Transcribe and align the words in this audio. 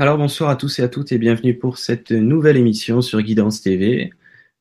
Alors 0.00 0.16
bonsoir 0.16 0.48
à 0.48 0.56
tous 0.56 0.78
et 0.78 0.82
à 0.82 0.88
toutes 0.88 1.12
et 1.12 1.18
bienvenue 1.18 1.58
pour 1.58 1.76
cette 1.76 2.10
nouvelle 2.10 2.56
émission 2.56 3.02
sur 3.02 3.20
Guidance 3.20 3.60
TV. 3.60 4.10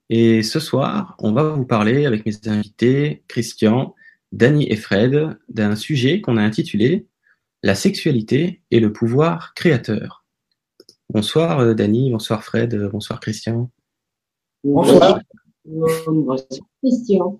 Et 0.10 0.44
ce 0.44 0.60
soir, 0.60 1.16
on 1.18 1.32
va 1.32 1.44
vous 1.44 1.64
parler 1.64 2.06
avec 2.06 2.26
mes 2.26 2.34
invités 2.50 3.24
Christian, 3.30 3.96
Danny 4.34 4.68
et 4.70 4.76
Fred 4.76 5.38
d'un 5.48 5.78
sujet 5.78 6.20
qu'on 6.20 6.36
a 6.36 6.42
intitulé 6.42 7.08
La 7.64 7.74
sexualité 7.74 8.64
et 8.70 8.82
le 8.82 8.92
pouvoir 8.92 9.54
créateur. 9.54 10.26
Bonsoir 11.10 11.60
euh, 11.60 11.74
Danny, 11.74 12.12
bonsoir 12.12 12.44
Fred, 12.44 12.74
euh, 12.74 12.90
bonsoir 12.90 13.22
Christian. 13.22 13.72
Bonsoir. 14.66 15.22
Bonsoir 15.64 16.38
Christian. 16.84 17.40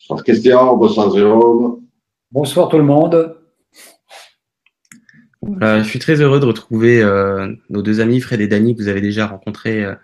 Bonsoir 0.00 0.24
Christian, 0.24 0.76
bonsoir 0.78 1.14
Jérôme. 1.14 1.82
Bonsoir 2.30 2.70
tout 2.70 2.78
le 2.78 2.84
monde. 2.84 3.36
Voilà, 5.48 5.82
je 5.82 5.88
suis 5.88 5.98
très 5.98 6.20
heureux 6.20 6.40
de 6.40 6.44
retrouver 6.44 7.02
euh, 7.02 7.52
nos 7.70 7.82
deux 7.82 8.00
amis 8.00 8.20
Fred 8.20 8.40
et 8.40 8.48
Danny 8.48 8.74
que 8.74 8.82
vous 8.82 8.88
avez 8.88 9.00
déjà 9.00 9.26
rencontrés 9.26 9.84
euh, 9.84 9.94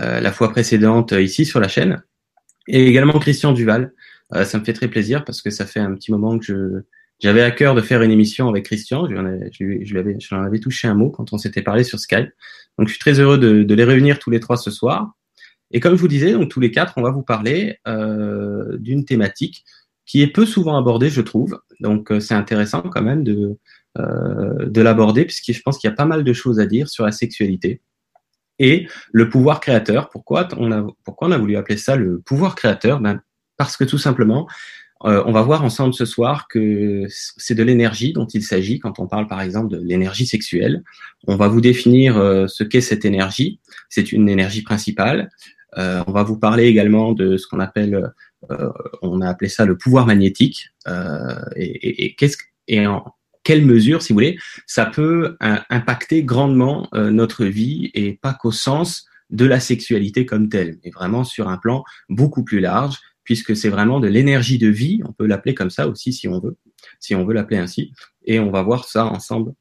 euh, 0.00 0.20
la 0.20 0.32
fois 0.32 0.50
précédente 0.50 1.12
euh, 1.12 1.22
ici 1.22 1.44
sur 1.44 1.60
la 1.60 1.68
chaîne, 1.68 2.02
et 2.66 2.86
également 2.86 3.18
Christian 3.18 3.52
Duval. 3.52 3.92
Euh, 4.34 4.44
ça 4.44 4.58
me 4.58 4.64
fait 4.64 4.72
très 4.72 4.88
plaisir 4.88 5.24
parce 5.24 5.42
que 5.42 5.50
ça 5.50 5.66
fait 5.66 5.80
un 5.80 5.94
petit 5.94 6.12
moment 6.12 6.38
que 6.38 6.44
je 6.44 6.82
j'avais 7.22 7.42
à 7.42 7.50
cœur 7.50 7.74
de 7.74 7.82
faire 7.82 8.00
une 8.00 8.10
émission 8.10 8.48
avec 8.48 8.64
Christian. 8.64 9.06
Je, 9.06 9.12
lui 9.12 9.18
avais, 9.18 9.50
je, 9.52 9.62
lui- 9.64 9.84
je 9.84 9.92
lui 9.92 10.00
avais, 10.00 10.16
je 10.18 10.34
lui 10.34 10.42
avais 10.42 10.58
touché 10.58 10.88
un 10.88 10.94
mot 10.94 11.10
quand 11.10 11.34
on 11.34 11.38
s'était 11.38 11.60
parlé 11.60 11.84
sur 11.84 11.98
Skype. 11.98 12.30
Donc 12.78 12.88
je 12.88 12.92
suis 12.94 12.98
très 12.98 13.20
heureux 13.20 13.36
de, 13.36 13.62
de 13.62 13.74
les 13.74 13.84
réunir 13.84 14.18
tous 14.18 14.30
les 14.30 14.40
trois 14.40 14.56
ce 14.56 14.70
soir. 14.70 15.12
Et 15.70 15.80
comme 15.80 15.96
je 15.96 16.00
vous 16.00 16.08
disais, 16.08 16.32
donc 16.32 16.48
tous 16.48 16.60
les 16.60 16.70
quatre, 16.70 16.94
on 16.96 17.02
va 17.02 17.10
vous 17.10 17.22
parler 17.22 17.76
euh, 17.86 18.78
d'une 18.78 19.04
thématique 19.04 19.64
qui 20.06 20.22
est 20.22 20.28
peu 20.28 20.46
souvent 20.46 20.78
abordée, 20.78 21.10
je 21.10 21.20
trouve. 21.20 21.60
Donc 21.80 22.10
euh, 22.10 22.20
c'est 22.20 22.32
intéressant 22.34 22.80
quand 22.80 23.02
même 23.02 23.22
de 23.22 23.34
euh, 23.34 23.58
de 23.96 24.80
l'aborder 24.80 25.24
puisque 25.24 25.52
je 25.52 25.60
pense 25.62 25.78
qu'il 25.78 25.90
y 25.90 25.92
a 25.92 25.96
pas 25.96 26.04
mal 26.04 26.22
de 26.22 26.32
choses 26.32 26.60
à 26.60 26.66
dire 26.66 26.88
sur 26.88 27.04
la 27.04 27.12
sexualité 27.12 27.80
et 28.60 28.86
le 29.12 29.28
pouvoir 29.28 29.60
créateur. 29.60 30.10
Pourquoi 30.10 30.46
on 30.56 30.70
a 30.70 30.86
pourquoi 31.04 31.28
on 31.28 31.32
a 31.32 31.38
voulu 31.38 31.56
appeler 31.56 31.76
ça 31.76 31.96
le 31.96 32.20
pouvoir 32.20 32.54
créateur? 32.54 33.00
Ben, 33.00 33.20
parce 33.56 33.76
que 33.76 33.84
tout 33.84 33.98
simplement 33.98 34.46
euh, 35.06 35.22
on 35.24 35.32
va 35.32 35.40
voir 35.42 35.64
ensemble 35.64 35.94
ce 35.94 36.04
soir 36.04 36.46
que 36.46 37.06
c'est 37.08 37.54
de 37.54 37.62
l'énergie 37.62 38.12
dont 38.12 38.26
il 38.26 38.42
s'agit 38.42 38.78
quand 38.78 38.98
on 38.98 39.06
parle 39.06 39.26
par 39.26 39.40
exemple 39.40 39.68
de 39.68 39.78
l'énergie 39.78 40.26
sexuelle. 40.26 40.82
On 41.26 41.36
va 41.36 41.48
vous 41.48 41.62
définir 41.62 42.18
euh, 42.18 42.46
ce 42.48 42.64
qu'est 42.64 42.82
cette 42.82 43.06
énergie. 43.06 43.60
C'est 43.88 44.12
une 44.12 44.28
énergie 44.28 44.62
principale. 44.62 45.30
Euh, 45.78 46.02
on 46.06 46.12
va 46.12 46.22
vous 46.22 46.38
parler 46.38 46.64
également 46.64 47.12
de 47.12 47.38
ce 47.38 47.46
qu'on 47.46 47.60
appelle, 47.60 48.12
euh, 48.50 48.72
on 49.00 49.22
a 49.22 49.28
appelé 49.28 49.48
ça 49.48 49.64
le 49.64 49.78
pouvoir 49.78 50.04
magnétique. 50.06 50.68
Euh, 50.86 51.34
et 51.56 52.14
qu'est-ce 52.16 52.36
et 52.68 52.86
en 52.86 53.04
quelle 53.42 53.64
mesure, 53.64 54.02
si 54.02 54.12
vous 54.12 54.16
voulez, 54.16 54.38
ça 54.66 54.86
peut 54.86 55.36
euh, 55.42 55.56
impacter 55.70 56.22
grandement 56.22 56.88
euh, 56.94 57.10
notre 57.10 57.44
vie 57.44 57.90
et 57.94 58.18
pas 58.20 58.34
qu'au 58.34 58.52
sens 58.52 59.06
de 59.30 59.44
la 59.44 59.60
sexualité 59.60 60.26
comme 60.26 60.48
telle, 60.48 60.78
mais 60.84 60.90
vraiment 60.90 61.24
sur 61.24 61.48
un 61.48 61.56
plan 61.56 61.84
beaucoup 62.08 62.44
plus 62.44 62.60
large 62.60 62.96
puisque 63.24 63.54
c'est 63.54 63.68
vraiment 63.68 64.00
de 64.00 64.08
l'énergie 64.08 64.58
de 64.58 64.68
vie, 64.68 65.00
on 65.04 65.12
peut 65.12 65.26
l'appeler 65.26 65.54
comme 65.54 65.70
ça 65.70 65.86
aussi 65.86 66.12
si 66.12 66.26
on 66.26 66.40
veut, 66.40 66.56
si 66.98 67.14
on 67.14 67.24
veut 67.24 67.34
l'appeler 67.34 67.58
ainsi, 67.58 67.92
et 68.24 68.40
on 68.40 68.50
va 68.50 68.62
voir 68.62 68.86
ça 68.86 69.06
ensemble 69.06 69.52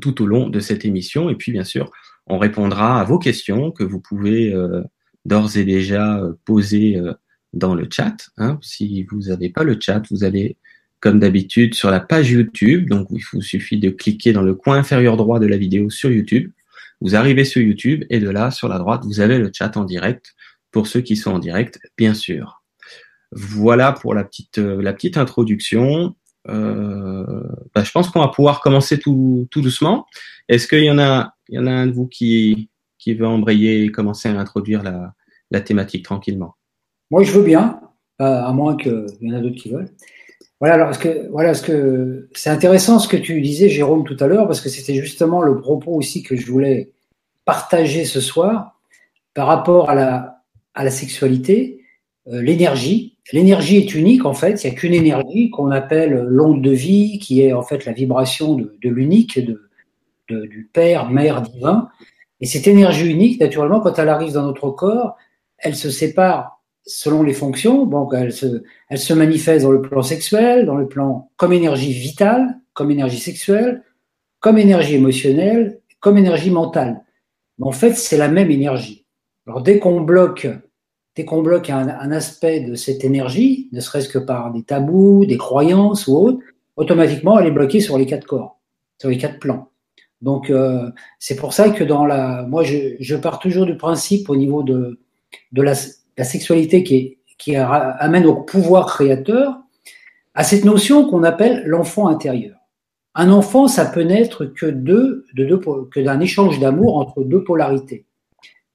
tout 0.00 0.22
au 0.22 0.26
long 0.26 0.48
de 0.48 0.60
cette 0.60 0.84
émission, 0.84 1.28
et 1.28 1.34
puis 1.34 1.52
bien 1.52 1.64
sûr, 1.64 1.90
on 2.26 2.38
répondra 2.38 3.00
à 3.00 3.04
vos 3.04 3.18
questions 3.18 3.70
que 3.70 3.84
vous 3.84 4.00
pouvez 4.00 4.52
euh, 4.52 4.82
d'ores 5.26 5.56
et 5.56 5.64
déjà 5.64 6.22
poser 6.44 6.98
dans 7.52 7.74
le 7.74 7.88
chat. 7.90 8.16
Hein. 8.36 8.58
Si 8.62 9.02
vous 9.04 9.22
n'avez 9.22 9.50
pas 9.50 9.64
le 9.64 9.76
chat, 9.80 10.02
vous 10.10 10.24
allez 10.24 10.56
comme 11.06 11.20
d'habitude 11.20 11.74
sur 11.74 11.88
la 11.92 12.00
page 12.00 12.32
YouTube, 12.32 12.90
donc 12.90 13.06
il 13.12 13.22
vous 13.32 13.40
suffit 13.40 13.78
de 13.78 13.90
cliquer 13.90 14.32
dans 14.32 14.42
le 14.42 14.56
coin 14.56 14.78
inférieur 14.78 15.16
droit 15.16 15.38
de 15.38 15.46
la 15.46 15.56
vidéo 15.56 15.88
sur 15.88 16.10
YouTube, 16.10 16.50
vous 17.00 17.14
arrivez 17.14 17.44
sur 17.44 17.62
YouTube, 17.62 18.02
et 18.10 18.18
de 18.18 18.28
là, 18.28 18.50
sur 18.50 18.66
la 18.66 18.76
droite, 18.78 19.04
vous 19.04 19.20
avez 19.20 19.38
le 19.38 19.52
chat 19.54 19.76
en 19.76 19.84
direct, 19.84 20.34
pour 20.72 20.88
ceux 20.88 21.02
qui 21.02 21.14
sont 21.14 21.30
en 21.30 21.38
direct, 21.38 21.78
bien 21.96 22.12
sûr. 22.12 22.64
Voilà 23.30 23.92
pour 23.92 24.14
la 24.14 24.24
petite, 24.24 24.58
euh, 24.58 24.82
la 24.82 24.92
petite 24.92 25.16
introduction. 25.16 26.16
Euh, 26.48 27.44
bah, 27.72 27.84
je 27.84 27.92
pense 27.92 28.10
qu'on 28.10 28.18
va 28.18 28.26
pouvoir 28.26 28.60
commencer 28.60 28.98
tout, 28.98 29.46
tout 29.52 29.60
doucement. 29.60 30.06
Est-ce 30.48 30.66
qu'il 30.66 30.82
y 30.82 30.90
en 30.90 30.98
a, 30.98 31.36
il 31.48 31.54
y 31.54 31.58
en 31.60 31.68
a 31.68 31.70
un 31.70 31.86
de 31.86 31.92
vous 31.92 32.08
qui, 32.08 32.68
qui 32.98 33.14
veut 33.14 33.28
embrayer 33.28 33.84
et 33.84 33.92
commencer 33.92 34.28
à 34.28 34.36
introduire 34.36 34.82
la, 34.82 35.14
la 35.52 35.60
thématique 35.60 36.04
tranquillement? 36.04 36.56
Moi, 37.12 37.22
je 37.22 37.30
veux 37.30 37.44
bien, 37.44 37.78
euh, 38.20 38.42
à 38.42 38.52
moins 38.52 38.76
qu'il 38.76 39.06
y 39.20 39.32
en 39.32 39.36
a 39.36 39.40
d'autres 39.40 39.62
qui 39.62 39.70
veulent. 39.70 39.90
Voilà, 40.60 40.74
alors, 40.74 40.94
ce 40.94 40.98
que, 40.98 41.28
voilà, 41.30 41.52
ce 41.54 41.62
que, 41.62 42.28
c'est 42.34 42.48
intéressant 42.50 42.98
ce 42.98 43.08
que 43.08 43.16
tu 43.16 43.40
disais, 43.42 43.68
Jérôme, 43.68 44.04
tout 44.04 44.16
à 44.20 44.26
l'heure, 44.26 44.46
parce 44.46 44.60
que 44.60 44.70
c'était 44.70 44.94
justement 44.94 45.42
le 45.42 45.60
propos 45.60 45.92
aussi 45.92 46.22
que 46.22 46.34
je 46.34 46.50
voulais 46.50 46.90
partager 47.44 48.04
ce 48.06 48.20
soir 48.20 48.78
par 49.34 49.46
rapport 49.48 49.90
à 49.90 49.94
la, 49.94 50.42
à 50.74 50.82
la 50.82 50.90
sexualité, 50.90 51.82
euh, 52.28 52.40
l'énergie. 52.40 53.18
L'énergie 53.32 53.76
est 53.76 53.94
unique, 53.94 54.24
en 54.24 54.32
fait. 54.32 54.62
Il 54.64 54.70
n'y 54.70 54.74
a 54.74 54.78
qu'une 54.78 54.94
énergie 54.94 55.50
qu'on 55.50 55.70
appelle 55.70 56.24
l'onde 56.26 56.62
de 56.62 56.70
vie, 56.70 57.18
qui 57.18 57.42
est 57.42 57.52
en 57.52 57.62
fait 57.62 57.84
la 57.84 57.92
vibration 57.92 58.54
de, 58.54 58.88
l'unique, 58.88 59.38
de- 59.38 59.60
du 60.28 60.70
Père, 60.72 61.10
Mère 61.10 61.42
divin. 61.42 61.88
Et 62.40 62.46
cette 62.46 62.66
énergie 62.66 63.10
unique, 63.10 63.40
naturellement, 63.40 63.80
quand 63.80 63.98
elle 63.98 64.08
arrive 64.08 64.32
dans 64.32 64.42
notre 64.42 64.70
corps, 64.70 65.16
elle 65.58 65.76
se 65.76 65.90
sépare 65.90 66.55
selon 66.86 67.22
les 67.22 67.34
fonctions. 67.34 67.84
Donc, 67.84 68.12
elle 68.14 68.32
se, 68.32 68.62
elle 68.88 68.98
se 68.98 69.12
manifeste 69.12 69.64
dans 69.64 69.72
le 69.72 69.82
plan 69.82 70.02
sexuel, 70.02 70.66
dans 70.66 70.76
le 70.76 70.86
plan 70.86 71.30
comme 71.36 71.52
énergie 71.52 71.92
vitale, 71.92 72.58
comme 72.72 72.90
énergie 72.90 73.18
sexuelle, 73.18 73.82
comme 74.40 74.58
énergie 74.58 74.94
émotionnelle, 74.94 75.80
comme 76.00 76.18
énergie 76.18 76.50
mentale. 76.50 77.02
Mais 77.58 77.66
en 77.66 77.72
fait, 77.72 77.94
c'est 77.94 78.16
la 78.16 78.28
même 78.28 78.50
énergie. 78.50 79.04
Alors, 79.46 79.62
dès 79.62 79.78
qu'on 79.78 80.00
bloque, 80.00 80.46
dès 81.16 81.24
qu'on 81.24 81.42
bloque 81.42 81.70
un, 81.70 81.88
un 81.88 82.12
aspect 82.12 82.60
de 82.60 82.74
cette 82.74 83.04
énergie, 83.04 83.68
ne 83.72 83.80
serait-ce 83.80 84.08
que 84.08 84.18
par 84.18 84.52
des 84.52 84.62
tabous, 84.62 85.26
des 85.26 85.38
croyances 85.38 86.06
ou 86.06 86.16
autres, 86.16 86.40
automatiquement, 86.76 87.38
elle 87.38 87.46
est 87.46 87.52
bloquée 87.52 87.80
sur 87.80 87.96
les 87.98 88.06
quatre 88.06 88.26
corps, 88.26 88.60
sur 89.00 89.08
les 89.08 89.18
quatre 89.18 89.38
plans. 89.38 89.70
Donc, 90.20 90.50
euh, 90.50 90.90
c'est 91.18 91.36
pour 91.36 91.52
ça 91.52 91.70
que 91.70 91.84
dans 91.84 92.06
la, 92.06 92.44
moi, 92.48 92.62
je, 92.62 92.96
je 93.00 93.16
pars 93.16 93.38
toujours 93.38 93.66
du 93.66 93.76
principe 93.76 94.28
au 94.30 94.36
niveau 94.36 94.62
de, 94.62 95.00
de 95.52 95.62
la, 95.62 95.74
la 96.16 96.24
sexualité 96.24 96.82
qui, 96.82 97.56
amène 97.56 98.26
au 98.26 98.34
pouvoir 98.34 98.86
créateur, 98.86 99.58
à 100.34 100.44
cette 100.44 100.64
notion 100.64 101.08
qu'on 101.08 101.22
appelle 101.22 101.62
l'enfant 101.66 102.08
intérieur. 102.08 102.56
Un 103.14 103.30
enfant, 103.30 103.68
ça 103.68 103.86
peut 103.86 104.02
naître 104.02 104.44
que 104.44 104.66
d'un 106.00 106.20
échange 106.20 106.58
d'amour 106.58 106.96
entre 106.96 107.22
deux 107.22 107.42
polarités, 107.44 108.04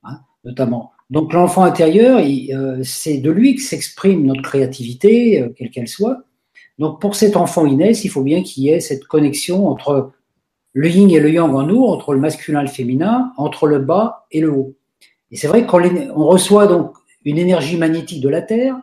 hein, 0.03 0.19
notamment. 0.43 0.91
Donc 1.11 1.33
l'enfant 1.33 1.63
intérieur, 1.63 2.19
euh, 2.19 2.79
c'est 2.83 3.17
de 3.17 3.29
lui 3.29 3.55
que 3.55 3.61
s'exprime 3.61 4.25
notre 4.25 4.41
créativité, 4.41 5.41
euh, 5.41 5.49
quelle 5.55 5.69
qu'elle 5.69 5.89
soit. 5.89 6.23
Donc 6.79 7.01
pour 7.01 7.15
cet 7.15 7.35
enfant 7.35 7.65
Inès, 7.65 8.05
il 8.05 8.09
faut 8.09 8.23
bien 8.23 8.41
qu'il 8.41 8.63
y 8.63 8.69
ait 8.69 8.79
cette 8.79 9.05
connexion 9.05 9.67
entre 9.67 10.13
le 10.73 10.89
yin 10.89 11.11
et 11.11 11.19
le 11.19 11.29
yang 11.29 11.53
en 11.53 11.63
nous, 11.63 11.83
entre 11.83 12.13
le 12.13 12.19
masculin 12.19 12.61
et 12.61 12.65
le 12.65 12.69
féminin, 12.69 13.33
entre 13.35 13.67
le 13.67 13.79
bas 13.79 14.25
et 14.31 14.39
le 14.39 14.51
haut. 14.51 14.73
Et 15.31 15.35
c'est 15.35 15.47
vrai 15.47 15.65
qu'on 15.65 15.81
on 16.15 16.25
reçoit 16.25 16.65
donc 16.65 16.93
une 17.25 17.37
énergie 17.37 17.77
magnétique 17.77 18.21
de 18.21 18.29
la 18.29 18.41
Terre, 18.41 18.79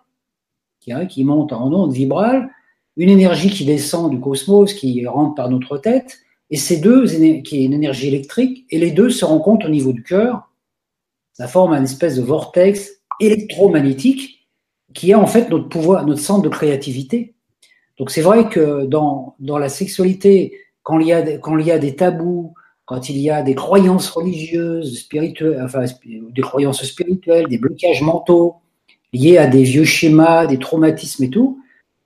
qui, 0.81 0.93
hein, 0.93 1.07
qui 1.07 1.25
monte 1.25 1.53
en 1.53 1.73
onde 1.73 1.93
vibrale, 1.93 2.51
une 2.97 3.11
énergie 3.11 3.51
qui 3.51 3.65
descend 3.65 4.11
du 4.11 4.21
cosmos, 4.21 4.73
qui 4.75 5.07
rentre 5.07 5.35
par 5.35 5.51
notre 5.51 5.79
tête, 5.79 6.19
et 6.51 6.57
ces 6.57 6.79
deux, 6.79 7.05
qui 7.43 7.59
est 7.59 7.65
une 7.65 7.75
énergie 7.75 8.09
électrique, 8.09 8.67
et 8.71 8.79
les 8.79 8.91
deux 8.91 9.11
se 9.11 9.25
rencontrent 9.25 9.67
au 9.67 9.71
niveau 9.71 9.93
du 9.93 10.03
cœur. 10.03 10.51
Ça 11.35 11.47
forme 11.47 11.73
un 11.73 11.85
espèce 11.85 12.17
de 12.17 12.23
vortex 12.23 13.03
électromagnétique 13.21 14.49
qui 14.95 15.11
est 15.11 15.15
en 15.15 15.27
fait 15.27 15.51
notre 15.51 15.69
pouvoir, 15.69 16.07
notre 16.07 16.21
centre 16.21 16.43
de 16.43 16.49
créativité. 16.49 17.35
Donc 17.99 18.11
c'est 18.11 18.23
vrai 18.23 18.49
que 18.49 18.87
dans, 18.87 19.37
dans 19.39 19.59
la 19.59 19.69
sexualité, 19.69 20.59
quand 20.83 20.99
quand 21.43 21.59
il 21.59 21.67
y 21.67 21.71
a 21.71 21.79
des 21.79 21.97
tabous, 21.97 22.55
quand 22.89 23.11
il 23.11 23.19
y 23.19 23.29
a 23.29 23.43
des 23.43 23.55
croyances 23.55 24.09
religieuses, 24.09 25.01
spirituelles, 25.01 25.61
enfin 25.63 25.85
des 26.07 26.41
croyances 26.41 26.83
spirituelles, 26.87 27.47
des 27.47 27.59
blocages 27.59 28.01
mentaux 28.01 28.57
liés 29.13 29.37
à 29.37 29.47
des 29.47 29.63
vieux 29.63 29.85
schémas, 29.85 30.47
des 30.47 30.59
traumatismes 30.59 31.23
et 31.25 31.29
tout, 31.29 31.61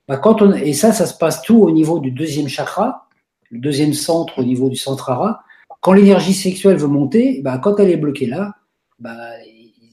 bah 0.09 0.17
quand 0.17 0.41
on, 0.41 0.51
et 0.51 0.73
ça, 0.73 0.91
ça 0.91 1.05
se 1.05 1.17
passe 1.17 1.41
tout 1.41 1.57
au 1.57 1.71
niveau 1.71 1.99
du 1.99 2.11
deuxième 2.11 2.49
chakra, 2.49 3.07
le 3.49 3.59
deuxième 3.59 3.93
centre 3.93 4.39
au 4.39 4.43
niveau 4.43 4.67
du 4.67 4.75
centre 4.75 5.09
hara. 5.09 5.43
Quand 5.79 5.93
l'énergie 5.93 6.33
sexuelle 6.33 6.75
veut 6.75 6.87
monter, 6.87 7.39
bah 7.41 7.59
quand 7.59 7.79
elle 7.79 7.89
est 7.89 7.97
bloquée 7.97 8.25
là, 8.25 8.55
bah, 8.99 9.15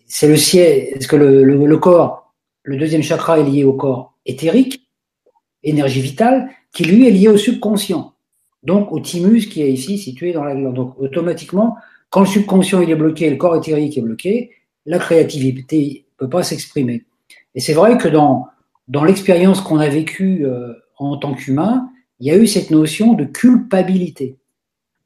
c'est 0.07 0.27
le 0.27 0.37
ciel, 0.37 0.89
est-ce 0.93 1.07
que 1.07 1.15
le, 1.15 1.45
le, 1.45 1.67
le 1.67 1.79
corps, 1.79 2.35
le 2.65 2.77
deuxième 2.77 3.05
chakra 3.05 3.39
est 3.39 3.45
lié 3.45 3.63
au 3.63 3.75
corps 3.75 4.15
éthérique, 4.27 4.91
énergie 5.63 6.01
vitale, 6.01 6.51
qui 6.73 6.83
lui 6.83 7.07
est 7.07 7.13
lié 7.13 7.29
au 7.29 7.37
subconscient. 7.37 8.13
Donc 8.63 8.93
au 8.93 9.01
thymus 9.01 9.47
qui 9.47 9.63
est 9.63 9.73
ici 9.73 9.99
situé 9.99 10.33
dans 10.33 10.45
la 10.45 10.55
glande. 10.55 10.75
Donc 10.75 10.95
automatiquement, 10.99 11.77
quand 12.11 12.21
le 12.21 12.27
subconscient 12.27 12.81
il 12.81 12.91
est 12.91 12.97
bloqué, 12.97 13.31
le 13.31 13.37
corps 13.37 13.57
éthérique 13.57 13.97
est 13.97 14.03
bloqué, 14.03 14.51
la 14.87 14.99
créativité 14.99 16.05
ne 16.13 16.27
peut 16.27 16.31
pas 16.31 16.43
s'exprimer. 16.43 17.05
Et 17.55 17.61
c'est 17.61 17.73
vrai 17.73 17.99
que 17.99 18.09
dans, 18.09 18.49
dans 18.89 19.05
l'expérience 19.05 19.61
qu'on 19.61 19.79
a 19.79 19.89
vécue 19.89 20.45
euh, 20.45 20.75
en 20.99 21.17
tant 21.17 21.35
qu'humain, 21.35 21.91
il 22.19 22.27
y 22.27 22.31
a 22.31 22.37
eu 22.37 22.47
cette 22.47 22.71
notion 22.71 23.15
de 23.15 23.25
culpabilité. 23.25 24.37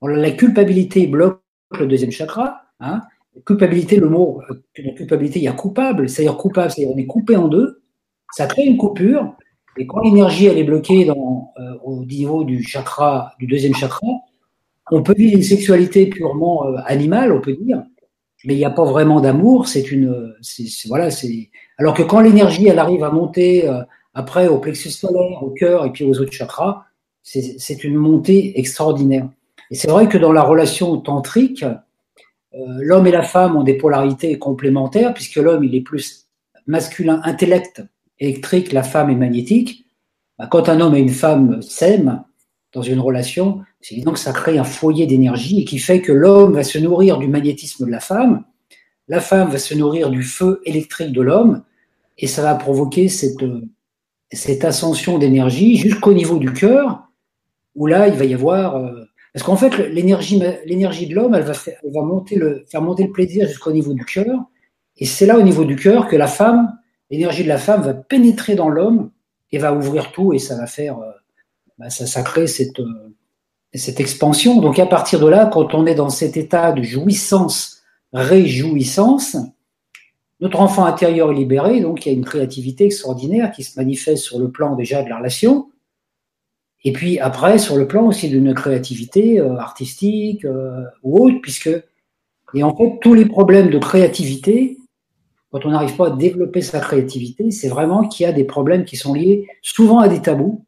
La 0.03 0.33
culpabilité 0.33 1.07
bloque 1.07 1.41
le 1.79 1.87
deuxième 1.87 2.11
chakra. 2.11 2.63
Hein. 2.81 3.03
Culpabilité, 3.45 3.97
le 3.97 4.09
mot, 4.09 4.41
la 4.79 4.93
culpabilité, 4.93 5.41
il 5.41 5.45
y 5.45 5.49
a 5.49 5.53
coupable, 5.53 6.09
c'est-à-dire 6.09 6.37
coupable, 6.37 6.71
c'est-à-dire 6.71 6.95
on 6.95 6.99
est 6.99 7.07
coupé 7.07 7.37
en 7.37 7.49
deux, 7.49 7.83
ça 8.31 8.47
crée 8.47 8.65
une 8.65 8.77
coupure, 8.77 9.35
et 9.77 9.87
quand 9.87 10.01
l'énergie 10.01 10.47
elle 10.47 10.59
est 10.59 10.65
bloquée 10.65 11.05
dans, 11.05 11.53
euh, 11.59 11.75
au 11.83 12.05
niveau 12.05 12.45
du 12.45 12.63
chakra, 12.63 13.33
du 13.39 13.47
deuxième 13.47 13.75
chakra, 13.75 14.07
on 14.91 15.03
peut 15.03 15.15
vivre 15.17 15.37
une 15.37 15.43
sexualité 15.43 16.07
purement 16.07 16.67
euh, 16.67 16.77
animale, 16.85 17.33
on 17.33 17.41
peut 17.41 17.55
dire, 17.55 17.83
mais 18.45 18.55
il 18.55 18.59
n'y 18.59 18.65
a 18.65 18.71
pas 18.71 18.85
vraiment 18.85 19.21
d'amour. 19.21 19.67
C'est 19.67 19.91
une, 19.91 20.35
voilà, 20.89 21.11
c'est. 21.11 21.51
Alors 21.79 21.95
que 21.95 22.03
quand 22.03 22.21
l'énergie 22.21 22.69
elle 22.69 22.79
arrive 22.79 23.03
à 23.03 23.11
monter 23.11 23.69
euh, 23.69 23.83
après 24.13 24.47
au 24.47 24.59
plexus 24.59 24.91
solaire, 24.91 25.43
au 25.43 25.51
cœur 25.51 25.87
et 25.87 25.91
puis 25.91 26.05
aux 26.05 26.21
autres 26.21 26.33
chakras, 26.33 26.85
c'est 27.23 27.85
une 27.85 27.95
montée 27.95 28.59
extraordinaire. 28.59 29.29
Et 29.71 29.75
c'est 29.75 29.89
vrai 29.89 30.09
que 30.09 30.19
dans 30.19 30.33
la 30.33 30.43
relation 30.43 30.99
tantrique, 30.99 31.65
l'homme 32.53 33.07
et 33.07 33.11
la 33.11 33.23
femme 33.23 33.57
ont 33.57 33.63
des 33.63 33.79
polarités 33.79 34.39
complémentaires 34.39 35.15
puisque 35.15 35.37
l'homme 35.37 35.65
il 35.65 35.75
est 35.75 35.81
plus 35.81 36.27
masculin 36.67 37.23
intellect 37.25 37.83
électrique, 38.19 38.73
la 38.73 38.83
femme 38.83 39.11
est 39.11 39.17
magnétique. 39.17 39.87
Bah, 40.39 40.49
quand 40.51 40.69
un 40.69 40.81
homme 40.81 40.95
et 40.95 41.01
une 41.01 41.11
femme 41.11 41.63
s'aiment 41.63 42.25
dans 42.73 42.83
une 42.83 43.01
relation, 43.01 43.61
c'est 43.81 43.95
évident 43.95 44.13
que 44.13 44.19
ça 44.19 44.33
crée 44.33 44.59
un 44.59 44.65
foyer 44.65 45.07
d'énergie 45.07 45.61
et 45.61 45.65
qui 45.65 45.79
fait 45.79 46.01
que 46.01 46.13
l'homme 46.13 46.55
va 46.55 46.65
se 46.65 46.79
nourrir 46.79 47.19
du 47.19 47.29
magnétisme 47.29 47.87
de 47.87 47.91
la 47.91 48.01
femme, 48.01 48.45
la 49.09 49.21
femme 49.21 49.51
va 49.51 49.59
se 49.59 49.75
nourrir 49.75 50.11
du 50.11 50.23
feu 50.23 50.61
électrique 50.65 51.13
de 51.13 51.21
l'homme, 51.21 51.63
et 52.19 52.27
ça 52.27 52.43
va 52.43 52.55
provoquer 52.55 53.09
cette, 53.09 53.45
cette 54.33 54.65
ascension 54.65 55.19
d'énergie 55.19 55.77
jusqu'au 55.77 56.15
niveau 56.15 56.39
du 56.39 56.53
cœur, 56.53 57.09
où 57.75 57.87
là, 57.87 58.09
il 58.09 58.15
va 58.15 58.25
y 58.25 58.35
avoir... 58.35 58.77
Euh, 58.77 59.05
parce 59.33 59.45
qu'en 59.45 59.57
fait, 59.57 59.77
l'énergie, 59.89 60.39
de 60.39 61.15
l'homme, 61.15 61.35
elle 61.35 61.43
va, 61.43 61.55
elle 61.67 61.93
va 61.93 62.03
monter 62.03 62.37
le, 62.37 62.65
faire 62.69 62.83
monter 62.83 63.03
le 63.03 63.11
plaisir 63.11 63.49
jusqu'au 63.49 63.73
niveau 63.73 63.93
du 63.93 64.05
cœur, 64.05 64.45
et 64.97 65.07
c'est 65.07 65.27
là, 65.27 65.39
au 65.39 65.43
niveau 65.43 65.65
du 65.65 65.77
cœur, 65.77 66.07
que 66.07 66.17
la 66.17 66.29
femme 66.29 66.73
l'énergie 67.11 67.45
de 67.45 67.49
la 67.49 67.59
femme 67.59 67.83
va 67.83 67.95
pénétrer 67.95 68.55
dans 68.55 68.69
l'homme 68.69 69.11
et 69.53 69.59
va 69.59 69.73
ouvrir 69.73 70.13
tout 70.13 70.33
et 70.33 70.39
ça 70.39 70.57
va 70.57 70.67
faire, 70.67 70.99
euh, 70.99 71.13
bah, 71.79 71.91
ça, 71.91 72.07
ça 72.07 72.23
crée 72.23 72.47
cette, 72.47 72.81
euh, 72.81 73.15
cette 73.75 74.01
expansion. 74.01 74.61
Donc 74.61 74.79
à 74.79 74.87
partir 74.87 75.21
de 75.21 75.29
là, 75.29 75.47
quand 75.47 75.75
on 75.75 75.87
est 75.87 75.95
dans 75.95 76.11
cet 76.11 76.37
état 76.37 76.73
de 76.73 76.83
jouissance, 76.83 77.83
réjouissance, 78.13 79.37
notre 80.41 80.61
enfant 80.61 80.85
intérieur 80.85 81.31
est 81.31 81.35
libéré, 81.35 81.81
donc 81.81 82.05
il 82.05 82.13
y 82.13 82.15
a 82.15 82.19
une 82.19 82.25
créativité 82.25 82.87
extraordinaire 82.87 83.53
qui 83.53 83.63
se 83.63 83.79
manifeste 83.79 84.25
sur 84.25 84.39
le 84.39 84.51
plan 84.51 84.75
déjà 84.75 85.03
de 85.03 85.09
la 85.09 85.19
relation, 85.19 85.71
et 86.83 86.93
puis 86.93 87.19
après 87.19 87.59
sur 87.59 87.77
le 87.77 87.87
plan 87.87 88.07
aussi 88.07 88.29
d'une 88.29 88.53
créativité 88.55 89.41
euh, 89.41 89.57
artistique 89.57 90.47
ou 91.03 91.25
autre, 91.25 91.41
puisque 91.41 91.71
et 92.55 92.63
en 92.63 92.77
fait 92.77 92.99
tous 93.01 93.15
les 93.15 93.27
problèmes 93.27 93.71
de 93.71 93.79
créativité 93.79 94.79
quand 95.55 95.67
on 95.67 95.71
n'arrive 95.71 95.95
pas 95.95 96.09
à 96.09 96.11
développer 96.11 96.63
sa 96.63 96.81
créativité, 96.81 97.53
c'est 97.53 97.69
vraiment 97.69 98.09
qu'il 98.09 98.25
y 98.25 98.27
a 98.27 98.33
des 98.33 98.43
problèmes 98.43 98.85
qui 98.85 98.97
sont 98.97 99.15
liés 99.15 99.47
souvent 99.63 100.01
à 100.01 100.09
des 100.09 100.21
tabous, 100.21 100.65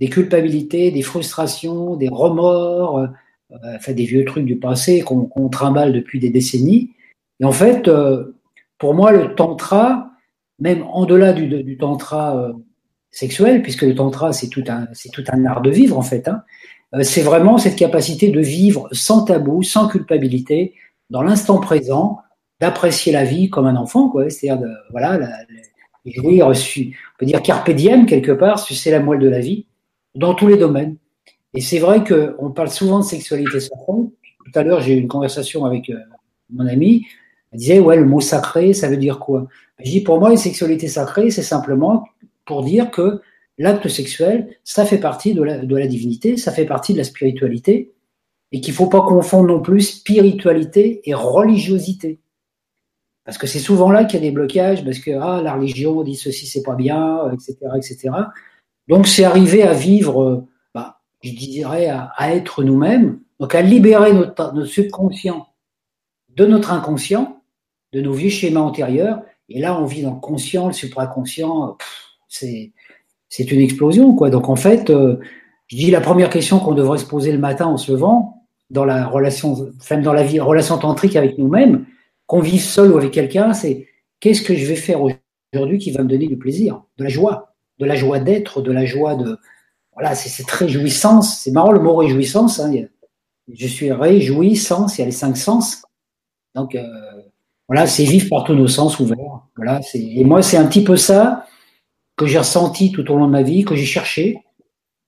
des 0.00 0.08
culpabilités, 0.08 0.90
des 0.90 1.00
frustrations, 1.00 1.96
des 1.96 2.10
remords, 2.10 2.98
euh, 2.98 3.06
enfin 3.74 3.94
des 3.94 4.04
vieux 4.04 4.26
trucs 4.26 4.44
du 4.44 4.58
passé 4.58 5.00
qu'on 5.00 5.24
qu 5.24 5.50
trimballe 5.50 5.94
depuis 5.94 6.20
des 6.20 6.28
décennies. 6.28 6.90
Et 7.40 7.46
en 7.46 7.52
fait, 7.52 7.88
euh, 7.88 8.36
pour 8.76 8.92
moi, 8.92 9.12
le 9.12 9.34
tantra, 9.34 10.10
même 10.58 10.84
en 10.92 11.06
delà 11.06 11.32
du, 11.32 11.78
tantra 11.78 12.36
euh, 12.36 12.52
sexuel, 13.12 13.62
puisque 13.62 13.80
le 13.80 13.94
tantra 13.94 14.34
c'est 14.34 14.48
tout 14.48 14.64
un 14.68 14.88
tout 15.14 15.24
un 15.28 15.46
art 15.46 15.62
de 15.62 15.70
vivre 15.70 15.96
en 15.96 16.02
fait, 16.02 16.28
hein, 16.28 16.42
c'est 17.00 17.22
vraiment 17.22 17.56
cette 17.56 17.76
capacité 17.76 18.28
de 18.28 18.40
vivre 18.40 18.90
sans 18.92 19.24
tabou, 19.24 19.62
sans 19.62 19.88
culpabilité, 19.88 20.74
dans 21.08 21.22
l'instant 21.22 21.60
présent, 21.60 22.21
d'apprécier 22.62 23.12
la 23.12 23.24
vie 23.24 23.50
comme 23.50 23.66
un 23.66 23.74
enfant, 23.74 24.08
quoi. 24.08 24.30
C'est-à-dire, 24.30 24.64
de, 24.64 24.72
voilà, 24.92 25.18
la, 25.18 25.26
la, 25.26 26.12
jouir, 26.12 26.46
on 26.46 26.52
peut 27.18 27.26
dire 27.26 27.42
carpe 27.42 27.66
quelque 27.66 28.30
part, 28.30 28.60
sucer 28.60 28.92
la 28.92 29.00
moelle 29.00 29.18
de 29.18 29.28
la 29.28 29.40
vie, 29.40 29.66
dans 30.14 30.34
tous 30.34 30.46
les 30.46 30.56
domaines. 30.56 30.96
Et 31.54 31.60
c'est 31.60 31.80
vrai 31.80 32.04
qu'on 32.04 32.52
parle 32.52 32.70
souvent 32.70 33.00
de 33.00 33.04
sexualité 33.04 33.58
sacrée. 33.58 33.92
Tout 34.44 34.52
à 34.54 34.62
l'heure, 34.62 34.80
j'ai 34.80 34.94
eu 34.94 35.00
une 35.00 35.08
conversation 35.08 35.64
avec 35.64 35.90
euh, 35.90 35.96
mon 36.50 36.68
ami. 36.68 37.04
Elle 37.50 37.58
disait, 37.58 37.80
ouais, 37.80 37.96
le 37.96 38.04
mot 38.04 38.20
sacré, 38.20 38.74
ça 38.74 38.88
veut 38.88 38.96
dire 38.96 39.18
quoi? 39.18 39.48
Je 39.80 39.90
dis, 39.90 40.00
pour 40.00 40.20
moi, 40.20 40.30
une 40.30 40.36
sexualité 40.36 40.86
sacrée, 40.86 41.32
c'est 41.32 41.42
simplement 41.42 42.04
pour 42.44 42.62
dire 42.62 42.92
que 42.92 43.22
l'acte 43.58 43.88
sexuel, 43.88 44.56
ça 44.62 44.84
fait 44.84 44.98
partie 44.98 45.34
de 45.34 45.42
la, 45.42 45.58
de 45.58 45.76
la 45.76 45.88
divinité, 45.88 46.36
ça 46.36 46.52
fait 46.52 46.64
partie 46.64 46.92
de 46.92 46.98
la 46.98 47.04
spiritualité, 47.04 47.90
et 48.52 48.60
qu'il 48.60 48.72
ne 48.72 48.76
faut 48.76 48.86
pas 48.86 49.02
confondre 49.02 49.48
non 49.48 49.60
plus 49.60 49.80
spiritualité 49.80 51.00
et 51.04 51.14
religiosité. 51.14 52.20
Parce 53.24 53.38
que 53.38 53.46
c'est 53.46 53.58
souvent 53.58 53.90
là 53.90 54.04
qu'il 54.04 54.20
y 54.20 54.22
a 54.22 54.28
des 54.28 54.34
blocages, 54.34 54.84
parce 54.84 54.98
que 54.98 55.12
ah, 55.12 55.40
la 55.42 55.54
religion 55.54 56.02
dit 56.02 56.16
ceci, 56.16 56.46
c'est 56.46 56.62
pas 56.62 56.74
bien, 56.74 57.30
etc. 57.32 57.56
etc. 57.76 58.10
Donc 58.88 59.06
c'est 59.06 59.24
arriver 59.24 59.62
à 59.62 59.72
vivre, 59.72 60.46
bah, 60.74 61.00
je 61.22 61.30
dirais, 61.30 61.88
à, 61.88 62.34
être 62.34 62.64
nous-mêmes, 62.64 63.20
donc 63.38 63.54
à 63.54 63.62
libérer 63.62 64.12
notre, 64.12 64.64
subconscient 64.64 65.46
de 66.36 66.46
notre 66.46 66.72
inconscient, 66.72 67.42
de 67.92 68.00
nos 68.00 68.12
vieux 68.12 68.30
schémas 68.30 68.60
antérieurs. 68.60 69.22
Et 69.48 69.60
là, 69.60 69.78
on 69.78 69.84
vit 69.84 70.02
dans 70.02 70.14
le 70.14 70.20
conscient, 70.20 70.68
le 70.68 70.72
supraconscient, 70.72 71.76
c'est 72.28 72.72
c'est 73.32 73.50
une 73.50 73.62
explosion, 73.62 74.14
quoi. 74.14 74.28
Donc 74.28 74.50
en 74.50 74.56
fait, 74.56 74.90
euh, 74.90 75.16
je 75.68 75.76
dis 75.76 75.90
la 75.90 76.02
première 76.02 76.28
question 76.28 76.58
qu'on 76.58 76.74
devrait 76.74 76.98
se 76.98 77.06
poser 77.06 77.32
le 77.32 77.38
matin 77.38 77.64
en 77.64 77.78
se 77.78 77.90
levant, 77.90 78.44
dans 78.68 78.84
la 78.84 79.06
relation, 79.06 79.56
enfin 79.80 79.96
dans 79.98 80.12
la 80.12 80.22
vie, 80.22 80.38
relation 80.38 80.76
tantrique 80.76 81.16
avec 81.16 81.38
nous-mêmes, 81.38 81.86
qu'on 82.26 82.40
vive 82.40 82.62
seul 82.62 82.92
ou 82.92 82.98
avec 82.98 83.10
quelqu'un, 83.10 83.52
c'est 83.52 83.86
qu'est-ce 84.20 84.42
que 84.42 84.54
je 84.54 84.66
vais 84.66 84.76
faire 84.76 85.00
aujourd'hui 85.52 85.78
qui 85.78 85.90
va 85.90 86.02
me 86.02 86.08
donner 86.08 86.26
du 86.26 86.38
plaisir, 86.38 86.82
de 86.98 87.04
la 87.04 87.10
joie, 87.10 87.54
de 87.78 87.86
la 87.86 87.96
joie 87.96 88.18
d'être, 88.18 88.62
de 88.62 88.72
la 88.72 88.86
joie 88.86 89.14
de. 89.14 89.38
Voilà, 89.94 90.14
c'est 90.14 90.28
cette 90.28 90.50
réjouissance. 90.50 91.40
C'est 91.40 91.50
marrant 91.50 91.72
le 91.72 91.80
mot 91.80 91.96
réjouissance. 91.96 92.60
Hein. 92.60 92.72
Je 93.52 93.66
suis 93.66 93.92
réjouissance, 93.92 94.96
il 94.96 95.00
y 95.00 95.02
a 95.02 95.06
les 95.06 95.12
cinq 95.12 95.36
sens. 95.36 95.82
Donc, 96.54 96.74
euh, 96.74 96.82
voilà, 97.68 97.86
c'est 97.86 98.04
vivre 98.04 98.28
par 98.28 98.44
tous 98.44 98.54
nos 98.54 98.68
sens 98.68 98.98
ouverts. 99.00 99.42
Voilà, 99.56 99.80
et 99.94 100.24
moi, 100.24 100.42
c'est 100.42 100.56
un 100.56 100.66
petit 100.66 100.84
peu 100.84 100.96
ça 100.96 101.46
que 102.16 102.26
j'ai 102.26 102.38
ressenti 102.38 102.92
tout 102.92 103.10
au 103.10 103.16
long 103.16 103.26
de 103.26 103.32
ma 103.32 103.42
vie, 103.42 103.64
que 103.64 103.74
j'ai 103.74 103.84
cherché. 103.84 104.38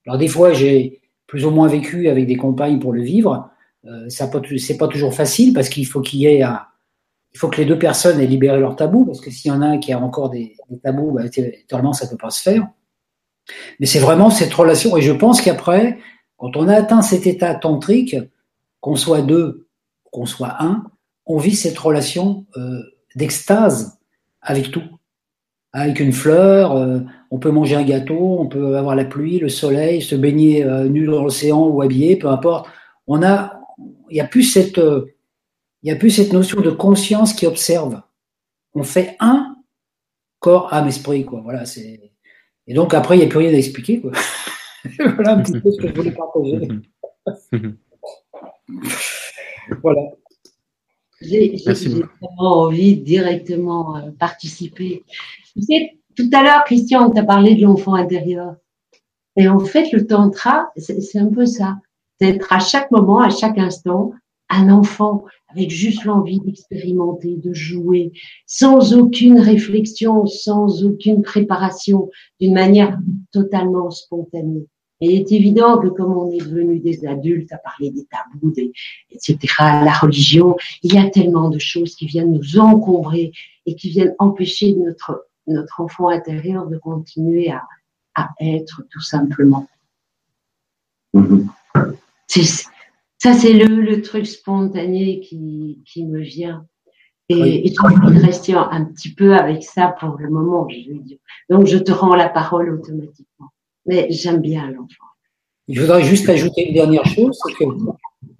Alors, 0.05 0.17
des 0.17 0.27
fois, 0.27 0.53
j'ai 0.53 1.01
plus 1.27 1.45
ou 1.45 1.51
moins 1.51 1.67
vécu 1.67 2.09
avec 2.09 2.27
des 2.27 2.37
compagnes 2.37 2.79
pour 2.79 2.93
le 2.93 3.01
vivre. 3.01 3.49
Euh, 3.85 4.07
c'est 4.09 4.77
pas 4.77 4.87
toujours 4.87 5.13
facile 5.13 5.53
parce 5.53 5.69
qu'il 5.69 5.85
faut 5.85 6.01
qu'il 6.01 6.19
y 6.19 6.27
ait 6.27 6.43
il 7.35 7.37
faut 7.37 7.49
que 7.49 7.57
les 7.57 7.65
deux 7.65 7.77
personnes 7.77 8.21
aient 8.21 8.27
libéré 8.27 8.61
leur 8.61 8.77
tabou, 8.77 9.05
parce 9.05 9.19
que 9.19 9.29
s'il 9.29 9.51
y 9.51 9.53
en 9.53 9.61
a 9.61 9.65
un 9.65 9.77
qui 9.77 9.91
a 9.91 9.99
encore 9.99 10.29
des, 10.29 10.55
tabous, 10.81 11.11
bah, 11.11 11.23
ça 11.29 11.41
ne 11.41 12.09
peut 12.09 12.17
pas 12.17 12.29
se 12.29 12.41
faire. 12.41 12.65
Mais 13.77 13.85
c'est 13.85 13.99
vraiment 13.99 14.29
cette 14.29 14.53
relation, 14.53 14.95
et 14.95 15.01
je 15.01 15.11
pense 15.11 15.41
qu'après, 15.41 15.99
quand 16.37 16.55
on 16.55 16.69
a 16.69 16.75
atteint 16.75 17.01
cet 17.01 17.27
état 17.27 17.53
tantrique, 17.53 18.15
qu'on 18.79 18.95
soit 18.95 19.21
deux, 19.21 19.67
qu'on 20.13 20.25
soit 20.25 20.63
un, 20.63 20.85
on 21.25 21.37
vit 21.37 21.57
cette 21.57 21.77
relation 21.77 22.45
euh, 22.55 22.79
d'extase 23.17 23.99
avec 24.41 24.71
tout. 24.71 24.83
Avec 25.73 25.99
une 25.99 26.13
fleur, 26.13 26.77
euh, 26.77 26.99
on 27.31 27.37
peut 27.37 27.51
manger 27.51 27.75
un 27.75 27.83
gâteau, 27.83 28.37
on 28.39 28.47
peut 28.47 28.77
avoir 28.77 28.95
la 28.95 29.03
pluie, 29.03 29.39
le 29.39 29.49
soleil, 29.49 30.01
se 30.01 30.15
baigner 30.15 30.63
euh, 30.63 30.87
nu 30.87 31.05
dans 31.05 31.21
l'océan 31.21 31.67
ou 31.67 31.81
habillé, 31.81 32.15
peu 32.15 32.29
importe. 32.29 32.69
On 33.07 33.21
a, 33.23 33.59
il 34.09 34.13
n'y 34.13 34.21
a 34.21 34.25
plus 34.25 34.43
cette, 34.43 34.79
il 35.85 35.89
n'y 35.89 35.91
a 35.91 35.99
plus 35.99 36.09
cette 36.09 36.33
notion 36.33 36.61
de 36.61 36.71
conscience 36.71 37.31
qui 37.31 37.45
observe. 37.45 38.01
On 38.73 38.81
fait 38.81 39.15
un 39.19 39.55
corps, 40.39 40.73
âme, 40.73 40.87
esprit, 40.87 41.25
quoi. 41.25 41.41
Voilà, 41.41 41.65
c'est. 41.65 42.11
Et 42.65 42.73
donc 42.73 42.95
après, 42.95 43.15
il 43.15 43.19
n'y 43.19 43.25
a 43.25 43.27
plus 43.27 43.37
rien 43.37 43.51
à 43.53 43.57
expliquer, 43.57 44.01
quoi. 44.01 44.11
voilà 44.99 45.33
un 45.33 45.43
petit 45.43 45.59
peu 45.59 45.71
ce 45.71 45.79
que 45.79 45.87
je 45.87 45.93
voulais 45.93 46.11
partager. 46.11 46.67
voilà. 49.83 50.01
J'ai 51.21 51.55
vraiment 51.63 52.63
envie 52.63 52.97
de 52.97 53.03
directement 53.03 53.97
euh, 53.97 54.09
participer. 54.17 55.03
Tu 55.53 55.61
sais, 55.61 55.99
tout 56.15 56.31
à 56.33 56.41
l'heure, 56.41 56.63
Christian, 56.63 57.11
tu 57.11 57.19
as 57.19 57.23
parlé 57.23 57.53
de 57.53 57.61
l'enfant 57.61 57.93
intérieur. 57.93 58.55
Et 59.35 59.47
en 59.47 59.59
fait, 59.59 59.91
le 59.91 60.07
tantra, 60.07 60.71
c'est 60.77 61.19
un 61.19 61.29
peu 61.29 61.45
ça. 61.45 61.77
C'est 62.19 62.29
être 62.29 62.51
à 62.51 62.57
chaque 62.57 62.89
moment, 62.89 63.21
à 63.21 63.29
chaque 63.29 63.59
instant, 63.59 64.13
un 64.49 64.69
enfant 64.69 65.25
avec 65.55 65.71
juste 65.71 66.03
l'envie 66.03 66.39
d'expérimenter, 66.39 67.37
de 67.37 67.53
jouer, 67.53 68.11
sans 68.45 68.93
aucune 68.93 69.39
réflexion, 69.39 70.25
sans 70.25 70.83
aucune 70.83 71.21
préparation, 71.21 72.09
d'une 72.39 72.53
manière 72.53 72.99
totalement 73.31 73.89
spontanée. 73.89 74.67
Et 75.01 75.13
il 75.13 75.21
est 75.21 75.31
évident 75.31 75.77
que 75.77 75.87
comme 75.87 76.13
on 76.17 76.31
est 76.31 76.39
devenu 76.39 76.79
des 76.79 77.05
adultes, 77.05 77.51
à 77.51 77.57
parler 77.57 77.91
des 77.91 78.05
tabous, 78.05 78.51
des, 78.51 78.71
etc., 79.11 79.37
la 79.59 79.93
religion, 79.93 80.55
il 80.83 80.93
y 80.93 80.97
a 80.97 81.09
tellement 81.09 81.49
de 81.49 81.59
choses 81.59 81.95
qui 81.95 82.05
viennent 82.05 82.31
nous 82.31 82.59
encombrer 82.59 83.31
et 83.65 83.75
qui 83.75 83.89
viennent 83.89 84.15
empêcher 84.19 84.73
notre, 84.73 85.27
notre 85.47 85.81
enfant 85.81 86.09
intérieur 86.09 86.67
de 86.67 86.77
continuer 86.77 87.51
à, 87.51 87.63
à 88.15 88.29
être 88.39 88.83
tout 88.89 89.01
simplement. 89.01 89.67
Mm 91.13 91.47
-hmm. 92.27 92.74
Ça, 93.25 93.33
c'est 93.33 93.53
le, 93.53 93.81
le, 93.81 94.03
truc 94.03 94.27
spontané 94.27 95.19
qui, 95.19 95.81
qui 95.83 96.05
me 96.05 96.19
vient. 96.19 96.67
Et, 97.27 97.41
oui. 97.41 97.61
et 97.65 97.71
tu 97.71 98.53
un 98.53 98.85
petit 98.85 99.15
peu 99.15 99.35
avec 99.35 99.63
ça 99.63 99.95
pour 99.99 100.15
le 100.19 100.29
moment, 100.29 100.69
je 100.69 100.91
veux 100.91 100.99
dire. 100.99 101.17
Donc, 101.49 101.65
je 101.65 101.79
te 101.79 101.91
rends 101.91 102.13
la 102.13 102.29
parole 102.29 102.69
automatiquement. 102.69 103.47
Mais 103.87 104.05
j'aime 104.11 104.41
bien 104.41 104.69
l'enfant. 104.69 105.05
Je 105.67 105.81
voudrais 105.81 106.03
juste 106.03 106.29
ajouter 106.29 106.67
une 106.67 106.75
dernière 106.75 107.03
chose, 107.07 107.35
c'est 107.43 107.55
que 107.55 107.63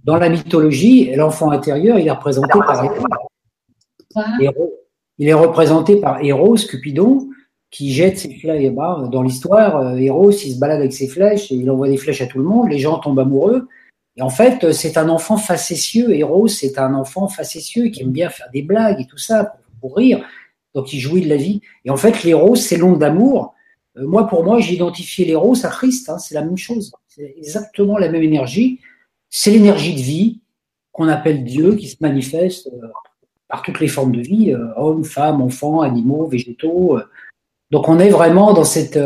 dans 0.03 0.17
la 0.17 0.29
mythologie, 0.29 1.15
l'enfant 1.15 1.49
intérieur, 1.49 1.97
il 1.97 2.05
est 2.05 2.11
représenté 2.11 2.59
par 2.59 2.83
Héros. 4.39 4.75
Il 5.17 5.27
est 5.27 5.33
représenté 5.33 5.95
par 5.95 6.23
Héros, 6.23 6.57
Cupidon, 6.69 7.27
qui 7.71 7.91
jette 7.91 8.19
ses 8.19 8.35
flèches. 8.35 8.71
Bah, 8.71 9.09
dans 9.11 9.23
l'histoire, 9.23 9.97
Héros, 9.97 10.29
il 10.29 10.53
se 10.53 10.59
balade 10.59 10.81
avec 10.81 10.93
ses 10.93 11.07
flèches 11.07 11.51
et 11.51 11.55
il 11.55 11.71
envoie 11.71 11.87
des 11.87 11.97
flèches 11.97 12.21
à 12.21 12.27
tout 12.27 12.37
le 12.37 12.45
monde. 12.45 12.69
Les 12.69 12.77
gens 12.77 12.99
tombent 12.99 13.17
amoureux. 13.17 13.67
Et 14.17 14.21
en 14.21 14.29
fait, 14.29 14.71
c'est 14.71 14.97
un 14.97 15.09
enfant 15.09 15.37
facétieux. 15.37 16.13
Héros, 16.13 16.47
c'est 16.47 16.77
un 16.79 16.93
enfant 16.93 17.27
facétieux 17.27 17.89
qui 17.89 18.01
aime 18.01 18.11
bien 18.11 18.29
faire 18.29 18.47
des 18.53 18.61
blagues 18.61 19.01
et 19.01 19.05
tout 19.05 19.17
ça 19.17 19.43
pour, 19.43 19.59
pour 19.81 19.97
rire. 19.97 20.25
Donc, 20.75 20.93
il 20.93 20.99
jouit 20.99 21.21
de 21.21 21.29
la 21.29 21.37
vie. 21.37 21.61
Et 21.85 21.89
en 21.89 21.97
fait, 21.97 22.23
l'héros, 22.23 22.55
c'est 22.55 22.77
l'onde 22.77 22.99
d'amour. 22.99 23.55
Euh, 23.97 24.05
moi, 24.05 24.27
pour 24.27 24.43
moi, 24.43 24.59
j'ai 24.59 24.75
identifié 24.75 25.25
l'héros 25.25 25.65
à 25.65 25.69
Christ. 25.69 26.09
Hein, 26.09 26.19
c'est 26.19 26.35
la 26.35 26.43
même 26.43 26.57
chose. 26.57 26.91
C'est 27.07 27.33
exactement 27.37 27.97
la 27.97 28.09
même 28.09 28.21
énergie. 28.21 28.81
C'est 29.29 29.51
l'énergie 29.51 29.95
de 29.95 30.01
vie 30.01 30.41
qu'on 30.91 31.07
appelle 31.07 31.43
Dieu, 31.43 31.75
qui 31.75 31.87
se 31.87 31.97
manifeste 32.01 32.67
euh, 32.67 32.87
par 33.47 33.61
toutes 33.61 33.79
les 33.79 33.87
formes 33.87 34.11
de 34.11 34.21
vie, 34.21 34.51
euh, 34.53 34.67
hommes, 34.75 35.03
femmes, 35.05 35.41
enfants, 35.41 35.81
animaux, 35.81 36.27
végétaux. 36.27 36.99
Donc, 37.71 37.87
on 37.87 37.99
est 37.99 38.09
vraiment 38.09 38.53
dans 38.53 38.65
cette, 38.65 38.99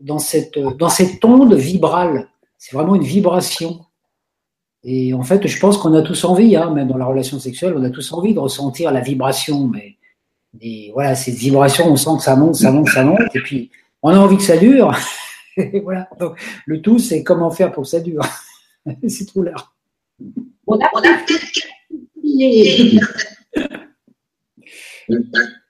dans 0.00 0.18
cette, 0.18 0.58
dans 0.58 0.88
cette 0.88 1.24
onde 1.24 1.54
vibrale. 1.54 2.28
C'est 2.56 2.74
vraiment 2.74 2.94
une 2.94 3.02
vibration. 3.02 3.80
Et 4.90 5.12
en 5.12 5.22
fait, 5.22 5.46
je 5.46 5.60
pense 5.60 5.76
qu'on 5.76 5.92
a 5.92 6.00
tous 6.00 6.24
envie, 6.24 6.56
hein, 6.56 6.70
même 6.70 6.88
dans 6.88 6.96
la 6.96 7.04
relation 7.04 7.38
sexuelle, 7.38 7.74
on 7.76 7.84
a 7.84 7.90
tous 7.90 8.10
envie 8.14 8.32
de 8.32 8.38
ressentir 8.38 8.90
la 8.90 9.02
vibration. 9.02 9.70
Mais, 9.70 10.90
voilà, 10.94 11.14
cette 11.14 11.34
vibration, 11.34 11.88
on 11.88 11.96
sent 11.96 12.16
que 12.16 12.22
ça 12.22 12.34
monte, 12.36 12.54
ça 12.54 12.72
monte, 12.72 12.88
ça 12.88 13.04
monte. 13.04 13.20
Et 13.34 13.40
puis, 13.40 13.70
on 14.02 14.08
a 14.08 14.16
envie 14.16 14.38
que 14.38 14.42
ça 14.42 14.56
dure. 14.56 14.96
Et 15.58 15.80
voilà. 15.80 16.08
Donc, 16.18 16.40
le 16.64 16.80
tout, 16.80 16.98
c'est 16.98 17.22
comment 17.22 17.50
faire 17.50 17.70
pour 17.70 17.82
que 17.82 17.90
ça 17.90 18.00
dure. 18.00 18.22
c'est 19.08 19.26
trop 19.26 19.42
l'heure. 19.42 19.74
On 20.66 20.78
a, 20.78 20.88
on 20.94 21.00
a... 21.00 21.18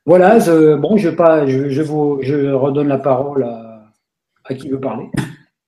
voilà, 0.06 0.38
je, 0.38 0.76
bon, 0.76 0.96
je, 0.96 1.08
pas, 1.08 1.44
je, 1.48 1.70
je, 1.70 1.82
vous, 1.82 2.20
je 2.22 2.52
redonne 2.52 2.86
la 2.86 2.98
parole 2.98 3.42
à, 3.42 3.90
à 4.44 4.54
qui 4.54 4.68
veut 4.68 4.78
parler. 4.78 5.06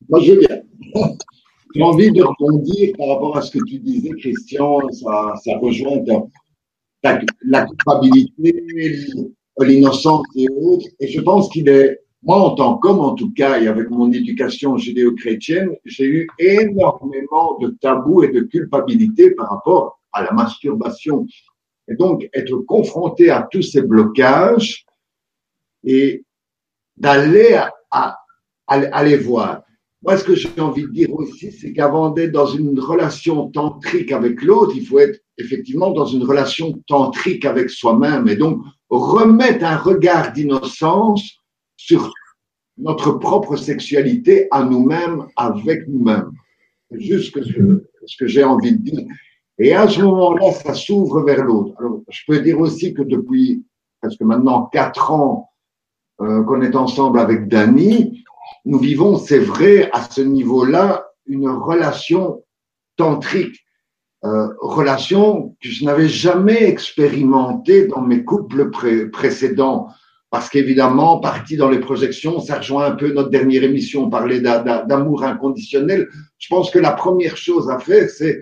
Moi, 0.09 0.21
je 0.21 0.35
viens. 0.35 0.63
J'ai 1.75 1.83
envie 1.83 2.11
de 2.11 2.23
rebondir 2.23 2.95
par 2.99 3.09
rapport 3.09 3.37
à 3.37 3.43
ce 3.43 3.53
que 3.53 3.65
tu 3.65 3.79
disais, 3.79 4.11
Christian. 4.11 4.81
Ça, 4.91 5.35
ça 5.45 5.59
rejoint 5.59 6.03
la 7.03 7.67
culpabilité, 7.67 9.07
l'innocence 9.59 10.27
et 10.37 10.49
autres. 10.49 10.87
Et 10.99 11.09
je 11.09 11.21
pense 11.21 11.49
qu'il 11.51 11.69
est 11.69 12.01
moi, 12.23 12.37
en 12.37 12.55
tant 12.55 12.77
qu'homme, 12.77 13.01
en 13.01 13.15
tout 13.15 13.33
cas, 13.33 13.59
et 13.59 13.67
avec 13.67 13.89
mon 13.89 14.13
éducation 14.13 14.77
judéo-chrétienne, 14.77 15.71
j'ai 15.87 16.05
eu 16.05 16.29
énormément 16.39 17.57
de 17.59 17.69
tabous 17.81 18.25
et 18.25 18.29
de 18.29 18.41
culpabilité 18.41 19.31
par 19.31 19.49
rapport 19.49 20.01
à 20.13 20.23
la 20.25 20.33
masturbation. 20.33 21.27
Et 21.89 21.95
donc, 21.95 22.29
être 22.35 22.57
confronté 22.59 23.31
à 23.31 23.49
tous 23.51 23.63
ces 23.63 23.81
blocages 23.83 24.85
et 25.83 26.25
d'aller 26.99 27.59
à, 27.91 29.03
les 29.03 29.17
voir. 29.17 29.63
Moi, 30.03 30.17
ce 30.17 30.25
que 30.25 30.35
j'ai 30.35 30.49
envie 30.59 30.85
de 30.85 30.93
dire 30.93 31.13
aussi, 31.13 31.53
c'est 31.53 31.73
qu'avant 31.75 32.11
d'être 32.11 32.33
dans 32.33 32.47
une 32.47 32.81
relation 32.81 33.51
tantrique 33.51 34.13
avec 34.13 34.43
l'autre, 34.43 34.73
il 34.75 34.87
faut 34.87 34.99
être 34.99 35.21
effectivement 35.37 35.91
dans 35.91 36.07
une 36.07 36.23
relation 36.23 36.81
tantrique 36.87 37.45
avec 37.45 37.69
soi-même 37.69 38.27
et 38.27 38.37
donc 38.37 38.63
remettre 38.89 39.65
un 39.65 39.77
regard 39.77 40.33
d'innocence 40.33 41.23
sur 41.77 42.13
notre 42.79 43.13
propre 43.13 43.57
sexualité 43.57 44.49
à 44.51 44.65
nous-mêmes, 44.65 45.27
avec 45.37 45.87
nous-mêmes. 45.87 46.33
C'est 46.91 47.01
juste 47.01 47.35
ce 48.07 48.17
que, 48.17 48.27
j'ai 48.27 48.43
envie 48.43 48.73
de 48.73 48.83
dire. 48.83 49.07
Et 49.59 49.75
à 49.75 49.87
ce 49.87 50.01
moment-là, 50.01 50.53
ça 50.53 50.73
s'ouvre 50.73 51.23
vers 51.23 51.45
l'autre. 51.45 51.75
Alors, 51.79 52.01
je 52.09 52.21
peux 52.27 52.41
dire 52.41 52.59
aussi 52.59 52.95
que 52.95 53.03
depuis 53.03 53.63
presque 54.01 54.23
maintenant 54.23 54.65
quatre 54.73 55.11
ans 55.11 55.51
euh, 56.23 56.43
qu'on 56.45 56.63
est 56.63 56.75
ensemble 56.75 57.19
avec 57.19 57.49
Dani, 57.49 58.25
nous 58.65 58.79
vivons, 58.79 59.17
c'est 59.17 59.39
vrai, 59.39 59.91
à 59.93 60.03
ce 60.09 60.21
niveau-là, 60.21 61.07
une 61.27 61.49
relation 61.49 62.45
tantrique, 62.97 63.65
euh, 64.25 64.49
relation 64.61 65.57
que 65.63 65.69
je 65.69 65.85
n'avais 65.85 66.09
jamais 66.09 66.65
expérimentée 66.65 67.87
dans 67.87 68.03
mes 68.03 68.25
couples 68.25 68.71
précédents 69.11 69.89
parce 70.31 70.49
qu'évidemment, 70.49 71.19
parti 71.19 71.57
dans 71.57 71.69
les 71.69 71.81
projections, 71.81 72.39
ça 72.39 72.59
rejoint 72.59 72.87
un 72.87 72.95
peu 72.95 73.13
notre 73.13 73.31
dernière 73.31 73.65
émission, 73.65 74.05
on 74.05 74.11
parlait 74.11 74.41
d'amour 74.41 75.25
inconditionnel. 75.25 76.09
Je 76.39 76.47
pense 76.49 76.71
que 76.71 76.79
la 76.79 76.93
première 76.93 77.37
chose 77.37 77.69
à 77.69 77.81
faire, 77.81 78.09
c'est 78.09 78.41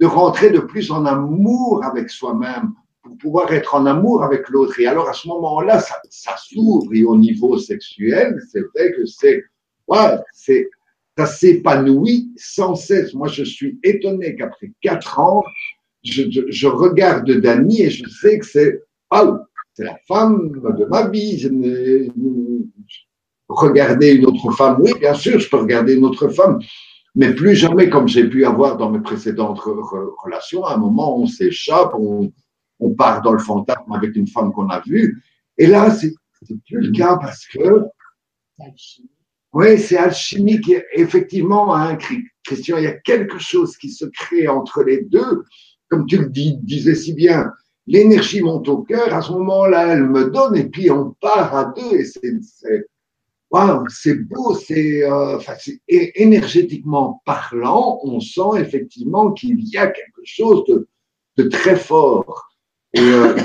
de 0.00 0.06
rentrer 0.06 0.48
de 0.48 0.60
plus 0.60 0.90
en 0.90 1.04
amour 1.04 1.84
avec 1.84 2.08
soi-même 2.08 2.72
pouvoir 3.18 3.52
être 3.52 3.74
en 3.74 3.86
amour 3.86 4.22
avec 4.22 4.48
l'autre. 4.48 4.78
Et 4.80 4.86
alors, 4.86 5.08
à 5.08 5.12
ce 5.12 5.28
moment-là, 5.28 5.80
ça, 5.80 6.36
s'ouvre 6.38 6.92
et 6.94 7.04
au 7.04 7.16
niveau 7.16 7.58
sexuel, 7.58 8.40
c'est 8.50 8.60
vrai 8.74 8.92
que 8.92 9.04
c'est, 9.06 9.44
ouais, 9.88 10.18
c'est, 10.32 10.68
ça 11.16 11.26
s'épanouit 11.26 12.30
sans 12.36 12.74
cesse. 12.74 13.14
Moi, 13.14 13.28
je 13.28 13.44
suis 13.44 13.78
étonné 13.82 14.36
qu'après 14.36 14.72
quatre 14.80 15.18
ans, 15.18 15.44
je, 16.04 16.22
je, 16.48 16.66
regarde 16.66 17.30
Dani 17.30 17.82
et 17.82 17.90
je 17.90 18.08
sais 18.08 18.38
que 18.38 18.46
c'est, 18.46 18.82
ah, 19.10 19.42
c'est 19.74 19.84
la 19.84 19.98
femme 20.06 20.52
de 20.52 20.84
ma 20.84 21.08
vie. 21.08 21.38
Je 21.38 21.48
regarder 23.48 24.14
une 24.14 24.26
autre 24.26 24.50
femme, 24.52 24.78
oui, 24.80 24.92
bien 24.98 25.14
sûr, 25.14 25.38
je 25.38 25.48
peux 25.48 25.58
regarder 25.58 25.94
une 25.94 26.04
autre 26.04 26.28
femme, 26.28 26.58
mais 27.14 27.34
plus 27.34 27.54
jamais 27.54 27.88
comme 27.88 28.08
j'ai 28.08 28.28
pu 28.28 28.44
avoir 28.44 28.76
dans 28.76 28.90
mes 28.90 29.00
précédentes 29.00 29.60
relations. 29.60 30.64
À 30.64 30.74
un 30.74 30.78
moment, 30.78 31.18
on 31.18 31.26
s'échappe, 31.26 31.92
on, 31.94 32.32
on, 32.78 32.94
part 32.94 33.22
dans 33.22 33.32
le 33.32 33.38
fantasme 33.38 33.92
avec 33.92 34.16
une 34.16 34.26
femme 34.26 34.52
qu'on 34.52 34.68
a 34.68 34.80
vue. 34.80 35.22
Et 35.58 35.66
là, 35.66 35.90
c'est 35.90 36.12
plus 36.66 36.80
le 36.80 36.92
cas 36.92 37.16
parce 37.16 37.46
que. 37.46 37.82
Oui, 39.52 39.78
c'est 39.78 39.96
alchimique. 39.96 40.70
Effectivement, 40.92 41.74
Christian, 42.44 42.78
il 42.78 42.84
y 42.84 42.88
a 42.88 42.92
quelque 42.92 43.38
chose 43.38 43.76
qui 43.76 43.90
se 43.90 44.04
crée 44.04 44.48
entre 44.48 44.82
les 44.82 45.02
deux. 45.02 45.44
Comme 45.88 46.06
tu 46.06 46.18
le 46.18 46.28
dis, 46.28 46.58
disais 46.62 46.94
si 46.94 47.14
bien, 47.14 47.50
l'énergie 47.86 48.42
monte 48.42 48.68
au 48.68 48.82
cœur, 48.82 49.14
à 49.14 49.22
ce 49.22 49.32
moment-là, 49.32 49.94
elle 49.94 50.04
me 50.04 50.30
donne, 50.30 50.56
et 50.56 50.68
puis 50.68 50.90
on 50.90 51.12
part 51.20 51.54
à 51.54 51.72
deux, 51.76 51.96
et 51.96 52.04
c'est 52.04 52.86
wow, 53.50 53.84
beau, 54.28 54.54
c'est 54.54 55.04
euh, 55.04 55.38
énergétiquement 55.86 57.22
parlant, 57.24 58.00
on 58.02 58.20
sent 58.20 58.60
effectivement 58.60 59.32
qu'il 59.32 59.60
y 59.68 59.76
a 59.76 59.86
quelque 59.86 60.22
chose 60.24 60.64
de 61.36 61.42
très 61.44 61.76
fort. 61.76 62.48
Et 62.96 63.00
euh, 63.00 63.36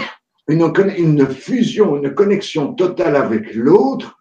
une, 0.47 0.71
une 0.97 1.27
fusion, 1.27 1.97
une 1.97 2.13
connexion 2.13 2.73
totale 2.73 3.17
avec 3.17 3.53
l'autre, 3.53 4.17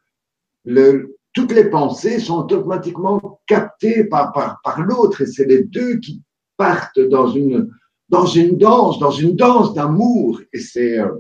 le, 0.65 1.17
toutes 1.33 1.53
les 1.53 1.71
pensées 1.71 2.19
sont 2.19 2.39
automatiquement 2.39 3.41
captées 3.47 4.03
par, 4.03 4.33
par, 4.33 4.61
par 4.65 4.83
l'autre, 4.83 5.23
et 5.23 5.27
c'est 5.27 5.47
les 5.47 5.63
deux 5.63 5.99
qui 5.99 6.21
partent 6.57 6.99
dans 6.99 7.29
une 7.29 7.71
dans 8.09 8.27
une 8.27 8.59
danse, 8.59 8.99
dans 8.99 9.13
une 9.13 9.37
danse 9.37 9.73
d'amour. 9.73 10.41
Et 10.53 10.59
c'est 10.59 10.99
euh, 10.99 11.13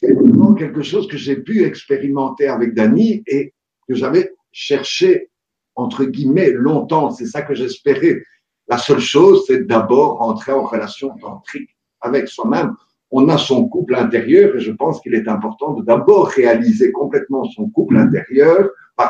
vraiment 0.00 0.54
quelque 0.54 0.82
chose 0.82 1.08
que 1.08 1.16
j'ai 1.16 1.34
pu 1.34 1.64
expérimenter 1.64 2.46
avec 2.46 2.74
Dani 2.74 3.24
et 3.26 3.52
que 3.88 3.96
j'avais 3.96 4.32
cherché, 4.52 5.30
entre 5.74 6.04
guillemets, 6.04 6.52
longtemps. 6.52 7.10
C'est 7.10 7.26
ça 7.26 7.42
que 7.42 7.56
j'espérais. 7.56 8.22
La 8.68 8.78
seule 8.78 9.00
chose, 9.00 9.44
c'est 9.48 9.66
d'abord 9.66 10.18
rentrer 10.18 10.52
en 10.52 10.62
relation 10.62 11.10
tantrique 11.18 11.70
avec 12.00 12.28
soi-même. 12.28 12.76
On 13.18 13.30
a 13.30 13.38
son 13.38 13.66
couple 13.66 13.94
intérieur 13.94 14.54
et 14.54 14.60
je 14.60 14.72
pense 14.72 15.00
qu'il 15.00 15.14
est 15.14 15.26
important 15.26 15.72
de 15.72 15.82
d'abord 15.82 16.26
réaliser 16.28 16.92
complètement 16.92 17.44
son 17.44 17.70
couple 17.70 17.96
intérieur. 17.96 18.68
Enfin, 18.94 19.08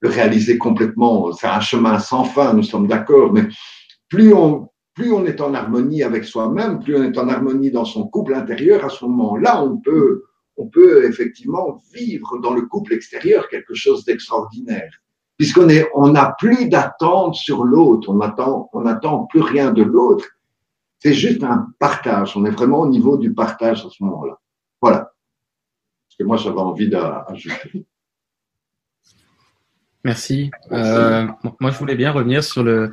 le 0.00 0.08
réaliser 0.08 0.56
complètement, 0.56 1.30
c'est 1.32 1.46
un 1.46 1.60
chemin 1.60 1.98
sans 1.98 2.24
fin, 2.24 2.54
nous 2.54 2.62
sommes 2.62 2.86
d'accord, 2.86 3.34
mais 3.34 3.42
plus 4.08 4.32
on, 4.32 4.70
plus 4.94 5.12
on 5.12 5.26
est 5.26 5.42
en 5.42 5.52
harmonie 5.52 6.02
avec 6.02 6.24
soi-même, 6.24 6.80
plus 6.80 6.96
on 6.96 7.02
est 7.02 7.18
en 7.18 7.28
harmonie 7.28 7.70
dans 7.70 7.84
son 7.84 8.08
couple 8.08 8.32
intérieur, 8.32 8.82
à 8.82 8.88
ce 8.88 9.04
moment-là, 9.04 9.62
on 9.62 9.76
peut, 9.76 10.24
on 10.56 10.66
peut 10.66 11.04
effectivement 11.04 11.82
vivre 11.92 12.38
dans 12.38 12.54
le 12.54 12.62
couple 12.62 12.94
extérieur 12.94 13.50
quelque 13.50 13.74
chose 13.74 14.06
d'extraordinaire. 14.06 14.90
Puisqu'on 15.36 15.68
est, 15.68 15.86
on 15.94 16.08
n'a 16.08 16.34
plus 16.38 16.70
d'attente 16.70 17.34
sur 17.34 17.62
l'autre, 17.62 18.08
on 18.08 18.20
attend, 18.20 18.70
on 18.72 18.80
n'attend 18.80 19.26
plus 19.26 19.42
rien 19.42 19.70
de 19.70 19.82
l'autre. 19.82 20.26
C'est 21.00 21.14
juste 21.14 21.42
un 21.42 21.72
partage. 21.78 22.36
On 22.36 22.44
est 22.44 22.50
vraiment 22.50 22.80
au 22.80 22.88
niveau 22.88 23.16
du 23.16 23.32
partage 23.32 23.84
à 23.84 23.88
ce 23.90 24.02
moment-là. 24.04 24.38
Voilà. 24.80 25.12
Parce 26.08 26.16
que 26.18 26.24
moi, 26.24 26.36
j'avais 26.36 26.58
envie 26.58 26.88
d'ajouter. 26.88 27.86
Merci. 30.04 30.50
Euh, 30.72 31.26
moi, 31.58 31.70
je 31.70 31.78
voulais 31.78 31.94
bien 31.94 32.12
revenir 32.12 32.44
sur 32.44 32.62
le, 32.62 32.92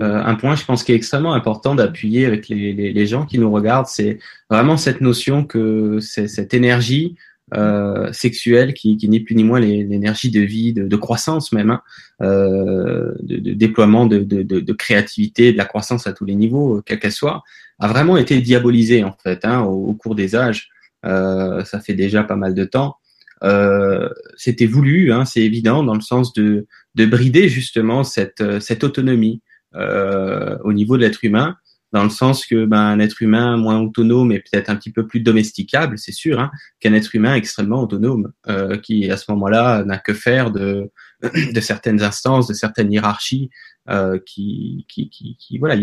un 0.00 0.34
point, 0.34 0.54
je 0.56 0.64
pense, 0.64 0.82
qui 0.82 0.92
est 0.92 0.94
extrêmement 0.94 1.34
important 1.34 1.74
d'appuyer 1.74 2.26
avec 2.26 2.48
les, 2.48 2.72
les, 2.72 2.92
les, 2.92 3.06
gens 3.06 3.26
qui 3.26 3.38
nous 3.38 3.50
regardent, 3.50 3.86
c'est 3.86 4.18
vraiment 4.48 4.76
cette 4.76 5.00
notion 5.00 5.44
que 5.44 5.98
c'est 6.00 6.28
cette 6.28 6.54
énergie 6.54 7.16
euh, 7.54 8.12
sexuelle 8.12 8.72
qui, 8.72 8.96
qui 8.96 9.08
n'est 9.08 9.20
plus 9.20 9.34
ni 9.34 9.44
moins 9.44 9.60
l'énergie 9.60 10.30
de 10.30 10.40
vie, 10.40 10.72
de, 10.72 10.86
de 10.86 10.96
croissance 10.96 11.52
même, 11.52 11.70
hein, 11.70 11.82
euh, 12.22 13.12
de, 13.20 13.36
de, 13.36 13.52
déploiement 13.52 14.06
de, 14.06 14.20
de, 14.20 14.72
créativité, 14.72 15.52
de 15.52 15.58
la 15.58 15.64
croissance 15.64 16.06
à 16.06 16.12
tous 16.12 16.24
les 16.24 16.34
niveaux, 16.34 16.82
quel 16.84 16.98
qu'elle 16.98 17.12
soit, 17.12 17.42
a 17.78 17.88
vraiment 17.88 18.16
été 18.16 18.40
diabolisée 18.40 19.04
en 19.04 19.14
fait 19.22 19.44
hein, 19.44 19.60
au, 19.62 19.92
cours 19.94 20.14
des 20.14 20.34
âges. 20.34 20.70
Euh, 21.04 21.64
ça 21.64 21.80
fait 21.80 21.94
déjà 21.94 22.22
pas 22.22 22.36
mal 22.36 22.54
de 22.54 22.64
temps. 22.64 22.96
Euh, 23.42 24.08
C'était 24.36 24.66
voulu, 24.66 25.12
hein, 25.12 25.24
c'est 25.24 25.42
évident, 25.42 25.82
dans 25.82 25.94
le 25.94 26.00
sens 26.00 26.32
de, 26.32 26.66
de 26.94 27.06
brider 27.06 27.48
justement 27.48 28.04
cette, 28.04 28.60
cette 28.60 28.84
autonomie 28.84 29.42
euh, 29.74 30.58
au 30.64 30.72
niveau 30.72 30.96
de 30.96 31.02
l'être 31.02 31.24
humain 31.24 31.56
dans 31.92 32.04
le 32.04 32.10
sens 32.10 32.46
que 32.46 32.64
ben, 32.64 32.78
un 32.78 32.98
être 33.00 33.22
humain 33.22 33.56
moins 33.56 33.80
autonome 33.80 34.32
est 34.32 34.40
peut-être 34.40 34.70
un 34.70 34.76
petit 34.76 34.90
peu 34.90 35.06
plus 35.06 35.20
domesticable, 35.20 35.98
c'est 35.98 36.12
sûr, 36.12 36.40
hein, 36.40 36.50
qu'un 36.80 36.94
être 36.94 37.14
humain 37.14 37.34
extrêmement 37.34 37.82
autonome, 37.82 38.32
euh, 38.48 38.78
qui 38.78 39.10
à 39.10 39.16
ce 39.16 39.30
moment-là 39.32 39.84
n'a 39.84 39.98
que 39.98 40.14
faire 40.14 40.50
de, 40.50 40.90
de 41.22 41.60
certaines 41.60 42.02
instances, 42.02 42.48
de 42.48 42.54
certaines 42.54 42.92
hiérarchies, 42.92 43.50
euh, 43.90 44.18
qui, 44.24 44.86
qui, 44.88 45.10
qui, 45.10 45.36
qui, 45.38 45.58
voilà, 45.58 45.80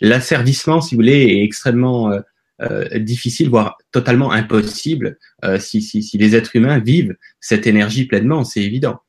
l'asservissement, 0.00 0.80
si 0.80 0.94
vous 0.94 1.00
voulez, 1.00 1.24
est 1.24 1.44
extrêmement 1.44 2.12
euh, 2.12 2.20
euh, 2.62 2.98
difficile, 3.00 3.50
voire 3.50 3.78
totalement 3.90 4.30
impossible, 4.30 5.18
euh, 5.44 5.58
si, 5.58 5.82
si, 5.82 6.04
si 6.04 6.18
les 6.18 6.36
êtres 6.36 6.54
humains 6.54 6.78
vivent 6.78 7.16
cette 7.40 7.66
énergie 7.66 8.06
pleinement, 8.06 8.44
c'est 8.44 8.62
évident, 8.62 9.00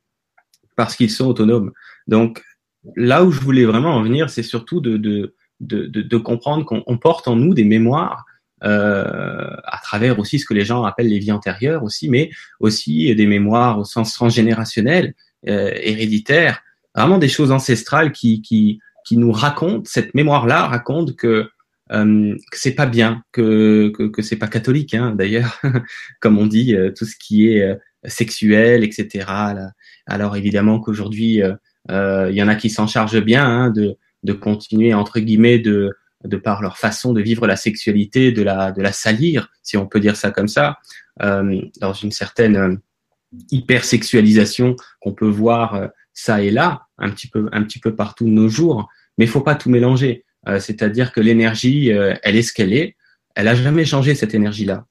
parce 0.75 0.95
qu'ils 0.95 1.11
sont 1.11 1.27
autonomes. 1.27 1.71
Donc 2.07 2.41
là 2.95 3.23
où 3.23 3.31
je 3.31 3.39
voulais 3.39 3.65
vraiment 3.65 3.93
en 3.93 4.01
venir, 4.01 4.31
c'est 4.31 4.41
surtout 4.41 4.81
de, 4.81 4.97
de 4.97 5.34
de, 5.59 5.85
de, 5.85 6.01
de 6.01 6.17
comprendre 6.17 6.65
qu'on 6.65 6.97
porte 6.97 7.27
en 7.27 7.35
nous 7.35 7.53
des 7.53 7.63
mémoires 7.63 8.25
euh, 8.63 9.55
à 9.65 9.79
travers 9.83 10.17
aussi 10.19 10.39
ce 10.39 10.45
que 10.45 10.53
les 10.53 10.65
gens 10.65 10.83
appellent 10.83 11.09
les 11.09 11.19
vies 11.19 11.31
antérieures 11.31 11.83
aussi, 11.83 12.09
mais 12.09 12.31
aussi 12.59 13.13
des 13.15 13.25
mémoires 13.27 13.79
au 13.79 13.83
sens 13.83 14.13
transgénérationnel, 14.13 15.13
euh, 15.47 15.71
héréditaire, 15.75 16.61
vraiment 16.95 17.17
des 17.17 17.27
choses 17.27 17.51
ancestrales 17.51 18.11
qui, 18.11 18.41
qui, 18.41 18.79
qui 19.05 19.17
nous 19.17 19.31
racontent, 19.31 19.83
cette 19.85 20.13
mémoire-là 20.15 20.67
raconte 20.67 21.15
que 21.15 21.49
euh, 21.91 22.35
que 22.51 22.57
c'est 22.57 22.73
pas 22.73 22.87
bien, 22.87 23.23
que 23.31 23.89
que, 23.89 24.03
que 24.03 24.23
c'est 24.23 24.37
pas 24.37 24.47
catholique 24.47 24.95
hein, 24.95 25.13
d'ailleurs, 25.15 25.61
comme 26.19 26.39
on 26.39 26.47
dit, 26.47 26.75
euh, 26.75 26.91
tout 26.91 27.05
ce 27.05 27.15
qui 27.15 27.47
est 27.47 27.61
euh, 27.61 27.75
sexuel, 28.05 28.83
etc. 28.83 29.25
Alors 30.07 30.35
évidemment 30.35 30.79
qu'aujourd'hui, 30.79 31.41
euh, 31.91 32.27
il 32.31 32.35
y 32.35 32.41
en 32.41 32.47
a 32.47 32.55
qui 32.55 32.69
s'en 32.69 32.87
chargent 32.87 33.23
bien 33.23 33.45
hein, 33.45 33.69
de 33.69 33.97
de 34.25 34.33
continuer 34.33 34.93
entre 34.93 35.19
guillemets 35.19 35.59
de 35.59 35.95
de 36.23 36.37
par 36.37 36.61
leur 36.63 36.77
façon 36.77 37.13
de 37.13 37.21
vivre 37.21 37.45
la 37.45 37.55
sexualité, 37.55 38.31
de 38.31 38.41
la 38.41 38.71
de 38.71 38.81
la 38.81 38.91
salir, 38.91 39.49
si 39.61 39.77
on 39.77 39.85
peut 39.85 39.99
dire 39.99 40.15
ça 40.15 40.31
comme 40.31 40.47
ça, 40.47 40.79
euh, 41.21 41.61
dans 41.79 41.93
une 41.93 42.11
certaine 42.11 42.55
euh, 42.55 42.75
hypersexualisation 43.51 44.75
qu'on 45.01 45.13
peut 45.13 45.27
voir 45.27 45.75
euh, 45.75 45.87
ça 46.13 46.41
et 46.41 46.49
là, 46.49 46.87
un 46.97 47.11
petit 47.11 47.27
peu 47.27 47.47
un 47.51 47.63
petit 47.63 47.79
peu 47.79 47.95
partout 47.95 48.25
de 48.25 48.31
nos 48.31 48.49
jours. 48.49 48.89
Mais 49.17 49.25
il 49.25 49.31
faut 49.31 49.41
pas 49.41 49.55
tout 49.55 49.69
mélanger. 49.69 50.25
Euh, 50.47 50.59
c'est-à-dire 50.59 51.11
que 51.11 51.21
l'énergie, 51.21 51.89
elle 51.89 52.35
est 52.35 52.41
ce 52.41 52.53
qu'elle 52.53 52.73
est. 52.73 52.95
Elle 53.35 53.47
a 53.47 53.55
jamais 53.55 53.85
changé 53.85 54.15
cette 54.15 54.33
énergie-là. 54.33 54.85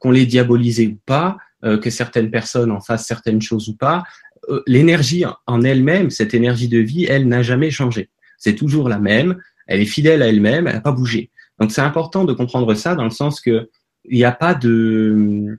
qu'on 0.00 0.10
l'ait 0.10 0.26
diabolisée 0.26 0.88
ou 0.88 0.98
pas, 1.06 1.38
que 1.62 1.90
certaines 1.90 2.30
personnes 2.30 2.70
en 2.70 2.80
fassent 2.80 3.06
certaines 3.06 3.40
choses 3.40 3.68
ou 3.68 3.76
pas, 3.76 4.02
euh, 4.31 4.31
l'énergie 4.66 5.24
en 5.46 5.62
elle-même, 5.62 6.10
cette 6.10 6.34
énergie 6.34 6.68
de 6.68 6.78
vie, 6.78 7.04
elle 7.04 7.28
n'a 7.28 7.42
jamais 7.42 7.70
changé. 7.70 8.10
C'est 8.38 8.54
toujours 8.54 8.88
la 8.88 8.98
même. 8.98 9.40
Elle 9.66 9.80
est 9.80 9.86
fidèle 9.86 10.22
à 10.22 10.28
elle-même. 10.28 10.66
Elle 10.66 10.74
n'a 10.74 10.80
pas 10.80 10.92
bougé. 10.92 11.30
Donc 11.58 11.70
c'est 11.70 11.80
important 11.80 12.24
de 12.24 12.32
comprendre 12.32 12.74
ça 12.74 12.94
dans 12.94 13.04
le 13.04 13.10
sens 13.10 13.40
que 13.40 13.70
il 14.04 14.16
n'y 14.16 14.24
a 14.24 14.32
pas 14.32 14.54
de 14.54 15.58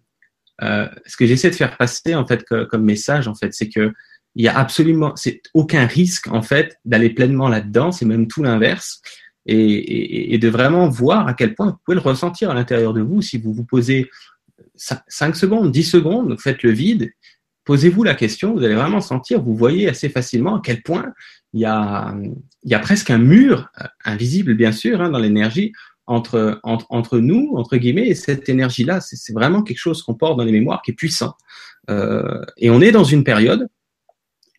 euh, 0.62 0.88
ce 1.06 1.16
que 1.16 1.26
j'essaie 1.26 1.50
de 1.50 1.56
faire 1.56 1.78
passer 1.78 2.14
en 2.14 2.28
fait 2.28 2.44
comme 2.44 2.84
message 2.84 3.28
en 3.28 3.36
fait, 3.36 3.54
c'est 3.54 3.70
que 3.70 3.94
il 4.36 4.44
y 4.44 4.48
a 4.48 4.58
absolument 4.58 5.16
c'est 5.16 5.42
aucun 5.54 5.86
risque 5.86 6.28
en 6.28 6.42
fait 6.42 6.78
d'aller 6.84 7.10
pleinement 7.10 7.48
là-dedans. 7.48 7.92
C'est 7.92 8.06
même 8.06 8.28
tout 8.28 8.44
l'inverse. 8.44 9.02
Et, 9.46 10.38
de 10.38 10.48
vraiment 10.48 10.88
voir 10.88 11.28
à 11.28 11.34
quel 11.34 11.54
point 11.54 11.72
vous 11.72 11.78
pouvez 11.84 11.96
le 11.96 12.02
ressentir 12.02 12.50
à 12.50 12.54
l'intérieur 12.54 12.94
de 12.94 13.02
vous 13.02 13.22
si 13.22 13.38
vous 13.38 13.54
vous 13.54 13.66
posez 13.66 14.10
5 14.76 15.36
secondes, 15.36 15.70
10 15.70 15.84
secondes, 15.84 16.40
faites 16.40 16.64
le 16.64 16.72
vide 16.72 17.12
posez-vous 17.66 18.04
la 18.04 18.16
question, 18.16 18.54
vous 18.54 18.64
allez 18.64 18.76
vraiment 18.76 19.02
sentir, 19.02 19.42
vous 19.42 19.56
voyez 19.56 19.88
assez 19.88 20.10
facilement 20.10 20.58
à 20.58 20.62
quel 20.64 20.82
point 20.82 21.14
il 21.54 21.62
y 21.62 21.66
a, 21.66 22.14
il 22.64 22.72
y 22.72 22.74
a 22.74 22.80
presque 22.80 23.10
un 23.10 23.18
mur, 23.18 23.70
euh, 23.82 23.86
invisible 24.06 24.56
bien 24.56 24.72
sûr, 24.72 25.02
hein, 25.02 25.10
dans 25.10 25.20
l'énergie, 25.20 25.72
entre, 26.06 27.20
nous, 27.20 27.54
entre 27.56 27.78
guillemets, 27.78 28.08
et 28.10 28.16
cette 28.16 28.50
énergie-là. 28.50 29.00
C'est 29.00 29.32
vraiment 29.32 29.64
quelque 29.64 29.78
chose 29.78 30.04
qu'on 30.04 30.16
porte 30.16 30.38
dans 30.38 30.44
les 30.44 30.52
mémoires 30.52 30.82
qui 30.82 30.92
est 30.92 30.96
puissant. 30.96 31.34
Euh, 31.90 32.42
et 32.58 32.70
on 32.70 32.82
est 32.82 32.92
dans 32.92 33.06
une 33.06 33.24
période, 33.24 33.70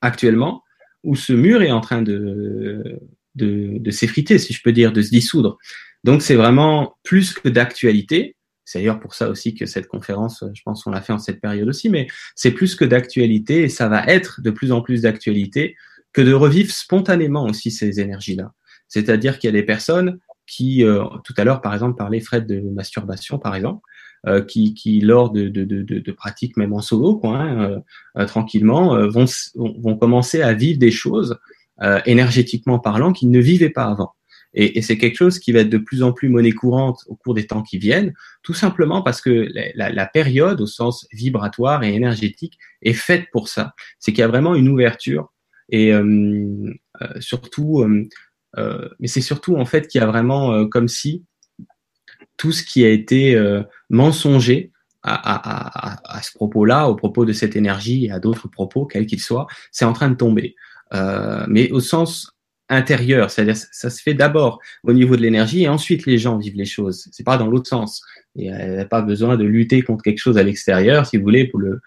actuellement, 0.00 0.62
où 1.02 1.16
ce 1.16 1.34
mur 1.34 1.60
est 1.60 1.70
en 1.70 1.82
train 1.82 2.00
de, 2.00 2.98
de 3.34 3.90
s'effriter, 3.90 4.38
si 4.38 4.54
je 4.54 4.62
peux 4.62 4.72
dire, 4.72 4.90
de 4.90 5.02
se 5.02 5.10
dissoudre. 5.10 5.58
Donc 6.02 6.22
c'est 6.22 6.34
vraiment 6.34 6.96
plus 7.02 7.34
que 7.34 7.48
d'actualité, 7.48 8.36
c'est 8.64 8.79
d'ailleurs 8.79 9.00
pour 9.00 9.14
ça 9.14 9.29
aussi 9.29 9.55
que 9.55 9.66
cette 9.66 9.88
conférence, 9.88 10.44
je 10.55 10.62
pense 10.62 10.85
qu'on 10.85 10.90
l'a 10.90 11.03
fait 11.03 11.12
en 11.12 11.18
cette 11.18 11.40
période 11.40 11.68
aussi, 11.68 11.88
mais 11.88 12.07
c'est 12.35 12.50
plus 12.50 12.74
que 12.74 12.85
d'actualité 12.85 13.62
et 13.62 13.68
ça 13.68 13.88
va 13.88 14.05
être 14.07 14.40
de 14.40 14.50
plus 14.50 14.72
en 14.72 14.81
plus 14.81 15.03
d'actualité 15.03 15.77
que 16.12 16.22
de 16.22 16.33
revivre 16.33 16.72
spontanément 16.72 17.44
aussi 17.44 17.70
ces 17.70 18.00
énergies-là. 18.00 18.53
C'est-à-dire 18.88 19.38
qu'il 19.38 19.48
y 19.48 19.53
a 19.53 19.53
des 19.53 19.64
personnes 19.64 20.18
qui, 20.46 20.85
euh, 20.85 21.05
tout 21.24 21.35
à 21.37 21.44
l'heure 21.44 21.61
par 21.61 21.74
exemple, 21.74 21.96
parlaient 21.96 22.20
Fred 22.20 22.46
de 22.46 22.61
masturbation 22.61 23.38
par 23.38 23.55
exemple, 23.55 23.83
euh, 24.27 24.40
qui, 24.40 24.72
qui 24.72 25.00
lors 25.00 25.31
de, 25.31 26.11
pratiques 26.12 26.57
même 26.57 26.72
en 26.72 26.81
solo, 26.81 27.16
quoi, 27.16 27.37
hein, 27.37 27.61
euh, 27.61 27.79
euh 28.16 28.24
tranquillement, 28.24 28.94
euh, 28.94 29.07
vont, 29.07 29.27
vont 29.55 29.98
commencer 29.98 30.40
à 30.40 30.55
vivre 30.55 30.79
des 30.79 30.90
choses 30.90 31.38
énergétiquement 32.07 32.79
parlant 32.79 33.12
qu'ils 33.12 33.33
ne 33.33 33.40
vivaient 33.40 33.68
pas 33.68 33.87
avant. 33.87 34.12
Et, 34.54 34.78
et 34.78 34.82
c'est 34.82 34.96
quelque 34.96 35.16
chose 35.16 35.38
qui 35.38 35.52
va 35.52 35.60
être 35.60 35.70
de 35.70 35.78
plus 35.78 36.02
en 36.02 36.12
plus 36.12 36.28
monnaie 36.28 36.52
courante 36.52 37.04
au 37.08 37.16
cours 37.16 37.34
des 37.34 37.46
temps 37.46 37.62
qui 37.62 37.78
viennent, 37.78 38.14
tout 38.42 38.54
simplement 38.54 39.02
parce 39.02 39.20
que 39.20 39.48
la, 39.74 39.90
la, 39.90 40.06
période, 40.06 40.60
au 40.60 40.66
sens 40.66 41.06
vibratoire 41.12 41.82
et 41.82 41.94
énergétique, 41.94 42.58
est 42.82 42.92
faite 42.92 43.26
pour 43.32 43.48
ça. 43.48 43.74
C'est 43.98 44.12
qu'il 44.12 44.20
y 44.20 44.24
a 44.24 44.28
vraiment 44.28 44.54
une 44.54 44.68
ouverture 44.68 45.32
et 45.68 45.92
euh, 45.92 46.72
euh 47.02 47.20
surtout, 47.20 47.80
euh, 47.80 48.06
euh, 48.58 48.88
mais 49.00 49.08
c'est 49.08 49.20
surtout 49.20 49.56
en 49.56 49.64
fait 49.64 49.88
qu'il 49.88 50.00
y 50.00 50.04
a 50.04 50.06
vraiment 50.06 50.52
euh, 50.52 50.66
comme 50.66 50.88
si 50.88 51.24
tout 52.36 52.52
ce 52.52 52.62
qui 52.62 52.84
a 52.84 52.88
été 52.88 53.40
mensonger 53.90 54.72
à, 55.04 55.14
à, 55.14 55.92
à, 55.92 56.16
à, 56.16 56.22
ce 56.22 56.32
propos-là, 56.32 56.88
au 56.88 56.96
propos 56.96 57.24
de 57.24 57.32
cette 57.32 57.54
énergie 57.54 58.06
et 58.06 58.10
à 58.10 58.18
d'autres 58.18 58.48
propos, 58.48 58.86
quels 58.86 59.06
qu'ils 59.06 59.20
soient, 59.20 59.46
c'est 59.70 59.84
en 59.84 59.92
train 59.92 60.08
de 60.08 60.16
tomber. 60.16 60.56
Euh, 60.92 61.44
mais 61.48 61.70
au 61.70 61.80
sens 61.80 62.33
intérieur, 62.68 63.31
c'est-à-dire 63.31 63.57
ça 63.57 63.90
se 63.90 64.00
fait 64.03 64.14
d'abord 64.14 64.59
au 64.85 64.92
niveau 64.92 65.16
de 65.16 65.22
l'énergie 65.22 65.64
et 65.64 65.68
ensuite 65.68 66.07
les 66.07 66.18
gens 66.18 66.38
vivent 66.38 66.57
les 66.57 66.64
choses. 66.64 67.09
C'est 67.12 67.24
pas 67.24 67.37
dans 67.37 67.46
l'autre 67.46 67.68
sens. 67.68 68.03
Il 68.37 68.50
n'y 68.50 68.79
a 68.79 68.85
pas 68.85 69.03
besoin 69.03 69.37
de 69.37 69.44
lutter 69.44 69.83
contre 69.83 70.03
quelque 70.03 70.18
chose 70.18 70.38
à 70.38 70.42
l'extérieur, 70.42 71.07
si 71.07 71.18
vous 71.18 71.22
voulez, 71.22 71.46
pour 71.46 71.61
le 71.61 71.81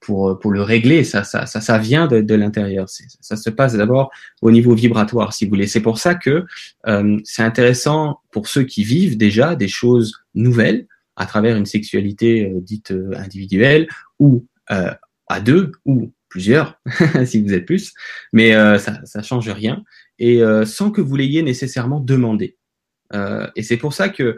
pour 0.00 0.38
pour 0.38 0.50
le 0.50 0.62
régler. 0.62 1.04
Ça 1.04 1.24
ça 1.24 1.46
ça, 1.46 1.60
ça 1.60 1.78
vient 1.78 2.06
de, 2.06 2.20
de 2.20 2.34
l'intérieur. 2.34 2.88
Ça 2.88 3.36
se 3.36 3.50
passe 3.50 3.74
d'abord 3.74 4.10
au 4.42 4.50
niveau 4.50 4.74
vibratoire, 4.74 5.32
si 5.32 5.44
vous 5.44 5.50
voulez. 5.50 5.66
C'est 5.66 5.80
pour 5.80 5.98
ça 5.98 6.14
que 6.14 6.44
euh, 6.86 7.18
c'est 7.24 7.42
intéressant 7.42 8.20
pour 8.32 8.48
ceux 8.48 8.64
qui 8.64 8.84
vivent 8.84 9.16
déjà 9.16 9.54
des 9.54 9.68
choses 9.68 10.14
nouvelles 10.34 10.86
à 11.16 11.26
travers 11.26 11.56
une 11.56 11.66
sexualité 11.66 12.46
euh, 12.46 12.60
dite 12.60 12.90
euh, 12.90 13.12
individuelle 13.16 13.88
ou 14.18 14.46
euh, 14.70 14.92
à 15.28 15.40
deux 15.40 15.72
ou 15.84 16.12
plusieurs, 16.28 16.80
si 17.26 17.42
vous 17.42 17.52
êtes 17.52 17.64
plus, 17.64 17.92
mais 18.32 18.52
ça 18.78 19.00
ça 19.04 19.22
change 19.22 19.48
rien 19.48 19.84
et 20.18 20.42
euh, 20.42 20.64
sans 20.64 20.90
que 20.90 21.00
vous 21.00 21.16
l'ayez 21.16 21.42
nécessairement 21.42 22.00
demandé. 22.00 22.56
Euh, 23.12 23.46
et 23.56 23.62
c'est 23.62 23.76
pour 23.76 23.92
ça 23.92 24.08
que 24.08 24.36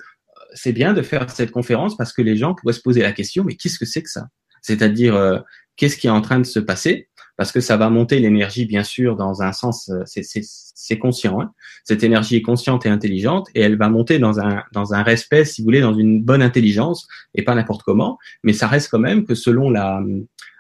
c'est 0.55 0.73
bien 0.73 0.93
de 0.93 1.03
faire 1.03 1.29
cette 1.31 1.51
conférence 1.51 1.97
parce 1.97 2.13
que 2.13 2.23
les 2.23 2.37
gens 2.37 2.55
pourraient 2.55 2.73
se 2.73 2.81
poser 2.81 3.03
la 3.03 3.13
question 3.13 3.45
mais 3.45 3.55
qu'est-ce 3.55 3.79
que 3.79 3.85
c'est 3.85 4.03
que 4.03 4.11
ça? 4.11 4.29
C'est-à-dire 4.63 5.15
euh, 5.15 5.39
qu'est-ce 5.77 5.97
qui 5.97 6.07
est 6.07 6.11
en 6.11 6.21
train 6.21 6.39
de 6.39 6.45
se 6.45 6.59
passer? 6.59 7.09
Parce 7.37 7.53
que 7.53 7.61
ça 7.61 7.77
va 7.77 7.91
monter 7.91 8.19
l'énergie 8.19 8.65
bien 8.65 8.83
sûr 8.83 9.15
dans 9.15 9.43
un 9.43 9.53
sens 9.53 9.91
c'est 10.07 10.99
conscient. 10.99 11.41
Hein 11.41 11.53
Cette 11.85 12.03
énergie 12.03 12.37
est 12.37 12.43
consciente 12.43 12.87
et 12.87 12.89
intelligente 12.89 13.49
et 13.55 13.61
elle 13.61 13.77
va 13.77 13.91
monter 13.91 14.19
dans 14.19 14.41
un 14.41 14.63
dans 14.73 14.95
un 14.95 15.03
respect 15.03 15.45
si 15.45 15.61
vous 15.61 15.67
voulez 15.67 15.83
dans 15.83 15.95
une 15.95 16.23
bonne 16.23 16.41
intelligence 16.41 17.07
et 17.35 17.43
pas 17.43 17.55
n'importe 17.55 17.83
comment. 17.83 18.19
Mais 18.43 18.55
ça 18.55 18.69
reste 18.69 18.91
quand 18.91 18.99
même 18.99 19.27
que 19.27 19.35
selon 19.35 19.69
la 19.69 20.03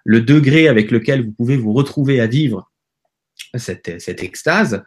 le 0.05 0.21
degré 0.21 0.69
avec 0.69 0.91
lequel 0.91 1.25
vous 1.25 1.33
pouvez 1.33 1.57
vous 1.57 1.73
retrouver 1.73 2.21
à 2.21 2.27
vivre 2.27 2.71
cette, 3.55 4.01
cette 4.01 4.23
extase, 4.23 4.75
euh, 4.75 4.81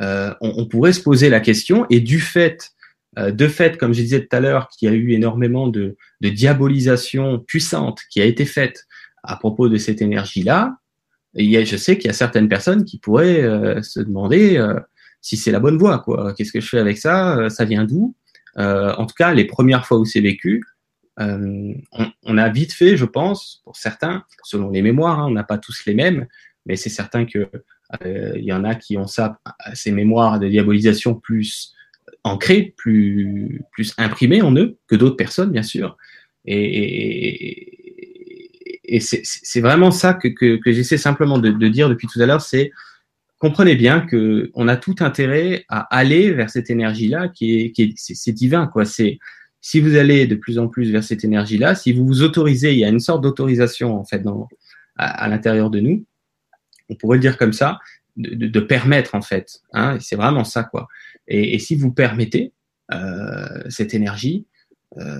on, 0.00 0.34
on, 0.40 0.66
pourrait 0.66 0.92
se 0.92 1.02
poser 1.02 1.28
la 1.28 1.40
question, 1.40 1.86
et 1.90 2.00
du 2.00 2.20
fait, 2.20 2.72
euh, 3.18 3.30
de 3.30 3.46
fait, 3.46 3.76
comme 3.76 3.92
je 3.92 4.00
disais 4.00 4.20
tout 4.20 4.34
à 4.34 4.40
l'heure, 4.40 4.68
qu'il 4.68 4.88
y 4.88 4.92
a 4.92 4.94
eu 4.94 5.12
énormément 5.12 5.68
de, 5.68 5.96
diabolisation 6.20 7.40
puissante 7.40 8.00
qui 8.10 8.20
a 8.22 8.24
été 8.24 8.46
faite 8.46 8.86
à 9.22 9.36
propos 9.36 9.68
de 9.68 9.76
cette 9.76 10.00
énergie-là, 10.00 10.76
je 11.34 11.76
sais 11.76 11.96
qu'il 11.96 12.06
y 12.06 12.10
a 12.10 12.14
certaines 12.14 12.48
personnes 12.48 12.84
qui 12.84 12.98
pourraient 12.98 13.42
euh, 13.42 13.82
se 13.82 14.00
demander, 14.00 14.56
euh, 14.56 14.78
si 15.20 15.36
c'est 15.36 15.52
la 15.52 15.60
bonne 15.60 15.78
voie, 15.78 15.98
quoi. 15.98 16.34
Qu'est-ce 16.34 16.52
que 16.52 16.60
je 16.60 16.68
fais 16.68 16.78
avec 16.78 16.98
ça? 16.98 17.48
Ça 17.48 17.64
vient 17.64 17.84
d'où? 17.84 18.16
En 18.56 19.06
tout 19.06 19.14
cas, 19.16 19.32
les 19.32 19.44
premières 19.44 19.86
fois 19.86 19.98
où 19.98 20.04
c'est 20.04 20.20
vécu, 20.20 20.64
on, 21.16 21.76
on, 22.24 22.38
a 22.38 22.48
vite 22.48 22.72
fait, 22.72 22.96
je 22.96 23.04
pense, 23.04 23.62
pour 23.64 23.76
certains, 23.76 24.24
selon 24.42 24.70
les 24.70 24.82
mémoires, 24.82 25.20
hein, 25.20 25.26
on 25.28 25.30
n'a 25.30 25.44
pas 25.44 25.58
tous 25.58 25.84
les 25.86 25.94
mêmes, 25.94 26.26
mais 26.66 26.74
c'est 26.74 26.90
certain 26.90 27.24
que 27.24 27.48
il 28.04 28.44
y 28.44 28.52
en 28.52 28.64
a 28.64 28.74
qui 28.74 28.96
ont 28.96 29.06
ça, 29.06 29.38
ces 29.74 29.92
mémoires 29.92 30.40
de 30.40 30.48
diabolisation 30.48 31.14
plus 31.14 31.74
ancrées, 32.24 32.74
plus 32.76 33.62
plus 33.72 33.94
imprimées 33.98 34.42
en 34.42 34.54
eux 34.56 34.78
que 34.86 34.96
d'autres 34.96 35.16
personnes, 35.16 35.50
bien 35.50 35.62
sûr. 35.62 35.96
Et, 36.44 37.72
et 38.84 39.00
c'est 39.00 39.60
vraiment 39.60 39.90
ça 39.90 40.14
que, 40.14 40.28
que, 40.28 40.56
que 40.56 40.72
j'essaie 40.72 40.98
simplement 40.98 41.38
de, 41.38 41.50
de, 41.50 41.68
dire 41.68 41.88
depuis 41.88 42.08
tout 42.08 42.20
à 42.20 42.26
l'heure, 42.26 42.40
c'est 42.40 42.72
comprenez 43.38 43.74
bien 43.74 44.00
que 44.00 44.50
on 44.54 44.68
a 44.68 44.76
tout 44.76 44.96
intérêt 45.00 45.64
à 45.68 45.80
aller 45.96 46.32
vers 46.32 46.50
cette 46.50 46.70
énergie-là 46.70 47.28
qui 47.28 47.60
est, 47.60 47.72
qui 47.72 47.82
est 47.82 47.92
c'est 47.96 48.32
divin 48.32 48.66
quoi. 48.66 48.84
C'est 48.84 49.18
si 49.60 49.80
vous 49.80 49.96
allez 49.96 50.26
de 50.26 50.34
plus 50.34 50.58
en 50.58 50.68
plus 50.68 50.90
vers 50.90 51.04
cette 51.04 51.24
énergie-là, 51.24 51.74
si 51.74 51.92
vous 51.92 52.06
vous 52.06 52.22
autorisez, 52.22 52.72
il 52.72 52.78
y 52.78 52.84
a 52.84 52.88
une 52.88 53.00
sorte 53.00 53.22
d'autorisation 53.22 53.96
en 53.98 54.04
fait 54.04 54.20
dans, 54.20 54.48
à, 54.96 55.28
l'intérieur 55.28 55.70
de 55.70 55.80
nous, 55.80 56.04
on 56.92 56.96
pourrait 56.96 57.18
dire 57.18 57.38
comme 57.38 57.52
ça, 57.52 57.78
de, 58.16 58.46
de, 58.46 58.60
permettre 58.60 59.14
en 59.14 59.22
fait. 59.22 59.60
Hein, 59.72 59.98
c'est 60.00 60.16
vraiment 60.16 60.44
ça 60.44 60.64
quoi. 60.64 60.88
Et, 61.28 61.54
et, 61.54 61.58
si 61.58 61.76
vous 61.76 61.92
permettez 61.92 62.52
euh, 62.92 63.62
cette 63.68 63.94
énergie, 63.94 64.46
euh, 64.98 65.18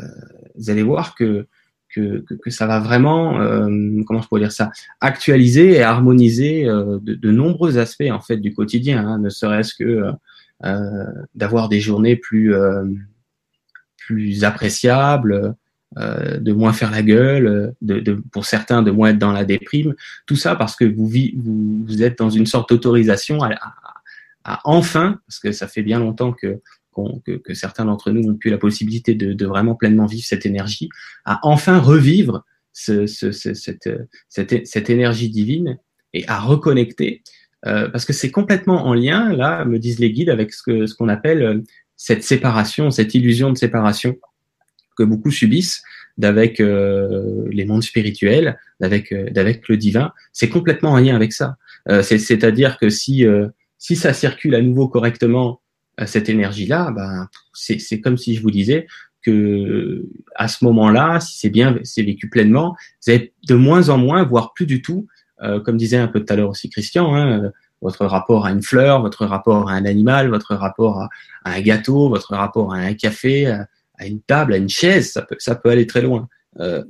vous 0.56 0.70
allez 0.70 0.82
voir 0.82 1.14
que 1.14 1.46
que, 1.94 2.20
que, 2.20 2.34
que, 2.34 2.50
ça 2.50 2.66
va 2.66 2.80
vraiment, 2.80 3.40
euh, 3.40 3.68
comment 4.06 4.22
je 4.22 4.28
pourrais 4.28 4.40
dire 4.40 4.52
ça, 4.52 4.70
actualiser 5.02 5.72
et 5.72 5.82
harmoniser 5.82 6.66
euh, 6.66 6.98
de, 7.02 7.14
de, 7.14 7.30
nombreux 7.30 7.76
aspects 7.76 8.10
en 8.10 8.20
fait 8.20 8.38
du 8.38 8.54
quotidien, 8.54 9.06
hein, 9.06 9.18
ne 9.18 9.28
serait-ce 9.28 9.74
que 9.74 10.12
euh, 10.64 11.04
d'avoir 11.34 11.68
des 11.68 11.80
journées 11.80 12.16
plus 12.16 12.54
euh, 12.54 12.84
plus 13.96 14.44
appréciables, 14.44 15.54
euh, 15.98 16.38
de 16.38 16.52
moins 16.52 16.72
faire 16.72 16.90
la 16.90 17.02
gueule, 17.02 17.74
de, 17.82 18.00
de, 18.00 18.22
pour 18.32 18.46
certains 18.46 18.82
de 18.82 18.90
moins 18.90 19.10
être 19.10 19.18
dans 19.18 19.32
la 19.32 19.44
déprime, 19.44 19.94
tout 20.26 20.36
ça 20.36 20.56
parce 20.56 20.74
que 20.76 20.84
vous, 20.84 21.06
vous, 21.06 21.84
vous 21.86 22.02
êtes 22.02 22.18
dans 22.18 22.30
une 22.30 22.46
sorte 22.46 22.70
d'autorisation 22.70 23.42
à, 23.42 23.52
à, 23.52 23.74
à, 24.44 24.60
enfin, 24.64 25.20
parce 25.26 25.38
que 25.38 25.52
ça 25.52 25.68
fait 25.68 25.82
bien 25.82 25.98
longtemps 25.98 26.32
que 26.32 26.60
que, 27.24 27.38
que, 27.38 27.54
certains 27.54 27.86
d'entre 27.86 28.10
nous 28.10 28.28
ont 28.30 28.34
pu 28.34 28.50
la 28.50 28.58
possibilité 28.58 29.14
de, 29.14 29.32
de, 29.32 29.46
vraiment 29.46 29.74
pleinement 29.74 30.04
vivre 30.04 30.24
cette 30.24 30.44
énergie, 30.44 30.90
à 31.24 31.40
enfin 31.42 31.78
revivre 31.78 32.44
ce, 32.74 33.06
ce, 33.06 33.32
ce, 33.32 33.54
cette, 33.54 33.88
cette, 34.28 34.66
cette, 34.66 34.90
énergie 34.90 35.30
divine 35.30 35.78
et 36.12 36.28
à 36.28 36.38
reconnecter, 36.38 37.22
euh, 37.66 37.88
parce 37.88 38.04
que 38.04 38.12
c'est 38.12 38.30
complètement 38.30 38.86
en 38.86 38.94
lien, 38.94 39.32
là, 39.34 39.64
me 39.64 39.78
disent 39.78 40.00
les 40.00 40.12
guides, 40.12 40.30
avec 40.30 40.52
ce 40.52 40.62
qu'on 40.62 40.86
ce 40.86 40.94
qu'on 40.94 41.08
appelle 41.08 41.42
euh, 41.42 41.62
cette 41.96 42.24
séparation, 42.24 42.90
cette 42.90 43.14
illusion 43.14 43.50
de 43.50 43.56
séparation 43.56 44.16
que 44.96 45.02
beaucoup 45.02 45.30
subissent 45.30 45.82
d'avec 46.18 46.60
euh, 46.60 47.44
les 47.50 47.64
mondes 47.64 47.82
spirituels, 47.82 48.58
d'avec 48.80 49.12
euh, 49.12 49.30
d'avec 49.30 49.68
le 49.68 49.76
divin. 49.76 50.12
C'est 50.32 50.48
complètement 50.48 50.92
en 50.92 50.98
lien 50.98 51.16
avec 51.16 51.32
ça. 51.32 51.56
Euh, 51.88 52.02
C'est-à-dire 52.02 52.78
que 52.78 52.90
si 52.90 53.24
si 53.78 53.96
ça 53.96 54.12
circule 54.12 54.54
à 54.54 54.60
nouveau 54.60 54.88
correctement 54.88 55.60
cette 56.06 56.28
énergie-là, 56.28 56.90
ben, 56.92 57.28
c'est 57.52 58.00
comme 58.00 58.16
si 58.16 58.34
je 58.34 58.42
vous 58.42 58.50
disais 58.50 58.86
que 59.22 60.04
à 60.34 60.48
ce 60.48 60.64
moment-là, 60.64 61.20
si 61.20 61.38
c'est 61.38 61.50
bien, 61.50 61.76
c'est 61.82 62.02
vécu 62.02 62.28
pleinement, 62.28 62.76
vous 63.04 63.12
avez 63.12 63.32
de 63.48 63.54
moins 63.54 63.88
en 63.88 63.98
moins, 63.98 64.24
voire 64.24 64.52
plus 64.52 64.66
du 64.66 64.82
tout, 64.82 65.06
euh, 65.42 65.60
comme 65.60 65.76
disait 65.76 65.96
un 65.96 66.08
peu 66.08 66.24
tout 66.24 66.32
à 66.32 66.36
l'heure 66.36 66.50
aussi 66.50 66.70
Christian, 66.70 67.14
hein, 67.14 67.50
votre 67.80 68.06
rapport 68.06 68.46
à 68.46 68.52
une 68.52 68.62
fleur, 68.62 69.02
votre 69.02 69.26
rapport 69.26 69.68
à 69.68 69.74
un 69.74 69.84
animal, 69.84 70.28
votre 70.28 70.54
rapport 70.54 71.02
à, 71.02 71.08
un 71.44 71.60
gâteau, 71.60 72.08
votre 72.08 72.34
rapport 72.34 72.72
à 72.72 72.78
un 72.78 72.94
café, 72.94 73.52
une 74.00 74.20
table, 74.20 74.54
à 74.54 74.56
une 74.56 74.68
chaise, 74.68 75.12
ça 75.12 75.22
peut, 75.22 75.36
ça 75.38 75.54
peut 75.54 75.70
aller 75.70 75.86
très 75.86 76.02
loin. 76.02 76.28
Euh, 76.60 76.82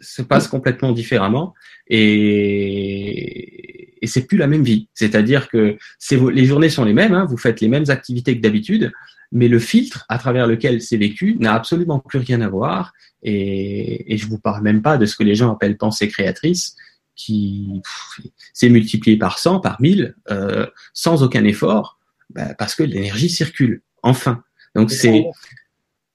se 0.00 0.22
passe 0.22 0.48
complètement 0.48 0.92
différemment 0.92 1.52
et 1.86 3.80
et 4.02 4.06
c'est 4.06 4.26
plus 4.26 4.38
la 4.38 4.46
même 4.46 4.62
vie. 4.62 4.88
C'est-à-dire 4.94 5.48
que 5.48 5.76
les 6.32 6.46
journées 6.46 6.70
sont 6.70 6.84
les 6.84 6.94
mêmes, 6.94 7.12
hein, 7.12 7.26
vous 7.26 7.36
faites 7.36 7.60
les 7.60 7.68
mêmes 7.68 7.84
activités 7.88 8.34
que 8.36 8.40
d'habitude, 8.40 8.92
mais 9.30 9.48
le 9.48 9.58
filtre 9.58 10.06
à 10.08 10.18
travers 10.18 10.46
lequel 10.46 10.80
c'est 10.80 10.96
vécu 10.96 11.36
n'a 11.38 11.54
absolument 11.54 11.98
plus 11.98 12.18
rien 12.18 12.40
à 12.40 12.48
voir. 12.48 12.92
Et, 13.22 14.14
et 14.14 14.16
je 14.16 14.26
vous 14.26 14.38
parle 14.38 14.62
même 14.62 14.80
pas 14.80 14.96
de 14.96 15.04
ce 15.04 15.16
que 15.16 15.22
les 15.22 15.34
gens 15.34 15.52
appellent 15.52 15.76
pensée 15.76 16.08
créatrice, 16.08 16.76
qui 17.14 17.82
s'est 18.54 18.70
multiplié 18.70 19.18
par 19.18 19.38
100, 19.38 19.60
par 19.60 19.80
1000, 19.80 20.14
euh, 20.30 20.66
sans 20.94 21.22
aucun 21.22 21.44
effort, 21.44 21.98
bah, 22.30 22.54
parce 22.54 22.74
que 22.74 22.82
l'énergie 22.82 23.28
circule. 23.28 23.82
Enfin. 24.02 24.42
Donc 24.74 24.90
c'est. 24.90 25.24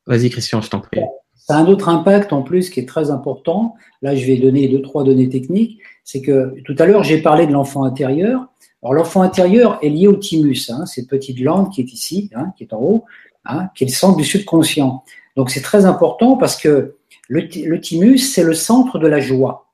Vas-y 0.07 0.29
Christian, 0.29 0.61
je 0.61 0.69
t'en 0.69 0.79
prie. 0.79 1.01
Ça 1.35 1.57
a 1.57 1.59
un 1.59 1.67
autre 1.67 1.89
impact 1.89 2.33
en 2.33 2.41
plus 2.41 2.69
qui 2.69 2.79
est 2.79 2.87
très 2.87 3.11
important. 3.11 3.75
Là, 4.01 4.15
je 4.15 4.25
vais 4.25 4.37
donner 4.37 4.67
deux, 4.67 4.81
trois 4.81 5.03
données 5.03 5.29
techniques. 5.29 5.79
C'est 6.03 6.21
que 6.21 6.55
tout 6.63 6.75
à 6.79 6.85
l'heure, 6.85 7.03
j'ai 7.03 7.21
parlé 7.21 7.45
de 7.45 7.51
l'enfant 7.51 7.83
intérieur. 7.83 8.47
Alors, 8.81 8.93
l'enfant 8.93 9.21
intérieur 9.21 9.79
est 9.81 9.89
lié 9.89 10.07
au 10.07 10.15
thymus, 10.15 10.69
hein, 10.69 10.85
cette 10.85 11.07
petite 11.07 11.37
glande 11.37 11.71
qui 11.71 11.81
est 11.81 11.91
ici, 11.91 12.29
hein, 12.35 12.51
qui 12.57 12.63
est 12.63 12.73
en 12.73 12.79
haut, 12.79 13.05
hein, 13.45 13.69
qui 13.75 13.83
est 13.83 13.87
le 13.87 13.93
centre 13.93 14.17
du 14.17 14.23
subconscient. 14.23 15.03
Donc, 15.35 15.49
c'est 15.49 15.61
très 15.61 15.85
important 15.85 16.37
parce 16.37 16.55
que 16.55 16.95
le, 17.27 17.41
le 17.41 17.81
thymus, 17.81 18.19
c'est 18.19 18.43
le 18.43 18.53
centre 18.53 18.99
de 18.99 19.07
la 19.07 19.19
joie. 19.19 19.71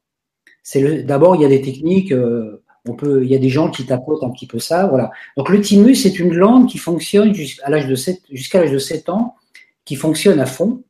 C'est 0.63 1.03
d'abord, 1.03 1.35
il 1.35 1.41
y 1.41 1.45
a 1.45 1.49
des 1.49 1.61
techniques. 1.61 2.11
Euh, 2.11 2.63
on 2.87 2.95
peut, 2.95 3.23
il 3.23 3.29
y 3.29 3.35
a 3.35 3.37
des 3.37 3.49
gens 3.49 3.69
qui 3.69 3.85
tapotent 3.85 4.23
un 4.23 4.31
petit 4.31 4.47
peu 4.47 4.59
ça, 4.59 4.87
voilà. 4.87 5.11
Donc, 5.37 5.49
le 5.49 5.61
thymus, 5.61 5.95
c'est 5.95 6.17
une 6.17 6.29
glande 6.29 6.67
qui 6.67 6.79
fonctionne 6.79 7.33
jusqu'à 7.33 7.69
l'âge 7.69 7.87
de 7.87 7.95
7, 7.95 8.21
jusqu'à 8.31 8.61
l'âge 8.61 8.71
de 8.71 8.79
7 8.79 9.09
ans, 9.09 9.35
qui 9.85 9.95
fonctionne 9.95 10.39
à 10.39 10.45
fond 10.45 10.83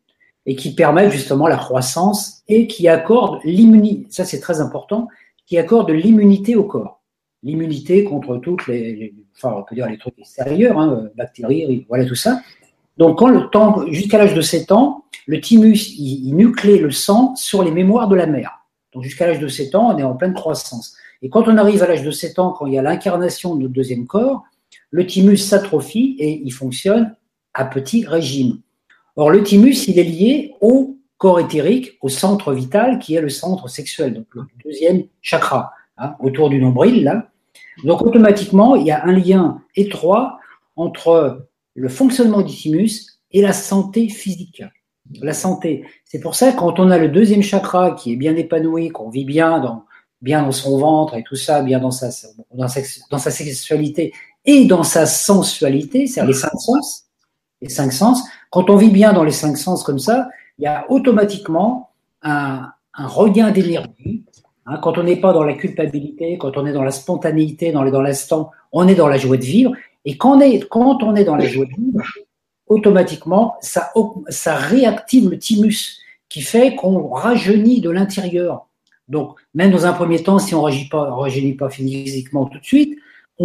et 0.45 0.55
qui 0.55 0.73
permettent 0.73 1.11
justement 1.11 1.47
la 1.47 1.57
croissance 1.57 2.43
et 2.47 2.67
qui 2.67 2.87
accordent 2.87 3.39
l'immunité, 3.43 4.07
ça 4.09 4.25
c'est 4.25 4.39
très 4.39 4.59
important, 4.59 5.07
qui 5.45 5.57
accorde 5.57 5.91
l'immunité 5.91 6.55
au 6.55 6.63
corps. 6.63 7.01
L'immunité 7.43 8.03
contre 8.03 8.37
toutes 8.37 8.67
les, 8.67 9.13
enfin 9.35 9.55
on 9.57 9.63
peut 9.63 9.75
dire 9.75 9.87
les 9.87 9.97
trucs 9.97 10.17
extérieurs, 10.19 10.79
hein, 10.79 11.09
bactéries, 11.15 11.85
voilà 11.89 12.05
tout 12.05 12.15
ça. 12.15 12.41
Donc 12.97 13.19
quand 13.19 13.29
le 13.29 13.49
temps, 13.49 13.85
jusqu'à 13.91 14.17
l'âge 14.17 14.33
de 14.33 14.41
7 14.41 14.71
ans, 14.71 15.05
le 15.25 15.39
thymus, 15.39 15.93
il, 15.97 16.27
il 16.27 16.35
nuclée 16.35 16.77
le 16.77 16.91
sang 16.91 17.35
sur 17.35 17.63
les 17.63 17.71
mémoires 17.71 18.07
de 18.07 18.15
la 18.15 18.27
mère. 18.27 18.61
Donc 18.93 19.03
jusqu'à 19.03 19.27
l'âge 19.27 19.39
de 19.39 19.47
7 19.47 19.75
ans, 19.75 19.93
on 19.93 19.97
est 19.97 20.03
en 20.03 20.15
pleine 20.15 20.33
croissance. 20.33 20.95
Et 21.21 21.29
quand 21.29 21.47
on 21.47 21.57
arrive 21.57 21.83
à 21.83 21.87
l'âge 21.87 22.03
de 22.03 22.11
7 22.11 22.39
ans, 22.39 22.51
quand 22.51 22.65
il 22.65 22.73
y 22.73 22.77
a 22.77 22.81
l'incarnation 22.81 23.55
de 23.55 23.61
notre 23.61 23.73
deuxième 23.73 24.05
corps, 24.05 24.43
le 24.89 25.05
thymus 25.05 25.37
s'atrophie 25.37 26.15
et 26.19 26.41
il 26.43 26.51
fonctionne 26.51 27.15
à 27.53 27.65
petit 27.65 28.05
régime. 28.05 28.59
Or, 29.15 29.29
le 29.29 29.43
thymus, 29.43 29.87
il 29.87 29.99
est 29.99 30.03
lié 30.03 30.53
au 30.61 30.97
corps 31.17 31.39
éthérique, 31.39 31.97
au 32.01 32.09
centre 32.09 32.53
vital, 32.53 32.99
qui 32.99 33.15
est 33.15 33.21
le 33.21 33.29
centre 33.29 33.67
sexuel, 33.67 34.13
donc 34.13 34.25
le 34.33 34.43
deuxième 34.63 35.03
chakra, 35.21 35.71
hein, 35.97 36.15
autour 36.19 36.49
du 36.49 36.59
nombril, 36.59 37.03
là. 37.03 37.27
Donc, 37.83 38.01
automatiquement, 38.01 38.75
il 38.75 38.85
y 38.87 38.91
a 38.91 39.05
un 39.05 39.11
lien 39.11 39.61
étroit 39.75 40.39
entre 40.75 41.47
le 41.73 41.89
fonctionnement 41.89 42.41
du 42.41 42.53
thymus 42.53 43.19
et 43.31 43.41
la 43.41 43.53
santé 43.53 44.09
physique. 44.09 44.63
La 45.21 45.33
santé. 45.33 45.85
C'est 46.05 46.19
pour 46.19 46.35
ça, 46.35 46.53
quand 46.53 46.79
on 46.79 46.89
a 46.89 46.97
le 46.97 47.09
deuxième 47.09 47.43
chakra 47.43 47.91
qui 47.91 48.13
est 48.13 48.15
bien 48.15 48.35
épanoui, 48.35 48.89
qu'on 48.89 49.09
vit 49.09 49.25
bien 49.25 49.59
dans, 49.59 49.85
bien 50.21 50.43
dans 50.43 50.51
son 50.51 50.77
ventre 50.77 51.15
et 51.15 51.23
tout 51.23 51.35
ça, 51.35 51.61
bien 51.61 51.79
dans 51.79 51.91
sa, 51.91 52.09
dans 52.51 52.67
sa, 53.17 53.31
sexualité 53.31 54.13
et 54.45 54.65
dans 54.65 54.83
sa 54.83 55.05
sensualité, 55.05 56.07
c'est-à-dire 56.07 56.33
les 56.33 56.39
cinq 56.39 56.57
sens, 56.57 57.05
les 57.61 57.69
cinq 57.69 57.91
sens, 57.91 58.23
quand 58.49 58.69
on 58.69 58.75
vit 58.75 58.89
bien 58.89 59.13
dans 59.13 59.23
les 59.23 59.31
cinq 59.31 59.57
sens 59.57 59.83
comme 59.83 59.99
ça, 59.99 60.29
il 60.57 60.63
y 60.63 60.67
a 60.67 60.85
automatiquement 60.89 61.91
un, 62.21 62.71
regain 62.93 63.51
d'énergie. 63.51 64.23
Hein, 64.65 64.79
quand 64.81 64.97
on 64.97 65.03
n'est 65.03 65.19
pas 65.19 65.33
dans 65.33 65.43
la 65.43 65.53
culpabilité, 65.53 66.37
quand 66.37 66.57
on 66.57 66.65
est 66.65 66.73
dans 66.73 66.83
la 66.83 66.91
spontanéité, 66.91 67.71
dans, 67.71 67.83
l'instant, 67.83 68.51
on 68.71 68.87
est 68.87 68.95
dans 68.95 69.07
la 69.07 69.17
joie 69.17 69.37
de 69.37 69.43
vivre. 69.43 69.73
Et 70.05 70.17
quand 70.17 70.37
on 70.37 70.41
est, 70.41 70.67
quand 70.67 71.03
on 71.03 71.15
est 71.15 71.23
dans 71.23 71.35
la 71.35 71.45
joie 71.45 71.65
de 71.65 71.71
vivre, 71.71 72.03
automatiquement, 72.67 73.55
ça, 73.61 73.91
ça 74.29 74.55
réactive 74.55 75.29
le 75.29 75.37
thymus, 75.37 75.99
qui 76.29 76.41
fait 76.41 76.75
qu'on 76.75 77.09
rajeunit 77.09 77.81
de 77.81 77.89
l'intérieur. 77.89 78.67
Donc, 79.09 79.37
même 79.53 79.71
dans 79.71 79.85
un 79.85 79.91
premier 79.91 80.23
temps, 80.23 80.39
si 80.39 80.55
on 80.55 80.65
ne 80.65 81.11
rajeunit 81.11 81.55
pas 81.55 81.69
physiquement 81.69 82.45
tout 82.45 82.59
de 82.59 82.63
suite, 82.63 82.97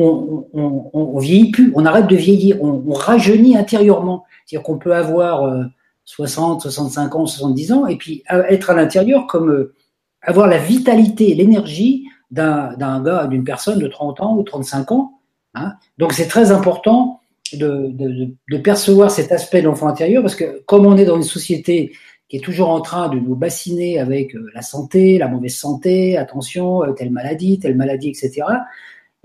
on, 0.02 0.90
on, 0.92 1.18
vieillit 1.18 1.50
plus, 1.50 1.72
on 1.74 1.84
arrête 1.84 2.06
de 2.06 2.16
vieillir, 2.16 2.62
on, 2.62 2.92
rajeunit 2.92 3.56
intérieurement. 3.56 4.24
C'est-à-dire 4.44 4.64
qu'on 4.64 4.78
peut 4.78 4.94
avoir 4.94 5.68
60, 6.06 6.62
65 6.62 7.14
ans, 7.14 7.26
70 7.26 7.72
ans, 7.72 7.86
et 7.86 7.96
puis 7.96 8.22
euh, 8.32 8.44
être 8.44 8.70
à 8.70 8.74
l'intérieur 8.74 9.26
comme 9.26 9.50
euh, 9.50 9.74
avoir 10.22 10.46
la 10.46 10.58
vitalité, 10.58 11.34
l'énergie 11.34 12.04
d'un 12.30 13.02
gars, 13.02 13.26
d'une 13.26 13.44
personne 13.44 13.78
de 13.78 13.86
30 13.86 14.20
ans 14.20 14.36
ou 14.36 14.42
35 14.42 14.92
ans. 14.92 15.20
Hein. 15.54 15.74
Donc 15.98 16.12
c'est 16.12 16.26
très 16.26 16.50
important 16.50 17.20
de, 17.52 17.90
de, 17.92 18.56
percevoir 18.58 19.10
cet 19.10 19.30
aspect 19.30 19.60
de 19.60 19.66
l'enfant 19.66 19.86
intérieur, 19.86 20.22
parce 20.22 20.34
que 20.34 20.62
comme 20.66 20.86
on 20.86 20.96
est 20.96 21.04
dans 21.04 21.16
une 21.16 21.22
société 21.22 21.92
qui 22.28 22.38
est 22.38 22.40
toujours 22.40 22.70
en 22.70 22.80
train 22.80 23.08
de 23.08 23.20
nous 23.20 23.36
bassiner 23.36 24.00
avec 24.00 24.34
euh, 24.34 24.50
la 24.54 24.62
santé, 24.62 25.18
la 25.18 25.28
mauvaise 25.28 25.54
santé, 25.54 26.16
attention, 26.16 26.82
telle 26.94 27.10
maladie, 27.10 27.58
telle 27.60 27.76
maladie, 27.76 28.08
etc. 28.08 28.42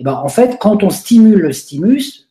Et 0.01 0.03
ben, 0.03 0.13
en 0.15 0.29
fait, 0.29 0.57
quand 0.59 0.81
on 0.81 0.89
stimule 0.89 1.41
le 1.41 1.51
stimulus, 1.51 2.27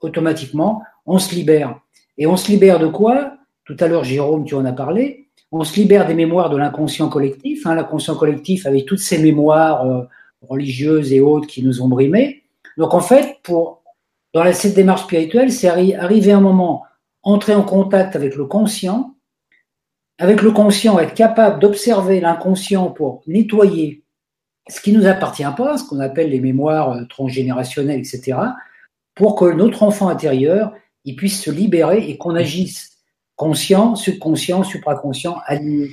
automatiquement, 0.00 0.82
on 1.04 1.18
se 1.18 1.34
libère. 1.34 1.78
Et 2.16 2.26
on 2.26 2.38
se 2.38 2.50
libère 2.50 2.78
de 2.78 2.86
quoi? 2.86 3.34
Tout 3.66 3.76
à 3.80 3.86
l'heure, 3.86 4.02
Jérôme, 4.02 4.46
tu 4.46 4.54
en 4.54 4.64
as 4.64 4.72
parlé. 4.72 5.28
On 5.50 5.62
se 5.62 5.78
libère 5.78 6.06
des 6.06 6.14
mémoires 6.14 6.48
de 6.48 6.56
l'inconscient 6.56 7.10
collectif. 7.10 7.66
Hein, 7.66 7.74
l'inconscient 7.74 8.14
collectif 8.14 8.64
avec 8.64 8.86
toutes 8.86 9.00
ces 9.00 9.18
mémoires 9.18 9.86
euh, 9.86 10.04
religieuses 10.48 11.12
et 11.12 11.20
autres 11.20 11.46
qui 11.46 11.62
nous 11.62 11.82
ont 11.82 11.88
brimés. 11.88 12.44
Donc 12.78 12.94
en 12.94 13.02
fait, 13.02 13.40
pour 13.42 13.82
dans 14.32 14.50
cette 14.54 14.74
démarche 14.74 15.02
spirituelle, 15.02 15.52
c'est 15.52 15.68
arriver 15.68 16.32
un 16.32 16.40
moment, 16.40 16.84
entrer 17.22 17.54
en 17.54 17.62
contact 17.62 18.16
avec 18.16 18.36
le 18.36 18.46
conscient, 18.46 19.16
avec 20.16 20.40
le 20.40 20.50
conscient, 20.50 20.98
être 20.98 21.12
capable 21.12 21.60
d'observer 21.60 22.20
l'inconscient 22.20 22.90
pour 22.90 23.20
nettoyer 23.26 24.01
ce 24.72 24.80
qui 24.80 24.92
nous 24.92 25.06
appartient 25.06 25.44
pas, 25.56 25.76
ce 25.76 25.84
qu'on 25.84 26.00
appelle 26.00 26.30
les 26.30 26.40
mémoires 26.40 26.92
euh, 26.92 27.04
transgénérationnelles, 27.04 28.00
etc., 28.00 28.38
pour 29.14 29.36
que 29.36 29.52
notre 29.52 29.82
enfant 29.82 30.08
intérieur 30.08 30.72
il 31.04 31.16
puisse 31.16 31.42
se 31.42 31.50
libérer 31.50 32.08
et 32.08 32.16
qu'on 32.16 32.34
agisse 32.34 32.98
conscient, 33.36 33.96
subconscient, 33.96 34.62
supraconscient, 34.62 35.36
aligné. 35.46 35.90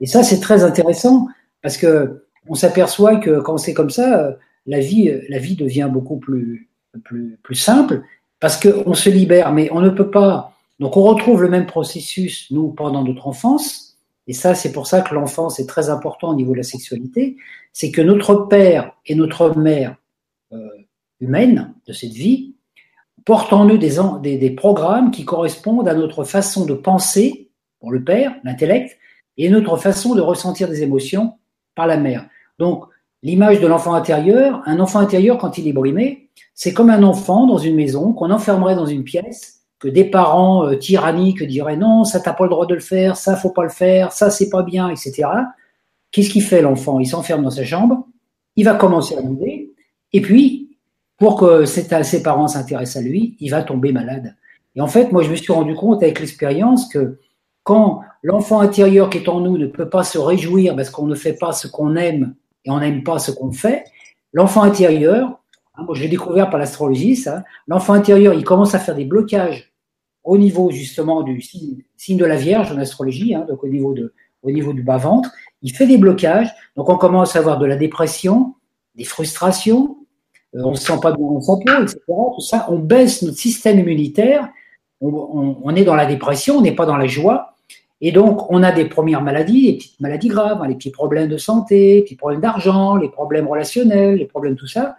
Et 0.00 0.06
ça, 0.06 0.22
c'est 0.22 0.40
très 0.40 0.62
intéressant 0.62 1.26
parce 1.62 1.76
que 1.76 2.24
on 2.48 2.54
s'aperçoit 2.54 3.16
que 3.16 3.40
quand 3.40 3.58
c'est 3.58 3.74
comme 3.74 3.90
ça, 3.90 4.20
euh, 4.20 4.32
la 4.66 4.80
vie, 4.80 5.08
euh, 5.08 5.20
la 5.28 5.38
vie 5.38 5.56
devient 5.56 5.88
beaucoup 5.92 6.16
plus, 6.16 6.70
plus, 7.04 7.38
plus 7.42 7.54
simple 7.54 8.02
parce 8.40 8.58
qu'on 8.58 8.94
se 8.94 9.10
libère, 9.10 9.52
mais 9.52 9.68
on 9.72 9.80
ne 9.80 9.90
peut 9.90 10.10
pas. 10.10 10.54
Donc, 10.80 10.96
on 10.96 11.02
retrouve 11.02 11.42
le 11.42 11.48
même 11.48 11.66
processus, 11.66 12.50
nous, 12.50 12.68
pendant 12.68 13.04
notre 13.04 13.28
enfance. 13.28 13.91
Et 14.26 14.32
ça, 14.32 14.54
c'est 14.54 14.72
pour 14.72 14.86
ça 14.86 15.00
que 15.00 15.14
l'enfance 15.14 15.58
est 15.58 15.66
très 15.66 15.90
important 15.90 16.30
au 16.30 16.34
niveau 16.34 16.52
de 16.52 16.58
la 16.58 16.62
sexualité. 16.62 17.36
C'est 17.72 17.90
que 17.90 18.00
notre 18.00 18.34
père 18.34 18.92
et 19.06 19.14
notre 19.14 19.56
mère 19.58 19.96
euh, 20.52 20.68
humaine 21.20 21.74
de 21.86 21.92
cette 21.92 22.12
vie 22.12 22.54
portent 23.24 23.52
en 23.52 23.68
eux 23.68 23.78
des, 23.78 23.98
des, 24.36 24.50
programmes 24.50 25.10
qui 25.10 25.24
correspondent 25.24 25.88
à 25.88 25.94
notre 25.94 26.24
façon 26.24 26.66
de 26.66 26.74
penser, 26.74 27.50
pour 27.80 27.92
le 27.92 28.02
père, 28.02 28.34
l'intellect, 28.44 28.98
et 29.36 29.48
notre 29.48 29.76
façon 29.76 30.14
de 30.14 30.20
ressentir 30.20 30.68
des 30.68 30.82
émotions 30.82 31.34
par 31.74 31.86
la 31.86 31.96
mère. 31.96 32.28
Donc, 32.58 32.84
l'image 33.22 33.60
de 33.60 33.66
l'enfant 33.66 33.94
intérieur, 33.94 34.62
un 34.66 34.80
enfant 34.80 34.98
intérieur, 34.98 35.38
quand 35.38 35.56
il 35.58 35.68
est 35.68 35.72
brimé, 35.72 36.30
c'est 36.54 36.72
comme 36.72 36.90
un 36.90 37.02
enfant 37.02 37.46
dans 37.46 37.58
une 37.58 37.76
maison 37.76 38.12
qu'on 38.12 38.30
enfermerait 38.30 38.74
dans 38.74 38.86
une 38.86 39.04
pièce, 39.04 39.61
que 39.82 39.88
des 39.88 40.04
parents 40.04 40.64
euh, 40.64 40.76
tyranniques 40.76 41.42
diraient 41.42 41.76
non, 41.76 42.04
ça 42.04 42.20
t'as 42.20 42.34
pas 42.34 42.44
le 42.44 42.50
droit 42.50 42.66
de 42.66 42.74
le 42.74 42.80
faire, 42.80 43.16
ça 43.16 43.34
faut 43.34 43.50
pas 43.50 43.64
le 43.64 43.68
faire, 43.68 44.12
ça 44.12 44.30
c'est 44.30 44.48
pas 44.48 44.62
bien, 44.62 44.88
etc. 44.88 45.24
Qu'est-ce 46.12 46.30
qu'il 46.30 46.44
fait 46.44 46.62
l'enfant? 46.62 47.00
Il 47.00 47.06
s'enferme 47.06 47.42
dans 47.42 47.50
sa 47.50 47.64
chambre, 47.64 48.06
il 48.54 48.64
va 48.64 48.74
commencer 48.74 49.16
à 49.16 49.22
bouder, 49.22 49.72
et 50.12 50.20
puis 50.20 50.78
pour 51.18 51.36
que 51.36 51.64
ses 51.64 52.22
parents 52.22 52.46
s'intéressent 52.46 53.02
à 53.02 53.04
lui, 53.04 53.36
il 53.40 53.50
va 53.50 53.64
tomber 53.64 53.92
malade. 53.92 54.36
Et 54.76 54.80
en 54.80 54.86
fait, 54.86 55.10
moi, 55.10 55.24
je 55.24 55.30
me 55.30 55.34
suis 55.34 55.52
rendu 55.52 55.74
compte 55.74 56.00
avec 56.00 56.20
l'expérience 56.20 56.88
que 56.88 57.18
quand 57.64 58.02
l'enfant 58.22 58.60
intérieur 58.60 59.10
qui 59.10 59.18
est 59.18 59.28
en 59.28 59.40
nous 59.40 59.58
ne 59.58 59.66
peut 59.66 59.88
pas 59.88 60.04
se 60.04 60.18
réjouir 60.18 60.76
parce 60.76 60.90
qu'on 60.90 61.06
ne 61.06 61.16
fait 61.16 61.34
pas 61.34 61.50
ce 61.52 61.66
qu'on 61.66 61.96
aime 61.96 62.36
et 62.64 62.70
on 62.70 62.78
n'aime 62.78 63.02
pas 63.02 63.18
ce 63.18 63.32
qu'on 63.32 63.50
fait, 63.50 63.84
l'enfant 64.32 64.62
intérieur, 64.62 65.40
hein, 65.74 65.82
moi 65.84 65.96
je 65.96 66.02
l'ai 66.02 66.08
découvert 66.08 66.50
par 66.50 66.60
l'astrologie, 66.60 67.16
ça, 67.16 67.42
l'enfant 67.66 67.94
intérieur, 67.94 68.32
il 68.32 68.44
commence 68.44 68.76
à 68.76 68.78
faire 68.78 68.94
des 68.94 69.04
blocages 69.04 69.71
au 70.24 70.38
niveau 70.38 70.70
justement 70.70 71.22
du 71.22 71.40
signe, 71.40 72.16
de 72.16 72.24
la 72.24 72.36
Vierge 72.36 72.72
en 72.72 72.78
astrologie, 72.78 73.34
hein, 73.34 73.44
donc 73.48 73.62
au 73.64 73.68
niveau, 73.68 73.92
du 74.72 74.82
bas-ventre, 74.82 75.30
il 75.62 75.72
fait 75.72 75.86
des 75.86 75.98
blocages, 75.98 76.50
donc 76.76 76.88
on 76.88 76.96
commence 76.96 77.36
à 77.36 77.40
avoir 77.40 77.58
de 77.58 77.66
la 77.66 77.76
dépression, 77.76 78.54
des 78.94 79.04
frustrations, 79.04 79.96
euh, 80.54 80.62
on 80.64 80.72
ne 80.72 80.76
se 80.76 80.84
sent 80.84 80.98
pas 81.00 81.12
bien 81.12 81.26
dans 81.26 81.40
peau, 81.40 81.60
etc. 81.60 81.98
Tout 82.06 82.40
ça, 82.40 82.66
on 82.70 82.78
baisse 82.78 83.22
notre 83.22 83.38
système 83.38 83.78
immunitaire, 83.78 84.48
on, 85.00 85.74
est 85.74 85.84
dans 85.84 85.96
la 85.96 86.06
dépression, 86.06 86.58
on 86.58 86.60
n'est 86.60 86.76
pas 86.76 86.86
dans 86.86 86.96
la 86.96 87.08
joie, 87.08 87.56
et 88.00 88.12
donc 88.12 88.50
on 88.52 88.62
a 88.62 88.70
des 88.70 88.84
premières 88.84 89.22
maladies, 89.22 89.72
des 89.72 89.78
petites 89.78 90.00
maladies 90.00 90.28
graves, 90.28 90.62
hein, 90.62 90.68
les 90.68 90.76
petits 90.76 90.90
problèmes 90.90 91.28
de 91.28 91.38
santé, 91.38 91.96
les 91.96 92.02
petits 92.02 92.16
problèmes 92.16 92.40
d'argent, 92.40 92.96
les 92.96 93.08
problèmes 93.08 93.48
relationnels, 93.48 94.16
les 94.16 94.26
problèmes 94.26 94.54
tout 94.54 94.68
ça. 94.68 94.96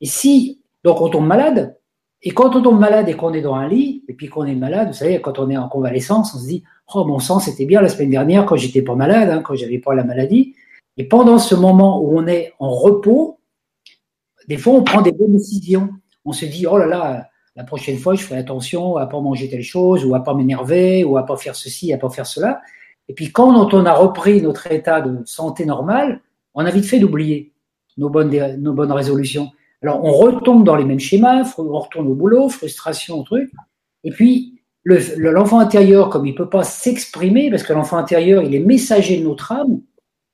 Et 0.00 0.06
si 0.06 0.60
donc 0.84 1.00
on 1.00 1.08
tombe 1.10 1.26
malade, 1.26 1.76
et 2.24 2.30
quand 2.30 2.54
on 2.54 2.62
tombe 2.62 2.78
malade 2.78 3.08
et 3.08 3.14
qu'on 3.14 3.32
est 3.32 3.40
dans 3.40 3.54
un 3.54 3.68
lit, 3.68 4.04
et 4.06 4.14
puis 4.14 4.28
qu'on 4.28 4.44
est 4.44 4.54
malade, 4.54 4.88
vous 4.88 4.94
savez, 4.94 5.20
quand 5.20 5.38
on 5.40 5.50
est 5.50 5.56
en 5.56 5.68
convalescence, 5.68 6.34
on 6.34 6.38
se 6.38 6.46
dit 6.46 6.62
Oh, 6.94 7.04
mon 7.04 7.18
sang, 7.18 7.40
c'était 7.40 7.64
bien 7.64 7.80
la 7.80 7.88
semaine 7.88 8.10
dernière 8.10 8.46
quand 8.46 8.56
j'étais 8.56 8.82
pas 8.82 8.94
malade, 8.94 9.28
hein, 9.28 9.42
quand 9.42 9.56
j'avais 9.56 9.78
pas 9.78 9.94
la 9.94 10.04
maladie. 10.04 10.54
Et 10.96 11.04
pendant 11.04 11.38
ce 11.38 11.54
moment 11.54 12.00
où 12.00 12.18
on 12.18 12.26
est 12.26 12.52
en 12.60 12.70
repos, 12.70 13.40
des 14.46 14.56
fois, 14.56 14.74
on 14.74 14.84
prend 14.84 15.02
des 15.02 15.12
bonnes 15.12 15.32
décisions. 15.32 15.90
On 16.24 16.32
se 16.32 16.44
dit, 16.44 16.66
oh 16.66 16.78
là 16.78 16.86
là, 16.86 17.28
la 17.56 17.64
prochaine 17.64 17.98
fois, 17.98 18.14
je 18.14 18.22
ferai 18.22 18.38
attention 18.38 18.96
à 18.96 19.06
pas 19.06 19.20
manger 19.20 19.48
telle 19.48 19.62
chose, 19.62 20.04
ou 20.04 20.14
à 20.14 20.22
pas 20.22 20.34
m'énerver, 20.34 21.02
ou 21.02 21.16
à 21.16 21.26
pas 21.26 21.36
faire 21.36 21.56
ceci, 21.56 21.92
à 21.92 21.98
pas 21.98 22.10
faire 22.10 22.26
cela. 22.26 22.60
Et 23.08 23.14
puis, 23.14 23.32
quand 23.32 23.74
on 23.74 23.84
a 23.84 23.92
repris 23.94 24.40
notre 24.42 24.70
état 24.70 25.00
de 25.00 25.24
santé 25.24 25.64
normal, 25.66 26.20
on 26.54 26.64
a 26.64 26.70
vite 26.70 26.84
fait 26.84 27.00
d'oublier 27.00 27.52
nos 27.96 28.10
bonnes 28.10 28.92
résolutions. 28.92 29.50
Alors, 29.82 30.04
on 30.04 30.12
retombe 30.12 30.64
dans 30.64 30.76
les 30.76 30.84
mêmes 30.84 31.00
schémas, 31.00 31.54
on 31.58 31.78
retourne 31.78 32.06
au 32.06 32.14
boulot, 32.14 32.48
frustration, 32.48 33.22
truc. 33.24 33.50
Et 34.04 34.10
puis, 34.10 34.62
l'enfant 34.84 35.58
intérieur, 35.58 36.08
comme 36.08 36.26
il 36.26 36.34
peut 36.34 36.48
pas 36.48 36.62
s'exprimer, 36.62 37.50
parce 37.50 37.62
que 37.62 37.72
l'enfant 37.72 37.96
intérieur, 37.96 38.42
il 38.42 38.54
est 38.54 38.60
messager 38.60 39.18
de 39.18 39.24
notre 39.24 39.52
âme, 39.52 39.80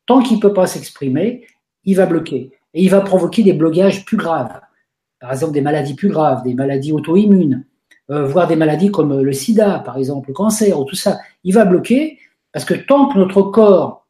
tant 0.06 0.20
qu'il 0.22 0.40
peut 0.40 0.52
pas 0.52 0.66
s'exprimer, 0.66 1.46
il 1.84 1.96
va 1.96 2.06
bloquer 2.06 2.52
et 2.74 2.82
il 2.82 2.90
va 2.90 3.00
provoquer 3.00 3.42
des 3.42 3.54
blocages 3.54 4.04
plus 4.04 4.16
graves. 4.16 4.60
Par 5.20 5.32
exemple, 5.32 5.52
des 5.52 5.62
maladies 5.62 5.94
plus 5.94 6.08
graves, 6.08 6.42
des 6.42 6.54
maladies 6.54 6.92
auto-immunes, 6.92 7.64
euh, 8.10 8.26
voire 8.26 8.46
des 8.46 8.56
maladies 8.56 8.90
comme 8.90 9.20
le 9.20 9.32
sida, 9.32 9.80
par 9.80 9.98
exemple, 9.98 10.28
le 10.28 10.34
cancer, 10.34 10.78
ou 10.78 10.84
tout 10.84 10.96
ça. 10.96 11.18
Il 11.44 11.54
va 11.54 11.64
bloquer 11.64 12.18
parce 12.52 12.64
que 12.64 12.74
tant 12.74 13.08
que 13.08 13.18
notre 13.18 13.42
corps 13.42 14.06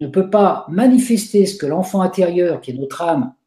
ne 0.00 0.06
peut 0.06 0.30
pas 0.30 0.66
manifester 0.68 1.44
ce 1.46 1.56
que 1.56 1.66
l'enfant 1.66 2.02
intérieur, 2.02 2.60
qui 2.60 2.70
est 2.70 2.74
notre 2.74 3.02
âme, 3.02 3.32
euh, 3.32 3.37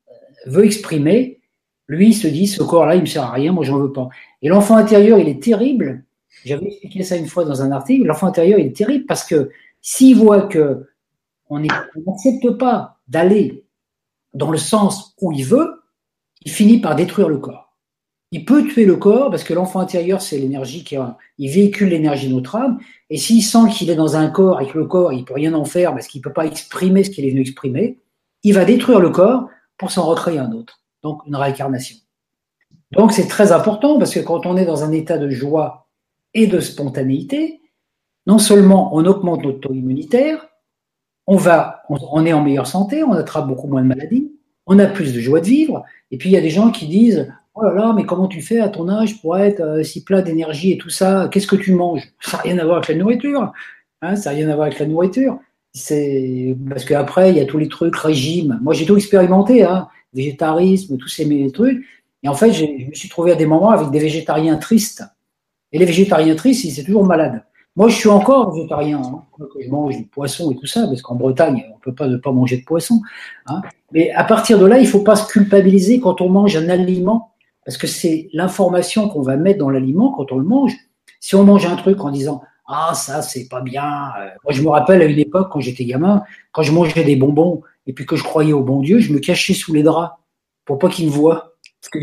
veut 0.45 0.65
exprimer, 0.65 1.39
lui 1.87 2.13
se 2.13 2.27
dit 2.27 2.47
ce 2.47 2.63
corps-là, 2.63 2.95
il 2.95 3.01
me 3.01 3.05
sert 3.05 3.23
à 3.23 3.31
rien, 3.31 3.51
moi 3.51 3.65
j'en 3.65 3.79
veux 3.79 3.91
pas. 3.91 4.09
Et 4.41 4.49
l'enfant 4.49 4.77
intérieur, 4.77 5.19
il 5.19 5.27
est 5.27 5.41
terrible. 5.41 6.03
J'avais 6.45 6.67
expliqué 6.67 7.03
ça 7.03 7.17
une 7.17 7.27
fois 7.27 7.45
dans 7.45 7.61
un 7.61 7.71
article. 7.71 8.05
L'enfant 8.05 8.27
intérieur, 8.27 8.59
il 8.59 8.67
est 8.67 8.75
terrible 8.75 9.05
parce 9.05 9.23
que 9.23 9.51
s'il 9.81 10.15
voit 10.15 10.43
que 10.43 10.87
on 11.49 11.59
n'accepte 11.59 12.51
pas 12.51 12.99
d'aller 13.09 13.65
dans 14.33 14.51
le 14.51 14.57
sens 14.57 15.13
où 15.19 15.33
il 15.33 15.43
veut, 15.43 15.83
il 16.43 16.51
finit 16.51 16.79
par 16.79 16.95
détruire 16.95 17.27
le 17.27 17.37
corps. 17.37 17.75
Il 18.31 18.45
peut 18.45 18.65
tuer 18.65 18.85
le 18.85 18.95
corps 18.95 19.29
parce 19.29 19.43
que 19.43 19.53
l'enfant 19.53 19.81
intérieur, 19.81 20.21
c'est 20.21 20.37
l'énergie 20.37 20.85
qui 20.85 20.95
il 21.37 21.51
véhicule 21.51 21.89
l'énergie 21.89 22.29
de 22.29 22.33
notre 22.33 22.55
âme. 22.55 22.79
Et 23.09 23.17
s'il 23.17 23.43
sent 23.43 23.69
qu'il 23.73 23.89
est 23.89 23.95
dans 23.95 24.15
un 24.15 24.29
corps 24.29 24.61
et 24.61 24.67
que 24.67 24.77
le 24.77 24.85
corps, 24.85 25.11
il 25.11 25.25
peut 25.25 25.33
rien 25.33 25.53
en 25.53 25.65
faire 25.65 25.91
parce 25.91 26.07
qu'il 26.07 26.21
peut 26.21 26.31
pas 26.31 26.45
exprimer 26.45 27.03
ce 27.03 27.09
qu'il 27.09 27.25
est 27.25 27.31
venu 27.31 27.41
exprimer, 27.41 27.97
il 28.43 28.53
va 28.53 28.63
détruire 28.63 29.01
le 29.01 29.09
corps 29.09 29.49
pour 29.81 29.89
s'en 29.89 30.05
recréer 30.05 30.37
un 30.37 30.51
autre. 30.51 30.79
Donc, 31.01 31.23
une 31.25 31.35
réincarnation. 31.35 31.97
Donc, 32.91 33.13
c'est 33.13 33.27
très 33.27 33.51
important 33.51 33.97
parce 33.97 34.13
que 34.13 34.19
quand 34.19 34.45
on 34.45 34.55
est 34.55 34.65
dans 34.65 34.83
un 34.83 34.91
état 34.91 35.17
de 35.17 35.31
joie 35.31 35.87
et 36.35 36.45
de 36.45 36.59
spontanéité, 36.59 37.61
non 38.27 38.37
seulement 38.37 38.95
on 38.95 39.03
augmente 39.07 39.43
notre 39.43 39.59
taux 39.59 39.73
immunitaire, 39.73 40.49
on 41.25 41.35
va, 41.35 41.81
on, 41.89 42.23
est 42.27 42.33
en 42.33 42.43
meilleure 42.43 42.67
santé, 42.67 43.03
on 43.03 43.13
attrape 43.13 43.47
beaucoup 43.47 43.65
moins 43.65 43.81
de 43.81 43.87
maladies, 43.87 44.31
on 44.67 44.77
a 44.77 44.85
plus 44.85 45.15
de 45.15 45.19
joie 45.19 45.39
de 45.39 45.47
vivre. 45.47 45.83
Et 46.11 46.19
puis 46.19 46.29
il 46.29 46.33
y 46.33 46.37
a 46.37 46.41
des 46.41 46.51
gens 46.51 46.69
qui 46.69 46.85
disent 46.87 47.33
Oh 47.55 47.63
là 47.63 47.73
là, 47.73 47.93
mais 47.95 48.05
comment 48.05 48.27
tu 48.27 48.43
fais 48.43 48.59
à 48.59 48.69
ton 48.69 48.87
âge 48.87 49.19
pour 49.19 49.35
être 49.35 49.61
euh, 49.61 49.81
si 49.81 50.03
plein 50.03 50.21
d'énergie 50.21 50.73
et 50.73 50.77
tout 50.77 50.91
ça? 50.91 51.27
Qu'est-ce 51.31 51.47
que 51.47 51.55
tu 51.55 51.73
manges? 51.73 52.13
Ça 52.21 52.37
n'a 52.37 52.43
rien 52.43 52.59
à 52.59 52.65
voir 52.65 52.77
avec 52.77 52.89
la 52.89 52.95
nourriture. 52.95 53.51
Hein, 54.03 54.15
ça 54.15 54.29
n'a 54.29 54.35
rien 54.35 54.49
à 54.49 54.55
voir 54.55 54.67
avec 54.67 54.77
la 54.77 54.85
nourriture. 54.85 55.39
C'est 55.73 56.57
parce 56.69 56.85
qu'après 56.85 57.31
il 57.31 57.37
y 57.37 57.39
a 57.39 57.45
tous 57.45 57.57
les 57.57 57.69
trucs 57.69 57.95
régime. 57.95 58.59
Moi 58.61 58.73
j'ai 58.73 58.85
tout 58.85 58.97
expérimenté, 58.97 59.63
hein, 59.63 59.87
végétarisme, 60.13 60.97
tous 60.97 61.07
ces 61.07 61.51
trucs. 61.51 61.85
Et 62.23 62.27
en 62.27 62.33
fait, 62.33 62.53
je 62.53 62.65
me 62.65 62.93
suis 62.93 63.09
trouvé 63.09 63.31
à 63.31 63.35
des 63.35 63.45
moments 63.45 63.71
avec 63.71 63.89
des 63.89 63.99
végétariens 63.99 64.57
tristes. 64.57 65.03
Et 65.71 65.79
les 65.79 65.85
végétariens 65.85 66.35
tristes, 66.35 66.63
ils 66.63 66.71
étaient 66.71 66.83
toujours 66.83 67.05
malades. 67.05 67.43
Moi, 67.75 67.87
je 67.87 67.95
suis 67.95 68.09
encore 68.09 68.53
végétarien, 68.53 69.01
hein, 69.01 69.23
je 69.59 69.69
mange 69.69 69.95
du 69.95 70.03
poisson 70.03 70.51
et 70.51 70.55
tout 70.55 70.65
ça, 70.65 70.85
parce 70.87 71.01
qu'en 71.01 71.15
Bretagne, 71.15 71.63
on 71.71 71.75
ne 71.75 71.79
peut 71.79 71.95
pas 71.95 72.07
ne 72.07 72.17
pas 72.17 72.33
manger 72.33 72.57
de 72.57 72.65
poisson. 72.65 73.01
Hein. 73.47 73.61
Mais 73.93 74.11
à 74.11 74.25
partir 74.25 74.59
de 74.59 74.65
là, 74.65 74.77
il 74.77 74.83
ne 74.83 74.87
faut 74.87 75.03
pas 75.03 75.15
se 75.15 75.31
culpabiliser 75.31 76.01
quand 76.01 76.19
on 76.19 76.29
mange 76.29 76.55
un 76.57 76.67
aliment, 76.67 77.31
parce 77.65 77.77
que 77.77 77.87
c'est 77.87 78.29
l'information 78.33 79.07
qu'on 79.07 79.21
va 79.21 79.37
mettre 79.37 79.59
dans 79.59 79.69
l'aliment 79.69 80.11
quand 80.11 80.33
on 80.33 80.37
le 80.37 80.43
mange. 80.43 80.75
Si 81.21 81.35
on 81.35 81.45
mange 81.45 81.65
un 81.65 81.77
truc 81.77 82.03
en 82.03 82.11
disant 82.11 82.41
ah 82.71 82.93
ça 82.93 83.21
c'est 83.21 83.47
pas 83.47 83.61
bien. 83.61 84.11
Euh, 84.19 84.29
moi, 84.43 84.53
je 84.53 84.61
me 84.61 84.69
rappelle 84.69 85.01
à 85.01 85.05
une 85.05 85.19
époque 85.19 85.49
quand 85.51 85.59
j'étais 85.59 85.85
gamin, 85.85 86.23
quand 86.51 86.63
je 86.63 86.71
mangeais 86.71 87.03
des 87.03 87.15
bonbons 87.15 87.61
et 87.87 87.93
puis 87.93 88.05
que 88.05 88.15
je 88.15 88.23
croyais 88.23 88.53
au 88.53 88.63
bon 88.63 88.81
Dieu, 88.81 88.99
je 88.99 89.13
me 89.13 89.19
cachais 89.19 89.53
sous 89.53 89.73
les 89.73 89.83
draps 89.83 90.15
pour 90.65 90.79
pas 90.79 90.89
qu'il 90.89 91.07
me 91.07 91.11
voie. 91.11 91.55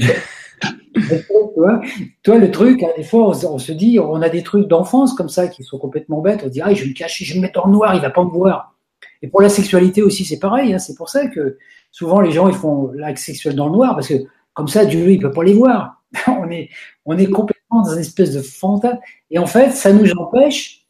toi, 2.23 2.39
le 2.39 2.51
truc, 2.51 2.83
hein, 2.83 2.89
des 2.97 3.05
fois, 3.05 3.29
on, 3.29 3.59
se 3.59 3.73
dit, 3.73 3.99
on 3.99 4.21
a 4.23 4.29
des 4.29 4.43
trucs 4.43 4.67
d'enfance 4.67 5.15
comme 5.15 5.29
ça 5.29 5.49
qui 5.49 5.63
sont 5.63 5.79
complètement 5.79 6.21
bêtes. 6.21 6.43
On 6.45 6.49
dit, 6.49 6.61
ah, 6.61 6.75
je 6.75 6.83
vais 6.83 6.91
me 6.91 6.95
cacher, 6.95 7.25
je 7.25 7.35
vais 7.35 7.41
me 7.41 7.47
mettre 7.47 7.65
en 7.65 7.69
noir, 7.69 7.95
il 7.95 8.01
va 8.01 8.11
pas 8.11 8.25
me 8.25 8.31
voir. 8.31 8.75
Et 9.23 9.29
pour 9.29 9.41
la 9.41 9.49
sexualité 9.49 10.03
aussi, 10.03 10.25
c'est 10.25 10.39
pareil. 10.39 10.75
Hein. 10.75 10.79
c'est 10.79 10.95
pour 10.95 11.09
ça 11.09 11.27
que 11.27 11.59
souvent 11.91 12.21
les 12.21 12.31
gens 12.31 12.49
ils 12.49 12.55
font 12.55 12.93
l'acte 12.95 13.19
sexuel 13.19 13.57
dans 13.57 13.67
le 13.67 13.73
noir 13.73 13.95
parce 13.95 14.09
que 14.09 14.15
comme 14.55 14.69
ça, 14.69 14.85
Dieu 14.85 15.11
il 15.11 15.19
peut 15.19 15.31
pas 15.31 15.45
les 15.45 15.55
voir. 15.55 16.03
on, 16.27 16.51
est, 16.51 16.69
on 17.05 17.17
est 17.17 17.27
complètement 17.27 17.58
dans 17.71 17.93
une 17.93 18.01
espèce 18.01 18.33
de 18.33 18.43
fantasme. 18.43 18.99
Et 19.31 19.39
en 19.39 19.47
fait, 19.47 19.71
ça 19.71 19.93
nous 19.93 20.11
empêche 20.13 20.87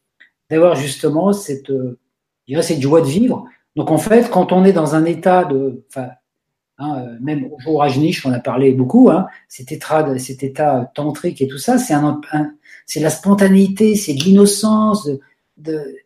d'avoir 0.51 0.77
justement 0.77 1.33
cette, 1.33 1.71
euh, 1.71 1.99
cette 2.62 2.81
joie 2.81 3.01
de 3.01 3.07
vivre. 3.07 3.45
Donc 3.77 3.91
en 3.91 3.99
fait, 3.99 4.31
quand 4.31 4.53
on 4.53 4.64
est 4.64 4.73
dans 4.73 4.95
un 4.95 5.05
état 5.05 5.45
de, 5.45 5.85
enfin, 5.88 6.09
hein, 6.79 7.05
euh, 7.05 7.17
même 7.21 7.45
au 7.53 7.59
jour 7.61 7.81
Rajnish, 7.81 8.25
on 8.27 8.33
a 8.33 8.41
parlé 8.41 8.73
beaucoup, 8.73 9.11
hein, 9.11 9.27
cet, 9.49 9.73
état, 9.73 10.19
cet 10.19 10.43
état 10.43 10.91
tantrique 10.95 11.41
et 11.43 11.49
tout 11.49 11.59
ça, 11.59 11.79
c'est 11.79 11.95
un, 11.95 12.21
la 12.97 13.11
spontanéité, 13.11 13.95
c'est 13.95 14.14
de 14.14 14.25
l'innocence, 14.25 15.09
de, 15.57 15.97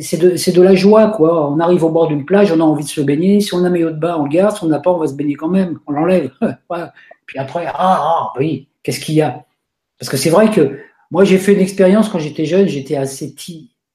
c'est 0.00 0.18
de, 0.18 0.52
de, 0.52 0.62
la 0.62 0.74
joie, 0.74 1.08
quoi. 1.08 1.50
On 1.50 1.58
arrive 1.60 1.84
au 1.84 1.90
bord 1.90 2.08
d'une 2.08 2.24
plage, 2.24 2.52
on 2.52 2.60
a 2.60 2.64
envie 2.64 2.84
de 2.84 2.88
se 2.88 3.00
baigner. 3.00 3.40
Si 3.40 3.54
on 3.54 3.64
a 3.64 3.66
un 3.66 3.70
maillot 3.70 3.90
de 3.90 3.98
bain, 3.98 4.16
on 4.18 4.26
garde. 4.26 4.56
Si 4.56 4.64
on 4.64 4.68
n'a 4.68 4.78
pas, 4.78 4.92
on 4.92 4.98
va 4.98 5.06
se 5.06 5.14
baigner 5.14 5.34
quand 5.34 5.48
même. 5.48 5.80
On 5.86 5.92
l'enlève. 5.92 6.30
Puis 7.26 7.38
après, 7.38 7.66
ah, 7.66 7.74
ah 7.76 8.32
oui, 8.38 8.68
qu'est-ce 8.82 9.00
qu'il 9.00 9.16
y 9.16 9.22
a? 9.22 9.44
Parce 9.98 10.10
que 10.10 10.16
c'est 10.16 10.30
vrai 10.30 10.50
que 10.50 10.78
moi, 11.10 11.24
j'ai 11.24 11.38
fait 11.38 11.52
une 11.52 11.60
expérience 11.60 12.08
quand 12.08 12.18
j'étais 12.18 12.44
jeune, 12.44 12.66
j'étais 12.66 12.96
assez 12.96 13.34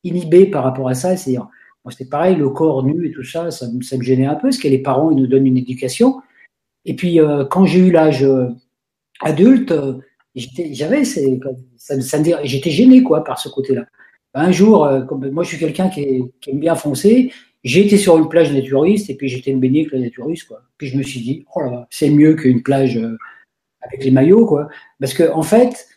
inhibé 0.03 0.45
par 0.45 0.63
rapport 0.63 0.87
à 0.87 0.93
ça. 0.93 1.17
C'est-à-dire, 1.17 1.49
moi, 1.83 1.91
c'était 1.91 2.09
pareil, 2.09 2.35
le 2.35 2.49
corps 2.49 2.83
nu 2.83 3.07
et 3.07 3.11
tout 3.11 3.23
ça, 3.23 3.51
ça, 3.51 3.67
me 3.67 4.03
gênait 4.03 4.25
un 4.25 4.35
peu, 4.35 4.43
parce 4.43 4.57
que 4.57 4.67
les 4.67 4.79
parents, 4.79 5.11
ils 5.11 5.17
nous 5.17 5.27
donnent 5.27 5.47
une 5.47 5.57
éducation. 5.57 6.21
Et 6.85 6.95
puis, 6.95 7.19
euh, 7.19 7.45
quand 7.45 7.65
j'ai 7.65 7.79
eu 7.79 7.91
l'âge 7.91 8.23
euh, 8.23 8.47
adulte, 9.21 9.71
euh, 9.71 9.95
j'avais, 10.35 11.03
j'étais 11.03 12.71
gêné, 12.71 13.03
quoi, 13.03 13.23
par 13.23 13.39
ce 13.39 13.49
côté-là. 13.49 13.85
Un 14.33 14.51
jour, 14.51 14.87
moi 15.31 15.43
je 15.43 15.49
suis 15.49 15.57
quelqu'un 15.57 15.89
qui, 15.89 16.23
aime 16.47 16.59
bien 16.59 16.75
foncer, 16.75 17.33
j'ai 17.63 17.85
été 17.85 17.97
sur 17.97 18.17
une 18.17 18.29
plage 18.29 18.53
naturiste 18.53 19.09
et 19.09 19.15
puis 19.15 19.27
j'étais 19.27 19.51
me 19.51 19.59
baigner 19.59 19.81
avec 19.81 19.91
la 19.91 19.99
naturiste. 19.99 20.47
Quoi. 20.47 20.61
Puis 20.77 20.87
je 20.87 20.97
me 20.97 21.03
suis 21.03 21.19
dit, 21.19 21.45
oh 21.55 21.61
là 21.61 21.71
là, 21.71 21.87
c'est 21.89 22.11
mieux 22.11 22.35
qu'une 22.35 22.61
plage 22.61 22.97
avec 23.81 24.03
les 24.03 24.11
maillots. 24.11 24.45
Quoi. 24.45 24.67
Parce 24.99 25.13
que 25.13 25.31
en 25.31 25.43
fait, 25.43 25.87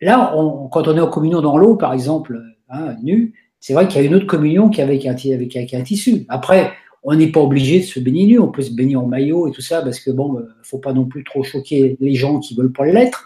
là, 0.00 0.32
quand 0.72 0.88
on 0.88 0.96
est 0.96 1.00
en 1.00 1.10
communion 1.10 1.40
dans 1.40 1.56
l'eau, 1.56 1.76
par 1.76 1.92
exemple, 1.92 2.40
hein, 2.68 2.96
nu, 3.02 3.34
c'est 3.60 3.74
vrai 3.74 3.88
qu'il 3.88 4.00
y 4.00 4.04
a 4.04 4.06
une 4.06 4.14
autre 4.14 4.26
communion 4.26 4.70
qu'avec 4.70 5.06
un, 5.06 5.12
avec, 5.12 5.56
avec 5.56 5.74
un 5.74 5.82
tissu. 5.82 6.24
Après, 6.28 6.72
on 7.02 7.14
n'est 7.14 7.32
pas 7.32 7.40
obligé 7.40 7.80
de 7.80 7.84
se 7.84 8.00
baigner 8.00 8.26
nu, 8.26 8.38
on 8.38 8.48
peut 8.48 8.62
se 8.62 8.72
baigner 8.72 8.96
en 8.96 9.06
maillot 9.06 9.48
et 9.48 9.52
tout 9.52 9.62
ça, 9.62 9.82
parce 9.82 10.00
que 10.00 10.10
bon, 10.10 10.38
euh, 10.38 10.48
faut 10.62 10.78
pas 10.78 10.92
non 10.92 11.06
plus 11.06 11.24
trop 11.24 11.42
choquer 11.42 11.96
les 12.00 12.14
gens 12.14 12.38
qui 12.38 12.54
veulent 12.54 12.72
pas 12.72 12.86
lettres. 12.86 13.24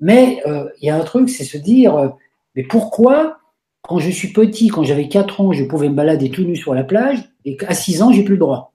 Mais 0.00 0.40
il 0.80 0.86
y 0.86 0.90
a 0.90 0.96
un 0.96 1.02
truc, 1.02 1.28
c'est 1.28 1.42
se 1.42 1.58
dire, 1.58 2.12
mais 2.54 2.62
pourquoi 2.62 3.38
quand 3.82 3.98
je 3.98 4.10
suis 4.10 4.28
petit, 4.32 4.68
quand 4.68 4.82
j'avais 4.82 5.08
4 5.08 5.40
ans, 5.40 5.52
je 5.52 5.64
pouvais 5.64 5.88
me 5.88 5.94
balader 5.94 6.30
tout 6.30 6.44
nu 6.44 6.56
sur 6.56 6.74
la 6.74 6.84
plage, 6.84 7.32
et 7.44 7.56
qu'à 7.56 7.74
6 7.74 8.02
ans, 8.02 8.12
j'ai 8.12 8.22
plus 8.22 8.34
le 8.34 8.40
droit? 8.40 8.74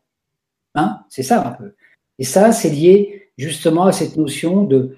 Hein? 0.75 1.01
C'est 1.09 1.23
ça 1.23 1.47
un 1.47 1.51
peu. 1.51 1.75
Et 2.17 2.23
ça, 2.23 2.51
c'est 2.51 2.69
lié 2.69 3.22
justement 3.37 3.85
à 3.85 3.91
cette 3.91 4.17
notion 4.17 4.63
de 4.63 4.97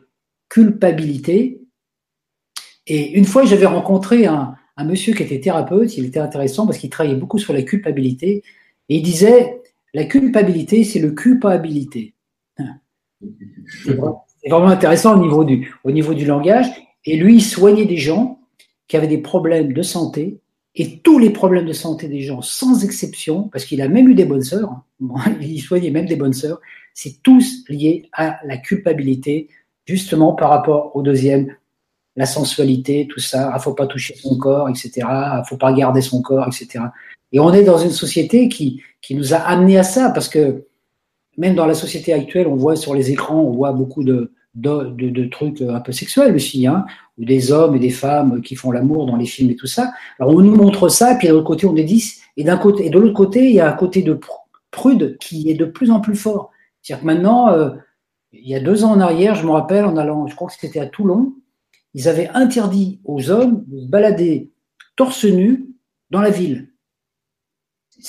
culpabilité. 0.50 1.62
Et 2.88 3.12
une 3.12 3.26
fois, 3.26 3.46
j'avais 3.46 3.66
rencontré 3.66 4.26
un, 4.26 4.56
monsieur 4.84 5.14
qui 5.14 5.24
était 5.24 5.40
thérapeute, 5.40 5.98
il 5.98 6.06
était 6.06 6.20
intéressant 6.20 6.66
parce 6.66 6.78
qu'il 6.78 6.90
travaillait 6.90 7.16
beaucoup 7.16 7.40
sur 7.40 7.54
la 7.54 7.64
culpabilité, 7.64 8.44
et 8.90 8.98
il 8.98 9.02
disait, 9.02 9.62
la 9.94 10.06
culpabilité, 10.06 10.84
c'est 10.84 11.00
le 11.00 11.12
culpabilité. 11.12 12.14
C'est 13.84 14.50
vraiment 14.50 14.68
intéressant 14.68 15.16
au 15.16 15.22
niveau, 15.22 15.44
du, 15.44 15.74
au 15.84 15.92
niveau 15.92 16.14
du 16.14 16.26
langage. 16.26 16.68
Et 17.06 17.18
lui, 17.18 17.36
il 17.36 17.42
soignait 17.42 17.86
des 17.86 17.98
gens 17.98 18.40
qui 18.88 18.98
avait 18.98 19.08
des 19.08 19.18
problèmes 19.18 19.74
de 19.74 19.82
santé, 19.82 20.40
et 20.76 21.00
tous 21.00 21.18
les 21.20 21.30
problèmes 21.30 21.66
de 21.66 21.74
santé 21.74 22.08
des 22.08 22.22
gens, 22.22 22.42
sans 22.42 22.84
exception, 22.84 23.44
parce 23.44 23.66
qu'il 23.66 23.82
a 23.82 23.88
même 23.88 24.10
eu 24.10 24.14
des 24.14 24.26
bonnes 24.26 24.44
sœurs, 24.44 24.70
hein, 25.02 25.38
il 25.42 25.62
soignait 25.62 25.90
même 25.90 26.06
des 26.06 26.18
bonnes 26.18 26.34
sœurs, 26.34 26.60
c'est 26.96 27.22
tous 27.22 27.66
lié 27.70 28.10
à 28.14 28.40
la 28.46 28.58
culpabilité, 28.58 29.50
justement 29.86 30.34
par 30.34 30.50
rapport 30.50 30.96
au 30.96 31.04
deuxième, 31.04 31.56
la 32.16 32.26
sensualité, 32.26 33.08
tout 33.08 33.20
ça, 33.20 33.52
il 33.54 33.62
faut 33.62 33.74
pas 33.74 33.86
toucher 33.86 34.16
son 34.16 34.38
corps, 34.38 34.70
etc., 34.70 34.92
il 35.04 35.44
faut 35.48 35.58
pas 35.58 35.74
garder 35.74 36.02
son 36.02 36.22
corps, 36.22 36.48
etc. 36.48 36.86
Et 37.34 37.40
on 37.42 37.54
est 37.54 37.66
dans 37.66 37.78
une 37.78 37.92
société 37.92 38.48
qui, 38.48 38.82
qui 39.02 39.14
nous 39.14 39.34
a 39.34 39.38
amené 39.38 39.78
à 39.78 39.84
ça, 39.84 40.10
parce 40.12 40.30
que 40.30 40.66
même 41.38 41.56
dans 41.56 41.66
la 41.66 41.74
société 41.74 42.14
actuelle, 42.14 42.48
on 42.48 42.56
voit 42.56 42.78
sur 42.78 42.96
les 42.96 43.12
écrans, 43.12 43.42
on 43.42 43.52
voit 43.52 43.74
beaucoup 43.74 44.06
de, 44.06 44.32
de, 44.56 45.26
trucs 45.26 45.62
un 45.62 45.82
peu 45.82 45.92
sexuels 45.92 46.34
aussi, 46.34 46.66
hein, 46.66 46.86
ou 47.18 47.26
des 47.26 47.52
hommes 47.52 47.76
et 47.76 47.80
des 47.80 47.90
femmes 47.90 48.42
qui 48.42 48.56
font 48.56 48.72
l'amour 48.72 49.06
dans 49.06 49.18
les 49.18 49.26
films 49.26 49.52
et 49.52 49.56
tout 49.58 49.68
ça. 49.68 49.92
Alors 50.18 50.34
on 50.34 50.40
nous 50.40 50.56
montre 50.56 50.88
ça, 50.88 51.16
puis 51.16 51.28
de 51.28 51.34
l'autre 51.34 51.48
côté 51.48 51.68
on 51.68 51.76
est 51.76 51.84
10, 51.84 52.22
et 52.38 52.46
d'un 52.46 52.58
côté 52.58 52.86
et 52.86 52.90
de 52.90 52.98
l'autre 52.98 53.14
côté 53.14 53.50
il 53.50 53.56
y 53.56 53.60
a 53.60 53.70
un 53.70 53.74
côté 53.74 54.02
de 54.02 54.18
prude 54.72 55.18
qui 55.20 55.50
est 55.50 55.56
de 55.56 55.66
plus 55.66 55.92
en 55.92 56.00
plus 56.00 56.16
fort. 56.16 56.52
C'est-à-dire 56.86 57.02
que 57.02 57.08
maintenant, 57.08 57.52
euh, 57.52 57.72
il 58.32 58.48
y 58.48 58.54
a 58.54 58.60
deux 58.60 58.84
ans 58.84 58.92
en 58.92 59.00
arrière, 59.00 59.34
je 59.34 59.44
me 59.44 59.50
rappelle, 59.52 59.86
en 59.86 59.98
allant, 59.98 60.28
je 60.28 60.36
crois 60.36 60.48
que 60.50 60.54
c'était 60.54 60.80
à 60.80 60.86
Toulon, 60.86 61.34
ils 61.96 62.08
avaient 62.08 62.30
interdit 62.36 63.02
aux 63.06 63.32
hommes 63.32 63.64
de 63.66 63.80
se 63.80 63.88
balader 63.88 64.52
torse 64.96 65.26
nu 65.26 65.66
dans 66.12 66.22
la 66.22 66.30
ville. 66.30 66.70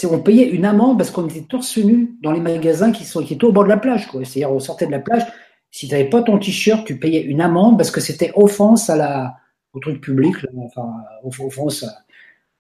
On 0.05 0.21
payait 0.21 0.51
une 0.51 0.67
amende 0.67 0.99
parce 0.99 1.11
qu'on 1.11 1.27
était 1.27 1.47
torse 1.47 1.79
nu 1.79 2.19
dans 2.21 2.33
les 2.33 2.41
magasins 2.41 2.93
qui, 2.93 3.05
sont, 3.05 3.25
qui 3.25 3.33
étaient 3.33 3.47
au 3.47 3.53
bord 3.53 3.65
de 3.65 3.71
la 3.71 3.79
plage. 3.79 4.09
C'est-à-dire 4.13 4.53
on 4.53 4.61
sortait 4.61 4.87
de 4.87 4.91
la 4.91 4.99
plage, 4.99 5.23
si 5.71 5.89
tu 5.89 5.95
n'avais 5.95 6.11
pas 6.11 6.23
ton 6.23 6.39
t-shirt, 6.39 6.87
tu 6.87 6.99
payais 6.99 7.23
une 7.23 7.41
amende 7.41 7.79
parce 7.79 7.91
que 7.91 8.03
c'était 8.03 8.33
offense 8.35 8.91
à 8.91 8.97
la, 8.97 9.37
au 9.73 9.81
truc 9.81 10.03
public, 10.03 10.37
enfin, 10.59 10.97
offense 11.25 11.87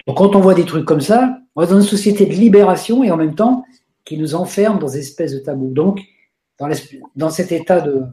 Donc 0.06 0.16
quand 0.16 0.34
on 0.34 0.40
voit 0.40 0.54
des 0.54 0.64
trucs 0.64 0.86
comme 0.86 1.02
ça, 1.02 1.40
on 1.56 1.62
est 1.62 1.66
dans 1.66 1.78
une 1.78 1.86
société 1.86 2.24
de 2.24 2.32
libération 2.32 3.04
et 3.04 3.10
en 3.10 3.18
même 3.18 3.34
temps 3.34 3.66
qui 4.06 4.16
nous 4.16 4.34
enferme 4.34 4.78
dans 4.78 4.88
des 4.88 5.00
espèces 5.00 5.34
de 5.34 5.40
tabous. 5.40 5.72
Donc, 5.74 6.00
dans, 7.14 7.28
cet 7.28 7.52
état 7.52 7.80
de. 7.82 8.04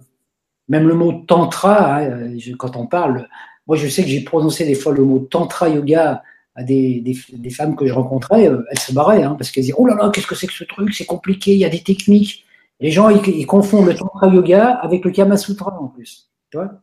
Même 0.67 0.87
le 0.87 0.95
mot 0.95 1.13
tantra, 1.27 1.99
hein, 1.99 2.37
quand 2.57 2.75
on 2.75 2.87
parle, 2.87 3.27
moi 3.67 3.75
je 3.77 3.87
sais 3.87 4.01
que 4.01 4.09
j'ai 4.09 4.21
prononcé 4.21 4.65
des 4.65 4.75
fois 4.75 4.93
le 4.93 5.03
mot 5.03 5.19
tantra 5.19 5.67
yoga 5.69 6.23
à 6.55 6.63
des, 6.63 7.03
femmes 7.51 7.75
que 7.75 7.85
je 7.85 7.93
rencontrais, 7.93 8.47
euh, 8.47 8.63
elles 8.71 8.79
se 8.79 8.93
barraient 8.93 9.23
hein, 9.23 9.35
parce 9.37 9.51
qu'elles 9.51 9.63
disaient 9.63 9.75
Oh 9.77 9.85
là 9.85 9.95
là, 9.95 10.09
qu'est-ce 10.09 10.27
que 10.27 10.35
c'est 10.35 10.47
que 10.47 10.53
ce 10.53 10.63
truc 10.63 10.93
C'est 10.93 11.05
compliqué, 11.05 11.53
il 11.53 11.59
y 11.59 11.65
a 11.65 11.69
des 11.69 11.81
techniques. 11.81 12.45
Les 12.79 12.91
gens, 12.91 13.09
ils, 13.09 13.45
confondent 13.45 13.87
le 13.87 13.95
Tantra 13.95 14.27
Yoga 14.27 14.69
avec 14.69 15.05
le 15.05 15.11
Kama 15.11 15.37
Sutra 15.37 15.77
en 15.79 15.87
plus. 15.87 16.29
Tu 16.49 16.57
vois? 16.57 16.81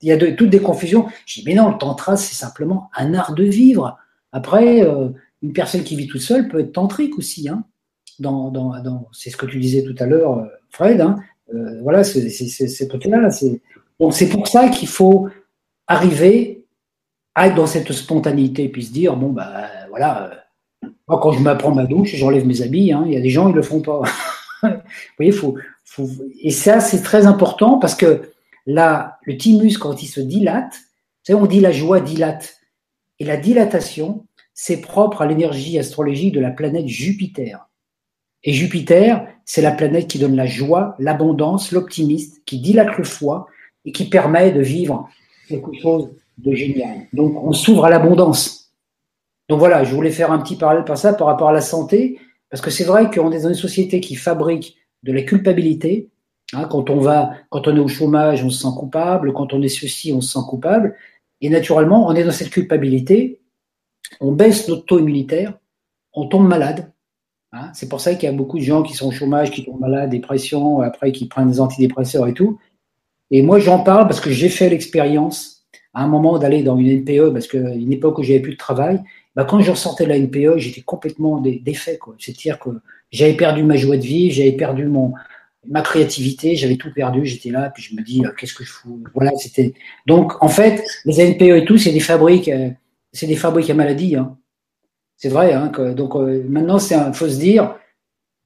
Il 0.00 0.08
y 0.08 0.12
a 0.12 0.32
toutes 0.32 0.50
des 0.50 0.60
confusions. 0.60 1.06
Je 1.26 1.40
dis, 1.40 1.44
mais 1.46 1.54
non, 1.54 1.70
le 1.70 1.78
Tantra, 1.78 2.16
c'est 2.16 2.34
simplement 2.34 2.90
un 2.94 3.14
art 3.14 3.34
de 3.34 3.44
vivre. 3.44 3.98
Après, 4.32 4.82
euh, 4.82 5.10
une 5.42 5.52
personne 5.52 5.82
qui 5.82 5.96
vit 5.96 6.08
toute 6.08 6.20
seule 6.20 6.48
peut 6.48 6.60
être 6.60 6.72
tantrique 6.72 7.18
aussi. 7.18 7.48
Hein, 7.48 7.64
c'est 9.12 9.30
ce 9.30 9.36
que 9.36 9.46
tu 9.46 9.58
disais 9.58 9.82
tout 9.82 9.94
à 9.98 10.06
l'heure, 10.06 10.38
euh, 10.38 10.46
Fred. 10.70 11.00
Hein, 11.00 11.16
euh, 11.54 11.80
voilà, 11.82 12.04
c'est 12.04 12.28
ce 12.28 12.84
côté-là. 12.84 13.30
C'est 13.30 14.28
pour 14.28 14.48
ça 14.48 14.68
qu'il 14.68 14.88
faut 14.88 15.28
arriver 15.86 16.66
à 17.34 17.48
être 17.48 17.54
dans 17.54 17.66
cette 17.66 17.92
spontanéité 17.92 18.68
puis 18.68 18.84
se 18.84 18.92
dire, 18.92 19.16
bon, 19.16 19.30
bah 19.30 19.68
voilà, 19.90 20.44
moi, 21.08 21.20
quand 21.20 21.32
je 21.32 21.40
m'apprends 21.40 21.74
ma 21.74 21.84
douche, 21.84 22.14
j'enlève 22.14 22.46
mes 22.46 22.62
habits. 22.62 22.92
Hein, 22.92 23.04
il 23.06 23.12
y 23.12 23.16
a 23.16 23.20
des 23.20 23.30
gens, 23.30 23.48
ils 23.48 23.54
le 23.54 23.62
font 23.62 23.80
pas. 23.80 24.02
Vous 24.62 24.70
voyez, 25.18 25.32
faut, 25.32 25.56
faut, 25.84 26.08
et 26.40 26.50
ça, 26.50 26.80
c'est 26.80 27.02
très 27.02 27.26
important 27.26 27.78
parce 27.78 27.94
que 27.94 28.30
là, 28.66 29.18
le 29.24 29.36
thymus, 29.36 29.76
quand 29.78 30.02
il 30.02 30.06
se 30.06 30.20
dilate, 30.20 30.72
vous 30.72 31.32
savez, 31.32 31.40
on 31.40 31.46
dit 31.46 31.60
la 31.60 31.72
joie 31.72 32.00
dilate. 32.00 32.56
Et 33.18 33.24
la 33.24 33.36
dilatation, 33.36 34.26
c'est 34.54 34.80
propre 34.80 35.22
à 35.22 35.26
l'énergie 35.26 35.78
astrologique 35.78 36.34
de 36.34 36.40
la 36.40 36.50
planète 36.50 36.86
Jupiter. 36.86 37.68
Et 38.44 38.52
Jupiter, 38.52 39.26
c'est 39.44 39.62
la 39.62 39.72
planète 39.72 40.06
qui 40.06 40.18
donne 40.18 40.36
la 40.36 40.46
joie, 40.46 40.94
l'abondance, 40.98 41.72
l'optimisme, 41.72 42.38
qui 42.46 42.60
dilate 42.60 42.96
le 42.96 43.04
foie 43.04 43.46
et 43.84 43.92
qui 43.92 44.08
permet 44.08 44.52
de 44.52 44.60
vivre 44.60 45.08
quelque 45.48 45.72
chose 45.80 46.10
de 46.38 46.54
génial. 46.54 47.06
Donc, 47.12 47.42
on 47.42 47.52
s'ouvre 47.52 47.86
à 47.86 47.90
l'abondance. 47.90 48.72
Donc 49.48 49.58
voilà, 49.58 49.84
je 49.84 49.94
voulais 49.94 50.10
faire 50.10 50.30
un 50.32 50.38
petit 50.38 50.56
parallèle 50.56 50.84
par 50.84 50.98
ça 50.98 51.12
par 51.12 51.26
rapport 51.26 51.48
à 51.48 51.52
la 51.52 51.60
santé. 51.60 52.18
Parce 52.50 52.62
que 52.62 52.70
c'est 52.70 52.84
vrai 52.84 53.10
qu'on 53.10 53.32
est 53.32 53.42
dans 53.42 53.48
une 53.48 53.54
société 53.54 54.00
qui 54.00 54.14
fabrique 54.14 54.76
de 55.02 55.12
la 55.12 55.22
culpabilité. 55.22 56.08
Hein, 56.52 56.66
quand 56.70 56.90
on 56.90 57.00
va, 57.00 57.32
quand 57.50 57.66
on 57.66 57.76
est 57.76 57.80
au 57.80 57.88
chômage, 57.88 58.44
on 58.44 58.50
se 58.50 58.62
sent 58.62 58.74
coupable. 58.76 59.32
Quand 59.32 59.52
on 59.52 59.62
est 59.62 59.68
ceci, 59.68 60.12
on 60.12 60.20
se 60.20 60.32
sent 60.32 60.46
coupable. 60.48 60.96
Et 61.40 61.48
naturellement, 61.48 62.06
on 62.06 62.14
est 62.14 62.24
dans 62.24 62.32
cette 62.32 62.50
culpabilité. 62.50 63.40
On 64.20 64.32
baisse 64.32 64.68
notre 64.68 64.86
taux 64.86 64.98
immunitaire. 64.98 65.58
On 66.12 66.26
tombe 66.26 66.46
malade. 66.46 66.92
Hein. 67.54 67.70
c'est 67.72 67.88
pour 67.88 68.00
ça 68.00 68.14
qu'il 68.14 68.28
y 68.28 68.32
a 68.32 68.34
beaucoup 68.34 68.58
de 68.58 68.64
gens 68.64 68.82
qui 68.82 68.94
sont 68.94 69.08
au 69.08 69.10
chômage, 69.12 69.50
qui 69.50 69.64
tombent 69.64 69.80
malades, 69.80 70.10
dépression, 70.10 70.80
après 70.80 71.12
qui 71.12 71.28
prennent 71.28 71.48
des 71.48 71.60
antidépresseurs 71.60 72.26
et 72.26 72.34
tout. 72.34 72.58
Et 73.30 73.42
moi, 73.42 73.58
j'en 73.58 73.78
parle 73.78 74.06
parce 74.06 74.20
que 74.20 74.30
j'ai 74.30 74.48
fait 74.48 74.68
l'expérience 74.68 75.66
à 75.94 76.02
un 76.02 76.08
moment 76.08 76.38
d'aller 76.38 76.62
dans 76.62 76.76
une 76.76 76.88
NPE, 76.88 77.32
parce 77.32 77.46
qu'à 77.46 77.58
une 77.58 77.92
époque 77.92 78.18
où 78.18 78.22
j'avais 78.22 78.40
plus 78.40 78.52
de 78.52 78.58
travail, 78.58 79.00
bah, 79.36 79.44
quand 79.44 79.60
je 79.60 79.70
ressortais 79.70 80.06
la 80.06 80.18
NPE, 80.18 80.58
j'étais 80.58 80.82
complètement 80.82 81.40
défait. 81.40 81.98
C'est-à-dire 82.18 82.58
que 82.58 82.70
j'avais 83.10 83.34
perdu 83.34 83.62
ma 83.62 83.76
joie 83.76 83.96
de 83.96 84.02
vie, 84.02 84.30
j'avais 84.30 84.52
perdu 84.52 84.86
mon, 84.86 85.12
ma 85.68 85.82
créativité, 85.82 86.56
j'avais 86.56 86.76
tout 86.76 86.92
perdu, 86.92 87.24
j'étais 87.24 87.50
là, 87.50 87.70
puis 87.70 87.82
je 87.82 87.94
me 87.94 88.02
dis, 88.02 88.24
euh, 88.24 88.30
qu'est-ce 88.36 88.54
que 88.54 88.64
je 88.64 88.72
fous? 88.72 89.02
Voilà, 89.14 89.30
c'était. 89.36 89.74
Donc, 90.06 90.42
en 90.42 90.48
fait, 90.48 90.84
les 91.04 91.20
NPE 91.20 91.62
et 91.62 91.64
tout, 91.64 91.78
c'est 91.78 91.92
des 91.92 92.00
fabriques, 92.00 92.48
euh, 92.48 92.70
c'est 93.12 93.26
des 93.26 93.36
fabriques 93.36 93.70
à 93.70 93.74
maladie. 93.74 94.16
Hein. 94.16 94.36
C'est 95.24 95.30
vrai. 95.30 95.54
Hein, 95.54 95.72
donc, 95.96 96.16
euh, 96.16 96.44
maintenant, 96.50 96.76
il 96.76 97.14
faut 97.14 97.30
se 97.30 97.38
dire, 97.38 97.76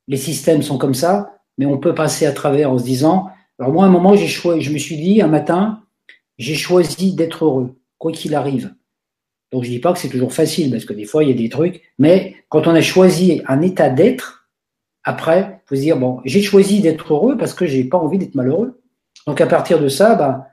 les 0.06 0.16
systèmes 0.16 0.62
sont 0.62 0.78
comme 0.78 0.94
ça, 0.94 1.34
mais 1.58 1.66
on 1.66 1.76
peut 1.76 1.92
passer 1.92 2.24
à 2.24 2.30
travers 2.30 2.70
en 2.70 2.78
se 2.78 2.84
disant. 2.84 3.30
Alors, 3.58 3.72
moi, 3.72 3.82
à 3.82 3.88
un 3.88 3.90
moment, 3.90 4.14
j'ai 4.14 4.28
je 4.28 4.72
me 4.72 4.78
suis 4.78 4.96
dit, 4.96 5.20
un 5.20 5.26
matin, 5.26 5.82
j'ai 6.38 6.54
choisi 6.54 7.14
d'être 7.14 7.44
heureux, 7.44 7.74
quoi 7.98 8.12
qu'il 8.12 8.32
arrive. 8.36 8.72
Donc 9.50 9.64
je 9.64 9.70
dis 9.70 9.80
pas 9.80 9.92
que 9.92 9.98
c'est 9.98 10.08
toujours 10.08 10.32
facile, 10.32 10.70
parce 10.70 10.84
que 10.84 10.92
des 10.92 11.04
fois 11.04 11.24
il 11.24 11.30
y 11.30 11.32
a 11.32 11.36
des 11.36 11.48
trucs, 11.48 11.82
mais 11.98 12.36
quand 12.48 12.68
on 12.68 12.74
a 12.76 12.80
choisi 12.80 13.42
un 13.48 13.60
état 13.60 13.88
d'être, 13.88 14.48
après, 15.02 15.62
faut 15.66 15.74
se 15.74 15.80
dire 15.80 15.96
bon, 15.96 16.20
j'ai 16.26 16.42
choisi 16.42 16.80
d'être 16.80 17.12
heureux 17.12 17.36
parce 17.36 17.54
que 17.54 17.66
j'ai 17.66 17.82
pas 17.82 17.98
envie 17.98 18.18
d'être 18.18 18.36
malheureux. 18.36 18.80
Donc 19.26 19.40
à 19.40 19.46
partir 19.46 19.80
de 19.80 19.88
ça, 19.88 20.14
ben, 20.14 20.44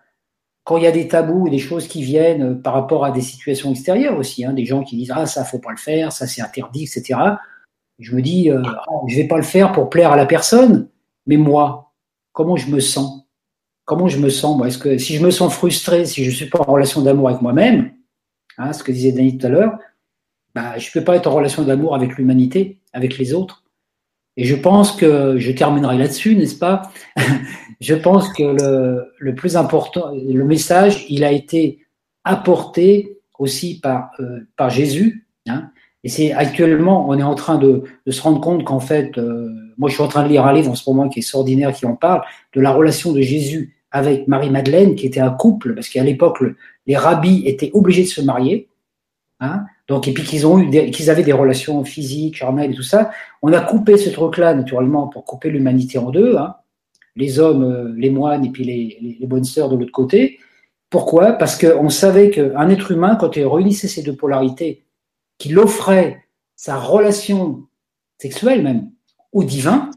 quand 0.65 0.77
il 0.77 0.83
y 0.83 0.87
a 0.87 0.91
des 0.91 1.07
tabous 1.07 1.47
et 1.47 1.51
des 1.51 1.59
choses 1.59 1.87
qui 1.87 2.03
viennent 2.03 2.43
euh, 2.43 2.55
par 2.55 2.73
rapport 2.73 3.05
à 3.05 3.11
des 3.11 3.21
situations 3.21 3.71
extérieures 3.71 4.17
aussi, 4.17 4.43
hein, 4.43 4.51
des 4.51 4.65
gens 4.65 4.83
qui 4.83 4.97
disent 4.97 5.13
ah 5.15 5.25
ça 5.25 5.45
faut 5.45 5.59
pas 5.59 5.71
le 5.71 5.77
faire, 5.77 6.11
ça 6.11 6.27
c'est 6.27 6.41
interdit, 6.41 6.83
etc. 6.83 7.17
Je 7.99 8.13
me 8.13 8.21
dis 8.21 8.51
euh, 8.51 8.61
oh, 8.91 9.05
je 9.07 9.15
vais 9.15 9.27
pas 9.27 9.37
le 9.37 9.43
faire 9.43 9.71
pour 9.71 9.89
plaire 9.89 10.11
à 10.11 10.17
la 10.17 10.25
personne, 10.25 10.89
mais 11.27 11.37
moi, 11.37 11.93
comment 12.33 12.57
je 12.57 12.69
me 12.69 12.81
sens? 12.81 13.25
Comment 13.85 14.07
je 14.07 14.17
me 14.17 14.29
sens 14.29 14.57
moi? 14.57 14.67
Est-ce 14.67 14.79
que 14.79 14.97
si 14.97 15.15
je 15.15 15.23
me 15.23 15.29
sens 15.29 15.53
frustré, 15.53 16.05
si 16.05 16.25
je 16.25 16.31
suis 16.31 16.49
pas 16.49 16.59
en 16.59 16.73
relation 16.73 17.03
d'amour 17.03 17.29
avec 17.29 17.41
moi-même, 17.43 17.91
hein, 18.57 18.73
ce 18.73 18.83
que 18.83 18.91
disait 18.91 19.11
Dany 19.11 19.37
tout 19.37 19.45
à 19.45 19.49
l'heure, 19.49 19.77
bah, 20.55 20.79
je 20.79 20.91
peux 20.91 21.03
pas 21.03 21.15
être 21.15 21.27
en 21.27 21.35
relation 21.35 21.63
d'amour 21.63 21.93
avec 21.93 22.17
l'humanité, 22.17 22.79
avec 22.91 23.19
les 23.19 23.33
autres. 23.33 23.64
Et 24.37 24.45
je 24.45 24.55
pense 24.55 24.91
que 24.91 25.37
je 25.37 25.51
terminerai 25.51 25.97
là-dessus, 25.97 26.35
n'est-ce 26.35 26.57
pas? 26.57 26.91
Je 27.81 27.93
pense 27.93 28.31
que 28.31 28.43
le, 28.43 29.11
le, 29.19 29.35
plus 29.35 29.57
important, 29.57 30.11
le 30.13 30.45
message, 30.45 31.05
il 31.09 31.25
a 31.25 31.31
été 31.33 31.85
apporté 32.23 33.17
aussi 33.37 33.79
par, 33.81 34.11
euh, 34.21 34.47
par 34.55 34.69
Jésus. 34.69 35.27
Hein, 35.47 35.71
et 36.05 36.09
c'est 36.09 36.31
actuellement, 36.31 37.07
on 37.09 37.17
est 37.17 37.23
en 37.23 37.35
train 37.35 37.57
de, 37.57 37.83
de 38.05 38.11
se 38.11 38.21
rendre 38.21 38.39
compte 38.39 38.63
qu'en 38.63 38.79
fait, 38.79 39.17
euh, 39.17 39.49
moi 39.77 39.89
je 39.89 39.95
suis 39.95 40.03
en 40.03 40.07
train 40.07 40.23
de 40.23 40.29
lire 40.29 40.45
un 40.45 40.53
livre 40.53 40.71
en 40.71 40.75
ce 40.75 40.89
moment 40.89 41.09
qui 41.09 41.19
est 41.19 41.21
extraordinaire, 41.21 41.73
qui 41.73 41.85
en 41.85 41.95
parle, 41.95 42.21
de 42.53 42.61
la 42.61 42.71
relation 42.71 43.11
de 43.11 43.21
Jésus 43.21 43.75
avec 43.91 44.27
Marie-Madeleine, 44.27 44.95
qui 44.95 45.05
était 45.05 45.19
un 45.19 45.31
couple, 45.31 45.73
parce 45.73 45.89
qu'à 45.89 46.03
l'époque, 46.03 46.43
les 46.85 46.97
rabbis 46.97 47.43
étaient 47.45 47.71
obligés 47.73 48.03
de 48.03 48.09
se 48.09 48.21
marier. 48.21 48.69
Hein, 49.39 49.65
donc, 49.87 50.07
et 50.07 50.13
puis 50.13 50.23
qu'ils 50.23 50.47
ont 50.47 50.59
eu, 50.59 50.91
qu'ils 50.91 51.09
avaient 51.09 51.23
des 51.23 51.33
relations 51.33 51.83
physiques, 51.83 52.37
charnelles 52.37 52.71
et 52.71 52.75
tout 52.75 52.83
ça. 52.83 53.11
On 53.41 53.53
a 53.53 53.61
coupé 53.61 53.97
ce 53.97 54.09
truc-là, 54.09 54.53
naturellement, 54.55 55.07
pour 55.07 55.25
couper 55.25 55.49
l'humanité 55.49 55.97
en 55.99 56.09
deux. 56.09 56.37
Hein, 56.37 56.55
les 57.15 57.39
hommes, 57.39 57.63
euh, 57.63 57.93
les 57.95 58.09
moines 58.09 58.43
et 58.45 58.49
puis 58.49 58.63
les, 58.63 59.17
les 59.19 59.27
bonnes 59.27 59.43
sœurs 59.43 59.69
de 59.69 59.77
l'autre 59.77 59.91
côté. 59.91 60.39
Pourquoi? 60.89 61.33
Parce 61.33 61.57
qu'on 61.57 61.89
savait 61.89 62.29
qu'un 62.29 62.69
être 62.69 62.91
humain, 62.91 63.15
quand 63.15 63.35
il 63.35 63.45
réunissait 63.45 63.87
ces 63.87 64.01
deux 64.01 64.15
polarités, 64.15 64.83
qu'il 65.37 65.57
offrait 65.59 66.23
sa 66.55 66.77
relation 66.77 67.63
sexuelle 68.17 68.63
même 68.63 68.91
au 69.33 69.43
divin, 69.43 69.89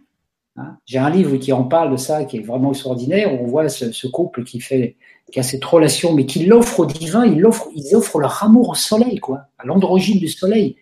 j'ai 0.86 0.98
un 0.98 1.10
livre 1.10 1.36
qui 1.36 1.52
en 1.52 1.64
parle 1.64 1.92
de 1.92 1.96
ça, 1.96 2.24
qui 2.24 2.38
est 2.38 2.42
vraiment 2.42 2.70
extraordinaire, 2.70 3.32
où 3.32 3.44
on 3.44 3.46
voit 3.46 3.68
ce, 3.68 4.06
couple 4.06 4.44
qui 4.44 4.60
fait 4.60 4.96
qui 5.30 5.38
a 5.40 5.42
cette 5.42 5.64
relation, 5.64 6.14
mais 6.14 6.24
qui 6.24 6.46
l'offre 6.46 6.80
au 6.80 6.86
divin, 6.86 7.26
ils 7.26 7.44
offrent, 7.44 8.18
leur 8.18 8.42
amour 8.42 8.70
au 8.70 8.74
soleil, 8.74 9.18
quoi, 9.18 9.42
à 9.58 9.66
l'androgyne 9.66 10.18
du 10.18 10.28
soleil. 10.28 10.76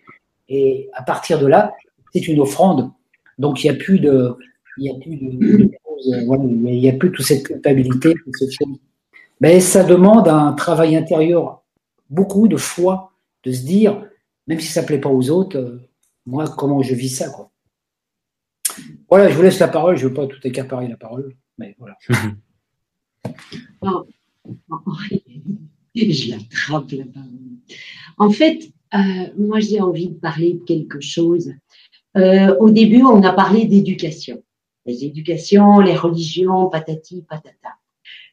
Et 0.47 0.89
à 0.93 1.03
partir 1.03 1.37
de 1.39 1.47
là, 1.47 1.73
c'est 2.13 2.27
une 2.27 2.39
offrande. 2.39 2.91
Donc 3.37 3.63
il 3.63 3.69
n'y 3.69 3.75
a 3.75 3.79
plus 3.79 3.99
de, 3.99 4.35
il 4.77 4.85
y 4.85 4.89
a 4.89 4.93
plus 4.95 5.17
de, 5.17 5.69
voilà, 6.25 6.43
il 6.43 6.79
n'y 6.79 6.89
a, 6.89 6.93
plus 6.93 7.11
toute 7.11 7.25
cette 7.25 7.45
culpabilité, 7.45 8.13
cette 8.39 8.51
chose. 8.51 8.77
Mais 9.41 9.59
ça 9.59 9.83
demande 9.83 10.27
un 10.27 10.53
travail 10.53 10.95
intérieur, 10.95 11.63
beaucoup 12.09 12.47
de 12.47 12.57
foi, 12.57 13.11
de 13.43 13.51
se 13.51 13.63
dire, 13.63 14.01
même 14.47 14.59
si 14.59 14.67
ça 14.67 14.81
ne 14.81 14.87
plaît 14.87 14.99
pas 14.99 15.09
aux 15.09 15.29
autres, 15.29 15.57
euh, 15.57 15.81
moi, 16.25 16.47
comment 16.47 16.81
je 16.81 16.95
vis 16.95 17.09
ça, 17.09 17.29
quoi. 17.29 17.51
Voilà, 19.09 19.29
je 19.29 19.35
vous 19.35 19.41
laisse 19.41 19.59
la 19.59 19.69
parole, 19.69 19.97
je 19.97 20.03
ne 20.03 20.09
veux 20.09 20.13
pas 20.13 20.27
tout 20.27 20.39
écaparer 20.43 20.87
la 20.87 20.97
parole, 20.97 21.35
mais 21.57 21.75
voilà. 21.79 21.97
je 25.95 26.31
l'attrape 26.31 26.91
la 26.91 27.05
parole. 27.05 27.31
En 28.17 28.29
fait, 28.29 28.69
euh, 28.93 29.27
moi 29.37 29.59
j'ai 29.59 29.81
envie 29.81 30.09
de 30.09 30.19
parler 30.19 30.53
de 30.53 30.63
quelque 30.63 30.99
chose. 30.99 31.53
Euh, 32.17 32.55
au 32.59 32.69
début, 32.69 33.03
on 33.03 33.23
a 33.23 33.33
parlé 33.33 33.65
d'éducation. 33.65 34.43
Les 34.85 35.03
éducations, 35.03 35.79
les 35.79 35.95
religions, 35.95 36.69
patati, 36.69 37.25
patata. 37.27 37.75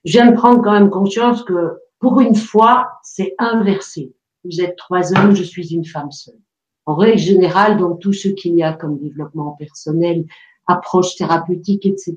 Je 0.05 0.13
viens 0.13 0.31
de 0.31 0.37
prendre 0.37 0.63
quand 0.63 0.73
même 0.73 0.91
conscience 0.91 1.43
que 1.43 1.79
pour 1.99 2.21
une 2.21 2.37
fois, 2.37 2.93
c'est 3.03 3.35
inversé. 3.39 4.13
Vous 4.45 4.61
êtes 4.61 4.77
trois 4.77 5.17
hommes, 5.17 5.35
je 5.35 5.43
suis 5.43 5.75
une 5.75 5.85
femme 5.85 6.13
seule. 6.13 6.39
En 6.87 6.97
règle 6.97 7.19
générale, 7.19 7.79
dans 7.79 7.97
tout 7.97 8.13
ce 8.13 8.29
qu'il 8.29 8.57
y 8.57 8.63
a 8.63 8.75
comme 8.75 8.99
développement 8.99 9.53
personnel, 9.53 10.27
approche 10.67 11.17
thérapeutique, 11.17 11.87
etc., 11.87 12.17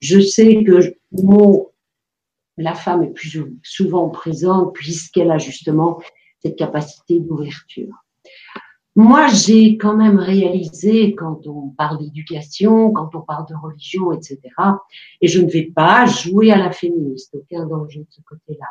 je 0.00 0.20
sais 0.20 0.62
que 0.64 0.94
mon 1.12 1.68
la 2.56 2.74
femme 2.74 3.02
est 3.02 3.12
plus 3.12 3.42
souvent 3.62 4.08
présente 4.10 4.74
puisqu'elle 4.74 5.30
a 5.30 5.38
justement 5.38 6.00
cette 6.40 6.56
capacité 6.56 7.18
d'ouverture. 7.18 7.94
Moi, 8.96 9.26
j'ai 9.26 9.76
quand 9.76 9.96
même 9.96 10.18
réalisé, 10.18 11.16
quand 11.16 11.48
on 11.48 11.70
parle 11.70 11.98
d'éducation, 11.98 12.92
quand 12.92 13.12
on 13.14 13.22
parle 13.22 13.46
de 13.48 13.54
religion, 13.60 14.12
etc., 14.12 14.38
et 15.20 15.26
je 15.26 15.40
ne 15.40 15.50
vais 15.50 15.72
pas 15.74 16.06
jouer 16.06 16.52
à 16.52 16.58
la 16.58 16.70
féministe, 16.70 17.34
aucun 17.34 17.66
danger 17.66 18.00
de 18.00 18.06
ce 18.10 18.20
côté-là. 18.20 18.68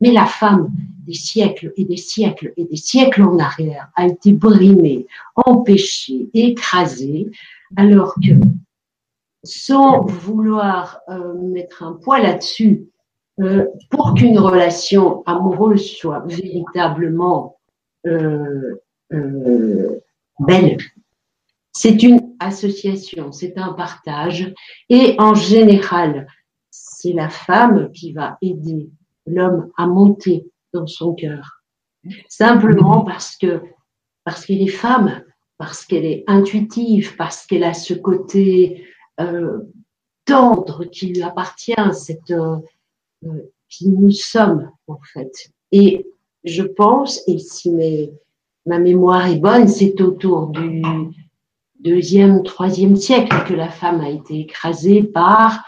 Mais 0.00 0.12
la 0.12 0.26
femme, 0.26 0.70
des 1.06 1.14
siècles 1.14 1.72
et 1.76 1.84
des 1.84 1.96
siècles 1.96 2.52
et 2.56 2.64
des 2.64 2.76
siècles 2.76 3.22
en 3.22 3.38
arrière, 3.38 3.90
a 3.96 4.06
été 4.06 4.32
brimée, 4.32 5.06
empêchée, 5.34 6.28
écrasée, 6.34 7.30
alors 7.76 8.14
que, 8.14 8.34
sans 9.42 10.02
vouloir 10.02 11.00
euh, 11.08 11.34
mettre 11.34 11.82
un 11.82 11.94
poids 11.94 12.20
là-dessus, 12.20 12.86
euh, 13.40 13.66
pour 13.90 14.14
qu'une 14.14 14.38
relation 14.38 15.22
amoureuse 15.24 15.92
soit 15.96 16.24
véritablement 16.26 17.56
euh, 18.06 18.78
belle, 20.40 20.78
c'est 21.72 22.02
une 22.02 22.34
association, 22.40 23.32
c'est 23.32 23.56
un 23.56 23.72
partage, 23.72 24.52
et 24.88 25.14
en 25.18 25.34
général, 25.34 26.26
c'est 26.70 27.12
la 27.12 27.28
femme 27.28 27.90
qui 27.92 28.12
va 28.12 28.38
aider 28.42 28.90
l'homme 29.28 29.70
à 29.76 29.86
monter 29.86 30.46
dans 30.72 30.86
son 30.86 31.14
cœur. 31.14 31.62
Simplement 32.28 33.02
parce 33.02 33.36
que 33.36 33.62
qu'elle 34.46 34.62
est 34.62 34.66
femme, 34.68 35.22
parce 35.56 35.84
qu'elle 35.84 36.04
est 36.04 36.24
intuitive, 36.26 37.16
parce 37.16 37.46
qu'elle 37.46 37.64
a 37.64 37.74
ce 37.74 37.94
côté 37.94 38.84
euh, 39.20 39.60
tendre 40.24 40.84
qui 40.84 41.06
lui 41.06 41.22
appartient, 41.22 41.72
cette 41.92 42.30
euh, 42.30 42.58
qui 43.68 43.88
nous 43.88 44.10
sommes 44.10 44.70
en 44.86 44.98
fait. 45.12 45.50
Et 45.72 46.06
je 46.44 46.62
pense, 46.62 47.22
et 47.26 47.38
si 47.38 47.72
ma 48.66 48.78
mémoire 48.78 49.26
est 49.26 49.38
bonne, 49.38 49.68
c'est 49.68 50.00
autour 50.00 50.48
du 50.48 50.82
deuxième, 51.80 52.42
troisième 52.42 52.96
siècle 52.96 53.36
que 53.46 53.54
la 53.54 53.68
femme 53.68 54.00
a 54.00 54.10
été 54.10 54.40
écrasée 54.40 55.02
par 55.02 55.64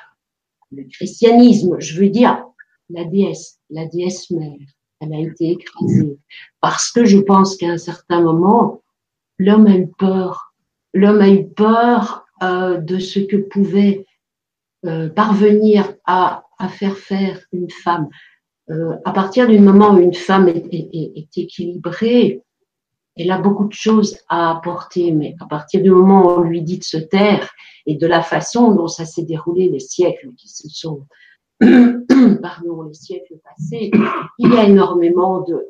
le 0.70 0.84
christianisme. 0.84 1.76
Je 1.80 2.00
veux 2.00 2.08
dire, 2.08 2.44
la 2.90 3.04
déesse, 3.04 3.58
la 3.70 3.86
déesse 3.86 4.30
mère, 4.30 4.58
elle 5.00 5.14
a 5.14 5.20
été 5.20 5.50
écrasée 5.50 6.18
parce 6.60 6.90
que 6.90 7.04
je 7.04 7.18
pense 7.18 7.56
qu'à 7.56 7.68
un 7.68 7.78
certain 7.78 8.20
moment, 8.20 8.82
l'homme 9.38 9.66
a 9.66 9.76
eu 9.76 9.88
peur. 9.88 10.54
L'homme 10.92 11.20
a 11.20 11.28
eu 11.28 11.48
peur 11.48 12.26
euh, 12.42 12.78
de 12.78 12.98
ce 12.98 13.20
que 13.20 13.36
pouvait 13.36 14.06
euh, 14.86 15.08
parvenir 15.08 15.94
à 16.04 16.42
faire 16.68 16.96
faire 16.96 17.40
une 17.52 17.70
femme. 17.70 18.08
Euh, 18.70 18.96
à 19.04 19.12
partir 19.12 19.48
du 19.48 19.58
moment 19.58 19.94
où 19.94 19.98
une 19.98 20.14
femme 20.14 20.48
est, 20.48 20.72
est, 20.72 21.38
équilibrée, 21.38 22.42
elle 23.16 23.30
a 23.32 23.38
beaucoup 23.38 23.66
de 23.66 23.72
choses 23.72 24.18
à 24.28 24.50
apporter, 24.52 25.10
mais 25.10 25.34
à 25.40 25.46
partir 25.46 25.82
du 25.82 25.90
moment 25.90 26.24
où 26.24 26.40
on 26.40 26.42
lui 26.42 26.62
dit 26.62 26.78
de 26.78 26.84
se 26.84 26.96
taire 26.96 27.50
et 27.86 27.96
de 27.96 28.06
la 28.06 28.22
façon 28.22 28.72
dont 28.72 28.86
ça 28.86 29.04
s'est 29.04 29.24
déroulé 29.24 29.68
les 29.68 29.80
siècles 29.80 30.30
qui 30.36 30.48
se 30.48 30.68
sont, 30.68 31.06
pardon, 32.42 32.82
les 32.82 32.94
siècles 32.94 33.38
passés, 33.44 33.90
il 34.38 34.52
y 34.52 34.56
a 34.56 34.64
énormément 34.64 35.42
de, 35.42 35.68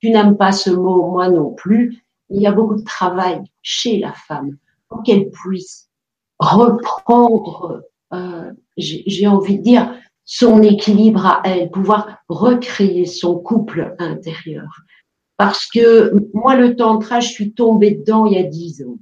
tu 0.00 0.10
n'aimes 0.10 0.36
pas 0.36 0.52
ce 0.52 0.70
mot, 0.70 1.10
moi 1.10 1.28
non 1.28 1.52
plus, 1.52 2.04
il 2.28 2.40
y 2.40 2.46
a 2.46 2.52
beaucoup 2.52 2.76
de 2.76 2.84
travail 2.84 3.42
chez 3.62 3.98
la 3.98 4.12
femme 4.12 4.56
pour 4.88 5.02
qu'elle 5.02 5.30
puisse 5.30 5.90
reprendre, 6.38 7.82
euh, 8.12 8.52
j'ai 8.76 9.26
envie 9.26 9.58
de 9.58 9.62
dire, 9.62 9.94
son 10.24 10.62
équilibre 10.62 11.26
à 11.26 11.42
elle, 11.44 11.70
pouvoir 11.70 12.18
recréer 12.28 13.06
son 13.06 13.38
couple 13.38 13.94
intérieur. 13.98 14.82
Parce 15.36 15.66
que 15.66 16.12
moi, 16.34 16.56
le 16.56 16.76
tantra, 16.76 17.20
je 17.20 17.28
suis 17.28 17.52
tombée 17.52 17.92
dedans 17.92 18.26
il 18.26 18.34
y 18.34 18.38
a 18.38 18.44
dix 18.44 18.82
ans. 18.84 18.98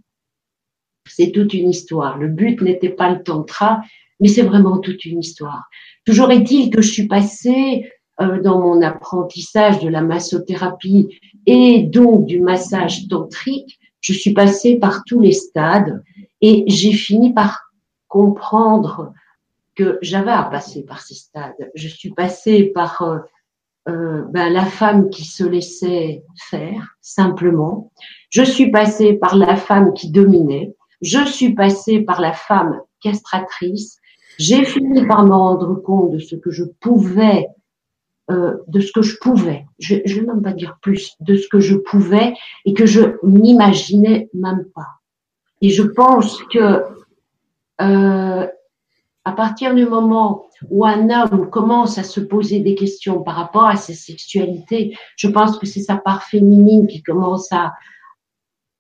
C'est 1.06 1.32
toute 1.32 1.54
une 1.54 1.70
histoire. 1.70 2.18
Le 2.18 2.28
but 2.28 2.60
n'était 2.62 2.88
pas 2.88 3.10
le 3.10 3.22
tantra, 3.22 3.82
mais 4.20 4.28
c'est 4.28 4.42
vraiment 4.42 4.78
toute 4.78 5.04
une 5.04 5.20
histoire. 5.20 5.68
Toujours 6.04 6.30
est-il 6.30 6.70
que 6.70 6.82
je 6.82 6.90
suis 6.90 7.06
passée 7.06 7.90
euh, 8.20 8.40
dans 8.40 8.60
mon 8.60 8.82
apprentissage 8.82 9.80
de 9.80 9.88
la 9.88 10.02
massothérapie 10.02 11.08
et 11.46 11.82
donc 11.82 12.26
du 12.26 12.40
massage 12.40 13.08
tantrique, 13.08 13.78
je 14.00 14.12
suis 14.12 14.32
passée 14.32 14.78
par 14.78 15.04
tous 15.04 15.20
les 15.20 15.32
stades 15.32 16.02
et 16.40 16.64
j'ai 16.66 16.92
fini 16.92 17.32
par 17.32 17.70
comprendre 18.08 19.12
que 19.74 19.98
j'avais 20.02 20.30
à 20.30 20.42
passer 20.42 20.84
par 20.84 21.00
ces 21.00 21.14
stades. 21.14 21.70
Je 21.74 21.88
suis 21.88 22.10
passée 22.10 22.64
par 22.74 23.00
euh, 23.02 23.18
euh, 23.88 24.24
ben, 24.30 24.52
la 24.52 24.64
femme 24.66 25.08
qui 25.10 25.24
se 25.24 25.44
laissait 25.44 26.22
faire, 26.50 26.96
simplement. 27.00 27.90
Je 28.28 28.42
suis 28.42 28.70
passée 28.70 29.14
par 29.14 29.36
la 29.36 29.56
femme 29.56 29.94
qui 29.94 30.10
dominait. 30.10 30.74
Je 31.00 31.24
suis 31.24 31.54
passée 31.54 32.00
par 32.00 32.20
la 32.20 32.32
femme 32.32 32.80
castratrice. 33.00 33.99
J'ai 34.40 34.64
fini 34.64 35.06
par 35.06 35.26
me 35.26 35.34
rendre 35.34 35.74
compte 35.74 36.12
de 36.12 36.18
ce 36.18 36.34
que 36.34 36.50
je 36.50 36.64
pouvais, 36.64 37.46
euh, 38.30 38.56
de 38.68 38.80
ce 38.80 38.90
que 38.90 39.02
je 39.02 39.18
pouvais. 39.20 39.66
Je 39.78 39.96
ne 39.96 40.14
vais 40.14 40.22
même 40.22 40.40
pas 40.40 40.54
dire 40.54 40.78
plus, 40.80 41.14
de 41.20 41.36
ce 41.36 41.46
que 41.46 41.60
je 41.60 41.76
pouvais 41.76 42.32
et 42.64 42.72
que 42.72 42.86
je 42.86 43.18
n'imaginais 43.22 44.30
même 44.32 44.64
pas. 44.74 44.88
Et 45.60 45.68
je 45.68 45.82
pense 45.82 46.42
que 46.44 46.82
euh, 47.82 48.46
à 49.26 49.32
partir 49.32 49.74
du 49.74 49.84
moment 49.84 50.46
où 50.70 50.86
un 50.86 51.10
homme 51.10 51.50
commence 51.50 51.98
à 51.98 52.02
se 52.02 52.20
poser 52.20 52.60
des 52.60 52.74
questions 52.74 53.22
par 53.22 53.34
rapport 53.34 53.66
à 53.66 53.76
sa 53.76 53.92
sexualité, 53.92 54.96
je 55.16 55.28
pense 55.28 55.58
que 55.58 55.66
c'est 55.66 55.82
sa 55.82 55.96
part 55.96 56.22
féminine 56.22 56.86
qui 56.86 57.02
commence 57.02 57.52
à, 57.52 57.74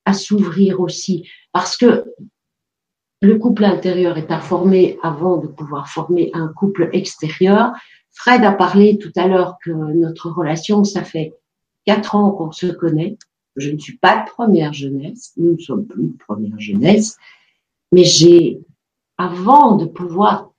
à 0.06 0.14
s'ouvrir 0.14 0.80
aussi. 0.80 1.28
Parce 1.52 1.76
que 1.76 2.06
le 3.20 3.38
couple 3.38 3.64
intérieur 3.64 4.16
est 4.16 4.32
former 4.40 4.98
avant 5.02 5.36
de 5.36 5.46
pouvoir 5.46 5.88
former 5.88 6.30
un 6.32 6.48
couple 6.48 6.88
extérieur. 6.92 7.72
Fred 8.12 8.44
a 8.44 8.52
parlé 8.52 8.98
tout 8.98 9.12
à 9.16 9.28
l'heure 9.28 9.56
que 9.62 9.70
notre 9.70 10.30
relation, 10.30 10.84
ça 10.84 11.04
fait 11.04 11.34
quatre 11.84 12.14
ans 12.14 12.30
qu'on 12.30 12.52
se 12.52 12.66
connaît. 12.66 13.18
Je 13.56 13.70
ne 13.70 13.78
suis 13.78 13.98
pas 13.98 14.22
de 14.24 14.30
première 14.30 14.72
jeunesse, 14.72 15.32
nous 15.36 15.52
ne 15.52 15.58
sommes 15.58 15.86
plus 15.86 16.08
de 16.08 16.16
première 16.16 16.58
jeunesse, 16.58 17.18
mais 17.92 18.04
j'ai 18.04 18.60
avant 19.18 19.76
de 19.76 19.84
pouvoir 19.84 20.52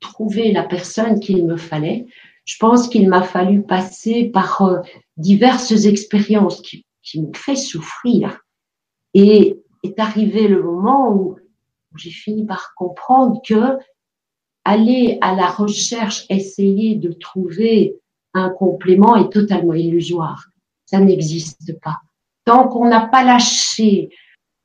trouver 0.00 0.50
la 0.50 0.64
personne 0.64 1.20
qu'il 1.20 1.46
me 1.46 1.56
fallait, 1.56 2.06
je 2.44 2.56
pense 2.58 2.88
qu'il 2.88 3.08
m'a 3.08 3.22
fallu 3.22 3.62
passer 3.62 4.24
par 4.24 4.62
euh, 4.62 4.80
diverses 5.16 5.84
expériences 5.84 6.60
qui, 6.60 6.84
qui 7.02 7.22
m'ont 7.22 7.32
fait 7.34 7.54
souffrir. 7.54 8.40
Et 9.14 9.62
est 9.82 9.98
arrivé 9.98 10.48
le 10.48 10.62
moment 10.62 11.12
où 11.12 11.36
j'ai 11.96 12.10
fini 12.10 12.44
par 12.44 12.74
comprendre 12.74 13.40
que 13.46 13.78
aller 14.64 15.18
à 15.20 15.34
la 15.34 15.46
recherche, 15.46 16.24
essayer 16.28 16.94
de 16.94 17.12
trouver 17.12 18.00
un 18.34 18.50
complément 18.50 19.16
est 19.16 19.30
totalement 19.30 19.74
illusoire. 19.74 20.46
Ça 20.86 21.00
n'existe 21.00 21.78
pas. 21.80 22.00
Tant 22.44 22.68
qu'on 22.68 22.88
n'a 22.88 23.06
pas 23.06 23.24
lâché 23.24 24.10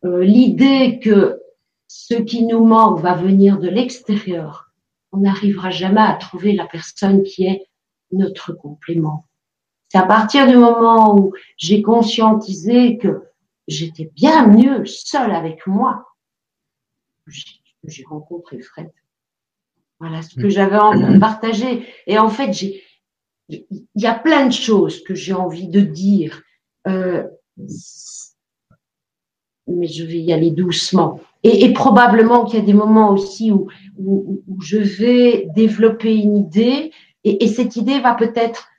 euh, 0.06 0.24
l'idée 0.24 1.00
que 1.00 1.42
ce 1.88 2.16
qui 2.16 2.44
nous 2.44 2.64
manque 2.64 3.00
va 3.00 3.14
venir 3.14 3.60
de 3.60 3.70
l'extérieur, 3.70 4.72
on 5.12 5.18
n'arrivera 5.18 5.70
jamais 5.70 6.02
à 6.02 6.14
trouver 6.14 6.54
la 6.54 6.66
personne 6.66 7.24
qui 7.24 7.46
est 7.46 7.68
notre 8.12 8.54
complément. 8.54 9.26
C'est 9.90 9.98
à 9.98 10.04
partir 10.04 10.48
du 10.48 10.58
moment 10.58 11.18
où 11.18 11.34
j'ai 11.58 11.82
conscientisé 11.82 12.98
que 12.98 13.24
j'étais 13.68 14.12
bien 14.16 14.48
mieux 14.48 14.86
seule 14.86 15.32
avec 15.32 15.66
moi 15.66 16.06
que 17.84 17.90
j'ai 17.90 18.04
rencontré 18.04 18.60
Fred. 18.60 18.90
Voilà 20.00 20.22
ce 20.22 20.36
que 20.36 20.50
j'avais 20.50 20.78
envie 20.78 21.14
de 21.14 21.20
partager. 21.20 21.86
Et 22.06 22.18
en 22.18 22.30
fait, 22.30 22.54
j'ai, 22.54 22.84
il 23.50 23.88
y 23.96 24.06
a 24.06 24.14
plein 24.14 24.46
de 24.46 24.54
choses 24.54 25.04
que 25.04 25.16
j'ai 25.16 25.34
envie 25.34 25.68
de 25.68 25.82
dire. 25.82 26.44
Euh, 26.88 27.24
mais 29.68 29.88
je 29.88 30.06
vais 30.06 30.20
y 30.20 30.32
aller 30.32 30.52
doucement. 30.52 31.20
Et, 31.44 31.72
probablement 31.74 32.46
qu'il 32.46 32.60
y 32.60 32.62
a 32.62 32.66
des 32.66 32.74
moments 32.74 33.12
aussi 33.12 33.52
où, 33.52 33.68
où, 33.98 34.44
je 34.62 34.78
vais 34.78 35.48
développer 35.56 36.14
une 36.16 36.36
idée 36.36 36.92
et, 37.24 37.44
et 37.44 37.48
cette 37.48 37.76
idée 37.76 38.00
va 38.00 38.16
peut-être 38.16 38.70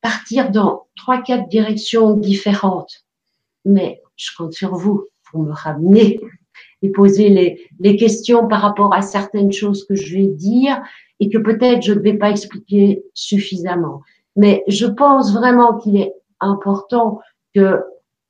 partir 0.00 0.50
dans 0.50 0.86
trois, 0.96 1.22
quatre 1.22 1.48
directions 1.48 2.14
différentes. 2.16 3.04
Mais 3.64 4.02
je 4.16 4.30
compte 4.36 4.52
sur 4.52 4.74
vous 4.74 5.06
pour 5.30 5.42
me 5.42 5.52
ramener 5.52 6.20
et 6.82 6.90
poser 6.90 7.28
les, 7.28 7.68
les 7.80 7.96
questions 7.96 8.46
par 8.46 8.60
rapport 8.60 8.94
à 8.94 9.02
certaines 9.02 9.52
choses 9.52 9.84
que 9.84 9.94
je 9.94 10.16
vais 10.16 10.26
dire 10.26 10.80
et 11.20 11.28
que 11.28 11.38
peut-être 11.38 11.82
je 11.82 11.92
ne 11.92 12.00
vais 12.00 12.14
pas 12.14 12.30
expliquer 12.30 13.04
suffisamment. 13.14 14.02
Mais 14.36 14.62
je 14.68 14.86
pense 14.86 15.32
vraiment 15.32 15.78
qu'il 15.78 15.96
est 15.96 16.14
important 16.40 17.20
que 17.54 17.82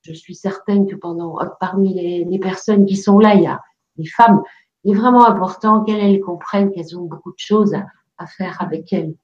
je 0.03 0.13
suis 0.15 0.35
certaine 0.35 0.87
que 0.87 0.97
pendant 0.97 1.39
parmi 1.61 1.93
les, 1.93 2.25
les, 2.25 2.39
personnes 2.39 2.87
qui 2.87 2.97
sont 2.97 3.19
là, 3.19 3.35
il 3.35 3.43
y 3.43 3.47
a 3.47 3.61
des 3.97 4.07
femmes. 4.07 4.43
Il 4.85 4.93
est 4.93 4.99
vraiment 4.99 5.27
important 5.27 5.85
qu'elles 5.85 6.21
comprennent 6.21 6.71
qu'elles 6.71 6.97
ont 6.97 7.05
beaucoup 7.05 7.33
de 7.33 7.39
choses 7.39 7.75
à, 7.75 7.87
à 8.17 8.27
faire 8.27 8.57
avec 8.63 8.93
elles 8.93 9.15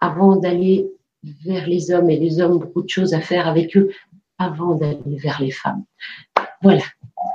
avant 0.00 0.36
d'aller 0.36 0.90
vers 1.44 1.66
les 1.66 1.90
hommes 1.90 2.08
et 2.08 2.18
les 2.18 2.40
hommes 2.40 2.58
beaucoup 2.58 2.82
de 2.82 2.88
choses 2.88 3.14
à 3.14 3.20
faire 3.20 3.46
avec 3.46 3.76
eux 3.76 3.90
avant 4.38 4.74
d'aller 4.74 5.16
vers 5.16 5.40
les 5.40 5.50
femmes. 5.50 5.84
Voilà. 6.62 6.82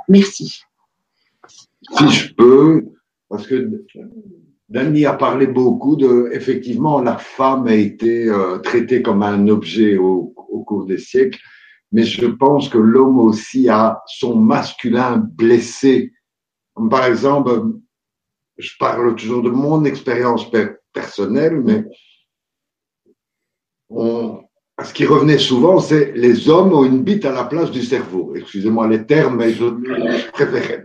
Merci. 0.08 0.64
Si 1.90 2.08
je 2.10 2.34
peux, 2.34 2.84
parce 3.28 3.46
que 3.46 3.84
Dani 4.68 5.04
a 5.04 5.14
parlé 5.14 5.46
beaucoup 5.46 5.96
de, 5.96 6.30
effectivement, 6.32 7.00
la 7.00 7.18
femme 7.18 7.66
a 7.66 7.74
été 7.74 8.28
euh, 8.28 8.58
traitée 8.58 9.02
comme 9.02 9.22
un 9.22 9.48
objet 9.48 9.96
au, 9.96 10.32
cours 10.66 10.86
des 10.86 10.98
siècles, 10.98 11.40
mais 11.90 12.04
je 12.04 12.26
pense 12.26 12.68
que 12.68 12.78
l'homme 12.78 13.18
aussi 13.18 13.68
a 13.68 14.00
son 14.06 14.36
masculin 14.36 15.18
blessé. 15.18 16.12
par 16.88 17.04
exemple, 17.04 17.64
je 18.58 18.70
parle 18.78 19.16
toujours 19.16 19.42
de 19.42 19.50
mon 19.50 19.84
expérience 19.84 20.46
personnelle, 20.92 21.60
mais 21.60 21.84
on, 23.88 24.42
ce 24.84 24.92
qui 24.94 25.06
revenait 25.06 25.38
souvent, 25.38 25.78
c'est 25.78 26.12
les 26.14 26.48
hommes 26.48 26.72
ont 26.72 26.84
une 26.84 27.02
bite 27.02 27.24
à 27.24 27.32
la 27.32 27.44
place 27.44 27.70
du 27.70 27.82
cerveau. 27.82 28.34
Excusez-moi 28.34 28.88
les 28.88 29.06
termes, 29.06 29.36
mais 29.36 29.52
je, 29.52 29.64
préférais. 30.32 30.84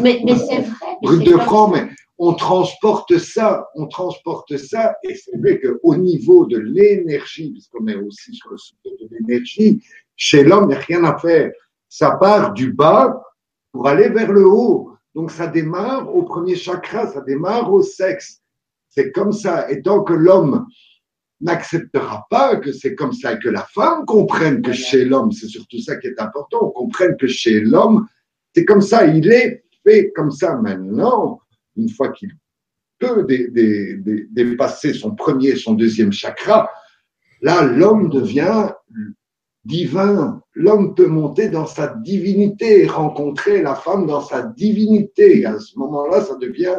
Mais, 0.00 0.20
mais 0.24 0.36
c'est 0.36 0.62
vrai. 0.62 0.96
Brut 1.02 1.24
de 1.24 1.38
franc, 1.38 1.68
mais 1.68 1.88
on 2.18 2.34
transporte 2.34 3.18
ça, 3.18 3.68
on 3.74 3.86
transporte 3.86 4.56
ça, 4.56 4.94
et 5.02 5.14
c'est 5.14 5.36
vrai 5.38 5.60
qu'au 5.60 5.96
niveau 5.96 6.46
de 6.46 6.58
l'énergie, 6.58 7.50
puisqu'on 7.50 7.86
est 7.88 7.96
aussi 7.96 8.34
sur 8.34 8.50
le 8.50 8.58
sujet 8.58 8.96
de 9.00 9.08
l'énergie, 9.10 9.82
chez 10.16 10.44
l'homme, 10.44 10.64
il 10.64 10.68
n'y 10.68 10.74
a 10.74 10.78
rien 10.78 11.04
à 11.04 11.18
faire. 11.18 11.50
Ça 11.88 12.12
part 12.12 12.52
du 12.52 12.72
bas 12.72 13.20
pour 13.72 13.88
aller 13.88 14.08
vers 14.08 14.30
le 14.30 14.46
haut. 14.46 14.90
Donc 15.14 15.30
ça 15.30 15.46
démarre 15.46 16.14
au 16.14 16.22
premier 16.22 16.56
chakra, 16.56 17.06
ça 17.06 17.20
démarre 17.20 17.72
au 17.72 17.82
sexe. 17.82 18.40
C'est 18.88 19.12
comme 19.12 19.32
ça. 19.32 19.70
Et 19.70 19.82
tant 19.82 20.02
que 20.02 20.12
l'homme 20.12 20.66
n'acceptera 21.44 22.26
pas 22.30 22.56
que 22.56 22.72
c'est 22.72 22.94
comme 22.94 23.12
ça, 23.12 23.36
que 23.36 23.48
la 23.48 23.64
femme 23.72 24.04
comprenne 24.06 24.62
que 24.62 24.72
chez 24.72 25.04
l'homme, 25.04 25.30
c'est 25.30 25.46
surtout 25.46 25.78
ça 25.78 25.96
qui 25.96 26.08
est 26.08 26.20
important, 26.20 26.58
on 26.62 26.70
comprenne 26.70 27.16
que 27.16 27.26
chez 27.26 27.60
l'homme, 27.60 28.06
c'est 28.54 28.64
comme 28.64 28.80
ça, 28.80 29.06
il 29.06 29.30
est 29.30 29.64
fait 29.86 30.10
comme 30.12 30.30
ça 30.30 30.56
maintenant, 30.56 31.40
une 31.76 31.90
fois 31.90 32.10
qu'il 32.10 32.30
peut 32.98 33.26
dépasser 34.30 34.94
son 34.94 35.14
premier, 35.14 35.56
son 35.56 35.74
deuxième 35.74 36.12
chakra, 36.12 36.70
là, 37.42 37.62
l'homme 37.62 38.08
devient 38.08 38.70
divin. 39.64 40.42
L'homme 40.54 40.94
peut 40.94 41.06
monter 41.06 41.48
dans 41.48 41.66
sa 41.66 41.88
divinité, 41.88 42.86
rencontrer 42.86 43.62
la 43.62 43.74
femme 43.74 44.06
dans 44.06 44.20
sa 44.20 44.42
divinité. 44.42 45.44
À 45.46 45.58
ce 45.58 45.78
moment-là, 45.78 46.22
ça 46.22 46.36
devient 46.36 46.76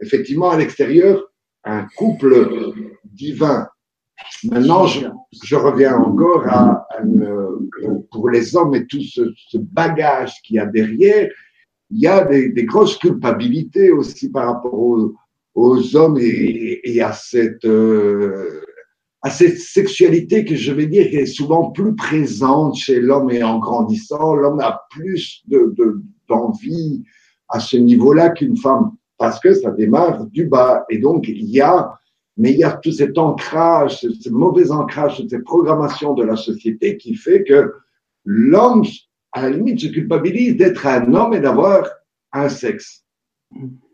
effectivement 0.00 0.50
à 0.50 0.56
l'extérieur 0.56 1.22
un 1.64 1.86
couple 1.96 2.72
divin. 3.04 3.68
Maintenant, 4.44 4.86
je, 4.86 5.56
reviens 5.56 5.96
encore 5.96 6.46
à, 6.46 6.86
pour 8.10 8.30
les 8.30 8.56
hommes 8.56 8.74
et 8.74 8.86
tout 8.86 9.02
ce, 9.02 9.22
bagage 9.56 10.34
qu'il 10.42 10.56
y 10.56 10.58
a 10.58 10.66
derrière, 10.66 11.30
il 11.90 12.00
y 12.00 12.06
a 12.06 12.24
des, 12.24 12.64
grosses 12.64 12.98
culpabilités 12.98 13.90
aussi 13.90 14.30
par 14.30 14.46
rapport 14.46 14.74
aux, 15.54 15.96
hommes 15.96 16.18
et, 16.20 17.00
à 17.00 17.12
cette 17.12 17.64
euh, 17.64 18.60
à 19.22 19.30
cette 19.30 19.58
sexualité 19.58 20.44
que 20.44 20.54
je 20.54 20.72
vais 20.72 20.86
dire 20.86 21.08
qui 21.08 21.16
est 21.16 21.26
souvent 21.26 21.70
plus 21.70 21.94
présente 21.94 22.74
chez 22.74 23.00
l'homme 23.00 23.30
et 23.30 23.42
en 23.42 23.58
grandissant, 23.58 24.34
l'homme 24.34 24.60
a 24.60 24.82
plus 24.90 25.42
de 25.46 25.74
d'envie 26.28 27.04
à 27.48 27.60
ce 27.60 27.76
niveau-là 27.76 28.30
qu'une 28.30 28.56
femme 28.56 28.92
parce 29.16 29.40
que 29.40 29.54
ça 29.54 29.70
démarre 29.70 30.26
du 30.26 30.46
bas. 30.46 30.84
Et 30.90 30.98
donc 30.98 31.28
il 31.28 31.48
y 31.48 31.60
a 31.60 31.98
mais 32.36 32.52
il 32.52 32.58
y 32.58 32.64
a 32.64 32.72
tout 32.72 32.92
cet 32.92 33.16
ancrage, 33.16 34.00
ce, 34.00 34.30
mauvais 34.30 34.70
ancrage, 34.70 35.22
cette 35.28 35.44
programmation 35.44 36.14
de 36.14 36.24
la 36.24 36.36
société 36.36 36.96
qui 36.96 37.14
fait 37.14 37.44
que 37.44 37.72
l'homme, 38.24 38.84
à 39.32 39.42
la 39.42 39.50
limite, 39.50 39.80
se 39.80 39.86
culpabilise 39.88 40.56
d'être 40.56 40.86
un 40.86 41.12
homme 41.14 41.34
et 41.34 41.40
d'avoir 41.40 41.88
un 42.32 42.48
sexe. 42.48 43.04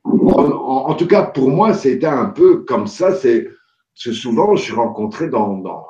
En, 0.05 0.95
tout 0.95 1.07
cas, 1.07 1.24
pour 1.24 1.51
moi, 1.51 1.74
c'était 1.74 2.07
un 2.07 2.26
peu 2.26 2.62
comme 2.64 2.86
ça. 2.86 3.14
C'est 3.14 3.51
souvent, 3.95 4.57
j'ai 4.57 4.72
rencontré 4.72 5.28
dans, 5.28 5.59
dans 5.59 5.86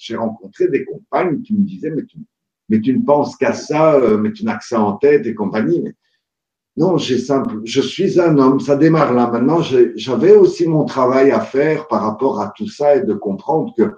j'ai 0.00 0.16
rencontré 0.16 0.68
des 0.68 0.84
compagnes 0.84 1.42
qui 1.42 1.54
me 1.54 1.62
disaient 1.62 1.90
mais 1.90 2.04
tu, 2.06 2.16
mais 2.70 2.80
tu 2.80 2.96
ne 2.96 3.04
penses 3.04 3.36
qu'à 3.36 3.52
ça, 3.52 3.96
euh, 3.96 4.16
mais 4.16 4.32
tu 4.32 4.44
n'as 4.44 4.56
que 4.56 4.64
ça 4.64 4.80
en 4.80 4.96
tête 4.96 5.26
et 5.26 5.34
compagnie. 5.34 5.82
Mais 5.82 5.94
non, 6.80 6.96
j'ai 6.96 7.18
simple, 7.18 7.60
je 7.64 7.82
suis 7.82 8.18
un 8.18 8.38
homme, 8.38 8.58
ça 8.58 8.74
démarre 8.74 9.12
là. 9.12 9.30
Maintenant, 9.30 9.60
j'avais 9.96 10.34
aussi 10.34 10.66
mon 10.66 10.86
travail 10.86 11.30
à 11.30 11.40
faire 11.40 11.86
par 11.88 12.00
rapport 12.02 12.40
à 12.40 12.54
tout 12.56 12.68
ça 12.68 12.96
et 12.96 13.02
de 13.02 13.12
comprendre 13.12 13.74
que 13.76 13.92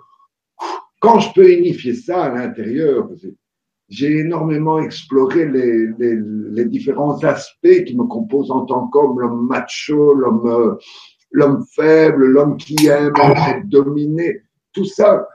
quand 0.98 1.20
je 1.20 1.32
peux 1.32 1.48
unifier 1.48 1.94
ça 1.94 2.24
à 2.24 2.28
l'intérieur, 2.30 3.08
j'ai 3.88 4.18
énormément 4.18 4.80
exploré 4.80 5.48
les, 5.48 5.90
les, 6.50 6.64
différents 6.64 7.18
aspects 7.18 7.84
qui 7.86 7.96
me 7.96 8.04
composent 8.04 8.50
en 8.50 8.64
tant 8.64 8.88
qu'homme, 8.88 9.20
l'homme 9.20 9.46
macho, 9.46 10.14
l'homme 10.14 10.46
euh, 10.46 10.74
l'homme 11.30 11.64
faible, 11.76 12.26
l'homme 12.26 12.56
qui 12.56 12.88
aime 12.88 13.12
être 13.16 13.68
dominé, 13.68 14.42
tout 14.72 14.86
ça, 14.86 15.28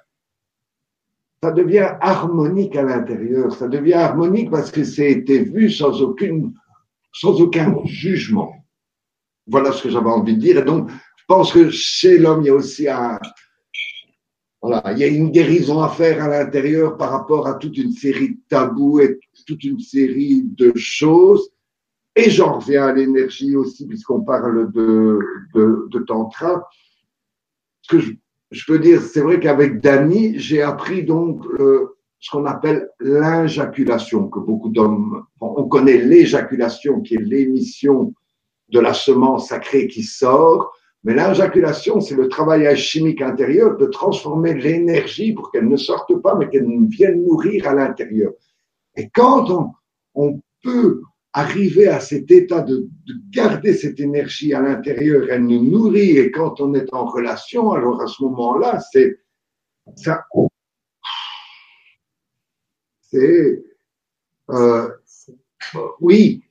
ça 1.42 1.52
devient 1.52 1.96
harmonique 2.02 2.76
à 2.76 2.84
l'intérieur. 2.84 3.54
Ça 3.54 3.70
devient 3.70 3.94
harmonique 3.94 4.52
parce 4.52 4.70
que 4.70 4.84
c'est 4.84 5.12
été 5.12 5.40
vu 5.40 5.70
sans 5.70 6.02
aucune, 6.02 6.54
sans 7.20 7.42
aucun 7.42 7.76
jugement. 7.86 8.54
Voilà 9.48 9.72
ce 9.72 9.84
que 9.84 9.90
j'avais 9.90 10.10
envie 10.10 10.36
de 10.36 10.42
dire. 10.42 10.58
Et 10.60 10.64
donc, 10.64 10.90
je 10.92 11.24
pense 11.28 11.52
que 11.52 11.70
chez 11.70 12.18
l'homme, 12.18 12.42
il 12.42 12.48
y 12.48 12.50
a 12.50 12.54
aussi 12.54 12.88
un, 12.88 13.20
voilà, 14.62 14.84
il 14.92 15.00
y 15.00 15.04
a 15.04 15.08
une 15.08 15.32
guérison 15.32 15.82
à 15.82 15.90
faire 15.90 16.24
à 16.24 16.28
l'intérieur 16.28 16.98
par 16.98 17.12
rapport 17.12 17.48
à 17.48 17.56
toute 17.56 17.78
une 17.78 17.92
série 17.92 18.30
de 18.30 18.40
tabous 18.50 19.00
et 19.00 19.20
toute 19.46 19.64
une 19.64 19.80
série 19.80 20.44
de 20.44 20.74
choses. 20.76 21.50
Et 22.16 22.30
j'en 22.30 22.60
reviens 22.60 22.88
à 22.88 22.94
l'énergie 22.94 23.56
aussi, 23.56 23.86
puisqu'on 23.88 24.22
parle 24.22 24.72
de, 24.72 25.20
de, 25.54 26.00
tantra. 26.00 26.68
Ce 27.82 27.96
que 27.96 28.00
je, 28.00 28.12
je 28.52 28.66
peux 28.66 28.80
dire, 28.80 29.02
c'est 29.02 29.22
vrai 29.22 29.40
qu'avec 29.40 29.82
Dani, 29.82 30.40
j'ai 30.40 30.64
appris 30.64 31.04
donc 31.04 31.46
euh, 31.60 31.97
ce 32.20 32.32
qu'on 32.32 32.46
appelle 32.46 32.90
l'injaculation, 33.00 34.28
que 34.28 34.40
beaucoup 34.40 34.70
d'hommes, 34.70 35.26
on 35.40 35.68
connaît 35.68 35.98
l'éjaculation, 35.98 37.02
qui 37.02 37.16
est 37.16 37.22
l'émission 37.22 38.14
de 38.70 38.80
la 38.80 38.94
semence 38.94 39.50
sacrée 39.50 39.88
qui 39.88 40.04
sort, 40.04 40.72
mais 41.04 41.14
l'injaculation, 41.14 42.02
c'est 42.02 42.16
le 42.16 42.28
travail 42.28 42.76
chimique 42.76 43.22
intérieur 43.22 43.78
de 43.78 43.86
transformer 43.86 44.56
l'énergie 44.56 45.34
pour 45.34 45.52
qu'elle 45.52 45.68
ne 45.68 45.78
sorte 45.78 46.14
pas, 46.22 46.36
mais 46.36 46.50
qu'elle 46.50 46.68
vienne 46.88 47.24
nourrir 47.24 47.68
à 47.68 47.74
l'intérieur. 47.74 48.34
Et 48.96 49.10
quand 49.10 49.74
on, 50.16 50.42
peut 50.64 51.04
arriver 51.34 51.88
à 51.88 52.00
cet 52.00 52.32
état 52.32 52.62
de, 52.62 52.90
de 53.06 53.14
garder 53.30 53.76
cette 53.76 54.00
énergie 54.00 54.56
à 54.56 54.60
l'intérieur, 54.60 55.28
elle 55.30 55.46
nous 55.46 55.64
nourrit, 55.64 56.18
et 56.18 56.32
quand 56.32 56.60
on 56.60 56.74
est 56.74 56.92
en 56.92 57.06
relation, 57.06 57.72
alors 57.72 58.02
à 58.02 58.08
ce 58.08 58.24
moment-là, 58.24 58.82
c'est 58.92 59.20
ça. 59.96 60.24
Euh, 64.50 64.90
oui, 66.00 66.44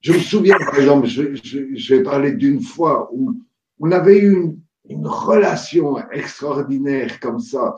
je 0.00 0.12
me 0.12 0.18
souviens, 0.18 0.56
par 0.58 0.78
exemple, 0.78 1.06
je, 1.06 1.34
je, 1.34 1.74
je 1.74 1.94
vais 1.94 2.02
parler 2.02 2.32
d'une 2.32 2.60
fois 2.60 3.10
où 3.12 3.34
on 3.80 3.90
avait 3.92 4.18
eu 4.18 4.32
une, 4.32 4.58
une, 4.88 5.06
relation 5.06 5.98
extraordinaire 6.10 7.20
comme 7.20 7.40
ça, 7.40 7.76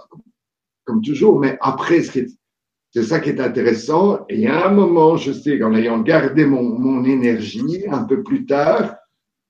comme 0.84 1.02
toujours, 1.02 1.38
mais 1.38 1.58
après, 1.60 2.02
c'est 2.02 3.02
ça 3.02 3.20
qui 3.20 3.30
est 3.30 3.40
intéressant. 3.40 4.24
Et 4.28 4.34
il 4.34 4.40
y 4.40 4.46
a 4.46 4.66
un 4.66 4.72
moment, 4.72 5.16
je 5.16 5.32
sais 5.32 5.58
qu'en 5.58 5.74
ayant 5.74 6.00
gardé 6.00 6.44
mon, 6.44 6.62
mon 6.62 7.04
énergie, 7.04 7.84
un 7.90 8.04
peu 8.04 8.22
plus 8.22 8.44
tard, 8.46 8.96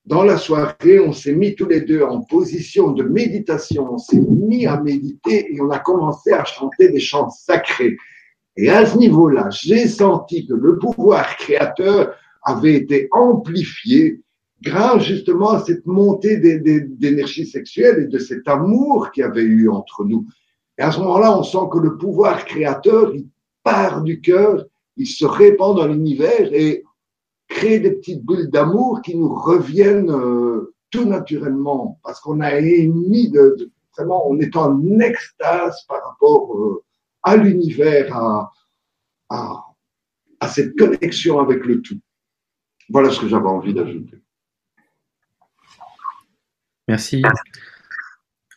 dans 0.05 0.25
la 0.25 0.37
soirée, 0.37 0.99
on 0.99 1.13
s'est 1.13 1.35
mis 1.35 1.55
tous 1.55 1.67
les 1.67 1.83
deux 1.83 2.03
en 2.03 2.23
position 2.23 2.91
de 2.91 3.05
méditation, 3.05 3.93
on 3.93 3.99
s'est 3.99 4.21
mis 4.21 4.67
à 4.67 4.81
méditer 4.81 5.55
et 5.55 5.61
on 5.61 5.71
a 5.71 5.79
commencé 5.79 6.33
à 6.33 6.45
chanter 6.45 6.89
des 6.89 6.99
chants 6.99 7.31
sacrés. 7.31 7.97
Et 8.57 8.69
à 8.69 8.85
ce 8.85 8.99
niveau-là, 8.99 9.49
j'ai 9.51 9.89
senti 9.89 10.47
que 10.47 10.55
le 10.55 10.79
pouvoir 10.79 11.37
créateur 11.37 12.15
avait 12.43 12.75
été 12.75 13.09
amplifié 13.13 14.21
grâce 14.61 15.05
justement 15.05 15.51
à 15.51 15.61
cette 15.61 15.87
montée 15.87 16.37
d'énergie 16.37 17.47
sexuelle 17.47 18.05
et 18.05 18.07
de 18.07 18.19
cet 18.19 18.47
amour 18.49 19.11
qu'il 19.11 19.23
y 19.23 19.25
avait 19.25 19.43
eu 19.43 19.69
entre 19.69 20.05
nous. 20.05 20.27
Et 20.79 20.83
à 20.83 20.93
ce 20.93 21.01
moment-là, 21.01 21.37
on 21.39 21.43
sent 21.43 21.67
que 21.73 21.79
le 21.79 21.97
pouvoir 21.97 22.45
créateur, 22.45 23.15
il 23.15 23.27
part 23.63 24.03
du 24.03 24.21
cœur, 24.21 24.65
il 24.97 25.07
se 25.07 25.25
répand 25.25 25.77
dans 25.77 25.87
l'univers 25.87 26.53
et 26.53 26.85
crée 27.49 27.81
des 27.81 27.93
petites 27.93 28.25
bulles 28.25 28.51
d'amour 28.51 29.03
qui 29.03 29.17
nous 29.17 29.35
reviennent 29.35 30.11
euh, 30.11 30.75
tout 30.91 31.05
naturellement 31.05 31.99
parce 32.03 32.21
qu'on 32.21 32.41
a 32.41 32.59
émis 32.59 33.31
de, 33.31 33.71
vraiment, 33.97 34.29
on 34.29 34.39
est 34.39 34.57
en 34.57 34.99
extase 35.01 35.83
par 35.89 36.05
rapport 36.05 36.57
euh, 36.57 36.83
à 37.23 37.37
l'univers, 37.37 38.15
à, 39.31 39.69
cette 40.49 40.77
connexion 40.77 41.39
avec 41.39 41.65
le 41.65 41.81
tout. 41.81 42.01
Voilà 42.89 43.11
ce 43.11 43.21
que 43.21 43.29
j'avais 43.29 43.47
envie 43.47 43.73
d'ajouter. 43.73 44.23
Merci. 46.89 47.23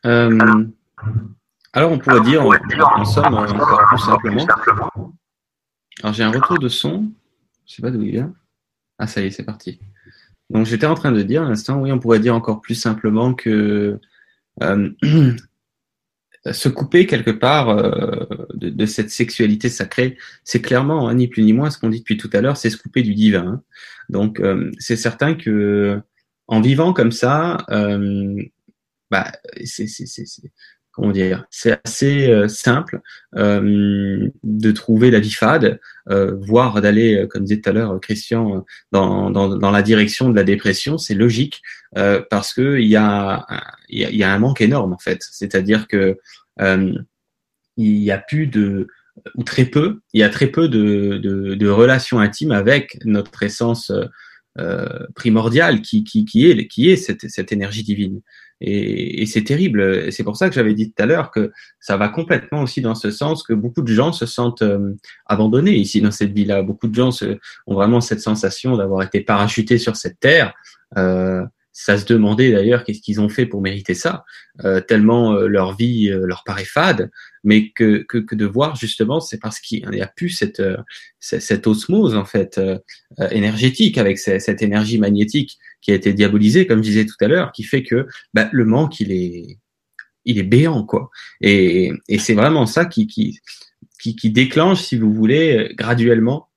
Euh, 0.05 0.66
alors, 1.74 1.91
on 1.91 1.99
pourrait 1.99 2.22
dire, 2.22 2.43
en, 2.43 3.05
somme, 3.05 3.34
encore 3.34 3.86
plus 3.88 3.99
simplement. 3.99 4.45
Alors, 6.01 6.13
j'ai 6.13 6.24
un 6.24 6.32
retour 6.32 6.57
de 6.59 6.70
son. 6.70 7.11
Je 7.66 7.72
ne 7.72 7.76
sais 7.76 7.82
pas 7.82 7.91
d'où 7.91 8.01
il 8.01 8.11
vient. 8.11 8.34
Ah, 8.97 9.07
ça 9.07 9.22
y 9.22 9.28
est, 9.28 9.32
c'est 9.32 9.43
parti. 9.43 9.80
Donc, 10.49 10.66
j'étais 10.66 10.86
en 10.86 10.95
train 10.95 11.11
de 11.11 11.22
dire 11.22 11.43
à 11.43 11.49
l'instant, 11.49 11.82
oui, 11.82 11.91
on 11.91 11.99
pourrait 11.99 12.20
dire 12.20 12.36
encore 12.36 12.61
plus 12.61 12.76
simplement 12.76 13.34
que 13.34 13.99
euh, 14.63 14.89
se 16.52 16.70
couper 16.70 17.08
quelque 17.08 17.32
part 17.32 17.70
euh, 17.70 18.26
de, 18.54 18.86
cette 18.86 19.10
sexualité 19.10 19.70
sacrée, 19.70 20.18
c'est 20.43 20.62
clairement, 20.62 21.08
hein, 21.08 21.16
ni 21.16 21.28
plus 21.28 21.43
ni 21.43 21.54
moins, 21.54 21.70
ce 21.70 21.80
qu'on 21.80 21.89
dit 21.89 22.00
depuis 22.00 22.18
tout 22.18 22.30
à 22.34 22.41
l'heure, 22.41 22.58
c'est 22.58 22.70
se 22.70 22.78
couper 22.78 23.02
du 23.02 23.14
divin. 23.16 23.48
Hein. 23.48 23.62
Donc, 24.10 24.41
c'est 24.78 24.98
certain 24.98 25.34
que 25.34 26.00
en 26.48 26.62
vivant 26.62 26.93
comme 26.93 27.12
ça, 27.12 27.58
euh, 27.70 28.41
bah, 29.12 29.32
c'est 29.64 29.88
comment 30.96 31.12
dire, 31.12 31.46
c'est 31.50 31.78
assez 31.84 32.30
euh, 32.30 32.48
simple 32.48 33.02
euh, 33.36 34.30
de 34.43 34.72
trouver 34.72 35.12
la 35.12 35.20
vie 35.20 35.32
fade, 35.32 35.80
euh, 36.10 36.36
voire 36.39 36.82
d'aller, 36.82 37.16
euh, 37.16 37.28
comme 37.28 37.43
disait 37.43 37.60
tout 37.60 37.70
à 37.70 37.74
l'heure 37.74 38.00
Christian, 38.00 38.66
dans, 38.93 39.30
dans, 39.30 39.58
dans, 39.58 39.72
la 39.72 39.82
direction 39.82 40.30
de 40.30 40.36
la 40.36 40.46
dépression. 40.46 40.98
C'est 40.98 41.14
logique 41.16 41.62
parce 42.30 42.54
que 42.54 42.80
il 42.80 42.88
y 42.88 42.96
a 42.96 43.46
y, 43.89 44.04
y 44.04 44.24
a 44.24 44.34
un 44.34 44.39
manque 44.39 44.62
énorme 44.62 44.93
en 44.93 44.98
fait. 44.98 45.20
C'est-à-dire 45.32 45.88
que 45.88 46.18
il 46.60 47.98
y 47.98 48.12
a 48.12 48.18
plus 48.18 48.48
de 48.48 48.88
ou 49.36 49.43
très 49.43 49.66
peu, 49.66 50.00
il 50.14 50.20
y 50.20 50.24
a 50.24 50.30
très 50.30 50.48
peu 50.48 50.68
de, 50.68 51.18
de, 51.18 51.56
de 51.56 51.70
relations 51.70 52.20
intimes 52.20 52.52
avec 52.52 53.00
notre 53.06 53.43
essence 53.43 53.91
euh, 54.58 55.06
primordial 55.16 55.82
qui, 55.82 56.06
qui, 56.06 56.24
qui, 56.24 56.50
est, 56.50 56.68
qui 56.68 56.89
est 56.89 56.96
cette, 56.96 57.30
cette 57.30 57.52
énergie 57.52 57.84
divine. 57.84 58.22
Et, 58.62 59.22
et 59.22 59.26
c'est 59.26 59.43
terrible. 59.43 60.12
C'est 60.12 60.24
pour 60.24 60.38
ça 60.38 60.49
que 60.49 60.56
j'avais 60.56 60.74
dit 60.74 60.91
tout 60.91 61.03
à 61.03 61.06
l'heure 61.06 61.32
que 61.32 61.51
ça 61.80 61.97
va 61.97 62.10
complètement 62.10 62.62
aussi 62.62 62.82
dans 62.82 62.95
ce 62.95 63.12
sens 63.12 63.43
que 63.43 63.53
beaucoup 63.53 63.82
de 63.82 63.93
gens 63.93 64.12
se 64.12 64.26
sentent 64.26 64.62
euh, 64.62 64.93
abandonnés 65.26 65.76
ici 65.76 66.01
dans 66.01 66.12
cette 66.12 66.32
vie-là. 66.32 66.64
Beaucoup 66.64 66.88
de 66.88 66.95
gens 66.95 67.12
se, 67.12 67.38
ont 67.68 67.74
vraiment 67.74 68.01
cette 68.01 68.22
sensation 68.22 68.78
d'avoir 68.78 69.03
été 69.03 69.22
parachutés 69.22 69.78
sur 69.78 69.95
cette 69.95 70.20
terre. 70.20 70.53
Euh, 70.97 71.43
ça 71.78 71.97
se 71.97 72.05
demandait 72.05 72.53
d'ailleurs 72.53 72.86
qu'est-ce 72.86 73.01
qu'ils 73.01 73.19
ont 73.19 73.28
fait 73.28 73.45
pour 73.45 73.61
mériter 73.61 73.95
ça, 73.95 74.23
euh, 74.63 74.80
tellement 74.80 75.34
euh, 75.34 75.47
leur 75.47 75.76
vie 75.76 76.09
euh, 76.09 76.26
leur 76.26 76.45
paraît 76.45 76.63
fade, 76.63 77.11
mais 77.43 77.71
que, 77.71 77.97
que, 78.07 78.17
que 78.17 78.34
de 78.34 78.45
voir 78.45 78.78
justement, 78.78 79.19
c'est 79.19 79.39
parce 79.39 79.59
qu'il 79.59 79.86
n'y 79.89 80.01
a 80.01 80.07
plus 80.07 80.30
cette, 80.30 80.63
cette 81.19 81.67
osmose 81.67 82.15
en 82.15 82.23
fait 82.23 82.61
énergétique 83.30 83.97
avec 83.97 84.17
cette, 84.17 84.61
énergie 84.61 84.97
magnétique 84.99 85.57
qui 85.82 85.91
a 85.91 85.95
été 85.95 86.13
diabolisée, 86.13 86.65
comme 86.65 86.78
je 86.78 86.89
disais 86.89 87.05
tout 87.05 87.17
à 87.19 87.28
l'heure, 87.28 87.51
qui 87.51 87.63
fait 87.63 87.84
que 87.84 88.07
bah, 88.34 88.47
le 88.53 88.63
manque 88.63 89.01
il 89.01 89.11
est 89.11 89.57
il 90.23 90.39
est 90.39 90.43
béant 90.43 90.86
quoi. 90.86 91.11
Et, 91.41 91.91
et 92.07 92.19
c'est 92.19 92.34
vraiment 92.34 92.65
ça 92.65 92.86
qui, 92.86 93.05
qui, 93.05 93.38
qui, 93.99 94.15
qui 94.15 94.32
déclenche, 94.32 94.82
si 94.82 94.97
vous 94.97 95.13
voulez, 95.13 95.73
graduellement, 95.78 96.47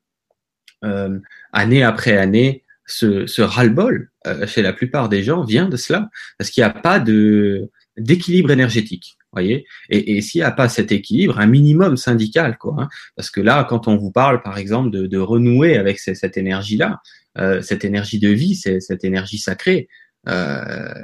année 1.53 1.83
après 1.83 2.17
année, 2.17 2.65
ce, 2.89 3.27
ce 3.27 3.43
ras-le-bol 3.43 4.11
euh, 4.27 4.47
chez 4.47 4.63
la 4.63 4.73
plupart 4.73 5.09
des 5.09 5.23
gens 5.23 5.45
vient 5.45 5.69
de 5.69 5.77
cela, 5.77 6.09
parce 6.39 6.51
qu'il 6.51 6.63
n'y 6.63 6.71
a 6.71 6.71
pas 6.71 6.99
de 6.99 7.71
d'équilibre 7.97 8.51
énergétique. 8.51 9.17
Voyez 9.33 9.67
et, 9.91 10.17
et 10.17 10.23
s'il 10.23 10.41
n'y 10.41 10.45
a 10.45 10.51
pas 10.51 10.69
cet 10.69 10.91
équilibre, 10.91 11.39
un 11.39 11.47
minimum 11.47 11.97
syndical, 11.97 12.57
quoi. 12.57 12.77
Hein, 12.79 12.89
parce 13.15 13.31
que 13.31 13.41
là, 13.41 13.65
quand 13.69 13.87
on 13.87 13.97
vous 13.97 14.11
parle, 14.11 14.43
par 14.43 14.57
exemple, 14.57 14.91
de, 14.91 15.07
de 15.07 15.19
renouer 15.19 15.77
avec 15.77 15.99
cette 15.99 16.37
énergie-là, 16.37 17.01
euh, 17.37 17.61
cette 17.61 17.85
énergie 17.85 18.19
de 18.19 18.31
vie, 18.31 18.55
cette 18.57 19.05
énergie 19.05 19.39
sacrée, 19.39 19.89
euh, 20.29 20.95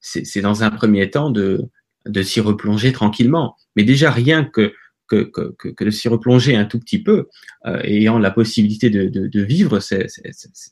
c'est 0.00 0.40
dans 0.40 0.64
un 0.64 0.70
premier 0.70 1.08
temps 1.10 1.30
de, 1.30 1.62
de 2.06 2.22
s'y 2.22 2.40
replonger 2.40 2.92
tranquillement. 2.92 3.56
Mais 3.76 3.84
déjà, 3.84 4.10
rien 4.10 4.44
que 4.44 4.72
que, 5.20 5.52
que, 5.58 5.68
que 5.68 5.84
de 5.84 5.90
s'y 5.90 6.08
replonger 6.08 6.56
un 6.56 6.64
tout 6.64 6.78
petit 6.78 7.02
peu, 7.02 7.28
euh, 7.66 7.80
ayant 7.82 8.18
la 8.18 8.30
possibilité 8.30 8.90
de, 8.90 9.08
de, 9.08 9.26
de 9.26 9.42
vivre 9.42 9.80
cette, 9.80 10.10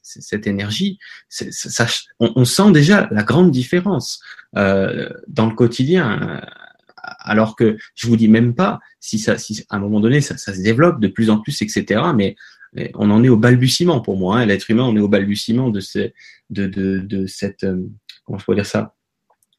cette 0.02 0.46
énergie, 0.46 0.98
ça, 1.28 1.86
on, 2.18 2.32
on, 2.36 2.44
sent 2.44 2.72
déjà 2.72 3.08
la 3.10 3.22
grande 3.22 3.50
différence 3.50 4.22
euh, 4.56 5.10
dans 5.28 5.46
le 5.46 5.54
quotidien. 5.54 6.40
Alors 7.02 7.56
que 7.56 7.76
je 7.94 8.06
vous 8.06 8.16
dis 8.16 8.28
même 8.28 8.54
pas 8.54 8.80
si 8.98 9.18
ça, 9.18 9.36
si 9.36 9.64
à 9.68 9.76
un 9.76 9.80
moment 9.80 10.00
donné 10.00 10.20
ça, 10.20 10.36
ça 10.36 10.54
se 10.54 10.62
développe 10.62 11.00
de 11.00 11.08
plus 11.08 11.30
en 11.30 11.38
plus, 11.38 11.60
etc. 11.62 12.02
Mais, 12.14 12.36
on 12.94 13.10
en 13.10 13.24
est 13.24 13.28
au 13.28 13.36
balbutiement 13.36 14.00
pour 14.00 14.16
moi. 14.16 14.38
Hein. 14.38 14.46
L'être 14.46 14.70
humain, 14.70 14.84
on 14.84 14.96
est 14.96 15.00
au 15.00 15.08
balbutiement 15.08 15.70
de, 15.70 15.80
ce, 15.80 16.12
de, 16.50 16.68
de, 16.68 17.00
de 17.00 17.26
cette, 17.26 17.64
euh, 17.64 17.82
comment 18.24 18.38
je 18.38 18.44
pourrais 18.44 18.58
dire 18.58 18.66
ça, 18.66 18.94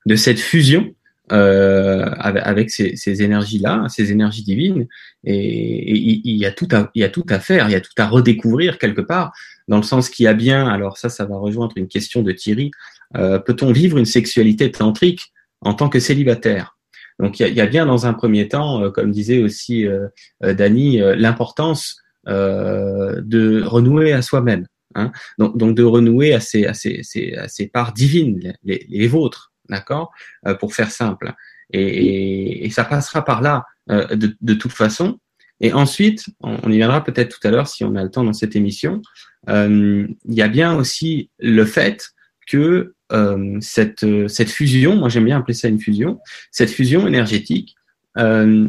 de 0.06 0.16
cette 0.16 0.40
fusion 0.40 0.96
euh, 1.32 2.10
avec, 2.18 2.70
ces, 2.72 2.96
ces 2.96 3.24
énergies-là, 3.24 3.86
ces 3.88 4.12
énergies 4.12 4.44
divines, 4.44 4.88
et, 5.24 5.92
il, 5.94 6.36
y 6.36 6.46
a 6.46 6.52
tout 6.52 6.68
à, 6.72 6.92
il 6.94 7.02
y 7.02 7.06
a 7.06 7.10
tout 7.10 7.26
à 7.30 7.40
faire, 7.40 7.70
il 7.70 7.72
y 7.72 7.76
a 7.76 7.82
tout 7.82 7.94
à 7.98 8.08
redécouvrir 8.08 8.78
quelque 8.78 9.02
part, 9.02 9.32
dans 9.68 9.78
le 9.78 9.84
sens 9.84 10.10
qu'il 10.10 10.26
y 10.26 10.28
a 10.28 10.34
bien, 10.34 10.68
alors 10.68 10.98
ça, 10.98 11.10
ça 11.10 11.26
va 11.26 11.38
rejoindre 11.38 11.74
une 11.78 11.88
question 11.88 12.22
de 12.22 12.32
Thierry, 12.32 12.72
euh, 13.16 13.40
peut-on 13.40 13.72
vivre 13.72 13.98
une 13.98 14.06
sexualité 14.06 14.72
tantrique 14.72 15.32
en 15.62 15.74
tant 15.74 15.90
que 15.90 16.00
célibataire? 16.00 16.78
Donc 17.20 17.40
il 17.40 17.44
y, 17.44 17.46
a, 17.46 17.50
il 17.50 17.56
y, 17.56 17.62
a, 17.62 17.68
bien 17.68 17.86
dans 17.86 18.06
un 18.06 18.14
premier 18.14 18.48
temps, 18.48 18.84
euh, 18.84 18.90
comme 18.90 19.12
disait 19.12 19.42
aussi 19.42 19.86
euh, 19.86 20.08
euh 20.44 20.54
Dany, 20.54 21.00
l'importance 21.16 21.98
de 22.28 23.64
renouer 23.64 24.14
à 24.14 24.22
soi-même. 24.22 24.68
Hein. 24.96 25.12
Donc, 25.38 25.58
donc, 25.58 25.76
de 25.76 25.84
renouer 25.84 26.34
à 26.34 26.40
ces, 26.40 26.66
à 26.66 26.74
à 26.74 27.48
parts 27.72 27.94
divines, 27.94 28.54
les, 28.64 28.86
les 28.90 29.08
vôtres, 29.08 29.51
d'accord 29.72 30.12
euh, 30.46 30.54
Pour 30.56 30.76
faire 30.76 30.92
simple. 30.92 31.34
Et, 31.74 32.66
et, 32.66 32.70
ça 32.70 32.84
passera 32.84 33.24
par 33.24 33.42
là 33.42 33.66
euh, 33.90 34.16
de, 34.16 34.36
de, 34.40 34.54
toute 34.54 34.74
façon. 34.74 35.20
Et 35.62 35.74
ensuite, 35.74 36.26
on, 36.42 36.72
y 36.72 36.78
viendra 36.78 37.04
peut-être 37.04 37.40
tout 37.40 37.48
à 37.48 37.52
l'heure 37.52 37.68
si 37.68 37.84
on 37.84 37.96
a 37.96 38.04
le 38.04 38.10
temps 38.10 38.24
dans 38.24 38.34
cette 38.34 38.56
émission. 38.56 39.02
Euh, 39.48 40.08
il 40.28 40.34
y 40.34 40.42
a 40.42 40.48
bien 40.48 40.76
aussi 40.76 41.30
le 41.40 41.66
fait 41.66 42.10
que 42.48 42.94
euh, 43.14 43.58
cette, 43.62 44.06
cette 44.28 44.50
fusion, 44.50 44.96
moi 44.96 45.10
j'aime 45.10 45.26
bien 45.26 45.38
appeler 45.38 45.54
ça 45.54 45.68
une 45.68 45.80
fusion, 45.80 46.20
cette 46.52 46.72
fusion 46.72 47.08
énergétique 47.08 47.76
euh, 48.18 48.68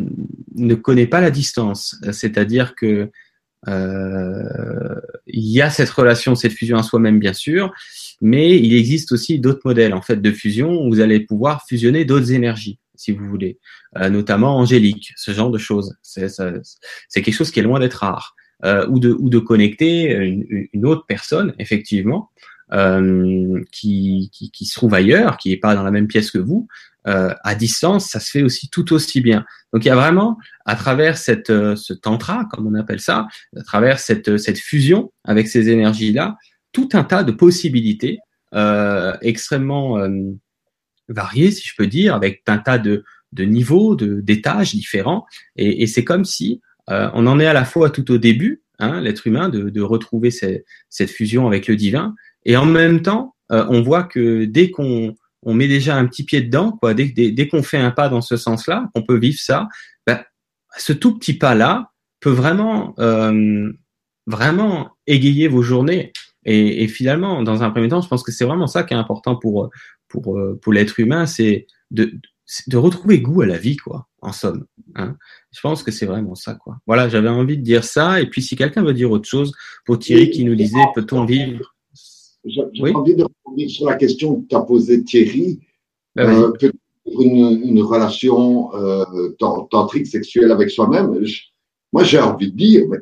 ne 0.55 0.75
connaît 0.75 1.07
pas 1.07 1.21
la 1.21 1.31
distance. 1.31 1.99
C'est-à-dire 2.13 2.75
que 2.75 3.11
il 3.69 5.47
y 5.49 5.63
a 5.63 5.71
cette 5.71 5.91
relation, 5.91 6.35
cette 6.35 6.53
fusion 6.53 6.77
à 6.77 6.83
soi-même, 6.83 7.21
bien 7.21 7.33
sûr, 7.33 7.73
mais 8.23 8.57
il 8.59 8.75
existe 8.75 9.13
aussi 9.13 9.39
d'autres 9.39 9.61
modèles 9.65 9.93
en 9.93 10.01
fait 10.01 10.23
de 10.23 10.31
fusion 10.31 10.81
où 10.81 10.89
vous 10.89 11.01
allez 11.01 11.21
pouvoir 11.21 11.67
fusionner 11.67 12.07
d'autres 12.07 12.33
énergies, 12.33 12.79
si 12.95 13.13
vous 13.13 13.29
voulez, 13.29 13.59
euh, 13.99 14.09
notamment 14.09 14.57
angélique, 14.57 15.13
ce 15.17 15.33
genre 15.33 15.51
de 15.51 15.59
choses. 15.59 15.95
C'est 16.03 17.23
quelque 17.23 17.33
chose 17.35 17.51
qui 17.51 17.61
est 17.61 17.65
loin 17.65 17.81
d'être 17.81 17.95
rare. 17.95 18.35
Euh, 18.65 18.87
ou 18.87 19.01
de 19.01 19.11
ou 19.11 19.29
de 19.29 19.41
connecter 19.41 20.13
une, 20.13 20.47
une 20.73 20.87
autre 20.87 21.05
personne, 21.09 21.53
effectivement, 21.59 22.31
euh, 22.73 23.61
qui, 23.71 24.31
qui, 24.33 24.51
qui, 24.51 24.65
se 24.65 24.77
trouve 24.77 24.95
ailleurs, 24.95 25.37
qui 25.37 25.51
n'est 25.51 25.59
pas 25.59 25.75
dans 25.75 25.83
la 25.83 25.91
même 25.91 26.07
pièce 26.07 26.31
que 26.31 26.39
vous, 26.39 26.69
euh, 27.07 27.35
à 27.45 27.55
distance, 27.55 28.09
ça 28.09 28.19
se 28.19 28.31
fait 28.31 28.43
aussi 28.43 28.71
tout 28.71 28.95
aussi 28.95 29.21
bien. 29.21 29.45
Donc 29.75 29.85
il 29.85 29.89
y 29.89 29.91
a 29.91 29.95
vraiment, 29.95 30.39
à 30.65 30.75
travers 30.75 31.19
cette, 31.19 31.51
euh, 31.51 31.77
ce 31.77 31.93
tantra, 31.93 32.47
comme 32.51 32.67
on 32.67 32.75
appelle 32.75 33.01
ça, 33.01 33.27
à 33.55 33.63
travers 33.63 33.99
cette, 33.99 34.39
cette 34.39 34.59
fusion 34.59 35.13
avec 35.25 35.49
ces 35.49 35.69
énergies-là, 35.69 36.39
tout 36.73 36.89
un 36.93 37.05
tas 37.05 37.23
de 37.23 37.33
possibilités 37.33 38.19
euh, 38.55 39.15
extrêmement 39.23 39.99
euh, 39.99 40.11
variées, 41.09 41.51
si 41.51 41.67
je 41.67 41.75
peux 41.77 41.87
dire, 41.87 42.15
avec 42.15 42.43
un 42.47 42.59
tas 42.59 42.79
de, 42.79 43.05
de 43.33 43.45
niveaux, 43.45 43.95
de 43.95 44.21
d'étages 44.21 44.75
différents. 44.75 45.27
Et, 45.57 45.83
et 45.83 45.87
c'est 45.87 46.05
comme 46.05 46.25
si 46.25 46.61
on 46.89 47.27
en 47.27 47.41
est 47.41 47.47
à 47.47 47.55
la 47.55 47.65
fois 47.65 47.89
tout 47.89 48.11
au 48.11 48.19
début, 48.19 48.63
hein, 48.79 49.01
l'être 49.01 49.27
humain, 49.27 49.49
de, 49.49 49.71
de 49.71 49.81
retrouver 49.81 50.31
cette, 50.31 50.67
cette 50.91 51.11
fusion 51.11 51.47
avec 51.47 51.67
le 51.67 51.77
divin, 51.77 52.15
et 52.45 52.55
en 52.57 52.67
même 52.67 53.01
temps, 53.01 53.35
on 53.49 53.81
voit 53.81 54.03
que 54.03 54.45
dès 54.45 54.71
qu'on 54.71 55.15
on 55.43 55.55
met 55.55 55.69
déjà 55.69 55.97
un 55.97 56.07
petit 56.07 56.25
pied 56.25 56.41
dedans, 56.41 56.73
quoi. 56.73 56.95
Dès, 56.95 57.09
dès, 57.09 57.49
qu'on 57.49 57.63
fait 57.63 57.79
un 57.79 57.91
pas 57.91 58.09
dans 58.09 58.21
ce 58.21 58.37
sens-là, 58.37 58.89
on 58.95 59.03
peut 59.03 59.19
vivre 59.19 59.41
ça. 59.41 59.69
Ben, 60.07 60.23
ce 60.77 60.93
tout 60.93 61.19
petit 61.19 61.35
pas-là 61.35 61.91
peut 62.21 62.31
vraiment, 62.31 62.95
euh, 62.99 63.73
vraiment 64.27 64.93
égayer 65.07 65.49
vos 65.49 65.63
journées. 65.63 66.13
Et, 66.45 66.83
et, 66.83 66.89
finalement, 66.89 67.43
dans 67.43 67.63
un 67.63 67.71
premier 67.71 67.89
temps, 67.89 68.01
je 68.01 68.09
pense 68.09 68.23
que 68.23 68.33
c'est 68.33 68.45
vraiment 68.45 68.67
ça 68.67 68.83
qui 68.83 68.95
est 68.95 68.97
important 68.97 69.37
pour 69.37 69.71
pour 70.09 70.39
euh, 70.39 70.59
pour 70.61 70.73
l'être 70.73 70.99
humain, 71.01 71.27
c'est 71.27 71.67
de 71.91 72.13
de 72.67 72.77
retrouver 72.77 73.21
goût 73.21 73.43
à 73.43 73.47
la 73.47 73.57
vie, 73.57 73.77
quoi. 73.77 74.09
En 74.21 74.33
somme, 74.33 74.67
hein. 74.95 75.17
je 75.51 75.61
pense 75.61 75.83
que 75.83 75.91
c'est 75.91 76.07
vraiment 76.07 76.35
ça, 76.35 76.55
quoi. 76.55 76.79
Voilà, 76.87 77.09
j'avais 77.09 77.29
envie 77.29 77.57
de 77.57 77.63
dire 77.63 77.83
ça. 77.83 78.21
Et 78.21 78.27
puis, 78.27 78.43
si 78.43 78.57
quelqu'un 78.57 78.83
veut 78.83 78.93
dire 78.93 79.11
autre 79.11 79.29
chose, 79.29 79.53
pour 79.85 79.99
Thierry 79.99 80.31
qui 80.31 80.45
nous 80.45 80.55
disait, 80.55 80.79
peut-on 80.95 81.25
vivre? 81.25 81.75
J'ai 82.45 82.63
envie 82.95 83.17
de 83.17 83.25
revenir 83.45 83.71
sur 83.71 83.89
la 83.89 83.97
question 83.97 84.41
que 84.41 84.49
tu 84.49 84.55
as 84.55 84.61
posée, 84.61 85.03
Thierry. 85.03 85.61
Ben 86.15 86.29
euh, 86.29 86.53
une, 87.07 87.63
une, 87.65 87.83
relation 87.83 88.75
euh, 88.75 89.31
tantrique 89.71 90.07
sexuelle 90.07 90.53
avec 90.53 90.71
soi-même, 90.71 91.25
moi 91.93 92.05
j'ai 92.05 92.21
envie 92.21 92.51
de 92.53 92.57
dire, 92.57 92.85
mais, 92.89 92.99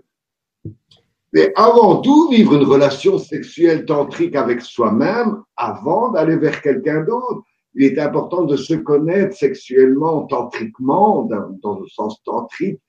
mais, 1.33 1.53
avant 1.55 2.01
tout, 2.01 2.29
vivre 2.29 2.55
une 2.55 2.65
relation 2.65 3.19
sexuelle 3.19 3.85
tantrique 3.85 4.35
avec 4.35 4.63
soi-même 4.63 5.43
avant 5.57 6.11
d'aller 6.11 6.37
vers 6.37 6.61
quelqu'un 6.61 7.03
d'autre. 7.03 7.43
Il 7.75 7.85
est 7.85 7.99
important 8.01 8.43
de 8.43 8.57
se 8.57 8.75
connaître 8.75 9.37
sexuellement, 9.37 10.27
tantriquement, 10.27 11.23
dans, 11.23 11.51
dans 11.63 11.79
le 11.79 11.87
sens 11.87 12.21
tantrique. 12.25 12.81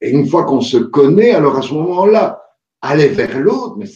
Et 0.00 0.10
une 0.10 0.26
fois 0.26 0.44
qu'on 0.44 0.60
se 0.60 0.78
connaît, 0.78 1.30
alors 1.30 1.56
à 1.56 1.62
ce 1.62 1.72
moment-là, 1.74 2.42
aller 2.80 3.06
vers 3.06 3.38
l'autre, 3.38 3.76
mais 3.76 3.86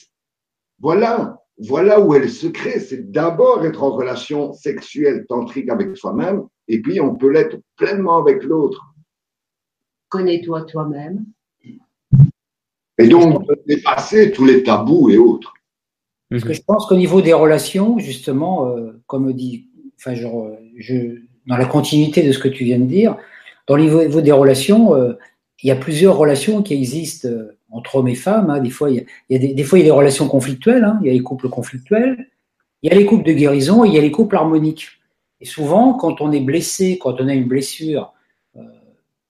voilà, 0.78 1.42
voilà 1.58 2.00
où 2.00 2.14
est 2.14 2.20
le 2.20 2.28
secret, 2.28 2.78
c'est 2.78 3.10
d'abord 3.10 3.64
être 3.64 3.82
en 3.82 3.90
relation 3.90 4.52
sexuelle 4.52 5.26
tantrique 5.28 5.68
avec 5.68 5.96
soi-même, 5.96 6.46
et 6.68 6.80
puis 6.80 7.00
on 7.00 7.16
peut 7.16 7.30
l'être 7.30 7.56
pleinement 7.76 8.18
avec 8.18 8.44
l'autre. 8.44 8.94
Connais-toi 10.08 10.62
toi-même. 10.62 11.26
Et 12.98 13.08
donc, 13.08 13.42
dépasser 13.66 14.32
tous 14.32 14.44
les 14.44 14.62
tabous 14.62 15.10
et 15.10 15.18
autres. 15.18 15.54
Parce 16.30 16.44
que 16.44 16.52
je 16.52 16.62
pense 16.62 16.86
qu'au 16.86 16.96
niveau 16.96 17.20
des 17.20 17.32
relations, 17.32 17.98
justement, 17.98 18.68
euh, 18.68 19.00
comme 19.06 19.32
dit, 19.32 19.68
enfin, 19.98 20.14
genre, 20.14 20.50
je, 20.76 21.20
dans 21.46 21.56
la 21.56 21.66
continuité 21.66 22.22
de 22.22 22.32
ce 22.32 22.38
que 22.38 22.48
tu 22.48 22.64
viens 22.64 22.78
de 22.78 22.86
dire, 22.86 23.16
dans 23.66 23.76
le 23.76 23.82
niveau 23.82 24.20
des 24.20 24.32
relations, 24.32 24.94
euh, 24.94 25.12
il 25.62 25.68
y 25.68 25.70
a 25.70 25.76
plusieurs 25.76 26.16
relations 26.16 26.62
qui 26.62 26.74
existent. 26.74 27.28
Euh, 27.28 27.56
entre 27.70 27.96
hommes 27.96 28.08
et 28.08 28.14
femmes. 28.14 28.50
Hein. 28.50 28.60
Des, 28.60 28.70
fois, 28.70 28.90
il 28.90 29.06
y 29.30 29.34
a, 29.34 29.38
des, 29.38 29.64
fois, 29.64 29.78
il 29.78 29.82
y 29.82 29.84
a 29.84 29.88
des 29.88 29.96
relations 29.96 30.28
conflictuelles, 30.28 30.84
hein. 30.84 30.98
il 31.02 31.06
y 31.06 31.10
a 31.10 31.12
les 31.12 31.22
couples 31.22 31.48
conflictuels, 31.48 32.28
il 32.82 32.90
y 32.90 32.92
a 32.92 32.96
les 32.96 33.06
couples 33.06 33.24
de 33.24 33.32
guérison 33.32 33.84
et 33.84 33.88
il 33.88 33.94
y 33.94 33.98
a 33.98 34.02
les 34.02 34.10
couples 34.10 34.36
harmoniques. 34.36 34.88
Et 35.40 35.44
souvent, 35.44 35.94
quand 35.94 36.20
on 36.20 36.32
est 36.32 36.40
blessé, 36.40 36.98
quand 36.98 37.20
on 37.20 37.28
a 37.28 37.34
une 37.34 37.46
blessure, 37.46 38.12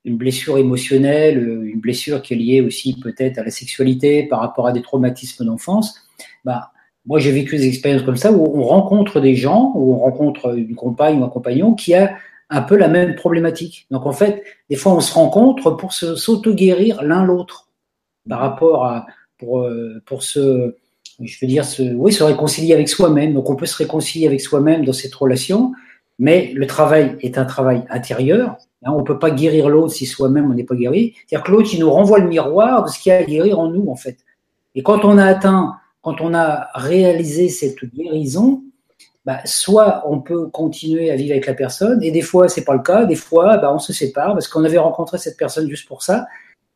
une 0.07 0.16
blessure 0.16 0.57
émotionnelle, 0.57 1.38
euh, 1.38 1.62
une 1.64 1.80
blessure 1.80 2.22
qui 2.22 2.32
est 2.32 2.36
liée 2.36 2.61
aussi 2.62 2.98
peut-être 2.98 3.38
à 3.38 3.44
la 3.44 3.50
sexualité 3.50 4.22
par 4.22 4.40
rapport 4.40 4.66
à 4.66 4.72
des 4.72 4.80
traumatismes 4.80 5.44
d'enfance, 5.44 6.00
bah, 6.44 6.70
moi 7.04 7.18
j'ai 7.18 7.32
vécu 7.32 7.57
des 7.57 7.66
expériences 7.66 8.02
comme 8.02 8.16
ça 8.16 8.32
où 8.32 8.59
on 8.59 8.62
rencontre 8.62 9.20
des 9.20 9.34
gens, 9.34 9.72
où 9.74 9.94
on 9.94 9.98
rencontre 9.98 10.57
une 10.57 10.76
compagne 10.76 11.20
ou 11.20 11.24
un 11.24 11.28
compagnon 11.28 11.74
qui 11.74 11.92
a 11.94 12.16
un 12.48 12.62
peu 12.62 12.76
la 12.76 12.88
même 12.88 13.16
problématique. 13.16 13.86
Donc 13.90 14.07
en 14.07 14.12
fait, 14.12 14.42
des 14.70 14.76
fois 14.76 14.94
on 14.94 15.00
se 15.00 15.12
rencontre 15.12 15.72
pour 15.72 15.92
s'auto-guérir 15.92 17.02
l'un 17.02 17.24
l'autre 17.24 17.68
par 18.28 18.40
rapport 18.40 18.84
à 18.84 19.07
pour 19.38 19.62
euh, 19.62 20.00
pour 20.07 20.22
se 20.22 20.76
je 21.20 21.38
veux 21.40 21.48
dire 21.48 21.64
se 21.64 21.82
oui 21.82 22.12
se 22.12 22.22
réconcilier 22.22 22.74
avec 22.74 22.88
soi-même. 22.88 23.34
Donc 23.34 23.50
on 23.50 23.57
peut 23.57 23.66
se 23.66 23.76
réconcilier 23.76 24.28
avec 24.28 24.40
soi-même 24.40 24.84
dans 24.84 24.92
cette 24.92 25.14
relation, 25.14 25.72
mais 26.18 26.52
le 26.54 26.66
travail 26.66 27.16
est 27.20 27.38
un 27.38 27.44
travail 27.44 27.84
intérieur. 27.90 28.56
Hein, 28.84 28.92
on 28.94 29.04
peut 29.04 29.18
pas 29.18 29.30
guérir 29.30 29.68
l'autre 29.68 29.92
si 29.92 30.06
soi-même 30.06 30.50
on 30.50 30.54
n'est 30.54 30.64
pas 30.64 30.74
guéri. 30.74 31.14
C'est-à-dire 31.26 31.44
que 31.44 31.52
l'autre 31.52 31.68
il 31.72 31.80
nous 31.80 31.90
renvoie 31.90 32.18
le 32.18 32.28
miroir 32.28 32.84
de 32.84 32.90
ce 32.90 32.98
qu'il 32.98 33.10
y 33.10 33.14
a 33.14 33.18
à 33.18 33.24
guérir 33.24 33.58
en 33.58 33.68
nous 33.68 33.88
en 33.90 33.96
fait. 33.96 34.18
Et 34.74 34.82
quand 34.82 35.04
on 35.04 35.18
a 35.18 35.24
atteint, 35.24 35.74
quand 36.02 36.20
on 36.20 36.34
a 36.34 36.68
réalisé 36.74 37.48
cette 37.48 37.84
guérison, 37.84 38.62
bah, 39.24 39.40
soit 39.44 40.04
on 40.06 40.20
peut 40.20 40.46
continuer 40.48 41.10
à 41.10 41.16
vivre 41.16 41.32
avec 41.32 41.46
la 41.46 41.54
personne, 41.54 42.02
et 42.02 42.10
des 42.10 42.22
fois 42.22 42.48
c'est 42.48 42.64
pas 42.64 42.74
le 42.74 42.82
cas, 42.82 43.06
des 43.06 43.16
fois 43.16 43.56
bah, 43.56 43.72
on 43.74 43.78
se 43.78 43.92
sépare 43.92 44.34
parce 44.34 44.48
qu'on 44.48 44.64
avait 44.64 44.78
rencontré 44.78 45.18
cette 45.18 45.36
personne 45.36 45.68
juste 45.68 45.88
pour 45.88 46.02
ça, 46.02 46.26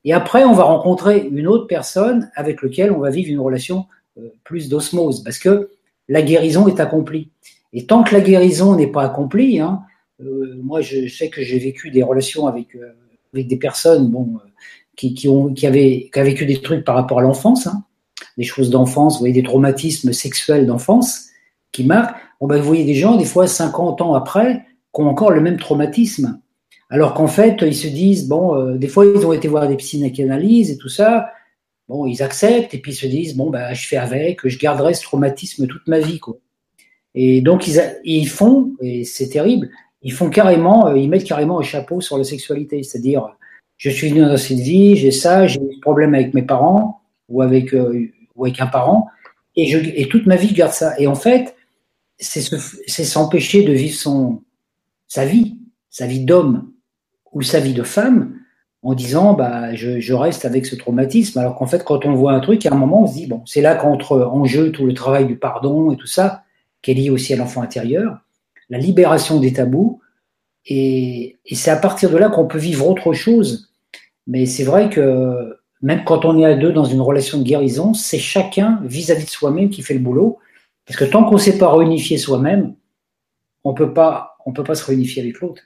et 0.04 0.12
après, 0.12 0.44
on 0.44 0.52
va 0.52 0.64
rencontrer 0.64 1.28
une 1.30 1.46
autre 1.46 1.66
personne 1.66 2.30
avec 2.34 2.62
laquelle 2.62 2.92
on 2.92 3.00
va 3.00 3.10
vivre 3.10 3.30
une 3.30 3.40
relation 3.40 3.86
euh, 4.18 4.28
plus 4.44 4.68
d'osmose, 4.68 5.22
parce 5.22 5.38
que 5.38 5.70
la 6.08 6.22
guérison 6.22 6.66
est 6.68 6.80
accomplie. 6.80 7.30
Et 7.72 7.86
tant 7.86 8.02
que 8.02 8.14
la 8.14 8.20
guérison 8.20 8.74
n'est 8.76 8.86
pas 8.86 9.04
accomplie, 9.04 9.60
hein, 9.60 9.82
euh, 10.20 10.58
moi 10.62 10.80
je 10.80 11.08
sais 11.08 11.30
que 11.30 11.42
j'ai 11.42 11.58
vécu 11.58 11.90
des 11.90 12.02
relations 12.02 12.46
avec, 12.46 12.74
euh, 12.74 12.92
avec 13.32 13.46
des 13.46 13.56
personnes 13.56 14.10
bon, 14.10 14.38
qui, 14.96 15.14
qui, 15.14 15.28
ont, 15.28 15.52
qui, 15.52 15.66
avaient, 15.66 16.10
qui 16.12 16.20
vécu 16.20 16.46
des 16.46 16.60
trucs 16.60 16.84
par 16.84 16.94
rapport 16.94 17.20
à 17.20 17.22
l'enfance, 17.22 17.66
hein, 17.66 17.84
des 18.36 18.44
choses 18.44 18.70
d'enfance, 18.70 19.14
vous 19.14 19.20
voyez, 19.20 19.34
des 19.34 19.42
traumatismes 19.42 20.12
sexuels 20.12 20.66
d'enfance 20.66 21.26
qui 21.72 21.84
marquent. 21.84 22.16
Bon, 22.40 22.46
ben, 22.46 22.58
vous 22.58 22.66
voyez 22.66 22.84
des 22.84 22.94
gens, 22.94 23.16
des 23.16 23.24
fois 23.24 23.46
50 23.46 24.00
ans 24.00 24.14
après, 24.14 24.64
qui 24.94 25.00
ont 25.00 25.08
encore 25.08 25.30
le 25.30 25.40
même 25.40 25.58
traumatisme. 25.58 26.40
Alors 26.88 27.14
qu'en 27.14 27.28
fait, 27.28 27.58
ils 27.62 27.76
se 27.76 27.86
disent, 27.86 28.28
bon, 28.28 28.56
euh, 28.56 28.76
des 28.76 28.88
fois, 28.88 29.06
ils 29.06 29.24
ont 29.24 29.32
été 29.32 29.46
voir 29.46 29.68
des 29.68 29.76
psychanalyses 29.76 30.70
et 30.70 30.76
tout 30.76 30.88
ça. 30.88 31.30
Bon, 31.88 32.06
ils 32.06 32.22
acceptent 32.22 32.74
et 32.74 32.78
puis 32.78 32.92
ils 32.92 32.96
se 32.96 33.06
disent, 33.06 33.36
bon, 33.36 33.50
bah, 33.50 33.72
je 33.74 33.86
fais 33.86 33.96
avec, 33.96 34.46
je 34.46 34.58
garderai 34.58 34.94
ce 34.94 35.02
traumatisme 35.02 35.66
toute 35.66 35.86
ma 35.86 36.00
vie, 36.00 36.18
quoi. 36.18 36.36
Et 37.14 37.40
donc, 37.40 37.66
ils, 37.66 37.80
ils 38.04 38.28
font, 38.28 38.72
et 38.80 39.04
c'est 39.04 39.28
terrible, 39.28 39.70
ils 40.02 40.12
font 40.12 40.30
carrément, 40.30 40.88
euh, 40.88 40.98
ils 40.98 41.08
mettent 41.08 41.24
carrément 41.24 41.58
un 41.58 41.64
chapeau 41.64 42.00
sur 42.00 42.18
la 42.18 42.24
sexualité. 42.24 42.82
C'est-à-dire, 42.82 43.36
je 43.76 43.90
suis 43.90 44.10
venu 44.10 44.20
dans 44.20 44.36
cette 44.36 44.58
vie, 44.58 44.96
j'ai 44.96 45.10
ça, 45.10 45.46
j'ai 45.46 45.58
des 45.58 45.80
problèmes 45.80 46.14
avec 46.14 46.34
mes 46.34 46.42
parents 46.42 47.00
ou 47.28 47.42
avec, 47.42 47.74
euh, 47.74 48.08
ou 48.36 48.44
avec 48.44 48.60
un 48.60 48.66
parent, 48.66 49.08
et, 49.56 49.66
je, 49.66 49.78
et 49.78 50.08
toute 50.08 50.26
ma 50.26 50.36
vie, 50.36 50.48
je 50.48 50.54
garde 50.54 50.72
ça. 50.72 50.98
Et 50.98 51.06
en 51.06 51.14
fait, 51.14 51.56
c'est 52.18 53.04
s'empêcher 53.04 53.64
de 53.64 53.72
vivre 53.72 53.96
son, 53.96 54.42
sa 55.08 55.24
vie 55.24 55.56
sa 55.90 56.06
vie 56.06 56.24
d'homme 56.24 56.70
ou 57.32 57.42
sa 57.42 57.60
vie 57.60 57.74
de 57.74 57.82
femme 57.82 58.36
en 58.82 58.94
disant 58.94 59.34
bah 59.34 59.74
je, 59.74 60.00
je 60.00 60.14
reste 60.14 60.44
avec 60.44 60.64
ce 60.64 60.76
traumatisme 60.76 61.38
alors 61.38 61.56
qu'en 61.56 61.66
fait 61.66 61.84
quand 61.84 62.06
on 62.06 62.14
voit 62.14 62.32
un 62.32 62.40
truc 62.40 62.64
à 62.64 62.72
un 62.72 62.76
moment 62.76 63.02
on 63.02 63.06
se 63.06 63.14
dit 63.14 63.26
bon 63.26 63.42
c'est 63.44 63.60
là 63.60 63.74
qu'entre 63.74 64.18
en 64.18 64.44
jeu 64.44 64.72
tout 64.72 64.86
le 64.86 64.94
travail 64.94 65.26
du 65.26 65.36
pardon 65.36 65.90
et 65.90 65.96
tout 65.96 66.06
ça 66.06 66.44
qui 66.82 66.90
est 66.90 66.94
lié 66.94 67.10
aussi 67.10 67.32
à 67.32 67.36
l'enfant 67.36 67.62
intérieur 67.62 68.18
la 68.70 68.78
libération 68.78 69.40
des 69.40 69.52
tabous. 69.52 70.00
Et, 70.64 71.38
et 71.44 71.54
c'est 71.54 71.70
à 71.70 71.76
partir 71.76 72.10
de 72.10 72.16
là 72.16 72.28
qu'on 72.28 72.46
peut 72.46 72.58
vivre 72.58 72.88
autre 72.88 73.12
chose. 73.12 73.70
Mais 74.26 74.46
c'est 74.46 74.64
vrai 74.64 74.88
que 74.88 75.58
même 75.82 76.04
quand 76.04 76.24
on 76.24 76.38
est 76.38 76.44
à 76.44 76.54
deux 76.54 76.72
dans 76.72 76.84
une 76.84 77.00
relation 77.00 77.38
de 77.38 77.42
guérison 77.42 77.94
c'est 77.94 78.18
chacun 78.18 78.80
vis-à-vis 78.84 79.24
de 79.24 79.30
soi-même 79.30 79.70
qui 79.70 79.82
fait 79.82 79.94
le 79.94 80.00
boulot. 80.00 80.38
Parce 80.86 80.98
que 80.98 81.04
tant 81.04 81.24
qu'on 81.24 81.34
ne 81.34 81.40
sait 81.40 81.58
pas 81.58 81.74
réunifier 81.74 82.16
soi-même 82.16 82.74
on 83.64 83.74
peut 83.74 83.92
pas 83.92 84.36
on 84.46 84.52
peut 84.52 84.64
pas 84.64 84.74
se 84.74 84.84
réunifier 84.84 85.22
avec 85.22 85.40
l'autre. 85.40 85.62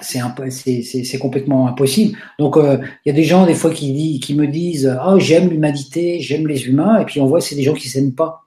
C'est 0.00 1.18
complètement 1.18 1.68
impossible. 1.68 2.16
Donc, 2.38 2.54
il 2.56 2.62
euh, 2.62 2.78
y 3.04 3.10
a 3.10 3.12
des 3.12 3.24
gens, 3.24 3.44
des 3.44 3.54
fois, 3.54 3.70
qui, 3.70 4.20
qui 4.20 4.34
me 4.34 4.46
disent 4.46 4.98
oh, 5.06 5.18
j'aime 5.18 5.50
l'humanité, 5.50 6.18
j'aime 6.18 6.46
les 6.46 6.66
humains, 6.66 6.98
et 7.00 7.04
puis 7.04 7.20
on 7.20 7.26
voit 7.26 7.42
c'est 7.42 7.56
des 7.56 7.62
gens 7.62 7.74
qui 7.74 7.90
s'aiment 7.90 8.14
pas. 8.14 8.41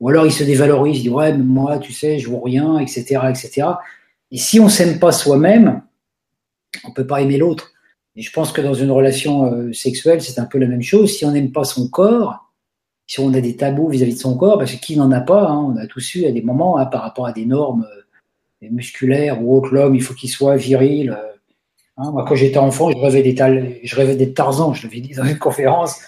Ou 0.00 0.08
alors 0.10 0.26
ils 0.26 0.32
se 0.32 0.44
dévalorisent, 0.44 0.98
ils 0.98 1.02
disent 1.04 1.12
Ouais, 1.12 1.32
mais 1.32 1.44
moi, 1.44 1.78
tu 1.78 1.92
sais, 1.92 2.18
je 2.18 2.28
vaux 2.28 2.40
rien, 2.40 2.78
etc. 2.78 3.20
etc. 3.28 3.68
Et 4.30 4.38
si 4.38 4.60
on 4.60 4.68
s'aime 4.68 4.98
pas 4.98 5.12
soi-même, 5.12 5.82
on 6.84 6.92
peut 6.92 7.06
pas 7.06 7.22
aimer 7.22 7.38
l'autre. 7.38 7.72
Et 8.16 8.22
je 8.22 8.32
pense 8.32 8.52
que 8.52 8.60
dans 8.60 8.74
une 8.74 8.90
relation 8.90 9.52
euh, 9.52 9.72
sexuelle, 9.72 10.22
c'est 10.22 10.38
un 10.40 10.46
peu 10.46 10.58
la 10.58 10.66
même 10.66 10.82
chose. 10.82 11.16
Si 11.16 11.24
on 11.24 11.32
n'aime 11.32 11.52
pas 11.52 11.64
son 11.64 11.88
corps, 11.88 12.50
si 13.06 13.20
on 13.20 13.32
a 13.34 13.40
des 13.40 13.56
tabous 13.56 13.88
vis-à-vis 13.88 14.14
de 14.14 14.18
son 14.18 14.36
corps, 14.36 14.58
parce 14.58 14.72
que 14.72 14.80
qui 14.80 14.96
n'en 14.96 15.12
a 15.12 15.20
pas, 15.20 15.48
hein, 15.48 15.74
on 15.74 15.76
a 15.76 15.86
tous 15.86 16.14
eu 16.14 16.26
à 16.26 16.32
des 16.32 16.42
moments 16.42 16.78
hein, 16.78 16.86
par 16.86 17.02
rapport 17.02 17.26
à 17.26 17.32
des 17.32 17.46
normes. 17.46 17.86
Euh, 17.90 18.02
musculaire 18.70 19.42
ou 19.42 19.56
autre, 19.56 19.72
l'homme, 19.72 19.94
il 19.94 20.02
faut 20.02 20.14
qu'il 20.14 20.30
soit 20.30 20.56
viril. 20.56 21.10
Euh, 21.10 21.32
hein. 21.98 22.10
moi, 22.10 22.24
quand 22.26 22.34
j'étais 22.34 22.58
enfant, 22.58 22.90
je 22.90 22.98
rêvais 22.98 23.22
d'être 23.22 24.34
Tarzan, 24.34 24.74
je 24.74 24.86
l'avais 24.86 25.00
dit 25.00 25.14
dans 25.14 25.24
une 25.24 25.38
conférence. 25.38 26.00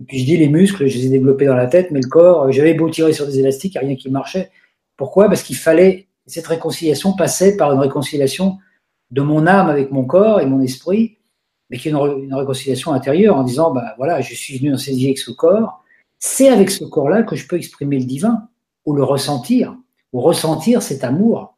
Et 0.00 0.04
puis 0.04 0.18
je 0.18 0.24
dis, 0.24 0.36
les 0.36 0.48
muscles, 0.48 0.86
je 0.86 0.98
les 0.98 1.06
ai 1.06 1.10
développés 1.10 1.46
dans 1.46 1.54
la 1.54 1.66
tête, 1.66 1.90
mais 1.90 2.00
le 2.00 2.08
corps, 2.08 2.44
euh, 2.44 2.50
j'avais 2.50 2.74
beau 2.74 2.90
tirer 2.90 3.12
sur 3.12 3.26
des 3.26 3.38
élastiques, 3.38 3.74
il 3.74 3.78
n'y 3.78 3.84
a 3.84 3.88
rien 3.88 3.96
qui 3.96 4.10
marchait. 4.10 4.50
Pourquoi? 4.96 5.28
Parce 5.28 5.42
qu'il 5.42 5.56
fallait, 5.56 6.08
cette 6.26 6.46
réconciliation 6.46 7.14
passait 7.14 7.56
par 7.56 7.72
une 7.72 7.80
réconciliation 7.80 8.58
de 9.10 9.22
mon 9.22 9.46
âme 9.46 9.68
avec 9.68 9.90
mon 9.90 10.04
corps 10.04 10.40
et 10.40 10.46
mon 10.46 10.60
esprit, 10.60 11.18
mais 11.70 11.78
qui 11.78 11.88
est 11.88 11.92
une, 11.92 12.34
réconciliation 12.34 12.92
intérieure 12.92 13.36
en 13.36 13.44
disant, 13.44 13.72
bah 13.72 13.94
voilà, 13.96 14.20
je 14.20 14.34
suis 14.34 14.58
venu 14.58 14.76
cette 14.78 14.94
vie 14.94 15.06
avec 15.06 15.18
ce 15.18 15.30
corps, 15.30 15.84
c'est 16.18 16.48
avec 16.48 16.70
ce 16.70 16.84
corps-là 16.84 17.22
que 17.22 17.36
je 17.36 17.46
peux 17.46 17.56
exprimer 17.56 17.98
le 17.98 18.04
divin, 18.04 18.48
ou 18.84 18.94
le 18.94 19.04
ressentir, 19.04 19.76
ou 20.12 20.20
ressentir 20.20 20.82
cet 20.82 21.04
amour. 21.04 21.56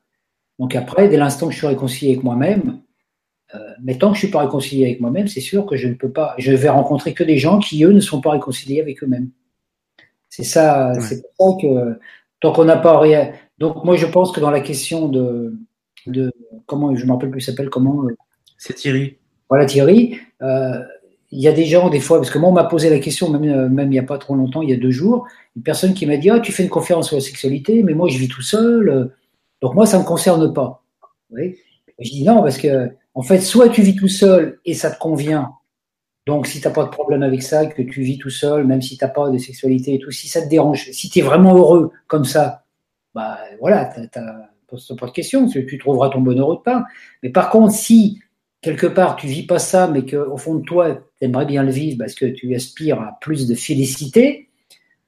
Donc 0.59 0.75
après, 0.75 1.09
dès 1.09 1.17
l'instant 1.17 1.47
que 1.47 1.53
je 1.53 1.59
suis 1.59 1.67
réconcilié 1.67 2.13
avec 2.13 2.25
moi-même, 2.25 2.81
mais 3.83 3.99
tant 3.99 4.09
que 4.09 4.15
je 4.15 4.21
suis 4.21 4.31
pas 4.31 4.41
réconcilié 4.41 4.85
avec 4.85 5.01
moi-même, 5.01 5.29
c'est 5.29 5.41
sûr 5.41 5.67
que 5.67 5.77
je 5.77 5.89
ne 5.89 5.95
peux 5.95 6.11
pas, 6.11 6.35
je 6.39 6.53
vais 6.53 6.69
rencontrer 6.69 7.15
que 7.15 7.25
des 7.25 7.39
gens 7.39 7.59
qui 7.59 7.85
eux 7.85 7.93
ne 7.93 8.01
sont 8.01 8.21
pas 8.21 8.31
réconciliés 8.31 8.81
avec 8.81 9.03
eux-mêmes. 9.03 9.31
C'est 10.29 10.45
ça, 10.45 10.93
c'est 11.01 11.23
pour 11.37 11.61
ça 11.61 11.67
que 11.67 11.99
tant 12.41 12.53
qu'on 12.53 12.65
n'a 12.65 12.77
pas 12.77 12.99
rien. 12.99 13.33
Donc 13.59 13.85
moi 13.85 13.97
je 13.97 14.07
pense 14.07 14.33
que 14.33 14.41
dans 14.41 14.51
la 14.51 14.61
question 14.61 15.09
de, 15.09 15.55
de 16.07 16.33
comment, 16.67 16.95
je 16.95 17.07
me 17.07 17.13
rappelle 17.13 17.31
plus 17.31 17.41
s'appelle 17.41 17.71
comment. 17.71 18.05
Euh, 18.05 18.17
c'est 18.59 18.75
Thierry. 18.75 19.17
Voilà 19.49 19.67
Thierry. 19.67 20.19
Euh, 20.43 20.83
il 21.33 21.41
y 21.41 21.49
a 21.49 21.53
des 21.53 21.65
gens 21.65 21.91
des 21.91 22.01
fois, 22.01 22.19
parce 22.19 22.31
que 22.31 22.39
moi 22.39 22.51
on 22.51 22.53
m'a 22.53 22.65
posé 22.65 22.89
la 22.91 22.99
question 22.99 23.31
même, 23.31 23.45
euh, 23.45 23.69
même 23.69 23.89
il 23.89 23.93
n'y 23.93 23.99
a 23.99 24.05
pas 24.05 24.19
trop 24.19 24.35
longtemps, 24.35 24.63
il 24.63 24.71
y 24.71 24.73
a 24.73 24.77
deux 24.77 24.91
jours, 24.91 25.27
une 25.57 25.63
personne 25.63 25.95
qui 25.95 26.07
m'a 26.07 26.17
dit 26.17 26.31
ah 26.31 26.41
tu 26.41 26.53
fais 26.53 26.63
une 26.63 26.69
conférence 26.69 27.09
sur 27.09 27.17
la 27.17 27.23
sexualité, 27.23 27.83
mais 27.83 27.95
moi 27.95 28.09
je 28.09 28.19
vis 28.19 28.29
tout 28.29 28.43
seul. 28.43 29.13
Donc 29.63 29.75
moi, 29.75 29.87
ça 29.87 29.97
ne 29.97 30.03
me 30.03 30.07
concerne 30.07 30.53
pas. 30.53 30.83
Oui. 31.31 31.57
Je 31.99 32.11
dis 32.11 32.25
non, 32.25 32.43
parce 32.43 32.59
que 32.59 32.91
en 33.17 33.23
fait, 33.23 33.41
soit 33.41 33.71
tu 33.71 33.83
vis 33.83 33.97
tout 33.97 34.09
seul 34.09 34.61
et 34.67 34.75
ça 34.75 34.91
te 34.91 34.99
convient. 34.99 35.55
Donc 36.27 36.47
si 36.47 36.61
tu 36.61 36.69
n'as 36.69 36.75
pas 36.75 36.85
de 36.85 36.91
problème 36.91 37.23
avec 37.23 37.43
ça, 37.43 37.65
que 37.67 37.83
tu 37.83 38.03
vis 38.03 38.19
tout 38.19 38.31
seul, 38.31 38.67
même 38.67 38.83
si 38.83 38.99
tu 38.99 39.05
n'as 39.05 39.11
pas 39.11 39.31
de 39.31 39.39
sexualité 39.39 39.95
et 39.95 39.99
tout, 39.99 40.11
si 40.11 40.29
ça 40.29 40.43
te 40.43 40.49
dérange, 40.49 40.91
si 40.93 41.09
tu 41.09 41.21
es 41.21 41.23
vraiment 41.23 41.57
heureux 41.57 41.93
comme 42.09 42.27
ça, 42.27 42.65
bah 43.15 43.39
voilà, 43.59 43.87
tu 43.87 44.01
n'as 44.01 44.97
pas 44.97 45.07
de 45.07 45.13
question, 45.13 45.49
tu 45.49 45.79
trouveras 45.79 46.11
ton 46.11 46.21
bonheur 46.21 46.49
autre 46.49 46.63
part. 46.63 46.85
Mais 47.23 47.31
par 47.31 47.49
contre, 47.49 47.73
si 47.73 48.21
quelque 48.61 48.87
part 48.87 49.17
tu 49.17 49.27
vis 49.29 49.47
pas 49.47 49.59
ça, 49.59 49.89
mais 49.89 50.05
qu'au 50.05 50.37
fond 50.37 50.57
de 50.57 50.63
toi, 50.63 50.97
tu 51.19 51.25
aimerais 51.25 51.47
bien 51.47 51.63
le 51.63 51.71
vivre 51.71 51.97
parce 51.99 52.15
que 52.15 52.27
tu 52.27 52.55
aspires 52.55 53.01
à 53.01 53.17
plus 53.23 53.49
de 53.49 53.55
félicité, 53.55 54.51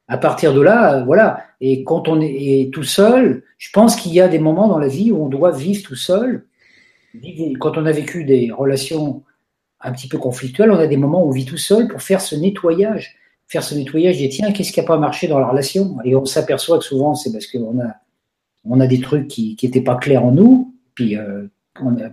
à 0.06 0.16
partir 0.16 0.54
de 0.54 0.62
là, 0.62 0.94
euh, 0.94 1.04
voilà. 1.04 1.44
Et 1.60 1.84
quand 1.84 2.08
on 2.08 2.20
est 2.22 2.72
tout 2.72 2.84
seul, 2.84 3.42
je 3.58 3.68
pense 3.70 3.96
qu'il 3.96 4.14
y 4.14 4.20
a 4.20 4.28
des 4.28 4.38
moments 4.38 4.68
dans 4.68 4.78
la 4.78 4.88
vie 4.88 5.12
où 5.12 5.22
on 5.22 5.28
doit 5.28 5.50
vivre 5.50 5.82
tout 5.82 5.94
seul. 5.94 6.46
Quand 7.60 7.78
on 7.78 7.86
a 7.86 7.92
vécu 7.92 8.24
des 8.24 8.50
relations 8.50 9.22
un 9.80 9.92
petit 9.92 10.08
peu 10.08 10.18
conflictuelles, 10.18 10.70
on 10.70 10.78
a 10.78 10.86
des 10.86 10.96
moments 10.96 11.24
où 11.24 11.28
on 11.28 11.32
vit 11.32 11.44
tout 11.44 11.56
seul 11.56 11.88
pour 11.88 12.02
faire 12.02 12.20
ce 12.20 12.34
nettoyage. 12.34 13.16
Faire 13.46 13.62
ce 13.62 13.74
nettoyage 13.74 14.20
et 14.20 14.28
tiens, 14.28 14.52
qu'est-ce 14.52 14.72
qui 14.72 14.80
n'a 14.80 14.86
pas 14.86 14.98
marché 14.98 15.26
dans 15.26 15.38
la 15.38 15.48
relation? 15.48 15.96
Et 16.04 16.14
on 16.14 16.26
s'aperçoit 16.26 16.78
que 16.78 16.84
souvent, 16.84 17.14
c'est 17.14 17.32
parce 17.32 17.46
qu'on 17.46 17.80
a, 17.80 17.94
on 18.64 18.80
a 18.80 18.86
des 18.86 19.00
trucs 19.00 19.28
qui 19.28 19.56
n'étaient 19.62 19.80
pas 19.80 19.96
clairs 19.96 20.24
en 20.24 20.32
nous, 20.32 20.74
puis 20.94 21.16
euh, 21.16 21.46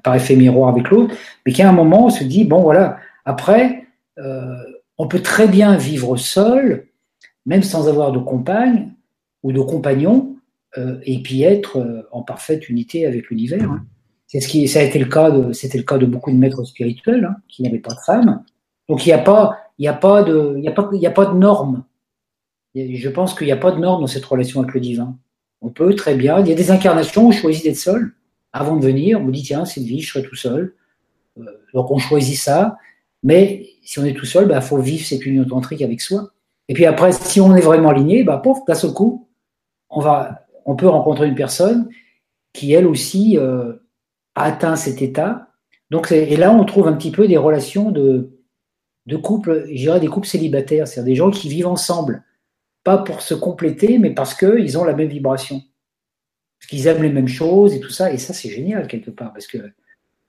par 0.03 0.15
effet 0.15 0.35
miroir 0.35 0.69
avec 0.69 0.89
l'autre, 0.89 1.15
mais 1.45 1.51
qu'à 1.51 1.67
un 1.67 1.73
moment, 1.73 2.05
on 2.05 2.09
se 2.09 2.23
dit, 2.23 2.45
bon 2.45 2.61
voilà, 2.61 2.99
après, 3.25 3.87
euh, 4.19 4.55
on 4.97 5.07
peut 5.07 5.21
très 5.21 5.47
bien 5.47 5.75
vivre 5.75 6.15
seul, 6.15 6.87
même 7.45 7.63
sans 7.63 7.89
avoir 7.89 8.11
de 8.11 8.19
compagne 8.19 8.93
ou 9.43 9.51
de 9.51 9.59
compagnon, 9.59 10.37
euh, 10.77 10.99
et 11.03 11.21
puis 11.21 11.41
être 11.41 12.07
en 12.11 12.21
parfaite 12.21 12.69
unité 12.69 13.05
avec 13.05 13.29
l'univers. 13.29 13.69
Hein. 13.69 13.85
C'est 14.35 14.41
ce 14.41 14.49
qui, 14.49 14.67
ça 14.67 14.81
de, 14.85 15.53
c'était 15.53 15.77
le 15.77 15.85
cas 15.85 15.97
de 15.97 16.05
beaucoup 16.05 16.29
de 16.29 16.35
maîtres 16.35 16.65
spirituels 16.65 17.23
hein, 17.23 17.37
qui 17.47 17.63
n'avaient 17.63 17.79
pas 17.79 17.93
de 17.93 17.99
femme. 18.05 18.43
Donc 18.89 19.05
il 19.05 19.07
n'y 19.07 19.13
a 19.13 19.19
pas, 19.19 19.55
de, 19.79 20.55
il 20.57 21.01
y 21.01 21.07
de 21.07 21.37
normes. 21.37 21.85
Je 22.75 23.07
pense 23.07 23.33
qu'il 23.33 23.47
n'y 23.47 23.53
a 23.53 23.57
pas 23.57 23.71
de 23.71 23.79
normes 23.79 24.01
dans 24.01 24.07
cette 24.07 24.25
relation 24.25 24.59
avec 24.59 24.73
le 24.73 24.81
divin. 24.81 25.17
On 25.61 25.69
peut 25.69 25.95
très 25.95 26.15
bien. 26.15 26.41
Il 26.41 26.49
y 26.49 26.51
a 26.51 26.55
des 26.55 26.69
incarnations 26.69 27.23
où 27.23 27.27
on 27.29 27.31
choisit 27.31 27.63
d'être 27.63 27.77
seul. 27.77 28.11
Avant 28.51 28.75
de 28.75 28.85
venir, 28.85 29.21
on 29.21 29.29
dit 29.29 29.41
tiens, 29.41 29.63
cette 29.63 29.83
vie, 29.83 30.01
je 30.01 30.11
serai 30.11 30.27
tout 30.27 30.35
seul. 30.35 30.75
Euh, 31.39 31.43
donc 31.73 31.89
on 31.89 31.97
choisit 31.97 32.37
ça. 32.37 32.77
Mais 33.23 33.69
si 33.85 33.99
on 33.99 34.03
est 34.03 34.15
tout 34.15 34.25
seul, 34.25 34.43
il 34.43 34.49
bah, 34.49 34.59
faut 34.59 34.79
vivre 34.79 35.05
cette 35.05 35.25
union 35.25 35.45
tantrique 35.45 35.81
avec 35.81 36.01
soi. 36.01 36.31
Et 36.67 36.73
puis 36.73 36.85
après, 36.85 37.13
si 37.13 37.39
on 37.39 37.55
est 37.55 37.61
vraiment 37.61 37.87
aligné, 37.87 38.25
bah, 38.25 38.41
pouf, 38.43 38.57
d'un 38.67 38.75
seul 38.75 38.91
coup, 38.91 39.29
on, 39.89 40.01
va, 40.01 40.45
on 40.65 40.75
peut 40.75 40.89
rencontrer 40.89 41.25
une 41.25 41.35
personne 41.35 41.87
qui, 42.51 42.73
elle 42.73 42.85
aussi, 42.85 43.37
euh, 43.37 43.75
a 44.35 44.43
atteint 44.43 44.75
cet 44.75 45.01
état. 45.01 45.49
Donc, 45.89 46.11
et 46.11 46.35
là, 46.35 46.53
on 46.53 46.65
trouve 46.65 46.87
un 46.87 46.93
petit 46.93 47.11
peu 47.11 47.27
des 47.27 47.37
relations 47.37 47.91
de, 47.91 48.35
de 49.05 49.17
couple, 49.17 49.65
je 49.67 49.75
dirais 49.75 49.99
des 49.99 50.07
couples 50.07 50.27
célibataires, 50.27 50.87
c'est-à-dire 50.87 51.11
des 51.11 51.15
gens 51.15 51.31
qui 51.31 51.49
vivent 51.49 51.67
ensemble, 51.67 52.23
pas 52.83 52.97
pour 52.97 53.21
se 53.21 53.33
compléter, 53.33 53.97
mais 53.97 54.11
parce 54.11 54.33
qu'ils 54.33 54.77
ont 54.77 54.83
la 54.83 54.93
même 54.93 55.09
vibration. 55.09 55.61
Parce 56.59 56.69
qu'ils 56.69 56.87
aiment 56.87 57.03
les 57.03 57.11
mêmes 57.11 57.27
choses 57.27 57.73
et 57.73 57.79
tout 57.79 57.89
ça. 57.89 58.11
Et 58.11 58.17
ça, 58.17 58.33
c'est 58.33 58.49
génial 58.49 58.87
quelque 58.87 59.11
part, 59.11 59.33
parce 59.33 59.47
que 59.47 59.57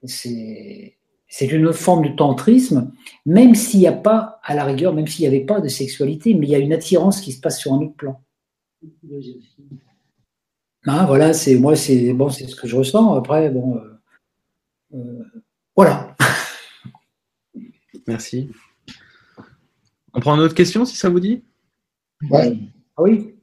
c'est 0.03 0.95
une 1.41 1.65
autre 1.65 1.77
forme 1.77 2.07
de 2.07 2.15
tantrisme, 2.15 2.91
même 3.25 3.55
s'il 3.55 3.79
n'y 3.79 3.87
a 3.87 3.93
pas, 3.93 4.39
à 4.43 4.53
la 4.53 4.63
rigueur, 4.63 4.93
même 4.93 5.07
s'il 5.07 5.23
n'y 5.27 5.35
avait 5.35 5.45
pas 5.45 5.59
de 5.59 5.67
sexualité, 5.67 6.33
mais 6.33 6.45
il 6.45 6.49
y 6.49 6.55
a 6.55 6.59
une 6.59 6.73
attirance 6.73 7.21
qui 7.21 7.31
se 7.31 7.41
passe 7.41 7.59
sur 7.59 7.73
un 7.73 7.77
autre 7.77 7.95
plan. 7.95 8.21
Hein, 10.85 11.05
voilà, 11.05 11.33
c'est 11.33 11.55
moi, 11.55 11.75
c'est 11.75 12.13
bon, 12.13 12.29
c'est 12.29 12.47
ce 12.47 12.55
que 12.55 12.67
je 12.67 12.75
ressens. 12.75 13.13
Après, 13.15 13.49
bon, 13.49 13.75
euh, 13.75 13.96
voilà. 15.75 16.15
Merci. 18.07 18.49
On 20.13 20.19
prend 20.19 20.35
une 20.35 20.41
autre 20.41 20.55
question, 20.55 20.85
si 20.85 20.95
ça 20.95 21.09
vous 21.09 21.19
dit? 21.19 21.43
Ouais. 22.29 22.57
Ah 22.95 23.03
oui. 23.03 23.35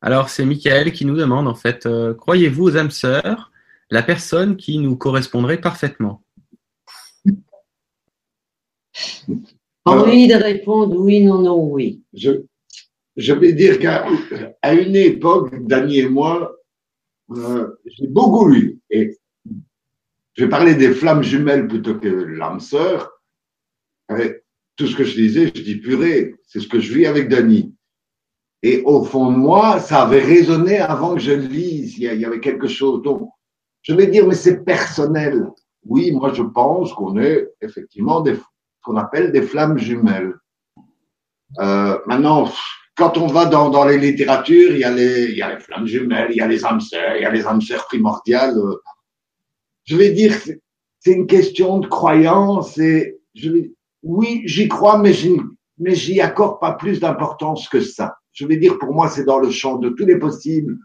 Alors, 0.00 0.28
c'est 0.28 0.44
Michael 0.44 0.92
qui 0.92 1.04
nous 1.04 1.16
demande, 1.16 1.48
en 1.48 1.54
fait, 1.54 1.86
euh, 1.86 2.14
croyez-vous 2.14 2.64
aux 2.64 2.76
âmes 2.76 2.90
sœurs, 2.90 3.50
la 3.90 4.02
personne 4.02 4.56
qui 4.56 4.78
nous 4.78 4.96
correspondrait 4.96 5.60
parfaitement? 5.60 6.22
Envie 9.84 10.26
de 10.26 10.34
répondre 10.34 10.96
oui, 10.98 11.22
non, 11.22 11.42
non, 11.42 11.62
oui. 11.62 12.02
Je, 12.12 12.42
je 13.16 13.32
vais 13.32 13.52
dire 13.52 13.78
qu'à 13.78 14.06
une 14.72 14.96
époque, 14.96 15.66
Dany 15.66 15.98
et 15.98 16.08
moi, 16.08 16.56
euh, 17.30 17.68
j'ai 17.86 18.06
beaucoup 18.06 18.48
lu. 18.48 18.80
Et 18.90 19.18
je 20.36 20.44
vais 20.44 20.50
parler 20.50 20.74
des 20.74 20.92
flammes 20.92 21.22
jumelles 21.22 21.66
plutôt 21.66 21.94
que 21.98 22.08
l'âme 22.08 22.60
sœur. 22.60 23.10
Tout 24.76 24.86
ce 24.86 24.94
que 24.94 25.04
je 25.04 25.14
disais, 25.14 25.46
je 25.54 25.62
dis 25.62 25.76
purée, 25.76 26.34
c'est 26.46 26.60
ce 26.60 26.68
que 26.68 26.78
je 26.78 26.92
vis 26.92 27.06
avec 27.06 27.28
Dany. 27.28 27.74
Et 28.62 28.82
au 28.84 29.02
fond 29.04 29.32
de 29.32 29.36
moi, 29.36 29.80
ça 29.80 30.02
avait 30.02 30.22
résonné 30.22 30.78
avant 30.78 31.14
que 31.14 31.20
je 31.20 31.32
le 31.32 31.46
lise. 31.46 31.96
Il 31.98 32.20
y 32.20 32.24
avait 32.24 32.40
quelque 32.40 32.68
chose. 32.68 33.02
Donc, 33.02 33.30
je 33.80 33.94
vais 33.94 34.08
dire, 34.08 34.26
mais 34.26 34.34
c'est 34.34 34.62
personnel. 34.62 35.48
Oui, 35.84 36.12
moi, 36.12 36.32
je 36.34 36.42
pense 36.42 36.92
qu'on 36.92 37.18
est 37.18 37.48
effectivement 37.62 38.20
des, 38.20 38.34
qu'on 38.82 38.96
appelle 38.96 39.32
des 39.32 39.42
flammes 39.42 39.78
jumelles. 39.78 40.34
Euh, 41.60 41.98
maintenant, 42.06 42.50
quand 42.96 43.16
on 43.16 43.26
va 43.26 43.46
dans, 43.46 43.70
dans, 43.70 43.84
les 43.84 43.98
littératures, 43.98 44.72
il 44.72 44.80
y, 44.80 44.84
a 44.84 44.90
les, 44.90 45.30
il 45.30 45.36
y 45.36 45.42
a 45.42 45.54
les 45.54 45.60
flammes 45.60 45.86
jumelles, 45.86 46.28
il 46.30 46.36
y 46.36 46.40
a 46.40 46.46
les 46.46 46.64
âmes 46.66 46.80
sœurs, 46.80 47.16
il 47.16 47.22
y 47.22 47.24
a 47.24 47.30
les 47.30 47.46
âmes 47.46 47.62
sœurs 47.62 47.86
primordiales. 47.86 48.54
Je 49.86 49.96
vais 49.96 50.10
dire, 50.10 50.34
c'est 51.00 51.12
une 51.12 51.26
question 51.26 51.78
de 51.78 51.86
croyance 51.86 52.76
et 52.78 53.18
je 53.34 53.50
vais, 53.50 53.72
oui, 54.02 54.42
j'y 54.44 54.68
crois, 54.68 54.98
mais 54.98 55.12
je, 55.12 55.30
mais 55.78 55.94
j'y 55.94 56.20
accorde 56.20 56.60
pas 56.60 56.72
plus 56.72 57.00
d'importance 57.00 57.68
que 57.68 57.80
ça. 57.80 58.16
Je 58.32 58.46
vais 58.46 58.56
dire, 58.56 58.78
pour 58.78 58.92
moi, 58.92 59.08
c'est 59.08 59.24
dans 59.24 59.38
le 59.38 59.50
champ 59.50 59.78
de 59.78 59.88
tous 59.88 60.04
les 60.04 60.18
possibles, 60.18 60.76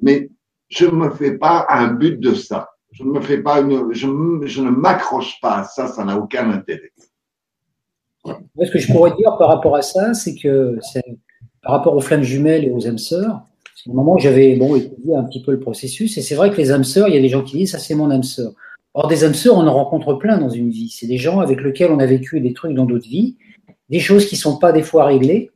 mais 0.00 0.30
je 0.68 0.86
ne 0.86 0.92
me 0.92 1.10
fais 1.10 1.38
pas 1.38 1.66
un 1.68 1.88
but 1.88 2.18
de 2.18 2.34
ça. 2.34 2.70
Je 2.92 3.04
ne 3.04 3.10
me 3.10 3.20
fais 3.20 3.38
pas 3.38 3.60
une, 3.60 3.92
je, 3.92 4.08
je 4.46 4.62
ne 4.62 4.70
m'accroche 4.70 5.38
pas 5.40 5.58
à 5.58 5.64
ça, 5.64 5.86
ça 5.86 6.04
n'a 6.04 6.18
aucun 6.18 6.50
intérêt. 6.50 6.92
Ce 8.24 8.70
que 8.70 8.78
je 8.78 8.90
pourrais 8.90 9.14
dire 9.16 9.36
par 9.38 9.48
rapport 9.48 9.76
à 9.76 9.82
ça, 9.82 10.14
c'est 10.14 10.34
que 10.34 10.78
par 11.62 11.72
rapport 11.72 11.94
aux 11.94 12.00
flammes 12.00 12.22
jumelles 12.22 12.64
et 12.64 12.70
aux 12.70 12.86
âmes 12.86 12.98
sœurs, 12.98 13.42
c'est 13.86 13.92
le 13.92 13.96
moment 13.96 14.18
j'avais 14.18 14.56
bon, 14.56 14.74
étudié 14.74 15.14
un 15.14 15.22
petit 15.22 15.40
peu 15.40 15.52
le 15.52 15.60
processus, 15.60 16.18
et 16.18 16.22
c'est 16.22 16.34
vrai 16.34 16.50
que 16.50 16.56
les 16.56 16.72
âmes 16.72 16.82
sœurs, 16.82 17.06
il 17.08 17.14
y 17.14 17.18
a 17.18 17.20
des 17.20 17.28
gens 17.28 17.42
qui 17.42 17.56
disent 17.56 17.70
ça 17.70 17.78
c'est 17.78 17.94
mon 17.94 18.10
âme 18.10 18.24
sœur. 18.24 18.52
Or, 18.94 19.06
des 19.06 19.24
âmes 19.24 19.34
sœurs, 19.34 19.56
on 19.56 19.66
en 19.66 19.74
rencontre 19.74 20.14
plein 20.14 20.38
dans 20.38 20.48
une 20.48 20.70
vie. 20.70 20.88
C'est 20.88 21.06
des 21.06 21.18
gens 21.18 21.40
avec 21.40 21.60
lesquels 21.60 21.90
on 21.92 21.98
a 21.98 22.06
vécu 22.06 22.40
des 22.40 22.52
trucs 22.52 22.74
dans 22.74 22.86
d'autres 22.86 23.06
vies, 23.06 23.36
des 23.90 24.00
choses 24.00 24.26
qui 24.26 24.36
sont 24.36 24.58
pas 24.58 24.72
des 24.72 24.82
fois 24.82 25.04
réglées. 25.04 25.50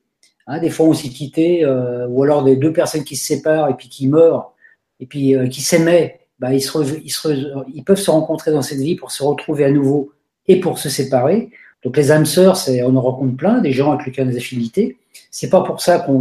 Hein, 0.47 0.61
des 0.61 0.71
fois, 0.71 0.87
on 0.87 0.93
s'est 0.93 1.09
quitté, 1.09 1.65
euh, 1.65 2.07
ou 2.09 2.23
alors 2.23 2.45
des 2.45 2.57
deux 2.57 2.73
personnes 2.73 3.03
qui 3.03 3.17
se 3.17 3.25
séparent 3.25 3.69
et 3.71 3.75
puis 3.75 3.89
qui 3.89 4.07
meurent, 4.09 4.53
et 5.01 5.07
puis 5.07 5.35
euh, 5.35 5.49
qui 5.49 5.63
s'aimaient, 5.63 6.21
bah, 6.39 6.53
ils, 6.53 6.61
se, 6.61 6.79
ils, 7.03 7.11
se, 7.11 7.29
ils 7.75 7.83
peuvent 7.83 7.99
se 7.99 8.11
rencontrer 8.11 8.53
dans 8.53 8.63
cette 8.63 8.79
vie 8.79 8.95
pour 8.95 9.11
se 9.11 9.23
retrouver 9.23 9.65
à 9.65 9.71
nouveau 9.71 10.13
et 10.47 10.61
pour 10.61 10.79
se 10.79 10.89
séparer. 10.89 11.51
Donc 11.83 11.97
les 11.97 12.13
âmes 12.13 12.27
sœurs, 12.27 12.59
on 12.85 12.95
en 12.95 13.01
rencontre 13.01 13.37
plein, 13.37 13.61
des 13.61 13.73
gens 13.73 13.93
avec 13.93 14.07
lesquels 14.07 14.27
on 14.27 14.29
a 14.29 14.33
des 14.33 14.39
affinités. 14.39 14.99
C'est 15.31 15.49
pas 15.49 15.63
pour 15.63 15.81
ça 15.81 15.99
qu'on, 16.01 16.21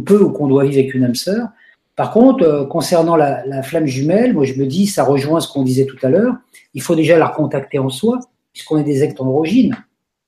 peut 0.00 0.22
ou 0.22 0.30
qu'on 0.30 0.46
doit 0.46 0.64
vivre 0.64 0.78
avec 0.78 0.94
une 0.94 1.04
âme 1.04 1.14
sœur. 1.14 1.48
Par 1.96 2.12
contre, 2.12 2.44
euh, 2.44 2.64
concernant 2.66 3.16
la, 3.16 3.44
la, 3.46 3.62
flamme 3.62 3.86
jumelle, 3.86 4.34
moi 4.34 4.44
je 4.44 4.54
me 4.54 4.66
dis, 4.66 4.86
ça 4.86 5.04
rejoint 5.04 5.40
ce 5.40 5.52
qu'on 5.52 5.62
disait 5.62 5.86
tout 5.86 5.98
à 6.02 6.08
l'heure, 6.08 6.34
il 6.72 6.82
faut 6.82 6.96
déjà 6.96 7.18
la 7.18 7.26
recontacter 7.26 7.78
en 7.78 7.88
soi, 7.88 8.18
puisqu'on 8.52 8.78
est 8.78 8.84
des 8.84 9.02
êtres 9.04 9.22
androgynes. 9.22 9.76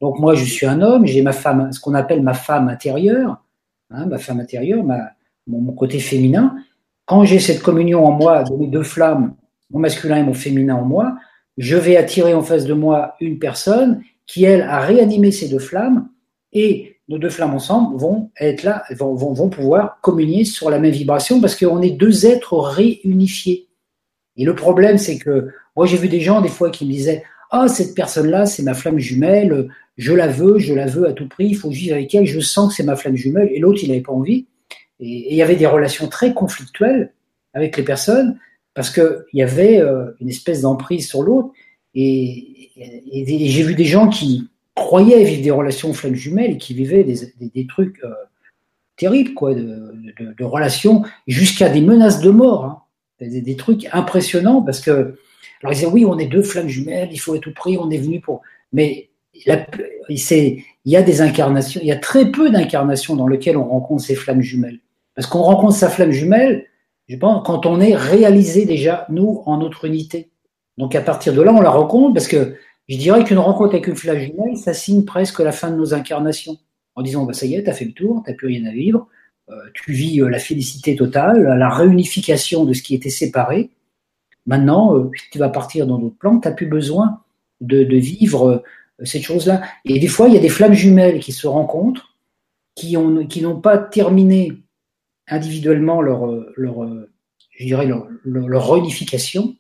Donc 0.01 0.19
moi 0.19 0.35
je 0.35 0.45
suis 0.45 0.67
un 0.67 0.81
homme, 0.81 1.07
j'ai 1.07 1.23
ma 1.23 1.33
femme, 1.33 1.73
ce 1.73 1.81
qu'on 1.81 1.95
appelle 1.95 2.23
ma 2.23 2.35
femme 2.35 2.69
intérieure, 2.69 3.43
hein, 3.91 4.07
ma 4.07 4.19
femme 4.19 4.41
intérieure, 4.41 4.85
ma, 4.85 5.11
mon, 5.47 5.61
mon 5.61 5.73
côté 5.73 5.99
féminin. 5.99 6.57
Quand 7.05 7.25
j'ai 7.25 7.39
cette 7.39 7.63
communion 7.63 8.05
en 8.05 8.13
moi 8.13 8.45
de 8.45 8.55
mes 8.57 8.67
deux 8.67 8.83
flammes, 8.83 9.35
mon 9.71 9.81
masculin 9.81 10.19
et 10.19 10.23
mon 10.23 10.35
féminin 10.35 10.77
en 10.77 10.85
moi, 10.85 11.17
je 11.57 11.77
vais 11.77 11.97
attirer 11.97 12.35
en 12.35 12.43
face 12.43 12.65
de 12.65 12.75
moi 12.75 13.15
une 13.21 13.39
personne 13.39 14.03
qui, 14.27 14.45
elle, 14.45 14.63
a 14.63 14.81
réanimé 14.81 15.31
ces 15.31 15.49
deux 15.49 15.59
flammes 15.59 16.09
et 16.53 16.96
nos 17.09 17.19
deux 17.19 17.31
flammes 17.31 17.55
ensemble 17.55 17.97
vont 17.99 18.31
être 18.41 18.63
là, 18.63 18.85
vont, 18.91 19.15
vont, 19.15 19.33
vont 19.33 19.49
pouvoir 19.49 20.01
communier 20.01 20.45
sur 20.45 20.71
la 20.71 20.79
même 20.79 20.93
vibration 20.93 21.41
parce 21.41 21.57
qu'on 21.57 21.81
est 21.83 21.91
deux 21.91 22.27
êtres 22.27 22.57
réunifiés. 22.59 23.69
Et 24.37 24.45
le 24.45 24.55
problème, 24.55 24.99
c'est 24.99 25.19
que 25.19 25.49
moi, 25.77 25.87
j'ai 25.87 25.97
vu 25.97 26.09
des 26.09 26.21
gens 26.21 26.41
des 26.41 26.49
fois 26.49 26.71
qui 26.71 26.87
me 26.87 26.93
disaient 26.93 27.23
Ah, 27.51 27.69
cette 27.69 27.95
personne-là, 27.95 28.47
c'est 28.47 28.63
ma 28.63 28.75
flamme 28.75 28.99
jumelle, 28.99 29.69
je 29.97 30.13
la 30.13 30.27
veux, 30.27 30.59
je 30.59 30.75
la 30.75 30.87
veux 30.87 31.07
à 31.07 31.13
tout 31.13 31.29
prix, 31.29 31.49
il 31.49 31.57
faut 31.57 31.71
vivre 31.71 31.95
avec 31.95 32.15
elle, 32.15 32.27
je 32.27 32.41
sens 32.41 32.71
que 32.71 32.75
c'est 32.75 32.83
ma 32.83 32.97
flamme 32.97 33.17
jumelle, 33.17 33.49
et 33.53 33.59
l'autre, 33.59 33.81
il 33.83 33.89
n'avait 33.89 34.01
pas 34.01 34.13
envie. 34.13 34.47
Et, 35.01 35.33
il 35.33 35.37
y 35.37 35.43
avait 35.43 35.57
des 35.57 35.67
relations 35.67 36.09
très 36.09 36.35
conflictuelles 36.35 37.13
avec 37.55 37.77
les 37.77 37.83
personnes 37.83 38.39
parce 38.75 38.91
qu'il 38.91 39.25
y 39.33 39.43
avait 39.43 39.81
euh, 39.81 40.11
une 40.21 40.29
espèce 40.29 40.63
d'emprise 40.63 41.09
sur 41.09 41.23
l'autre. 41.23 41.51
Et, 41.95 42.71
et, 42.77 43.49
j'ai 43.49 43.63
vu 43.63 43.75
des 43.75 43.85
gens 43.85 44.09
qui 44.09 44.51
croyaient 44.77 45.25
vivre 45.25 45.43
des 45.43 45.51
relations 45.51 45.93
flammes 45.93 46.15
jumelles 46.15 46.53
et 46.53 46.59
qui 46.59 46.75
vivaient 46.75 47.03
des, 47.03 47.33
des, 47.41 47.67
trucs 47.67 47.99
euh, 48.05 48.13
terribles, 48.97 49.35
quoi, 49.35 49.55
de, 49.55 49.93
de, 50.39 50.45
relations 50.45 51.03
jusqu'à 51.27 51.71
des 51.71 51.81
menaces 51.81 52.21
de 52.21 52.31
mort, 52.31 52.65
hein. 52.65 52.83
des, 53.21 53.57
trucs 53.57 53.89
impressionnants 53.93 54.63
parce 54.63 54.81
que, 54.81 54.91
alors 55.63 55.73
ils 55.73 55.77
disaient 55.77 55.87
oui, 55.87 56.05
on 56.05 56.19
est 56.19 56.27
deux 56.27 56.43
flammes 56.43 56.69
jumelles, 56.69 57.09
il 57.11 57.19
faut 57.19 57.35
être 57.35 57.43
tout 57.43 57.55
prix, 57.55 57.79
on 57.79 57.91
est 57.91 57.99
venu 57.99 58.21
pour, 58.21 58.43
mais 58.73 59.09
il 59.35 60.63
y 60.85 60.97
a 60.97 61.03
des 61.03 61.21
incarnations, 61.23 61.81
il 61.83 61.89
y 61.89 61.93
a 61.93 61.97
très 61.97 62.31
peu 62.31 62.51
d'incarnations 62.51 63.17
dans 63.17 63.27
lesquelles 63.27 63.57
on 63.57 63.65
rencontre 63.65 64.05
ces 64.05 64.15
flammes 64.15 64.43
jumelles, 64.43 64.81
parce 65.15 65.27
qu'on 65.27 65.43
rencontre 65.43 65.75
sa 65.75 65.89
flamme 65.89 66.13
jumelle, 66.13 66.67
je 67.09 67.17
pense, 67.17 67.47
quand 67.47 67.65
on 67.65 67.81
est 67.81 67.95
réalisé 67.95 68.67
déjà 68.67 69.07
nous 69.09 69.43
en 69.47 69.57
notre 69.57 69.87
unité. 69.87 70.31
Donc 70.77 70.95
à 70.95 71.01
partir 71.01 71.33
de 71.33 71.41
là, 71.41 71.55
on 71.55 71.63
la 71.63 71.71
rencontre 71.71 72.13
parce 72.13 72.29
que 72.29 72.57
je 72.89 72.97
dirais 72.97 73.25
qu'une 73.25 73.39
rencontre 73.39 73.75
avec 73.75 73.87
une 73.87 73.97
flamme 73.97 74.19
jumelle, 74.19 74.57
ça 74.57 74.75
signe 74.75 75.05
presque 75.05 75.41
la 75.41 75.53
fin 75.53 75.71
de 75.71 75.77
nos 75.77 75.95
incarnations. 75.95 76.59
En 76.95 77.03
disant, 77.03 77.25
bah, 77.25 77.33
ça 77.33 77.47
y 77.47 77.55
est, 77.55 77.65
tu 77.65 77.71
as 77.71 77.75
fait 77.75 77.85
le 77.85 77.93
tour, 77.93 78.23
tu 78.27 78.35
plus 78.35 78.47
rien 78.47 78.65
à 78.67 78.73
vivre, 78.73 79.09
euh, 79.51 79.55
tu 79.75 79.93
vis 79.93 80.21
euh, 80.21 80.29
la 80.29 80.39
félicité 80.39 80.97
totale, 80.97 81.43
la 81.43 81.69
réunification 81.69 82.65
de 82.65 82.73
ce 82.73 82.83
qui 82.83 82.95
était 82.95 83.11
séparé. 83.11 83.71
Maintenant, 84.47 84.97
euh, 84.97 85.11
tu 85.31 85.39
vas 85.39 85.49
partir 85.49 85.87
dans 85.87 85.99
d'autres 85.99 86.17
plans, 86.17 86.39
tu 86.41 86.49
n'as 86.49 86.55
plus 86.55 86.67
besoin 86.67 87.21
de, 87.61 87.85
de 87.85 87.97
vivre 87.97 88.63
cette 89.03 89.23
chose-là. 89.23 89.63
Et 89.85 89.99
des 89.99 90.07
fois, 90.07 90.29
il 90.29 90.35
y 90.35 90.39
a 90.39 90.41
des 90.41 90.49
flammes 90.49 90.73
jumelles 90.73 91.21
qui 91.21 91.33
se 91.33 91.47
rencontrent, 91.47 92.15
qui 92.75 92.97
ont, 92.97 93.27
qui 93.27 93.43
n'ont 93.43 93.61
pas 93.61 93.77
terminé 93.79 94.53
individuellement 95.29 96.01
leur, 96.01 96.27
leur 96.57 96.87
je 97.51 97.65
dirais 97.65 97.87
leur, 97.87 98.07
leur 98.25 98.71
réunification, 98.71 99.57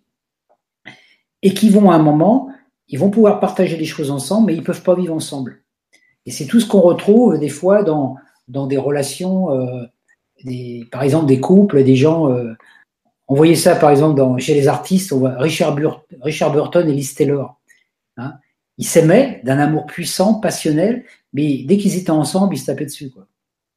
et 1.42 1.52
qui 1.52 1.70
vont 1.70 1.90
à 1.90 1.96
un 1.96 2.02
moment 2.02 2.50
ils 2.88 2.98
vont 2.98 3.10
pouvoir 3.10 3.40
partager 3.40 3.76
des 3.76 3.84
choses 3.84 4.10
ensemble, 4.10 4.46
mais 4.46 4.54
ils 4.54 4.60
ne 4.60 4.64
peuvent 4.64 4.82
pas 4.82 4.94
vivre 4.94 5.14
ensemble. 5.14 5.62
Et 6.24 6.30
c'est 6.30 6.46
tout 6.46 6.60
ce 6.60 6.66
qu'on 6.66 6.80
retrouve 6.80 7.38
des 7.38 7.48
fois 7.48 7.82
dans, 7.82 8.16
dans 8.48 8.66
des 8.66 8.76
relations, 8.76 9.50
euh, 9.52 9.84
des, 10.44 10.86
par 10.90 11.02
exemple 11.02 11.26
des 11.26 11.40
couples, 11.40 11.82
des 11.84 11.96
gens. 11.96 12.30
Euh, 12.30 12.52
on 13.28 13.34
voyait 13.34 13.56
ça 13.56 13.74
par 13.74 13.90
exemple 13.90 14.16
dans, 14.16 14.38
chez 14.38 14.54
les 14.54 14.68
artistes, 14.68 15.12
on 15.12 15.18
voit 15.18 15.36
Richard, 15.38 15.76
Richard 16.20 16.52
Burton 16.52 16.88
et 16.88 16.92
Liz 16.92 17.14
Taylor. 17.14 17.60
Hein. 18.16 18.34
Ils 18.78 18.86
s'aimaient 18.86 19.40
d'un 19.44 19.58
amour 19.58 19.86
puissant, 19.86 20.34
passionnel, 20.34 21.04
mais 21.32 21.64
dès 21.64 21.78
qu'ils 21.78 21.96
étaient 21.96 22.10
ensemble, 22.10 22.54
ils 22.54 22.58
se 22.58 22.66
tapaient 22.66 22.84
dessus. 22.84 23.10
Quoi. 23.10 23.26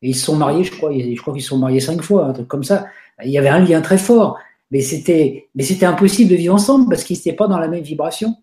Et 0.02 0.10
ils 0.10 0.16
se 0.16 0.26
sont 0.26 0.36
mariés, 0.36 0.64
je 0.64 0.72
crois, 0.76 0.92
je 0.92 1.20
crois 1.20 1.34
qu'ils 1.34 1.44
se 1.44 1.50
sont 1.50 1.58
mariés 1.58 1.80
cinq 1.80 2.02
fois, 2.02 2.26
un 2.26 2.34
truc 2.34 2.48
comme 2.48 2.64
ça. 2.64 2.88
Il 3.24 3.32
y 3.32 3.38
avait 3.38 3.50
un 3.50 3.60
lien 3.60 3.82
très 3.82 3.98
fort, 3.98 4.38
mais 4.72 4.82
c'était, 4.82 5.50
mais 5.56 5.64
c'était 5.64 5.86
impossible 5.86 6.32
de 6.32 6.36
vivre 6.36 6.56
ensemble 6.56 6.90
parce 6.90 7.04
qu'ils 7.04 7.18
n'étaient 7.18 7.34
pas 7.34 7.48
dans 7.48 7.60
la 7.60 7.68
même 7.68 7.84
vibration. 7.84 8.36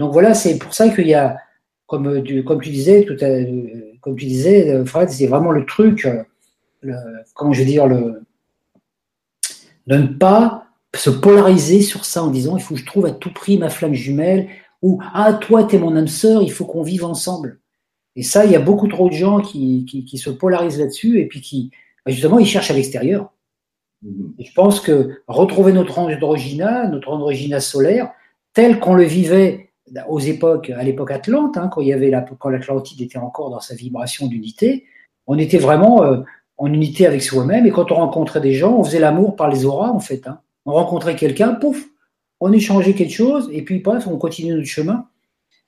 Donc 0.00 0.14
voilà, 0.14 0.32
c'est 0.32 0.58
pour 0.58 0.72
ça 0.72 0.88
qu'il 0.88 1.06
y 1.06 1.14
a, 1.14 1.36
comme 1.86 2.22
tu, 2.22 2.42
comme 2.42 2.62
tu 2.62 2.70
disais, 2.70 3.04
tout 3.04 3.18
à, 3.20 3.28
comme 4.00 4.16
tu 4.16 4.24
disais, 4.24 4.70
euh, 4.70 4.86
Fred, 4.86 5.10
c'est 5.10 5.26
vraiment 5.26 5.50
le 5.50 5.66
truc, 5.66 6.06
euh, 6.06 6.22
le, 6.80 6.94
comment 7.34 7.52
je 7.52 7.60
veux 7.60 7.66
dire, 7.66 7.86
le, 7.86 8.22
de 9.86 9.96
ne 9.98 10.06
pas 10.06 10.64
se 10.96 11.10
polariser 11.10 11.82
sur 11.82 12.06
ça 12.06 12.22
en 12.22 12.30
disant 12.30 12.56
il 12.56 12.62
faut 12.62 12.74
que 12.74 12.80
je 12.80 12.86
trouve 12.86 13.04
à 13.04 13.10
tout 13.10 13.30
prix 13.30 13.58
ma 13.58 13.68
flamme 13.68 13.92
jumelle 13.92 14.48
ou 14.80 15.00
ah 15.14 15.34
toi 15.34 15.64
t'es 15.64 15.78
mon 15.78 15.94
âme 15.94 16.08
sœur, 16.08 16.42
il 16.42 16.50
faut 16.50 16.64
qu'on 16.64 16.82
vive 16.82 17.04
ensemble. 17.04 17.60
Et 18.16 18.22
ça, 18.22 18.46
il 18.46 18.52
y 18.52 18.56
a 18.56 18.60
beaucoup 18.60 18.88
trop 18.88 19.10
de 19.10 19.14
gens 19.14 19.40
qui, 19.40 19.84
qui, 19.84 20.18
se 20.18 20.30
polarisent 20.30 20.78
là-dessus 20.78 21.20
et 21.20 21.26
puis 21.26 21.42
qui 21.42 21.70
bah, 22.06 22.10
justement 22.10 22.38
ils 22.38 22.46
cherchent 22.46 22.70
à 22.70 22.74
l'extérieur. 22.74 23.34
Mm-hmm. 24.02 24.32
Et 24.38 24.44
je 24.44 24.54
pense 24.54 24.80
que 24.80 25.20
retrouver 25.28 25.74
notre 25.74 25.98
androgyna, 25.98 26.88
notre 26.88 27.10
androgyna 27.10 27.60
solaire, 27.60 28.10
tel 28.54 28.80
qu'on 28.80 28.94
le 28.94 29.04
vivait 29.04 29.69
aux 30.08 30.20
époques, 30.20 30.70
à 30.70 30.82
l'époque 30.82 31.10
Atlante, 31.10 31.56
hein, 31.56 31.68
quand 31.72 31.82
la, 31.82 31.96
l'Atlantide 31.96 33.00
était 33.00 33.18
encore 33.18 33.50
dans 33.50 33.60
sa 33.60 33.74
vibration 33.74 34.26
d'unité, 34.26 34.84
on 35.26 35.38
était 35.38 35.58
vraiment 35.58 36.02
euh, 36.02 36.18
en 36.58 36.72
unité 36.72 37.06
avec 37.06 37.22
soi-même. 37.22 37.66
Et 37.66 37.70
quand 37.70 37.90
on 37.90 37.96
rencontrait 37.96 38.40
des 38.40 38.52
gens, 38.52 38.78
on 38.78 38.84
faisait 38.84 39.00
l'amour 39.00 39.36
par 39.36 39.48
les 39.48 39.64
auras, 39.64 39.90
en 39.90 40.00
fait. 40.00 40.26
Hein. 40.26 40.40
On 40.66 40.72
rencontrait 40.72 41.16
quelqu'un, 41.16 41.54
pouf, 41.54 41.88
on 42.40 42.52
échangeait 42.52 42.94
quelque 42.94 43.12
chose, 43.12 43.48
et 43.52 43.62
puis 43.62 43.80
bref, 43.80 44.06
on 44.06 44.16
continue 44.16 44.54
notre 44.54 44.66
chemin. 44.66 45.06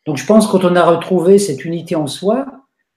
Donc 0.06 0.16
je 0.16 0.26
pense 0.26 0.46
que 0.46 0.52
quand 0.52 0.64
on 0.64 0.74
a 0.74 0.84
retrouvé 0.84 1.38
cette 1.38 1.64
unité 1.64 1.94
en 1.94 2.06
soi, 2.06 2.46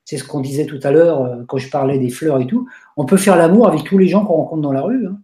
c'est 0.05 0.17
ce 0.17 0.23
qu'on 0.23 0.39
disait 0.39 0.65
tout 0.65 0.79
à 0.83 0.91
l'heure 0.91 1.23
euh, 1.23 1.43
quand 1.47 1.57
je 1.57 1.69
parlais 1.69 1.99
des 1.99 2.09
fleurs 2.09 2.39
et 2.39 2.47
tout, 2.47 2.67
on 2.97 3.05
peut 3.05 3.17
faire 3.17 3.35
l'amour 3.35 3.67
avec 3.67 3.83
tous 3.83 3.97
les 3.97 4.07
gens 4.07 4.25
qu'on 4.25 4.35
rencontre 4.35 4.61
dans 4.61 4.71
la 4.71 4.81
rue. 4.81 5.07
Hein. 5.07 5.17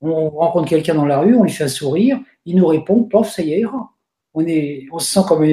On 0.00 0.30
rencontre 0.30 0.68
quelqu'un 0.68 0.94
dans 0.94 1.06
la 1.06 1.18
rue, 1.18 1.34
on 1.34 1.44
lui 1.44 1.50
fait 1.50 1.64
un 1.64 1.68
sourire, 1.68 2.18
il 2.44 2.56
nous 2.56 2.66
répond, 2.66 3.04
pof, 3.04 3.30
ça 3.30 3.42
y 3.42 3.54
est, 3.54 3.64
on, 4.34 4.98
se 4.98 5.12
sent 5.12 5.20
comme 5.28 5.44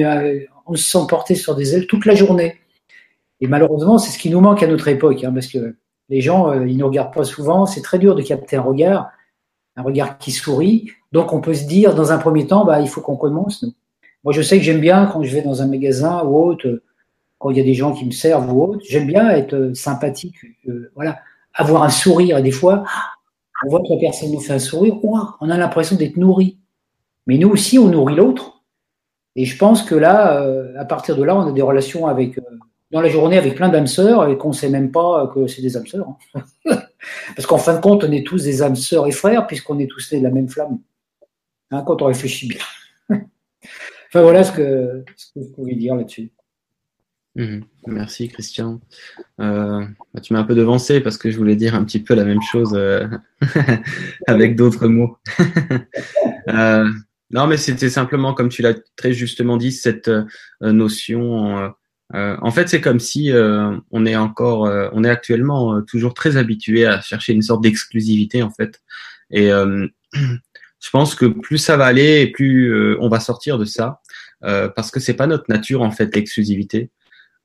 on 0.66 0.74
se 0.74 0.90
sent 0.90 1.06
porté 1.08 1.34
sur 1.34 1.54
des 1.54 1.74
ailes 1.74 1.86
toute 1.86 2.06
la 2.06 2.14
journée. 2.14 2.56
Et 3.40 3.46
malheureusement, 3.46 3.98
c'est 3.98 4.12
ce 4.12 4.18
qui 4.18 4.30
nous 4.30 4.40
manque 4.40 4.62
à 4.62 4.66
notre 4.66 4.88
époque, 4.88 5.24
hein, 5.24 5.32
parce 5.32 5.48
que 5.48 5.76
les 6.08 6.20
gens, 6.20 6.50
euh, 6.50 6.66
ils 6.66 6.76
ne 6.76 6.84
regardent 6.84 7.12
pas 7.12 7.24
souvent. 7.24 7.66
C'est 7.66 7.82
très 7.82 7.98
dur 7.98 8.14
de 8.14 8.22
capter 8.22 8.56
un 8.56 8.62
regard, 8.62 9.10
un 9.76 9.82
regard 9.82 10.18
qui 10.18 10.30
sourit. 10.30 10.90
Donc, 11.10 11.32
on 11.32 11.40
peut 11.40 11.54
se 11.54 11.64
dire, 11.64 11.94
dans 11.94 12.12
un 12.12 12.18
premier 12.18 12.46
temps, 12.46 12.64
bah, 12.64 12.80
il 12.80 12.88
faut 12.88 13.00
qu'on 13.00 13.16
commence. 13.16 13.62
Nous. 13.62 13.72
Moi, 14.24 14.32
je 14.32 14.42
sais 14.42 14.58
que 14.58 14.62
j'aime 14.62 14.80
bien 14.80 15.06
quand 15.06 15.22
je 15.24 15.34
vais 15.34 15.42
dans 15.42 15.62
un 15.62 15.66
magasin 15.66 16.22
ou 16.24 16.38
autre, 16.38 16.82
quand 17.38 17.50
il 17.50 17.56
y 17.56 17.60
a 17.60 17.64
des 17.64 17.74
gens 17.74 17.92
qui 17.92 18.04
me 18.04 18.12
servent 18.12 18.52
ou 18.52 18.62
autre, 18.62 18.84
j'aime 18.88 19.06
bien 19.06 19.28
être 19.30 19.54
euh, 19.54 19.74
sympathique, 19.74 20.36
euh, 20.68 20.92
voilà, 20.94 21.18
avoir 21.54 21.82
un 21.82 21.90
sourire. 21.90 22.38
Et 22.38 22.42
des 22.42 22.52
fois, 22.52 22.84
on 23.66 23.70
voit 23.70 23.80
que 23.80 23.92
la 23.92 23.98
personne 23.98 24.30
nous 24.30 24.40
fait 24.40 24.52
un 24.52 24.60
sourire, 24.60 24.96
on 25.02 25.50
a 25.50 25.58
l'impression 25.58 25.96
d'être 25.96 26.16
nourri. 26.16 26.58
Mais 27.26 27.38
nous 27.38 27.48
aussi, 27.48 27.78
on 27.78 27.88
nourrit 27.88 28.14
l'autre. 28.14 28.61
Et 29.36 29.44
je 29.44 29.56
pense 29.56 29.82
que 29.82 29.94
là, 29.94 30.42
euh, 30.42 30.72
à 30.78 30.84
partir 30.84 31.16
de 31.16 31.22
là, 31.22 31.36
on 31.36 31.48
a 31.48 31.52
des 31.52 31.62
relations 31.62 32.06
avec, 32.06 32.38
euh, 32.38 32.42
dans 32.90 33.00
la 33.00 33.08
journée 33.08 33.38
avec 33.38 33.54
plein 33.54 33.68
d'âmes 33.68 33.86
sœurs 33.86 34.28
et 34.28 34.36
qu'on 34.36 34.48
ne 34.48 34.54
sait 34.54 34.68
même 34.68 34.92
pas 34.92 35.30
que 35.34 35.46
c'est 35.46 35.62
des 35.62 35.76
âmes 35.76 35.86
sœurs. 35.86 36.08
Hein. 36.34 36.42
Parce 37.36 37.46
qu'en 37.46 37.58
fin 37.58 37.74
de 37.74 37.80
compte, 37.80 38.04
on 38.04 38.12
est 38.12 38.26
tous 38.26 38.44
des 38.44 38.62
âmes 38.62 38.76
sœurs 38.76 39.06
et 39.06 39.12
frères 39.12 39.46
puisqu'on 39.46 39.78
est 39.78 39.86
tous 39.86 40.12
nés 40.12 40.18
de 40.18 40.24
la 40.24 40.30
même 40.30 40.48
flamme. 40.48 40.78
Hein, 41.70 41.82
quand 41.86 42.02
on 42.02 42.06
réfléchit 42.06 42.48
bien. 42.48 42.60
enfin 44.08 44.22
voilà 44.22 44.44
ce 44.44 44.52
que, 44.52 45.04
ce 45.16 45.32
que 45.32 45.46
je 45.46 45.48
pouvais 45.52 45.74
dire 45.74 45.96
là-dessus. 45.96 46.30
Mhm. 47.34 47.64
Merci 47.86 48.28
Christian. 48.28 48.80
Euh, 49.40 49.84
tu 50.22 50.34
m'as 50.34 50.40
un 50.40 50.44
peu 50.44 50.54
devancé 50.54 51.00
parce 51.00 51.16
que 51.16 51.30
je 51.30 51.38
voulais 51.38 51.56
dire 51.56 51.74
un 51.74 51.84
petit 51.84 52.02
peu 52.02 52.14
la 52.14 52.24
même 52.24 52.42
chose 52.42 52.74
euh, 52.74 53.08
avec 54.26 54.54
d'autres 54.54 54.86
mots. 54.86 55.16
euh, 56.48 56.90
non, 57.32 57.46
mais 57.46 57.56
c'était 57.56 57.90
simplement, 57.90 58.34
comme 58.34 58.48
tu 58.48 58.62
l'as 58.62 58.74
très 58.96 59.12
justement 59.12 59.56
dit, 59.56 59.72
cette 59.72 60.08
euh, 60.08 60.24
notion. 60.60 61.72
Euh, 62.14 62.36
en 62.42 62.50
fait, 62.50 62.68
c'est 62.68 62.80
comme 62.80 63.00
si 63.00 63.32
on 63.90 64.06
est 64.06 64.16
encore, 64.16 64.70
on 64.92 65.02
est 65.02 65.08
actuellement 65.08 65.80
toujours 65.82 66.12
très 66.12 66.36
habitué 66.36 66.84
à 66.84 67.00
chercher 67.00 67.32
une 67.32 67.40
sorte 67.40 67.62
d'exclusivité 67.62 68.42
en 68.42 68.50
fait. 68.50 68.82
Et 69.30 69.48
je 70.12 70.90
pense 70.92 71.14
que 71.14 71.24
plus 71.24 71.56
ça 71.56 71.78
va 71.78 71.86
aller, 71.86 72.26
plus 72.26 72.98
on 73.00 73.08
va 73.08 73.18
sortir 73.18 73.56
de 73.56 73.64
ça, 73.64 74.02
parce 74.42 74.90
que 74.90 75.00
c'est 75.00 75.14
pas 75.14 75.26
notre 75.26 75.46
nature 75.48 75.80
en 75.80 75.90
fait 75.90 76.14
l'exclusivité. 76.14 76.90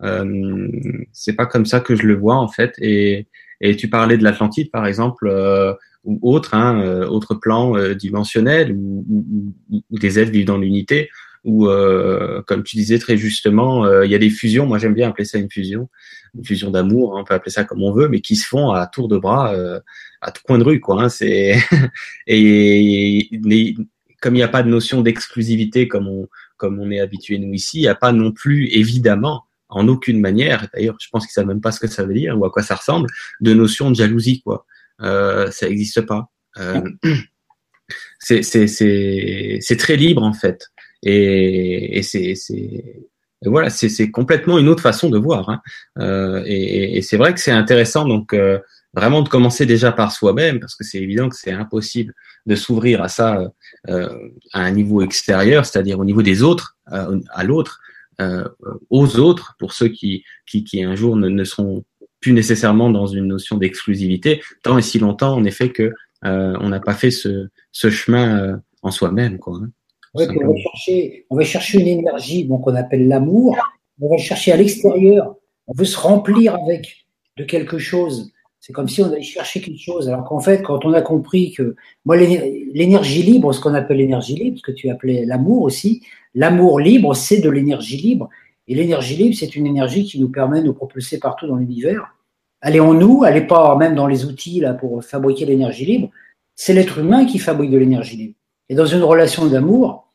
Euh, 0.04 0.68
c'est 1.12 1.34
pas 1.34 1.46
comme 1.46 1.66
ça 1.66 1.80
que 1.80 1.96
je 1.96 2.04
le 2.04 2.16
vois 2.16 2.36
en 2.36 2.48
fait. 2.48 2.76
Et, 2.80 3.28
et 3.62 3.76
tu 3.76 3.90
parlais 3.90 4.18
de 4.18 4.24
l'Atlantide 4.24 4.72
par 4.72 4.86
exemple 4.86 5.28
euh, 5.28 5.74
ou 6.08 6.20
autre, 6.24 6.54
hein, 6.54 6.82
euh, 6.82 7.06
autre 7.06 7.36
plan 7.36 7.76
euh, 7.76 7.94
dimensionnel 7.94 8.72
ou, 8.72 9.06
ou, 9.10 9.84
ou, 9.92 10.00
des 10.00 10.20
êtres 10.20 10.32
vivent 10.32 10.48
dans 10.48 10.58
l'unité. 10.58 11.10
Ou 11.44 11.70
comme 12.46 12.64
tu 12.64 12.76
disais 12.76 13.00
très 13.00 13.16
justement, 13.16 14.02
il 14.02 14.12
y 14.12 14.16
a 14.16 14.18
des 14.18 14.30
fusions. 14.30 14.66
Moi 14.66 14.80
j'aime 14.80 14.94
bien 14.94 15.08
appeler 15.08 15.24
ça 15.24 15.38
une 15.38 15.50
fusion, 15.50 15.88
une 16.36 16.44
fusion 16.44 16.72
d'amour. 16.72 17.16
Hein, 17.16 17.22
on 17.22 17.24
peut 17.24 17.36
appeler 17.36 17.52
ça 17.52 17.64
comme 17.64 17.82
on 17.84 17.94
veut, 17.94 18.10
mais 18.10 18.20
qui 18.20 18.36
se 18.36 18.46
font 18.46 18.72
à 18.72 18.86
tour 18.86 19.08
de 19.08 19.18
bras, 19.18 19.56
à 20.20 20.32
tout 20.32 20.42
coin 20.46 20.58
de 20.58 20.66
rue, 20.66 20.82
quoi. 20.82 21.02
Hein, 21.02 21.08
c'est 21.08 21.56
et, 22.28 23.30
comme 24.22 24.36
il 24.36 24.40
n'y 24.40 24.44
a 24.44 24.50
pas 24.50 24.62
de 24.62 24.68
notion 24.68 25.02
d'exclusivité 25.02 25.88
comme 25.88 26.10
on 26.10 26.28
comme 26.58 26.80
on 26.80 26.92
est 26.92 27.00
habitué 27.00 27.38
nous 27.38 27.54
ici, 27.54 27.78
il 27.78 27.84
n'y 27.84 27.88
a 27.88 27.96
pas 27.96 28.12
non 28.12 28.34
plus 28.34 28.68
évidemment 28.68 29.46
en 29.70 29.88
aucune 29.88 30.20
manière, 30.20 30.68
d'ailleurs 30.74 30.98
je 31.00 31.08
pense 31.10 31.26
qu'ils 31.26 31.34
savent 31.34 31.48
même 31.48 31.62
pas 31.62 31.72
ce 31.72 31.80
que 31.80 31.88
ça 31.88 32.04
veut 32.04 32.14
dire 32.14 32.38
ou 32.38 32.44
à 32.44 32.50
quoi 32.50 32.62
ça 32.64 32.76
ressemble, 32.76 33.08
de 33.40 33.54
notion 33.54 33.90
de 33.90 33.96
jalousie 33.96 34.42
quoi. 34.42 34.66
Euh, 35.02 35.52
ça 35.52 35.68
n'existe 35.68 36.02
pas. 36.02 36.30
Euh, 36.58 36.82
c'est 38.20 38.42
c'est 38.44 39.78
très 39.78 39.96
libre 39.96 40.24
en 40.24 40.34
fait 40.34 40.68
et, 41.04 41.98
et 41.98 42.04
c'est 42.04 42.34
voilà 43.46 43.70
c'est 43.70 44.12
complètement 44.12 44.58
une 44.58 44.68
autre 44.68 44.82
façon 44.82 45.10
de 45.10 45.18
voir 45.18 45.50
hein. 45.50 45.62
euh, 46.00 46.44
et, 46.46 46.98
et 46.98 47.02
c'est 47.02 47.18
vrai 47.18 47.34
que 47.34 47.40
c'est 47.40 47.52
intéressant 47.52 48.06
donc 48.06 48.34
euh, 48.34 48.60
vraiment 48.94 49.22
de 49.22 49.30
commencer 49.30 49.66
déjà 49.66 49.92
par 49.92 50.12
soi-même 50.12 50.60
parce 50.60 50.76
que 50.76 50.84
c'est 50.84 50.98
évident 50.98 51.30
que 51.30 51.36
c'est 51.36 51.52
impossible 51.52 52.14
de 52.48 52.56
s'ouvrir 52.56 53.02
à 53.04 53.08
ça 53.08 53.42
euh, 53.88 54.10
à 54.52 54.62
un 54.62 54.72
niveau 54.72 55.02
extérieur 55.02 55.66
c'est-à-dire 55.66 56.00
au 56.00 56.06
niveau 56.06 56.24
des 56.24 56.42
autres 56.42 56.76
euh, 56.92 57.20
à 57.30 57.44
l'autre 57.44 57.80
euh, 58.20 58.48
aux 58.90 59.20
autres, 59.20 59.56
pour 59.60 59.74
ceux 59.74 59.90
qui, 59.90 60.24
qui, 60.48 60.64
qui 60.64 60.84
un 60.84 60.96
jour 60.96 61.16
ne, 61.16 61.30
ne, 61.30 61.44
seront 61.44 61.84
plus 62.20 62.34
nécessairement 62.34 62.90
dans 62.90 63.08
une 63.08 63.26
notion 63.26 63.58
d'exclusivité, 63.58 64.42
tant 64.64 64.78
et 64.78 64.82
si 64.82 65.00
longtemps, 65.00 65.36
en 65.36 65.44
effet, 65.44 65.70
que 65.70 65.94
euh, 66.26 66.58
on 66.60 66.70
n'a 66.70 66.80
pas 66.80 66.94
fait 66.94 67.12
ce, 67.12 67.48
ce 67.72 67.90
chemin 67.90 68.40
euh, 68.40 68.58
en 68.82 68.92
soi-même. 68.92 69.38
Quoi, 69.38 69.60
hein, 69.64 69.70
on, 70.14 70.20
va 70.20 70.58
chercher, 70.58 71.26
on 71.30 71.36
va 71.36 71.44
chercher 71.44 71.80
une 71.80 71.88
énergie 71.88 72.44
bon, 72.44 72.58
qu'on 72.58 72.76
appelle 72.76 73.08
l'amour, 73.08 73.56
on 74.02 74.10
va 74.10 74.18
chercher 74.18 74.52
à 74.52 74.58
l'extérieur, 74.58 75.36
on 75.68 75.74
veut 75.74 75.86
se 75.86 75.98
remplir 75.98 76.56
avec 76.56 77.06
de 77.38 77.44
quelque 77.44 77.78
chose. 77.78 78.32
C'est 78.60 78.74
comme 78.74 78.90
si 78.90 79.02
on 79.02 79.12
allait 79.12 79.22
chercher 79.22 79.62
quelque 79.62 79.80
chose. 79.80 80.10
Alors 80.10 80.26
qu'en 80.26 80.40
fait, 80.40 80.62
quand 80.62 80.84
on 80.84 80.94
a 80.94 81.02
compris 81.02 81.54
que 81.54 81.76
moi, 82.04 82.18
l'énergie 82.18 83.22
libre, 83.22 83.54
ce 83.54 83.62
qu'on 83.62 83.76
appelle 83.76 83.98
l'énergie 83.98 84.36
libre, 84.36 84.58
ce 84.58 84.64
que 84.64 84.72
tu 84.72 84.90
appelais 84.90 85.24
l'amour 85.26 85.62
aussi, 85.62 86.02
L'amour 86.38 86.80
libre, 86.80 87.16
c'est 87.16 87.42
de 87.42 87.50
l'énergie 87.50 87.98
libre. 87.98 88.30
Et 88.68 88.76
l'énergie 88.76 89.16
libre, 89.16 89.36
c'est 89.38 89.56
une 89.56 89.66
énergie 89.66 90.06
qui 90.06 90.20
nous 90.20 90.30
permet 90.30 90.62
de 90.62 90.66
nous 90.66 90.74
propulser 90.74 91.20
partout 91.20 91.48
dans 91.48 91.56
l'univers. 91.56 92.14
Elle 92.62 92.76
est 92.76 92.82
en 92.82 92.94
nous, 92.94 93.24
elle 93.24 93.36
n'est 93.36 93.48
pas 93.48 93.76
même 93.76 93.96
dans 93.96 94.08
les 94.08 94.26
outils 94.26 94.60
là 94.60 94.74
pour 94.74 95.04
fabriquer 95.04 95.46
l'énergie 95.46 95.86
libre. 95.86 96.10
C'est 96.56 96.74
l'être 96.74 96.98
humain 96.98 97.26
qui 97.26 97.40
fabrique 97.40 97.72
de 97.72 97.78
l'énergie 97.78 98.18
libre. 98.18 98.36
Et 98.70 98.76
dans 98.76 98.86
une 98.86 99.04
relation 99.04 99.46
d'amour, 99.46 100.08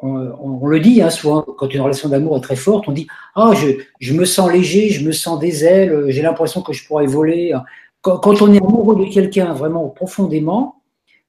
on, 0.00 0.66
le 0.66 0.80
dit 0.80 1.00
hein, 1.00 1.10
souvent, 1.10 1.42
quand 1.42 1.72
une 1.72 1.80
relation 1.80 2.08
d'amour 2.08 2.36
est 2.36 2.40
très 2.40 2.56
forte, 2.56 2.88
on 2.88 2.92
dit 2.92 3.06
Ah, 3.36 3.52
je, 3.54 3.68
je, 4.00 4.14
me 4.14 4.24
sens 4.24 4.50
léger, 4.50 4.88
je 4.88 5.06
me 5.06 5.12
sens 5.12 5.38
des 5.38 5.64
ailes, 5.64 6.06
j'ai 6.08 6.22
l'impression 6.22 6.60
que 6.62 6.72
je 6.72 6.84
pourrais 6.84 7.06
voler. 7.06 7.54
Quand, 8.00 8.18
quand 8.18 8.42
on 8.42 8.52
est 8.52 8.60
amoureux 8.60 8.96
de 8.96 9.12
quelqu'un 9.12 9.52
vraiment 9.52 9.88
profondément, 9.88 10.82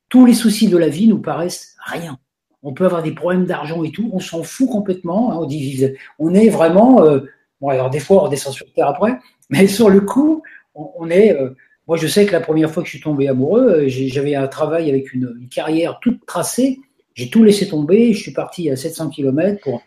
tous 0.09 0.26
les 0.26 0.34
soucis 0.34 0.69
de 0.69 0.78
la 0.78 0.88
vie 0.88 1.07
nous 1.07 1.19
paraissent 1.19 1.76
rien 1.86 2.17
on 2.64 2.74
peut 2.74 2.86
avoir 2.86 3.03
des 3.03 3.11
problèmes 3.11 3.45
d'argent 3.45 3.84
et 3.84 3.91
tout, 3.91 4.09
on 4.14 4.20
s'en 4.20 4.41
fout 4.41 4.70
complètement. 4.70 5.32
Hein, 5.32 5.38
on 5.41 5.45
dit, 5.45 5.86
on 6.18 6.34
est 6.34 6.49
vraiment, 6.49 7.03
euh, 7.03 7.20
bon 7.59 7.68
alors 7.68 7.89
des 7.89 7.99
fois 7.99 8.18
on 8.18 8.26
redescend 8.26 8.53
sur 8.53 8.72
terre 8.74 8.88
après, 8.88 9.20
mais 9.49 9.68
sur 9.68 9.89
le 9.89 10.01
coup, 10.01 10.41
on, 10.74 11.09
est. 11.09 11.34
Euh, 11.34 11.49
moi, 11.88 11.97
je 11.97 12.07
sais 12.07 12.26
que 12.26 12.32
la 12.32 12.39
première 12.39 12.72
fois 12.72 12.82
que 12.82 12.88
je 12.88 12.93
suis 12.93 13.03
tombé 13.03 13.28
amoureux, 13.28 13.84
euh, 13.86 13.88
j'avais 13.88 14.36
un 14.36 14.47
travail 14.47 14.89
avec 14.89 15.14
une, 15.14 15.47
carrière 15.51 15.99
toute 16.01 16.26
tracée. 16.26 16.80
J'ai 17.14 17.30
tout 17.30 17.43
laissé 17.43 17.68
tomber. 17.68 18.14
Je 18.14 18.22
suis 18.22 18.34
parti 18.34 18.72
à 18.72 18.76
700 18.76 19.09
km 19.09 19.61
pour, 19.61 19.84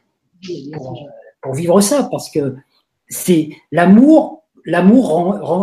pour, 1.43 1.55
vivre 1.55 1.81
ça, 1.81 2.07
parce 2.11 2.31
que 2.31 2.55
c'est 3.09 3.51
l'amour. 3.73 4.45
L'amour 4.65 5.13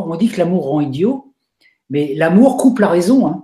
on 0.07 0.15
dit 0.15 0.29
que 0.29 0.37
l'amour 0.37 0.65
rend 0.65 0.81
idiot, 0.81 1.33
mais 1.89 2.13
l'amour 2.15 2.57
coupe 2.57 2.79
la 2.79 2.87
raison. 2.87 3.27
Hein. 3.27 3.42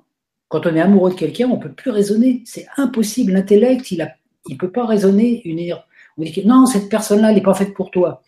Quand 0.49 0.65
on 0.65 0.75
est 0.75 0.81
amoureux 0.81 1.11
de 1.11 1.15
quelqu'un, 1.15 1.47
on 1.47 1.57
ne 1.57 1.61
peut 1.61 1.71
plus 1.71 1.91
raisonner. 1.91 2.41
C'est 2.45 2.65
impossible. 2.77 3.31
L'intellect, 3.31 3.91
il 3.91 4.03
ne 4.49 4.55
peut 4.55 4.71
pas 4.71 4.85
raisonner. 4.85 5.41
Une... 5.45 5.73
On 6.17 6.23
dit 6.23 6.33
que 6.33 6.41
non, 6.41 6.65
cette 6.65 6.89
personne-là, 6.89 7.29
elle 7.29 7.35
n'est 7.35 7.41
pas 7.41 7.53
faite 7.53 7.73
pour 7.73 7.91
toi. 7.91 8.23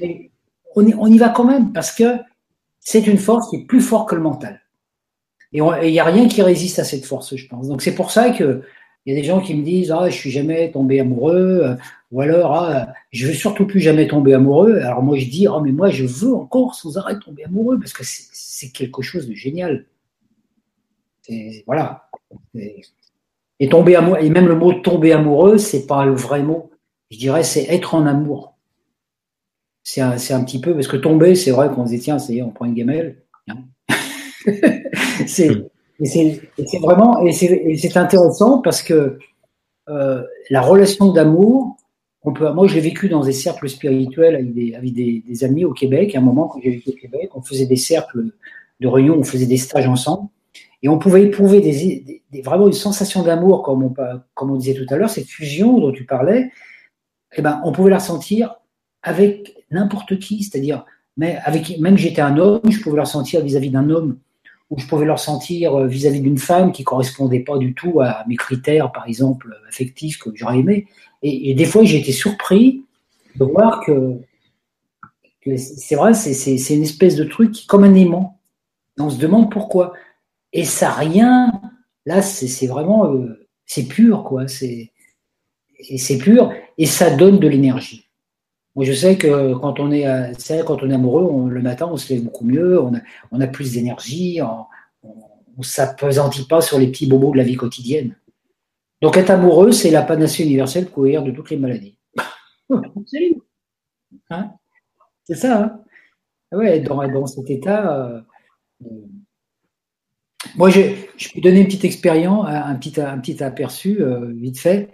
Mais 0.00 0.30
on, 0.76 1.06
y 1.06 1.18
va 1.18 1.28
quand 1.28 1.44
même 1.44 1.72
parce 1.72 1.92
que 1.92 2.16
c'est 2.80 3.06
une 3.06 3.18
force 3.18 3.50
qui 3.50 3.56
est 3.56 3.64
plus 3.64 3.80
forte 3.80 4.08
que 4.08 4.14
le 4.14 4.22
mental. 4.22 4.60
Et 5.52 5.58
il 5.58 5.92
n'y 5.92 6.00
a 6.00 6.04
rien 6.04 6.28
qui 6.28 6.42
résiste 6.42 6.78
à 6.78 6.84
cette 6.84 7.04
force, 7.04 7.36
je 7.36 7.46
pense. 7.46 7.68
Donc 7.68 7.82
c'est 7.82 7.94
pour 7.94 8.10
ça 8.10 8.30
que 8.30 8.62
il 9.06 9.14
y 9.14 9.18
a 9.18 9.20
des 9.20 9.26
gens 9.26 9.40
qui 9.40 9.54
me 9.54 9.62
disent 9.62 9.92
ah 9.92 10.08
je 10.08 10.16
suis 10.16 10.30
jamais 10.30 10.70
tombé 10.70 10.98
amoureux 10.98 11.60
euh, 11.62 11.76
ou 12.10 12.22
alors 12.22 12.54
ah 12.54 12.88
je 13.12 13.26
veux 13.26 13.34
surtout 13.34 13.66
plus 13.66 13.80
jamais 13.80 14.08
tomber 14.08 14.32
amoureux. 14.32 14.78
Alors 14.78 15.02
moi 15.02 15.18
je 15.18 15.26
dis 15.26 15.46
ah 15.46 15.60
mais 15.62 15.72
moi 15.72 15.90
je 15.90 16.04
veux 16.04 16.34
encore 16.34 16.74
sans 16.74 16.96
arrêt 16.96 17.18
tomber 17.18 17.44
amoureux 17.44 17.78
parce 17.78 17.92
que 17.92 18.02
c'est 18.04 18.70
quelque 18.70 19.02
chose 19.02 19.28
de 19.28 19.34
génial 19.34 19.84
voilà. 21.66 22.08
Et 23.60 23.68
tomber 23.68 23.96
amoureux, 23.96 24.18
et 24.20 24.30
même 24.30 24.48
le 24.48 24.56
mot 24.56 24.72
tomber 24.72 25.12
amoureux, 25.12 25.58
c'est 25.58 25.86
pas 25.86 26.04
le 26.04 26.14
vrai 26.14 26.42
mot. 26.42 26.70
Je 27.10 27.18
dirais 27.18 27.44
c'est 27.44 27.64
être 27.64 27.94
en 27.94 28.06
amour. 28.06 28.54
C'est 29.82 30.00
un, 30.00 30.12
un, 30.12 30.44
petit 30.44 30.60
peu 30.60 30.72
parce 30.74 30.88
que 30.88 30.96
tomber, 30.96 31.34
c'est 31.34 31.50
vrai 31.50 31.68
qu'on 31.68 31.84
se 31.84 31.90
dit 31.90 32.00
tiens, 32.00 32.18
c'est 32.18 32.40
on 32.42 32.50
prend 32.50 32.64
une 32.64 32.74
gamelle. 32.74 33.22
Hein. 33.48 33.58
c'est 35.26 35.50
vraiment 36.80 37.24
et 37.24 37.32
c'est 37.32 37.96
intéressant 37.96 38.60
parce 38.60 38.82
que 38.82 39.18
euh, 39.88 40.22
la 40.50 40.62
relation 40.62 41.12
d'amour, 41.12 41.76
on 42.22 42.32
peut. 42.32 42.50
Moi, 42.52 42.66
je 42.66 42.74
l'ai 42.74 42.80
vécu 42.80 43.08
dans 43.08 43.22
des 43.22 43.32
cercles 43.32 43.68
spirituels 43.68 44.34
avec 44.34 44.54
des, 44.54 44.74
avec 44.74 44.92
des, 44.94 45.22
des 45.26 45.44
amis 45.44 45.64
au 45.64 45.72
Québec. 45.72 46.14
À 46.14 46.18
un 46.18 46.22
moment, 46.22 46.48
quand 46.48 46.60
j'ai 46.62 46.70
vécu 46.70 46.90
au 46.90 46.94
Québec, 46.94 47.30
on 47.34 47.42
faisait 47.42 47.66
des 47.66 47.76
cercles 47.76 48.30
de 48.80 48.88
réunion, 48.88 49.16
on 49.18 49.22
faisait 49.22 49.46
des 49.46 49.58
stages 49.58 49.86
ensemble. 49.86 50.28
Et 50.84 50.88
on 50.88 50.98
pouvait 50.98 51.22
éprouver 51.22 51.62
des, 51.62 52.42
vraiment 52.42 52.66
une 52.66 52.74
sensation 52.74 53.22
d'amour, 53.22 53.62
comme 53.62 53.94
on, 54.50 54.56
disait 54.56 54.74
tout 54.74 54.86
à 54.92 54.98
l'heure, 54.98 55.08
cette 55.08 55.26
fusion 55.26 55.78
dont 55.80 55.92
tu 55.92 56.04
parlais, 56.04 56.52
eh 57.36 57.40
ben, 57.40 57.62
on 57.64 57.72
pouvait 57.72 57.90
la 57.90 57.96
ressentir 57.96 58.56
avec 59.02 59.56
n'importe 59.70 60.18
qui, 60.18 60.42
c'est-à-dire, 60.42 60.84
même 61.16 61.96
j'étais 61.96 62.20
un 62.20 62.36
homme, 62.36 62.60
je 62.70 62.80
pouvais 62.80 62.98
la 62.98 63.04
ressentir 63.04 63.42
vis-à-vis 63.42 63.70
d'un 63.70 63.88
homme, 63.88 64.18
ou 64.68 64.78
je 64.78 64.86
pouvais 64.86 65.06
la 65.06 65.14
ressentir 65.14 65.74
euh, 65.74 65.86
vis-à-vis 65.86 66.20
d'une 66.20 66.36
femme 66.36 66.70
qui 66.70 66.84
correspondait 66.84 67.40
pas 67.40 67.56
du 67.56 67.72
tout 67.72 68.02
à 68.02 68.22
mes 68.28 68.36
critères, 68.36 68.92
par 68.92 69.08
exemple, 69.08 69.58
affectifs 69.66 70.18
que 70.18 70.28
j'aurais 70.34 70.58
aimé. 70.58 70.86
Et, 71.22 71.54
des 71.54 71.64
fois, 71.64 71.82
j'ai 71.84 71.98
été 71.98 72.12
surpris 72.12 72.84
de 73.36 73.44
voir 73.46 73.82
que, 73.86 74.18
c'est 75.56 75.94
vrai, 75.94 76.12
c'est 76.12 76.74
une 76.74 76.82
espèce 76.82 77.16
de 77.16 77.24
truc 77.24 77.52
qui, 77.52 77.66
comme 77.66 77.84
un 77.84 77.94
aimant. 77.94 78.38
On 78.98 79.08
se 79.08 79.18
demande 79.18 79.50
pourquoi 79.50 79.94
et 80.54 80.64
ça 80.64 80.92
rien. 80.92 81.60
Là, 82.06 82.22
c'est 82.22 82.66
vraiment, 82.66 83.12
euh, 83.12 83.46
c'est 83.66 83.86
pur, 83.86 84.24
quoi. 84.24 84.48
C'est 84.48 84.92
c'est 85.98 86.16
pur 86.16 86.50
et 86.78 86.86
ça 86.86 87.14
donne 87.14 87.38
de 87.38 87.48
l'énergie. 87.48 88.08
Moi, 88.74 88.84
je 88.86 88.92
sais 88.92 89.18
que 89.18 89.54
quand 89.54 89.80
on 89.80 89.90
est, 89.90 90.06
euh, 90.06 90.32
quand 90.66 90.82
on 90.82 90.88
est 90.88 90.94
amoureux, 90.94 91.50
le 91.50 91.60
matin, 91.60 91.88
on 91.90 91.96
se 91.96 92.12
lève 92.12 92.22
beaucoup 92.24 92.44
mieux, 92.44 92.80
on 92.80 92.94
a, 92.94 93.00
on 93.32 93.40
a 93.40 93.46
plus 93.46 93.72
d'énergie, 93.72 94.40
on, 94.42 94.66
ne 95.58 95.62
s'apesantit 95.62 96.46
pas 96.46 96.60
sur 96.60 96.78
les 96.78 96.88
petits 96.88 97.06
bobos 97.06 97.32
de 97.32 97.36
la 97.36 97.44
vie 97.44 97.56
quotidienne. 97.56 98.16
Donc, 99.02 99.16
être 99.16 99.30
amoureux, 99.30 99.72
c'est 99.72 99.90
la 99.90 100.02
panacée 100.02 100.44
universelle 100.44 100.86
pour 100.86 101.04
guérir 101.04 101.22
de 101.22 101.32
toutes 101.32 101.50
les 101.50 101.56
maladies. 101.56 101.96
Hein? 104.30 104.52
C'est 105.24 105.34
ça. 105.34 105.62
Hein? 105.62 105.80
Ouais, 106.56 106.80
dans, 106.80 107.06
dans 107.08 107.26
cet 107.26 107.50
état. 107.50 107.96
Euh, 107.96 108.20
moi, 110.56 110.70
je, 110.70 110.80
je 111.16 111.28
peux 111.30 111.40
donner 111.40 111.60
une 111.60 111.66
petite 111.66 111.84
expérience, 111.84 112.46
un 112.48 112.74
petit, 112.76 113.00
un 113.00 113.18
petit 113.18 113.42
aperçu, 113.42 114.00
euh, 114.00 114.32
vite 114.34 114.58
fait. 114.58 114.90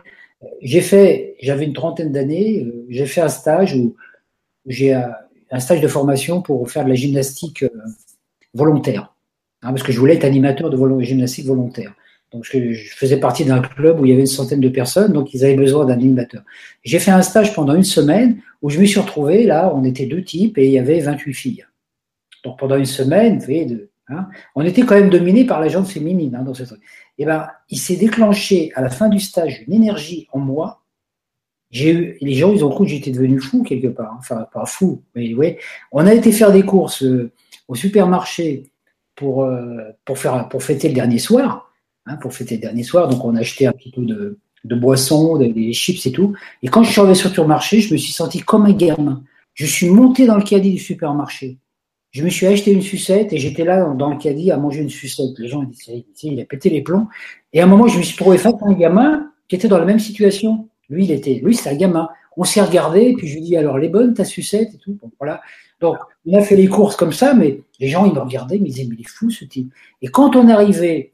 j'ai 0.62 0.80
fait, 0.80 1.36
j'avais 1.40 1.64
une 1.64 1.72
trentaine 1.72 2.12
d'années, 2.12 2.64
euh, 2.64 2.86
j'ai 2.88 3.06
fait 3.06 3.20
un 3.20 3.28
stage 3.28 3.74
où 3.74 3.96
j'ai 4.66 4.92
un, 4.92 5.60
stage 5.60 5.80
de 5.80 5.88
formation 5.88 6.42
pour 6.42 6.70
faire 6.70 6.84
de 6.84 6.90
la 6.90 6.94
gymnastique 6.94 7.62
euh, 7.62 7.70
volontaire, 8.54 9.14
hein, 9.62 9.70
parce 9.70 9.82
que 9.82 9.92
je 9.92 9.98
voulais 9.98 10.14
être 10.14 10.24
animateur 10.24 10.70
de 10.70 11.02
gymnastique 11.02 11.46
volontaire. 11.46 11.94
Donc 12.32 12.44
je, 12.44 12.74
faisais 12.96 13.18
partie 13.18 13.44
d'un 13.44 13.60
club 13.60 14.00
où 14.00 14.06
il 14.06 14.10
y 14.10 14.12
avait 14.12 14.22
une 14.22 14.26
centaine 14.26 14.60
de 14.60 14.68
personnes, 14.68 15.12
donc 15.12 15.34
ils 15.34 15.44
avaient 15.44 15.56
besoin 15.56 15.84
d'un 15.84 15.94
animateur. 15.94 16.42
J'ai 16.84 17.00
fait 17.00 17.10
un 17.10 17.22
stage 17.22 17.54
pendant 17.54 17.74
une 17.74 17.84
semaine 17.84 18.40
où 18.62 18.70
je 18.70 18.78
me 18.78 18.86
suis 18.86 19.00
retrouvé, 19.00 19.44
là, 19.44 19.72
on 19.74 19.84
était 19.84 20.06
deux 20.06 20.22
types 20.22 20.56
et 20.56 20.66
il 20.66 20.72
y 20.72 20.78
avait 20.78 21.00
28 21.00 21.34
filles. 21.34 21.66
Donc 22.44 22.58
pendant 22.58 22.76
une 22.76 22.86
semaine, 22.86 23.38
vous 23.38 23.44
voyez, 23.44 23.66
de, 23.66 23.89
hein, 24.10 24.28
on 24.54 24.62
était 24.62 24.82
quand 24.82 24.94
même 24.94 25.10
dominé 25.10 25.44
par 25.44 25.60
la 25.60 25.68
gente 25.68 25.88
féminine 25.88 26.34
hein, 26.34 26.42
dans 26.42 26.54
ce 26.54 26.64
truc. 26.64 26.80
Et 27.18 27.22
eh 27.22 27.26
ben, 27.26 27.48
il 27.68 27.78
s'est 27.78 27.96
déclenché 27.96 28.72
à 28.74 28.82
la 28.82 28.90
fin 28.90 29.08
du 29.08 29.20
stage 29.20 29.62
une 29.66 29.74
énergie 29.74 30.26
en 30.32 30.38
moi. 30.38 30.82
J'ai 31.70 31.92
eu, 31.92 32.18
les 32.20 32.34
gens, 32.34 32.52
ils 32.52 32.64
ont 32.64 32.70
cru 32.70 32.84
que 32.84 32.90
j'étais 32.90 33.10
devenu 33.10 33.40
fou 33.40 33.62
quelque 33.62 33.88
part. 33.88 34.12
Hein. 34.12 34.18
Enfin, 34.18 34.46
pas 34.52 34.66
fou, 34.66 35.02
mais. 35.14 35.58
On 35.92 36.06
a 36.06 36.14
été 36.14 36.32
faire 36.32 36.50
des 36.50 36.64
courses 36.64 37.02
euh, 37.02 37.30
au 37.68 37.74
supermarché 37.74 38.72
pour, 39.14 39.44
euh, 39.44 39.90
pour, 40.04 40.18
fêter 40.62 40.88
le 40.88 40.94
dernier 40.94 41.18
soir. 41.18 41.70
Pour 42.20 42.32
fêter 42.32 42.56
le 42.56 42.62
dernier 42.62 42.82
soir. 42.82 43.08
Donc, 43.08 43.24
on 43.24 43.36
a 43.36 43.40
acheté 43.40 43.66
un 43.66 43.72
petit 43.72 43.92
peu 43.92 44.02
de, 44.02 44.38
de 44.64 44.74
boissons, 44.74 45.36
des, 45.36 45.72
chips 45.72 46.04
et 46.06 46.12
tout. 46.12 46.34
Et 46.62 46.68
quand 46.68 46.82
je 46.82 46.90
suis 46.90 47.00
arrivé 47.00 47.14
sur 47.14 47.30
le 47.42 47.48
marché, 47.48 47.80
je 47.80 47.92
me 47.92 47.98
suis 47.98 48.12
senti 48.12 48.40
comme 48.40 48.66
un 48.66 48.72
gamin. 48.72 49.22
Je 49.54 49.66
suis 49.66 49.90
monté 49.90 50.26
dans 50.26 50.36
le 50.36 50.42
caddie 50.42 50.72
du 50.72 50.78
supermarché. 50.78 51.58
Je 52.10 52.24
me 52.24 52.28
suis 52.28 52.46
acheté 52.46 52.72
une 52.72 52.82
sucette 52.82 53.32
et 53.32 53.38
j'étais 53.38 53.64
là 53.64 53.84
dans 53.94 54.10
le 54.10 54.18
caddie 54.18 54.50
à 54.50 54.56
manger 54.56 54.80
une 54.80 54.90
sucette. 54.90 55.38
Les 55.38 55.48
gens 55.48 55.62
disaient, 55.62 56.04
il 56.22 56.40
a 56.40 56.44
pété 56.44 56.70
les 56.70 56.82
plombs. 56.82 57.08
Et 57.52 57.60
à 57.60 57.64
un 57.64 57.66
moment, 57.66 57.86
je 57.86 57.98
me 57.98 58.02
suis 58.02 58.16
trouvé 58.16 58.36
face 58.38 58.54
à 58.60 58.66
un 58.66 58.72
gamin 58.72 59.30
qui 59.48 59.56
était 59.56 59.68
dans 59.68 59.78
la 59.78 59.84
même 59.84 60.00
situation. 60.00 60.68
Lui, 60.88 61.04
il 61.04 61.12
était, 61.12 61.40
lui, 61.44 61.54
c'est 61.54 61.70
un 61.70 61.76
gamin. 61.76 62.08
On 62.36 62.44
s'est 62.44 62.62
regardé, 62.62 63.14
puis 63.16 63.28
je 63.28 63.34
lui 63.34 63.42
dis, 63.42 63.56
alors, 63.56 63.78
les 63.78 63.88
bonnes, 63.88 64.14
ta 64.14 64.24
sucette 64.24 64.74
et 64.74 64.78
tout. 64.78 64.98
Donc, 65.80 65.98
on 66.26 66.34
a 66.34 66.42
fait 66.42 66.56
les 66.56 66.66
courses 66.66 66.96
comme 66.96 67.12
ça, 67.12 67.34
mais 67.34 67.60
les 67.78 67.88
gens, 67.88 68.04
ils 68.06 68.12
me 68.12 68.20
regardaient, 68.20 68.56
ils 68.56 68.62
me 68.62 68.66
disaient, 68.66 68.86
mais 68.88 68.96
il 68.98 69.02
est 69.02 69.08
fou, 69.08 69.30
ce 69.30 69.44
type. 69.44 69.72
Et 70.02 70.08
quand 70.08 70.36
on 70.36 70.48
arrivait 70.48 71.12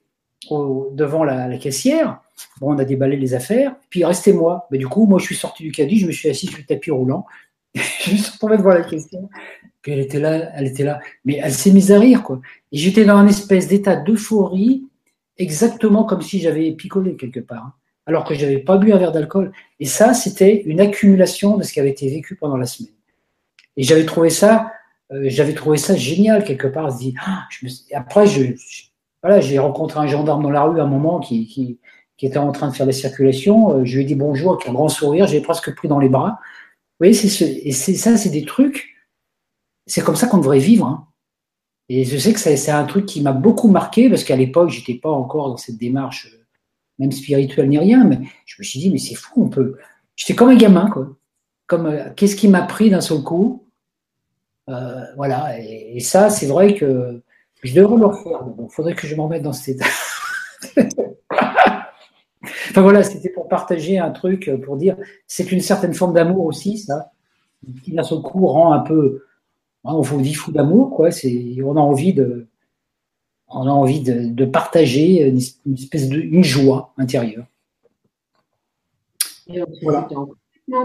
devant 0.51 1.25
la, 1.25 1.57
caissière. 1.59 2.21
Bon, 2.61 2.75
on 2.75 2.79
a 2.79 2.85
déballé 2.85 3.17
les 3.17 3.35
affaires, 3.35 3.75
puis 3.91 4.05
restait 4.05 4.33
moi. 4.33 4.67
Mais 4.71 4.79
du 4.79 4.87
coup, 4.87 5.07
moi, 5.07 5.19
je 5.19 5.25
suis 5.25 5.37
sorti 5.37 5.63
du 5.63 5.73
caddie, 5.73 5.99
je 5.99 6.07
me 6.07 6.13
suis 6.13 6.29
assis 6.29 6.47
sur 6.47 6.59
le 6.59 6.65
tapis 6.65 6.91
roulant. 6.91 7.27
je 8.05 8.13
me 8.13 8.17
suis 8.17 8.33
retrouvé 8.33 8.57
devant 8.57 8.71
la 8.71 8.83
question. 8.83 9.29
Puis 9.83 9.93
elle 9.93 10.01
était 10.01 10.19
là, 10.19 10.51
elle 10.55 10.67
était 10.67 10.85
là. 10.85 11.01
Mais 11.25 11.41
elle 11.43 11.53
s'est 11.53 11.71
mise 11.71 11.93
à 11.93 11.99
rire, 11.99 12.23
quoi. 12.23 12.41
Et 12.73 12.79
j'étais 12.79 13.05
dans 13.05 13.17
un 13.17 13.27
espèce 13.27 13.69
d'état 13.69 13.97
d'euphorie, 13.97 14.85
exactement 15.39 16.05
comme 16.05 16.23
si 16.23 16.41
j'avais 16.41 16.73
picolé 16.73 17.17
quelque 17.17 17.41
part. 17.41 17.65
Hein. 17.67 17.73
alors 18.07 18.25
que 18.25 18.35
je 18.35 18.45
n'avais 18.45 18.59
pas 18.59 18.79
bu 18.79 18.93
un 18.93 18.99
verre 18.99 19.13
d'alcool. 19.13 19.53
Et 19.81 19.85
ça, 19.85 20.15
c'était 20.15 20.63
une 20.63 20.81
accumulation 20.81 21.57
de 21.57 21.63
ce 21.63 21.73
qui 21.73 21.81
avait 21.81 21.91
été 21.91 22.09
vécu 22.09 22.37
pendant 22.37 22.57
la 22.57 22.67
semaine. 22.67 22.93
Et 23.77 23.83
j'avais 23.83 24.07
trouvé 24.07 24.31
ça, 24.31 24.73
euh, 25.13 25.25
j'avais 25.27 25.55
trouvé 25.55 25.77
ça 25.77 25.95
génial 25.95 26.45
quelque 26.45 26.69
part. 26.69 26.89
Ah, 27.25 27.47
me... 27.63 27.69
Après, 27.95 28.27
j'ai 28.27 29.59
rencontré 29.59 30.01
un 30.01 30.07
gendarme 30.07 30.43
dans 30.43 30.51
la 30.51 30.63
rue 30.63 30.81
à 30.81 30.85
un 30.85 30.89
moment 30.89 31.21
qui, 31.21 31.47
qui, 31.47 31.79
était 32.27 32.39
en 32.39 32.53
train 32.53 32.71
de 32.71 32.75
faire 32.75 32.87
la 32.87 32.93
circulation. 32.93 33.73
Euh, 33.73 33.85
je 33.85 33.97
lui 33.97 34.03
ai 34.03 34.07
dit 34.07 34.15
bonjour 34.15 34.55
avec 34.55 34.69
un 34.69 34.73
grand 34.73 34.89
sourire, 34.89 35.27
j'ai 35.27 35.41
presque 35.41 35.75
pris 35.75 35.89
dans 35.89 35.99
les 35.99 36.09
bras. 36.09 36.39
Voyez, 36.99 37.15
c'est 37.15 37.45
et 37.45 37.73
c'est 37.73 37.95
ça, 37.95 38.17
c'est 38.17 38.31
des 38.31 38.45
trucs. 38.45 38.95
C'est 39.87 40.03
comme 40.03 40.17
ça 40.17 40.27
qu'on 40.27 40.39
devrait 40.39 40.59
vivre. 40.59 40.87
Hein. 40.87 41.09
Et 41.89 42.05
je 42.05 42.17
sais 42.17 42.33
que 42.33 42.41
c'est 42.41 42.71
un 42.71 42.85
truc 42.85 43.07
qui 43.07 43.21
m'a 43.23 43.33
beaucoup 43.33 43.69
marqué 43.69 44.09
parce 44.09 44.25
qu'à 44.25 44.37
l'époque, 44.37 44.71
j'étais 44.71 44.95
pas 44.95 45.11
encore 45.11 45.49
dans 45.51 45.57
cette 45.57 45.79
démarche, 45.79 46.27
euh, 46.33 46.45
même 46.99 47.13
spirituelle 47.13 47.69
ni 47.69 47.79
rien, 47.79 48.05
mais 48.05 48.19
je 48.45 48.57
me 48.59 48.65
suis 48.65 48.81
dit, 48.81 48.91
mais 48.91 48.99
c'est 48.99 49.15
fou, 49.15 49.45
on 49.45 49.49
peut. 49.49 49.77
J'étais 50.17 50.35
comme 50.35 50.49
un 50.49 50.57
gamin, 50.57 50.91
quoi. 50.91 51.17
Comme 51.67 51.87
euh, 51.87 52.11
qu'est-ce 52.17 52.35
qui 52.37 52.49
m'a 52.49 52.63
pris 52.63 52.91
d'un 52.91 53.01
seul 53.01 53.23
coup 53.23 53.69
Voilà. 54.67 55.61
et 55.61 56.01
ça, 56.01 56.31
c'est 56.31 56.47
vrai 56.47 56.75
que 56.75 57.23
je 57.63 57.75
devrais 57.75 57.99
le 57.99 58.07
refaire, 58.07 58.45
il 58.59 58.71
faudrait 58.71 58.95
que 58.95 59.07
je 59.07 59.15
m'en 59.15 59.29
mette 59.29 59.43
dans 59.43 59.53
cet 59.53 59.77
état. 59.77 59.87
enfin 62.77 62.83
voilà, 62.83 63.03
c'était 63.03 63.31
pour 63.31 63.49
partager 63.49 63.99
un 63.99 64.11
truc, 64.11 64.51
pour 64.63 64.77
dire, 64.77 64.99
c'est 65.27 65.51
une 65.51 65.63
certaine 65.63 65.95
forme 65.95 66.13
d'amour 66.13 66.45
aussi, 66.45 66.77
ça, 66.77 67.11
qui 67.83 67.93
d'un 67.93 68.03
seul 68.03 68.21
coup 68.21 68.47
rend 68.47 68.73
un 68.73 68.81
peu, 68.81 69.25
hein, 69.85 69.95
on 69.95 70.03
vous 70.03 70.21
dit 70.21 70.35
fou 70.35 70.53
d'amour, 70.53 70.95
quoi, 70.95 71.11
c'est, 71.11 71.57
on 71.65 71.75
a 71.77 71.81
envie 71.81 72.13
de, 72.13 72.47
on 73.49 73.67
a 73.67 73.71
envie 73.71 74.01
de, 74.01 74.45
partager 74.45 75.27
une, 75.27 75.39
espèce 75.75 76.11
de, 76.11 76.19
une 76.19 76.45
joie 76.45 76.93
intérieure. 76.99 77.47
Et 79.47 79.63
on 79.63 79.67
voilà. 79.81 80.07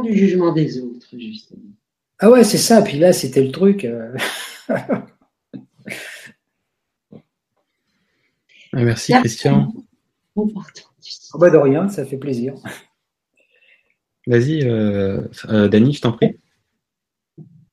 du 0.01 0.15
jugement 0.15 0.53
des 0.53 0.80
autres, 0.80 1.07
justement. 1.18 1.59
Ah 2.19 2.30
ouais, 2.30 2.45
c'est 2.45 2.57
ça, 2.57 2.81
puis 2.81 2.99
là, 2.99 3.11
c'était 3.11 3.43
le 3.43 3.51
truc. 3.51 3.84
Euh, 3.84 4.15
Ah, 8.73 8.84
merci 8.84 9.11
Christian. 9.11 9.73
Oh, 11.33 11.37
bah 11.37 11.49
de 11.49 11.57
rien, 11.57 11.87
ça 11.87 12.05
fait 12.05 12.17
plaisir. 12.17 12.55
Vas-y, 14.27 14.67
euh, 14.67 15.21
euh, 15.49 15.67
Dani, 15.67 15.93
je 15.93 16.01
t'en 16.01 16.11
prie. 16.11 16.37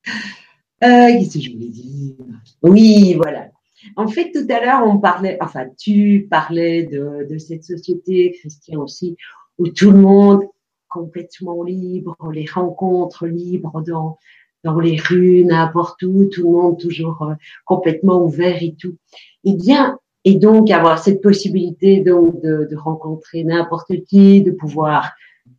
Euh, 0.07 1.07
qu'est-ce 1.07 1.37
que 1.37 1.43
je 1.43 1.51
voulais 1.51 1.67
dire? 1.67 2.15
Oui, 2.63 3.13
voilà. 3.15 3.49
En 3.95 4.07
fait, 4.07 4.31
tout 4.31 4.45
à 4.49 4.59
l'heure, 4.59 4.83
on 4.85 4.97
parlait, 4.97 5.37
enfin, 5.41 5.67
tu 5.77 6.27
parlais 6.29 6.83
de, 6.83 7.37
cette 7.37 7.63
société, 7.63 8.31
Christian 8.39 8.81
aussi, 8.81 9.15
où 9.57 9.67
tout 9.67 9.91
le 9.91 9.99
monde 9.99 10.41
complètement 10.87 11.63
libre, 11.63 12.17
les 12.31 12.45
rencontres 12.45 13.27
libres 13.27 13.83
dans, 13.85 14.17
dans 14.63 14.79
les 14.79 14.97
rues, 14.97 15.45
n'importe 15.45 16.01
où, 16.03 16.25
tout 16.25 16.43
le 16.43 16.49
monde 16.49 16.79
toujours 16.79 17.27
complètement 17.65 18.23
ouvert 18.23 18.63
et 18.63 18.73
tout. 18.73 18.97
Eh 19.43 19.53
bien, 19.53 19.99
et 20.29 20.35
donc 20.35 20.69
avoir 20.69 20.99
cette 20.99 21.23
possibilité 21.23 22.01
donc 22.01 22.39
de, 22.43 22.75
rencontrer 22.75 23.43
n'importe 23.43 24.03
qui, 24.07 24.43
de 24.43 24.51
pouvoir 24.51 25.13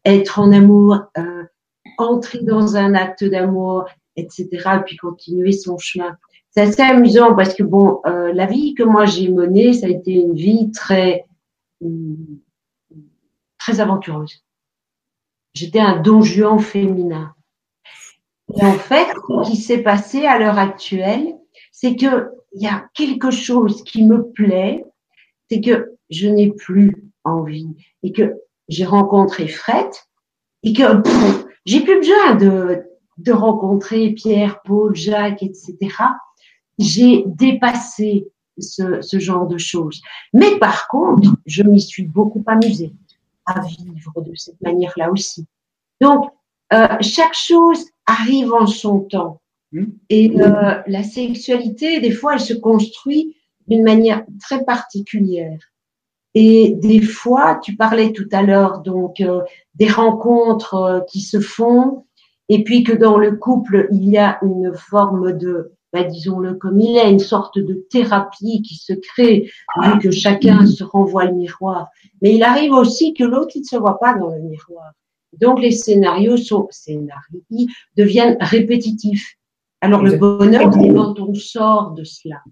être 0.05 0.39
en 0.39 0.53
amour, 0.53 1.01
euh, 1.19 1.43
entrer 1.99 2.39
dans 2.43 2.77
un 2.77 2.95
acte 2.95 3.25
d'amour, 3.25 3.87
etc. 4.15 4.47
Et 4.53 4.85
puis 4.87 4.97
continuer 4.97 5.51
son 5.51 5.77
chemin. 5.77 6.17
C'est 6.51 6.61
assez 6.61 6.83
amusant 6.83 7.35
parce 7.35 7.53
que 7.55 7.65
bon, 7.65 8.01
euh, 8.07 8.33
la 8.33 8.47
vie 8.47 8.75
que 8.75 8.85
moi 8.85 9.07
j'ai 9.07 9.29
menée, 9.29 9.73
ça 9.73 9.87
a 9.87 9.91
été 9.91 10.13
une 10.13 10.35
vie 10.35 10.71
très 10.71 11.25
très 13.59 13.81
aventureuse. 13.81 14.45
J'étais 15.53 15.81
un 15.81 16.01
don 16.01 16.23
Juan 16.23 16.61
féminin. 16.61 17.35
Et 18.55 18.65
en 18.65 18.75
fait, 18.75 19.09
ce 19.09 19.51
qui 19.51 19.57
s'est 19.57 19.83
passé 19.83 20.27
à 20.27 20.39
l'heure 20.39 20.59
actuelle, 20.59 21.35
c'est 21.73 21.97
que 21.97 22.31
il 22.53 22.63
y 22.63 22.67
a 22.67 22.89
quelque 22.95 23.31
chose 23.31 23.83
qui 23.85 24.05
me 24.05 24.31
plaît, 24.31 24.85
c'est 25.51 25.61
que 25.61 25.97
je 26.11 26.29
n'ai 26.29 26.53
plus 26.53 27.11
envie 27.25 27.69
et 28.03 28.13
que 28.13 28.35
j'ai 28.69 28.85
rencontré 28.85 29.49
Fred 29.49 29.89
et 30.63 30.73
que 30.73 31.03
j'ai 31.65 31.81
plus 31.81 31.99
besoin 31.99 32.35
de, 32.37 32.83
de 33.19 33.33
rencontrer 33.33 34.11
Pierre, 34.11 34.61
Paul, 34.63 34.95
Jacques, 34.95 35.43
etc. 35.43 35.77
J'ai 36.79 37.25
dépassé 37.27 38.29
ce, 38.59 39.01
ce 39.01 39.19
genre 39.19 39.47
de 39.47 39.59
choses. 39.59 40.01
Mais 40.33 40.59
par 40.59 40.89
contre, 40.89 41.31
je 41.47 41.63
m'y 41.63 41.81
suis 41.81 42.05
beaucoup 42.05 42.43
amusée 42.47 42.93
à 43.47 43.61
vivre 43.61 44.21
de 44.23 44.35
cette 44.35 44.61
manière-là 44.61 45.11
aussi. 45.11 45.47
Donc, 46.01 46.31
euh, 46.73 46.97
chaque 47.01 47.35
chose 47.35 47.85
arrive 48.07 48.53
en 48.53 48.67
son 48.67 49.01
temps. 49.01 49.40
Hmm? 49.73 49.87
Et 50.09 50.33
euh, 50.41 50.83
la 50.87 51.03
sexualité, 51.03 52.01
des 52.01 52.11
fois, 52.11 52.35
elle 52.35 52.41
se 52.41 52.55
construit 52.55 53.37
d'une 53.69 53.85
manière 53.85 54.25
très 54.41 54.65
particulière. 54.65 55.59
Et 56.35 56.75
des 56.77 57.01
fois, 57.01 57.59
tu 57.63 57.77
parlais 57.77 58.13
tout 58.13 58.29
à 58.33 58.43
l'heure 58.43 58.81
donc 58.81 59.21
euh, 59.21 59.43
des 59.75 59.89
rencontres 59.89 60.75
euh, 60.75 61.01
qui 61.01 61.21
se 61.21 61.41
font, 61.41 62.05
et 62.49 62.63
puis 62.63 62.85
que 62.85 62.93
dans 62.93 63.17
le 63.17 63.37
couple 63.37 63.89
il 63.93 64.09
y 64.09 64.19
a 64.19 64.39
une 64.43 64.73
forme 64.75 65.37
de, 65.37 65.73
bah, 65.93 66.05
disons-le 66.05 66.55
comme 66.55 66.81
il 66.81 66.97
est, 66.97 67.11
une 67.11 67.19
sorte 67.19 67.59
de 67.59 67.75
thérapie 67.91 68.63
qui 68.63 68.77
se 68.77 68.93
crée 68.93 69.51
vu 69.83 69.99
que 70.01 70.11
chacun 70.11 70.67
se 70.67 70.85
renvoie 70.85 71.25
le 71.25 71.35
miroir. 71.35 71.89
Mais 72.23 72.35
il 72.35 72.43
arrive 72.43 72.73
aussi 72.73 73.13
que 73.13 73.25
l'autre 73.25 73.53
il 73.57 73.63
ne 73.63 73.67
se 73.67 73.77
voit 73.77 73.99
pas 73.99 74.15
dans 74.15 74.31
le 74.31 74.41
miroir. 74.41 74.93
Donc 75.41 75.61
les 75.61 75.71
scénarios 75.71 76.37
sont 76.37 76.69
scénarios 76.71 77.43
deviennent 77.97 78.37
répétitifs. 78.41 79.37
Alors 79.81 80.03
le 80.03 80.17
bonheur, 80.17 80.73
c'est 80.73 80.95
quand 80.95 81.19
on 81.21 81.35
sort 81.35 81.93
de 81.93 82.05
cela. 82.05 82.43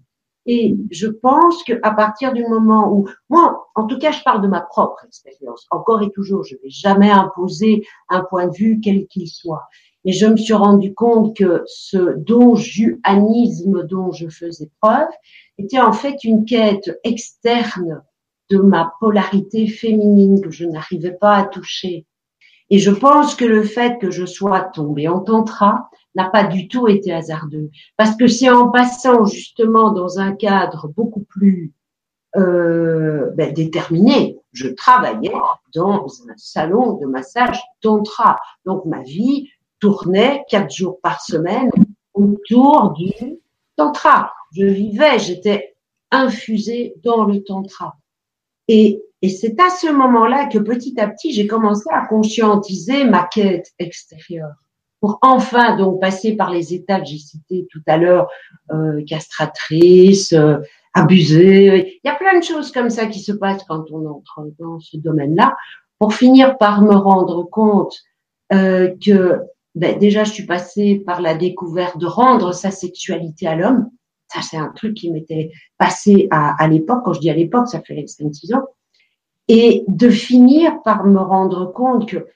Et 0.45 0.75
je 0.89 1.05
pense 1.05 1.63
qu'à 1.63 1.91
partir 1.91 2.33
du 2.33 2.43
moment 2.47 2.91
où, 2.91 3.07
moi, 3.29 3.67
en 3.75 3.85
tout 3.85 3.99
cas, 3.99 4.11
je 4.11 4.23
parle 4.23 4.41
de 4.41 4.47
ma 4.47 4.61
propre 4.61 5.05
expérience, 5.05 5.67
encore 5.69 6.01
et 6.01 6.09
toujours, 6.09 6.43
je 6.43 6.55
ne 6.55 6.61
vais 6.61 6.69
jamais 6.69 7.11
imposer 7.11 7.85
un 8.09 8.23
point 8.23 8.47
de 8.47 8.55
vue 8.55 8.79
quel 8.83 9.05
qu'il 9.07 9.27
soit. 9.27 9.67
Mais 10.05 10.11
je 10.11 10.25
me 10.25 10.37
suis 10.37 10.53
rendu 10.53 10.93
compte 10.93 11.35
que 11.35 11.63
ce 11.67 12.15
donjuanisme 12.17 13.83
dont 13.83 14.11
je 14.11 14.27
faisais 14.29 14.71
preuve 14.81 15.09
était 15.57 15.79
en 15.79 15.93
fait 15.93 16.23
une 16.23 16.45
quête 16.45 16.99
externe 17.03 18.01
de 18.49 18.57
ma 18.57 18.93
polarité 18.99 19.67
féminine 19.67 20.41
que 20.41 20.49
je 20.49 20.65
n'arrivais 20.65 21.11
pas 21.11 21.35
à 21.35 21.43
toucher. 21.43 22.07
Et 22.69 22.79
je 22.79 22.91
pense 22.91 23.35
que 23.35 23.45
le 23.45 23.63
fait 23.63 23.99
que 23.99 24.11
je 24.11 24.25
sois 24.25 24.61
tombée 24.61 25.07
en 25.07 25.19
tantra 25.19 25.89
n'a 26.15 26.29
pas 26.29 26.43
du 26.43 26.67
tout 26.67 26.87
été 26.87 27.13
hasardeux. 27.13 27.69
Parce 27.97 28.15
que 28.15 28.27
c'est 28.27 28.49
en 28.49 28.69
passant 28.69 29.25
justement 29.25 29.91
dans 29.91 30.19
un 30.19 30.33
cadre 30.33 30.87
beaucoup 30.95 31.23
plus 31.23 31.73
euh, 32.35 33.31
ben, 33.35 33.53
déterminé, 33.53 34.37
je 34.51 34.67
travaillais 34.67 35.33
dans 35.73 36.05
un 36.05 36.37
salon 36.37 36.97
de 36.97 37.05
massage 37.05 37.59
tantra. 37.81 38.39
Donc 38.65 38.85
ma 38.85 39.01
vie 39.01 39.49
tournait 39.79 40.43
quatre 40.49 40.73
jours 40.73 40.99
par 41.01 41.21
semaine 41.21 41.71
autour 42.13 42.93
du 42.93 43.13
tantra. 43.75 44.33
Je 44.51 44.65
vivais, 44.65 45.17
j'étais 45.19 45.75
infusée 46.11 46.95
dans 47.03 47.23
le 47.23 47.43
tantra. 47.43 47.97
Et, 48.69 49.01
et 49.21 49.29
c'est 49.29 49.59
à 49.59 49.69
ce 49.69 49.91
moment-là 49.91 50.45
que 50.45 50.59
petit 50.59 50.97
à 50.99 51.09
petit, 51.09 51.33
j'ai 51.33 51.47
commencé 51.47 51.89
à 51.91 52.07
conscientiser 52.07 53.03
ma 53.03 53.23
quête 53.23 53.73
extérieure 53.79 54.55
pour 54.99 55.17
enfin 55.21 55.77
donc 55.77 56.01
passer 56.01 56.35
par 56.35 56.51
les 56.51 56.73
étapes 56.73 57.05
j'ai 57.05 57.17
cité 57.17 57.67
tout 57.71 57.81
à 57.87 57.97
l'heure, 57.97 58.27
euh, 58.71 59.03
castratrice, 59.05 60.33
euh, 60.33 60.57
abusée. 60.93 61.99
Il 62.03 62.07
y 62.07 62.11
a 62.11 62.15
plein 62.15 62.37
de 62.39 62.43
choses 62.43 62.71
comme 62.71 62.89
ça 62.89 63.05
qui 63.05 63.19
se 63.19 63.31
passent 63.31 63.63
quand 63.67 63.85
on 63.91 64.05
entre 64.07 64.51
dans 64.59 64.79
ce 64.79 64.97
domaine-là, 64.97 65.55
pour 65.99 66.13
finir 66.13 66.57
par 66.57 66.81
me 66.81 66.95
rendre 66.95 67.43
compte 67.43 67.95
euh, 68.53 68.93
que 69.03 69.39
ben, 69.75 69.97
déjà 69.99 70.23
je 70.23 70.31
suis 70.31 70.45
passée 70.45 71.01
par 71.05 71.21
la 71.21 71.35
découverte 71.35 71.97
de 71.97 72.07
rendre 72.07 72.53
sa 72.53 72.71
sexualité 72.71 73.47
à 73.47 73.55
l'homme. 73.55 73.89
Ça, 74.29 74.41
c'est 74.41 74.57
un 74.57 74.69
truc 74.69 74.93
qui 74.95 75.11
m'était 75.11 75.51
passé 75.77 76.27
à, 76.31 76.61
à 76.61 76.67
l'époque. 76.67 77.01
Quand 77.03 77.13
je 77.13 77.19
dis 77.19 77.29
à 77.29 77.35
l'époque, 77.35 77.67
ça 77.67 77.81
fait 77.81 77.95
5-6 77.95 78.55
ans. 78.55 78.65
Et 79.47 79.83
de 79.87 80.09
finir 80.09 80.81
par 80.83 81.05
me 81.05 81.19
rendre 81.19 81.71
compte 81.73 82.07
que 82.07 82.27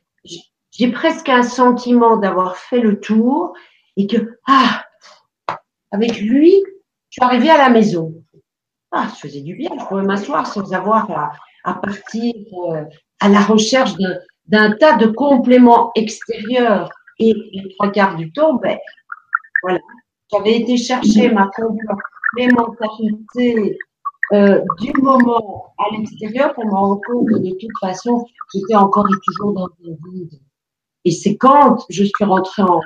j'ai 0.71 0.91
presque 0.91 1.29
un 1.29 1.43
sentiment 1.43 2.17
d'avoir 2.17 2.57
fait 2.57 2.79
le 2.79 2.99
tour 2.99 3.53
et 3.95 4.07
que, 4.07 4.39
ah, 4.47 4.83
avec 5.91 6.19
lui, 6.19 6.63
je 7.09 7.21
suis 7.21 7.23
arrivée 7.23 7.51
à 7.51 7.57
la 7.57 7.69
maison. 7.69 8.13
Ah, 8.91 9.07
ça 9.09 9.15
faisait 9.15 9.41
du 9.41 9.55
bien, 9.55 9.69
je 9.79 9.85
pouvais 9.85 10.01
m'asseoir 10.01 10.47
sans 10.47 10.73
avoir 10.73 11.33
à, 11.63 11.73
partir 11.75 12.33
euh, 12.69 12.83
à 13.19 13.29
la 13.29 13.39
recherche 13.41 13.93
d'un 14.47 14.71
tas 14.71 14.97
de 14.97 15.07
compléments 15.07 15.91
extérieurs. 15.95 16.89
Et 17.19 17.33
les 17.51 17.69
trois 17.75 17.91
quarts 17.91 18.15
du 18.15 18.31
temps, 18.31 18.55
ben, 18.55 18.77
voilà, 19.61 19.79
j'avais 20.33 20.59
été 20.59 20.77
chercher 20.77 21.29
ma 21.29 21.49
complémentarité 21.55 23.77
euh, 24.31 24.63
du 24.79 24.93
moment 25.01 25.73
à 25.77 25.95
l'extérieur 25.95 26.55
pour 26.55 26.65
me 26.65 26.71
rendre 26.71 27.01
compte 27.05 27.27
que 27.27 27.35
de 27.35 27.51
toute 27.51 27.77
façon, 27.79 28.25
j'étais 28.53 28.75
encore 28.75 29.05
et 29.07 29.19
toujours 29.25 29.53
dans 29.53 29.67
le 29.83 29.95
vide. 30.11 30.39
Et 31.05 31.11
c'est 31.11 31.35
quand 31.35 31.85
je 31.89 32.03
suis 32.03 32.23
rentrée 32.23 32.63
en, 32.63 32.79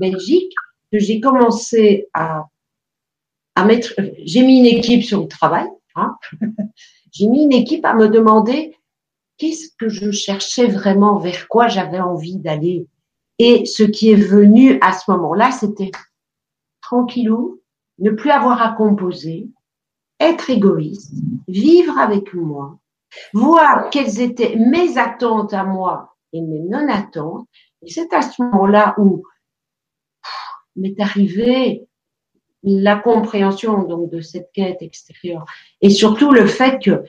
Belgique 0.00 0.54
que 0.90 0.98
j'ai 0.98 1.20
commencé 1.20 2.08
à, 2.14 2.46
mettre, 3.66 3.92
j'ai 4.24 4.42
mis 4.42 4.60
une 4.60 4.66
équipe 4.66 5.04
sur 5.04 5.20
le 5.20 5.28
travail, 5.28 5.68
hein. 5.94 6.16
j'ai 7.12 7.26
mis 7.26 7.44
une 7.44 7.52
équipe 7.52 7.84
à 7.84 7.92
me 7.92 8.08
demander 8.08 8.78
qu'est-ce 9.36 9.68
que 9.78 9.90
je 9.90 10.10
cherchais 10.10 10.68
vraiment, 10.68 11.18
vers 11.18 11.48
quoi 11.48 11.68
j'avais 11.68 12.00
envie 12.00 12.36
d'aller. 12.36 12.86
Et 13.38 13.66
ce 13.66 13.82
qui 13.82 14.10
est 14.10 14.16
venu 14.16 14.78
à 14.80 14.94
ce 14.94 15.10
moment-là, 15.10 15.50
c'était 15.50 15.90
tranquillou, 16.84 17.60
ne 17.98 18.10
plus 18.10 18.30
avoir 18.30 18.60
à 18.62 18.72
composer, 18.72 19.48
être 20.20 20.50
égoïste, 20.50 21.14
vivre 21.48 21.98
avec 21.98 22.34
moi, 22.34 22.78
voir 23.32 23.90
quelles 23.90 24.20
étaient 24.20 24.56
mes 24.56 24.98
attentes 24.98 25.52
à 25.52 25.64
moi 25.64 26.16
et 26.32 26.40
mes 26.40 26.60
non-attentes. 26.60 27.46
Et 27.82 27.90
c'est 27.90 28.12
à 28.12 28.22
ce 28.22 28.42
moment-là 28.42 28.94
où 28.98 29.22
m'est 30.76 30.98
arrivé 31.00 31.86
la 32.62 32.96
compréhension 32.96 33.82
donc 33.82 34.10
de 34.10 34.20
cette 34.20 34.50
quête 34.52 34.80
extérieure 34.80 35.44
et 35.82 35.90
surtout 35.90 36.32
le 36.32 36.46
fait 36.46 36.82
que 36.82 37.04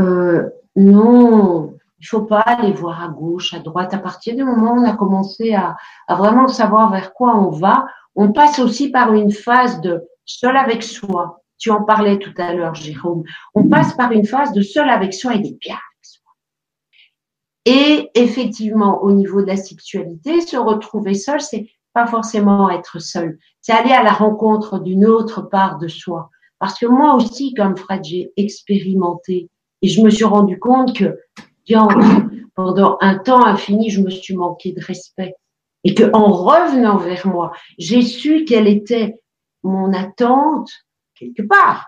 euh, 0.00 0.48
non, 0.76 1.76
il 2.00 2.06
faut 2.06 2.22
pas 2.22 2.40
aller 2.40 2.72
voir 2.72 3.02
à 3.02 3.08
gauche, 3.08 3.54
à 3.54 3.60
droite. 3.60 3.94
À 3.94 3.98
partir 3.98 4.34
du 4.34 4.42
moment 4.42 4.72
où 4.72 4.80
on 4.80 4.84
a 4.84 4.96
commencé 4.96 5.54
à 5.54 5.76
vraiment 6.08 6.48
savoir 6.48 6.90
vers 6.90 7.12
quoi 7.12 7.36
on 7.36 7.50
va, 7.50 7.86
on 8.14 8.32
passe 8.32 8.58
aussi 8.58 8.90
par 8.90 9.12
une 9.12 9.32
phase 9.32 9.80
de 9.80 10.02
seul 10.24 10.56
avec 10.56 10.82
soi. 10.82 11.42
Tu 11.58 11.70
en 11.70 11.82
parlais 11.82 12.18
tout 12.18 12.34
à 12.36 12.52
l'heure, 12.52 12.74
Jérôme. 12.74 13.24
On 13.54 13.68
passe 13.68 13.94
par 13.94 14.12
une 14.12 14.26
phase 14.26 14.52
de 14.52 14.62
seul 14.62 14.88
avec 14.90 15.14
soi 15.14 15.34
et 15.34 15.38
des 15.38 15.56
bien 15.60 15.78
et 17.64 18.10
effectivement, 18.14 19.02
au 19.02 19.12
niveau 19.12 19.40
de 19.40 19.46
la 19.46 19.56
sexualité, 19.56 20.40
se 20.42 20.56
retrouver 20.56 21.14
seul, 21.14 21.40
c'est 21.40 21.68
pas 21.94 22.06
forcément 22.06 22.68
être 22.68 23.00
seul. 23.00 23.38
C'est 23.62 23.72
aller 23.72 23.92
à 23.92 24.02
la 24.02 24.12
rencontre 24.12 24.80
d'une 24.80 25.06
autre 25.06 25.42
part 25.42 25.78
de 25.78 25.88
soi. 25.88 26.30
Parce 26.58 26.78
que 26.78 26.86
moi 26.86 27.14
aussi, 27.14 27.54
comme 27.54 27.76
Fred, 27.76 28.04
j'ai 28.04 28.32
expérimenté 28.36 29.48
et 29.80 29.88
je 29.88 30.02
me 30.02 30.10
suis 30.10 30.24
rendu 30.24 30.58
compte 30.58 30.94
que, 30.96 31.18
pendant 32.54 32.98
un 33.00 33.18
temps 33.18 33.44
infini, 33.46 33.90
je 33.90 34.02
me 34.02 34.10
suis 34.10 34.36
manqué 34.36 34.72
de 34.72 34.84
respect. 34.84 35.34
Et 35.84 35.94
que, 35.94 36.10
en 36.12 36.32
revenant 36.32 36.96
vers 36.96 37.26
moi, 37.26 37.52
j'ai 37.78 38.02
su 38.02 38.44
quelle 38.44 38.66
était 38.68 39.20
mon 39.62 39.92
attente, 39.92 40.70
quelque 41.14 41.42
part. 41.42 41.86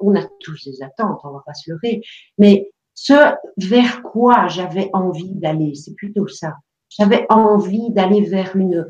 On 0.00 0.16
a 0.16 0.24
tous 0.40 0.64
des 0.64 0.82
attentes, 0.82 1.20
on 1.24 1.30
va 1.30 1.42
pas 1.46 1.54
se 1.54 1.70
leurrer. 1.70 2.02
Mais 2.36 2.70
ce 2.94 3.34
vers 3.56 4.02
quoi 4.02 4.48
j'avais 4.48 4.90
envie 4.92 5.34
d'aller, 5.34 5.74
c'est 5.74 5.94
plutôt 5.94 6.26
ça. 6.26 6.56
J'avais 6.88 7.26
envie 7.28 7.90
d'aller 7.90 8.22
vers 8.22 8.56
une, 8.56 8.86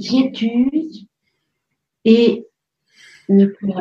quiétude 0.00 1.06
et 2.04 2.46
ne 3.28 3.46
plus, 3.46 3.72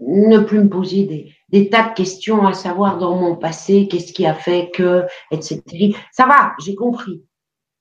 ne 0.00 0.38
plus 0.38 0.64
me 0.64 0.68
poser 0.68 1.04
des, 1.04 1.32
des, 1.50 1.68
tas 1.68 1.90
de 1.90 1.94
questions 1.94 2.46
à 2.46 2.54
savoir 2.54 2.98
dans 2.98 3.14
mon 3.14 3.36
passé, 3.36 3.86
qu'est-ce 3.88 4.12
qui 4.12 4.26
a 4.26 4.34
fait 4.34 4.70
que, 4.74 5.04
etc. 5.30 5.94
Ça 6.10 6.26
va, 6.26 6.54
j'ai 6.58 6.74
compris. 6.74 7.22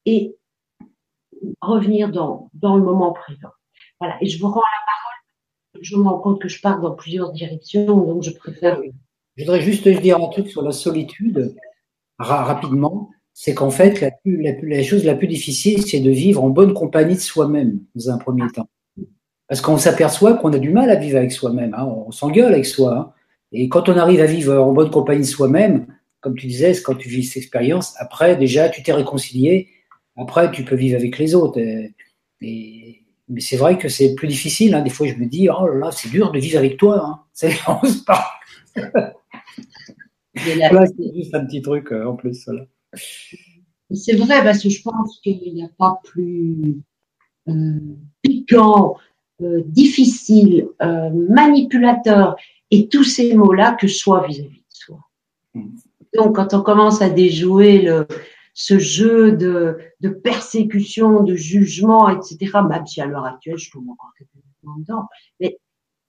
Et 0.06 0.36
revenir 1.62 2.12
dans, 2.12 2.50
dans 2.54 2.76
le 2.76 2.84
moment 2.84 3.12
présent. 3.12 3.52
Voilà. 4.00 4.16
Et 4.22 4.28
je 4.28 4.40
vous 4.40 4.48
rends 4.48 4.62
la 4.62 4.86
parole. 4.86 5.84
Je 5.84 5.96
me 5.96 6.04
rends 6.04 6.20
compte 6.20 6.42
que 6.42 6.48
je 6.48 6.62
pars 6.62 6.80
dans 6.80 6.94
plusieurs 6.96 7.32
directions, 7.32 7.86
donc 7.86 8.24
je 8.24 8.32
préfère 8.32 8.80
je 9.36 9.46
voudrais 9.46 9.62
juste 9.62 9.88
dire 9.88 10.18
un 10.18 10.28
truc 10.28 10.48
sur 10.48 10.62
la 10.62 10.72
solitude, 10.72 11.56
rapidement. 12.20 13.10
C'est 13.34 13.56
qu'en 13.56 13.72
fait, 13.72 14.00
la, 14.26 14.84
chose 14.84 15.04
la 15.06 15.16
plus 15.16 15.28
difficile, 15.28 15.82
c'est 15.82 16.00
de 16.00 16.12
vivre 16.12 16.44
en 16.44 16.50
bonne 16.50 16.74
compagnie 16.74 17.16
de 17.16 17.20
soi-même, 17.20 17.80
dans 17.96 18.12
un 18.12 18.20
premier 18.20 18.48
temps. 18.52 18.70
Parce 19.48 19.60
qu'on 19.60 19.78
s'aperçoit 19.78 20.36
qu'on 20.36 20.54
a 20.54 20.60
du 20.60 20.70
mal 20.70 20.92
à 20.92 20.96
vivre 20.96 21.18
avec 21.18 21.32
soi-même. 21.32 21.74
Hein. 21.74 21.86
On 21.86 22.12
s'engueule 22.12 22.54
avec 22.54 22.66
soi. 22.68 22.96
Hein. 22.96 23.12
Et 23.52 23.70
quand 23.70 23.90
on 23.90 23.98
arrive 23.98 24.22
à 24.22 24.28
vivre 24.28 24.56
en 24.56 24.72
bonne 24.72 24.92
compagnie 24.92 25.22
de 25.22 25.28
soi-même, 25.28 25.88
comme 26.22 26.36
tu 26.36 26.46
disais, 26.46 26.80
quand 26.84 26.96
tu 26.96 27.10
vis 27.10 27.24
cette 27.24 27.38
expérience, 27.38 27.96
après, 27.98 28.36
déjà, 28.36 28.70
tu 28.70 28.84
t'es 28.84 28.94
réconcilié. 28.94 29.70
Après, 30.18 30.52
tu 30.52 30.64
peux 30.64 30.76
vivre 30.76 30.96
avec 30.98 31.18
les 31.18 31.36
autres. 31.36 31.60
Et, 31.60 31.94
mais 33.30 33.40
c'est 33.40 33.58
vrai 33.58 33.78
que 33.78 33.90
c'est 33.90 34.16
plus 34.16 34.28
difficile. 34.28 34.76
Hein. 34.76 34.82
Des 34.82 34.90
fois, 34.90 35.08
je 35.08 35.16
me 35.16 35.26
dis, 35.26 35.50
oh 35.50 35.68
là 35.68 35.76
là, 35.76 35.92
c'est 35.92 36.10
dur 36.10 36.32
de 36.32 36.40
vivre 36.40 36.58
avec 36.60 36.78
toi. 36.78 37.06
Hein. 37.06 37.20
C'est, 37.34 38.06
pas. 38.06 38.26
c'est 40.36 41.16
juste 41.16 41.34
un 41.34 41.46
petit 41.46 41.62
truc 41.62 41.92
euh, 41.92 42.06
en 42.06 42.16
plus. 42.16 42.48
C'est 43.92 44.16
vrai, 44.16 44.44
parce 44.44 44.62
que 44.62 44.70
je 44.70 44.82
pense 44.82 45.20
qu'il 45.22 45.54
n'y 45.54 45.64
a 45.64 45.70
pas 45.78 46.00
plus 46.04 46.78
euh, 47.48 47.80
piquant, 48.22 48.98
euh, 49.42 49.62
difficile, 49.66 50.68
manipulateur 51.30 52.36
et 52.72 52.88
tous 52.88 53.04
ces 53.04 53.34
mots-là 53.34 53.76
que 53.80 53.88
soi 53.88 54.28
vis-à-vis 54.28 54.50
de 54.50 54.64
soi. 54.70 55.00
Hmm. 55.56 55.70
Donc, 56.16 56.36
quand 56.36 56.54
on 56.54 56.62
commence 56.62 57.02
à 57.02 57.10
déjouer 57.10 57.82
le, 57.82 58.08
ce 58.54 58.78
jeu 58.78 59.32
de, 59.32 59.78
de, 60.02 60.10
persécution, 60.10 61.24
de 61.24 61.36
jugement, 61.36 62.10
etc., 62.10 62.52
même 62.68 62.86
si 62.86 63.02
à 63.02 63.06
l'heure 63.06 63.26
actuelle, 63.26 63.58
je 63.58 63.70
trouve 63.70 63.90
encore 63.90 64.12
quelques 64.18 64.30
dedans, 64.78 65.08
mais 65.40 65.58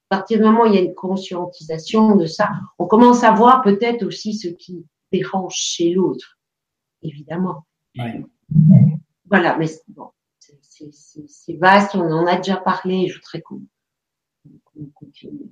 à 0.09 0.17
partir 0.17 0.37
du 0.37 0.43
moment 0.43 0.63
où 0.63 0.65
il 0.67 0.75
y 0.75 0.77
a 0.77 0.81
une 0.81 0.95
conscientisation 0.95 2.15
de 2.15 2.25
ça, 2.25 2.49
on 2.79 2.85
commence 2.85 3.23
à 3.23 3.31
voir 3.31 3.61
peut-être 3.61 4.03
aussi 4.03 4.33
ce 4.33 4.47
qui 4.47 4.85
dérange 5.11 5.55
chez 5.55 5.91
l'autre, 5.93 6.37
évidemment. 7.01 7.65
Voilà, 9.29 9.57
mais 9.57 9.67
bon, 9.89 10.09
c'est 10.59 11.57
vaste, 11.57 11.95
on 11.95 12.11
en 12.11 12.27
a 12.27 12.37
déjà 12.37 12.57
parlé, 12.57 13.07
je 13.07 13.15
voudrais 13.15 13.41
qu'on 13.41 13.61
continue. 14.93 15.51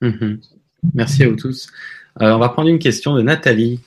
Mhm. 0.00 0.40
Merci 0.94 1.24
à 1.24 1.28
vous 1.28 1.36
tous. 1.36 1.70
Euh, 2.20 2.34
on 2.34 2.38
va 2.38 2.48
prendre 2.48 2.68
une 2.68 2.78
question 2.78 3.14
de 3.14 3.22
Nathalie. 3.22 3.80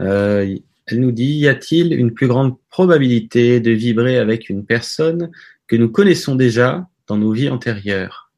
Euh, 0.00 0.56
elle 0.86 1.00
nous 1.00 1.12
dit, 1.12 1.32
y 1.32 1.48
a-t-il 1.48 1.92
une 1.94 2.12
plus 2.12 2.28
grande 2.28 2.56
probabilité 2.68 3.60
de 3.60 3.70
vibrer 3.70 4.18
avec 4.18 4.50
une 4.50 4.64
personne 4.64 5.30
que 5.66 5.76
nous 5.76 5.90
connaissons 5.90 6.34
déjà 6.34 6.88
dans 7.06 7.16
nos 7.16 7.32
vies 7.32 7.48
antérieures? 7.48 8.32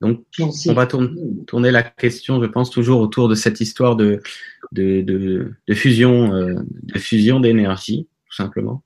Donc, 0.00 0.24
on 0.38 0.74
va 0.74 0.86
tourner, 0.86 1.70
la 1.70 1.82
question, 1.82 2.42
je 2.42 2.46
pense, 2.46 2.70
toujours 2.70 3.00
autour 3.00 3.28
de 3.28 3.34
cette 3.34 3.60
histoire 3.60 3.96
de, 3.96 4.20
de, 4.72 5.00
de, 5.00 5.74
fusion, 5.74 6.28
de 6.28 6.98
fusion 6.98 7.40
d'énergie, 7.40 8.06
tout 8.26 8.34
simplement. 8.36 8.82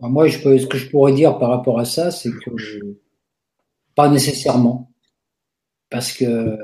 Moi, 0.00 0.28
je 0.28 0.38
peux, 0.38 0.58
ce 0.58 0.66
que 0.66 0.78
je 0.78 0.88
pourrais 0.88 1.12
dire 1.12 1.38
par 1.38 1.50
rapport 1.50 1.78
à 1.78 1.84
ça, 1.84 2.10
c'est 2.10 2.30
que 2.30 2.50
pas 3.94 4.08
nécessairement, 4.08 4.90
parce 5.90 6.12
que 6.12 6.56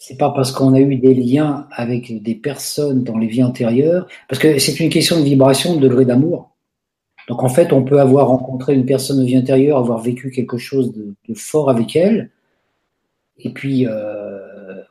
c'est 0.00 0.16
pas 0.16 0.30
parce 0.30 0.50
qu'on 0.50 0.72
a 0.72 0.80
eu 0.80 0.96
des 0.96 1.12
liens 1.12 1.68
avec 1.72 2.22
des 2.22 2.34
personnes 2.34 3.04
dans 3.04 3.18
les 3.18 3.26
vies 3.26 3.44
antérieures, 3.44 4.08
parce 4.28 4.40
que 4.40 4.58
c'est 4.58 4.80
une 4.80 4.88
question 4.88 5.18
de 5.20 5.24
vibration, 5.24 5.76
de 5.76 5.80
degré 5.80 6.06
d'amour. 6.06 6.52
Donc 7.28 7.42
en 7.42 7.50
fait, 7.50 7.70
on 7.74 7.84
peut 7.84 8.00
avoir 8.00 8.28
rencontré 8.28 8.74
une 8.74 8.86
personne 8.86 9.20
de 9.20 9.26
vie 9.26 9.36
antérieure, 9.36 9.76
avoir 9.76 9.98
vécu 9.98 10.30
quelque 10.30 10.56
chose 10.56 10.94
de, 10.94 11.14
fort 11.34 11.68
avec 11.68 11.94
elle, 11.96 12.30
et 13.38 13.50
puis 13.50 13.86
euh, 13.86 14.38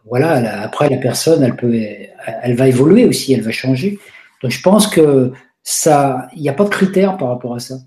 voilà, 0.06 0.62
après 0.62 0.90
la 0.90 0.98
personne, 0.98 1.42
elle 1.42 1.56
peut, 1.56 1.74
elle 1.74 2.56
va 2.56 2.68
évoluer 2.68 3.06
aussi, 3.06 3.34
elle 3.34 3.42
va 3.42 3.52
changer. 3.52 3.98
Donc 4.44 4.52
je 4.52 4.62
pense 4.62 4.86
que 4.86 5.34
ça, 5.64 6.28
il 6.36 6.44
n'y 6.44 6.50
a 6.50 6.54
pas 6.54 6.66
de 6.66 6.70
critères 6.70 7.18
par 7.18 7.30
rapport 7.30 7.56
à 7.56 7.60
ça. 7.60 7.80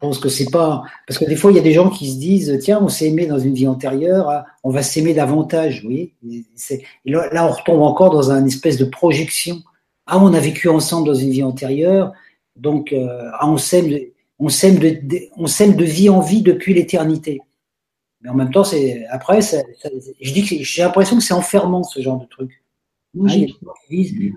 Je 0.00 0.06
pense 0.06 0.20
que 0.20 0.28
c'est 0.28 0.50
pas 0.50 0.84
parce 1.08 1.18
que 1.18 1.24
des 1.24 1.34
fois 1.34 1.50
il 1.50 1.56
y 1.56 1.58
a 1.58 1.62
des 1.62 1.72
gens 1.72 1.90
qui 1.90 2.12
se 2.12 2.18
disent 2.18 2.56
tiens 2.62 2.78
on 2.80 2.88
s'est 2.88 3.08
aimé 3.08 3.26
dans 3.26 3.40
une 3.40 3.52
vie 3.52 3.66
antérieure, 3.66 4.30
hein, 4.30 4.44
on 4.62 4.70
va 4.70 4.84
s'aimer 4.84 5.12
davantage, 5.12 5.84
oui. 5.84 6.14
là, 7.04 7.44
on 7.44 7.50
retombe 7.50 7.82
encore 7.82 8.10
dans 8.10 8.30
un 8.30 8.46
espèce 8.46 8.76
de 8.76 8.84
projection. 8.84 9.60
Ah 10.06 10.18
on 10.18 10.32
a 10.34 10.38
vécu 10.38 10.68
ensemble 10.68 11.08
dans 11.08 11.16
une 11.16 11.30
vie 11.30 11.42
antérieure, 11.42 12.12
donc 12.54 12.92
euh, 12.92 13.28
ah, 13.40 13.48
on 13.48 13.56
s'aime, 13.56 13.92
on 14.38 14.48
s'aime 14.48 14.78
de, 14.78 15.00
on 15.36 15.48
s'aime 15.48 15.74
de 15.74 15.84
vie 15.84 16.10
en 16.10 16.20
vie 16.20 16.42
depuis 16.42 16.74
l'éternité. 16.74 17.40
Mais 18.20 18.30
en 18.30 18.34
même 18.34 18.52
temps 18.52 18.62
c'est 18.62 19.04
après 19.10 19.40
je 19.42 20.32
dis 20.32 20.46
que 20.46 20.62
j'ai 20.62 20.82
l'impression 20.82 21.16
que 21.16 21.24
c'est 21.24 21.34
enfermant 21.34 21.82
ce 21.82 22.00
genre 22.00 22.20
de 22.20 22.26
truc. 22.26 22.62
Ah, 23.16 23.34
il 23.34 23.40
y 23.40 23.42
a 23.42 23.46
des 23.46 23.52
gens 23.52 23.74
qui 23.88 23.96
disent 23.96 24.32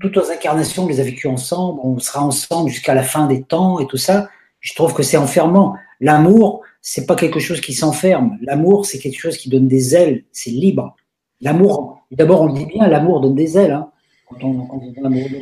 toutes 0.00 0.14
nos 0.14 0.30
incarnations 0.30 0.84
on 0.84 0.86
les 0.86 1.00
a 1.00 1.02
vécues 1.02 1.26
ensemble, 1.26 1.80
on 1.82 1.98
sera 1.98 2.24
ensemble 2.24 2.70
jusqu'à 2.70 2.94
la 2.94 3.02
fin 3.02 3.26
des 3.26 3.42
temps 3.42 3.80
et 3.80 3.88
tout 3.88 3.96
ça 3.96 4.28
je 4.60 4.74
trouve 4.74 4.94
que 4.94 5.02
c'est 5.02 5.16
enfermant. 5.16 5.74
L'amour, 6.00 6.62
c'est 6.82 7.06
pas 7.06 7.16
quelque 7.16 7.40
chose 7.40 7.60
qui 7.60 7.74
s'enferme. 7.74 8.38
L'amour, 8.42 8.86
c'est 8.86 8.98
quelque 8.98 9.18
chose 9.18 9.36
qui 9.36 9.48
donne 9.48 9.68
des 9.68 9.94
ailes, 9.94 10.24
c'est 10.32 10.50
libre. 10.50 10.96
L'amour, 11.40 12.02
d'abord 12.10 12.42
on 12.42 12.46
le 12.46 12.52
dit 12.52 12.66
bien, 12.66 12.86
l'amour 12.86 13.20
donne 13.20 13.34
des 13.34 13.58
ailes. 13.58 13.72
Hein, 13.72 13.90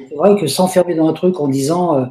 C'est 0.09 0.15
vrai 0.15 0.37
que 0.41 0.47
s'enfermer 0.47 0.95
dans 0.95 1.09
un 1.09 1.13
truc 1.13 1.41
en 1.41 1.49
disant, 1.49 1.99
euh, 1.99 2.07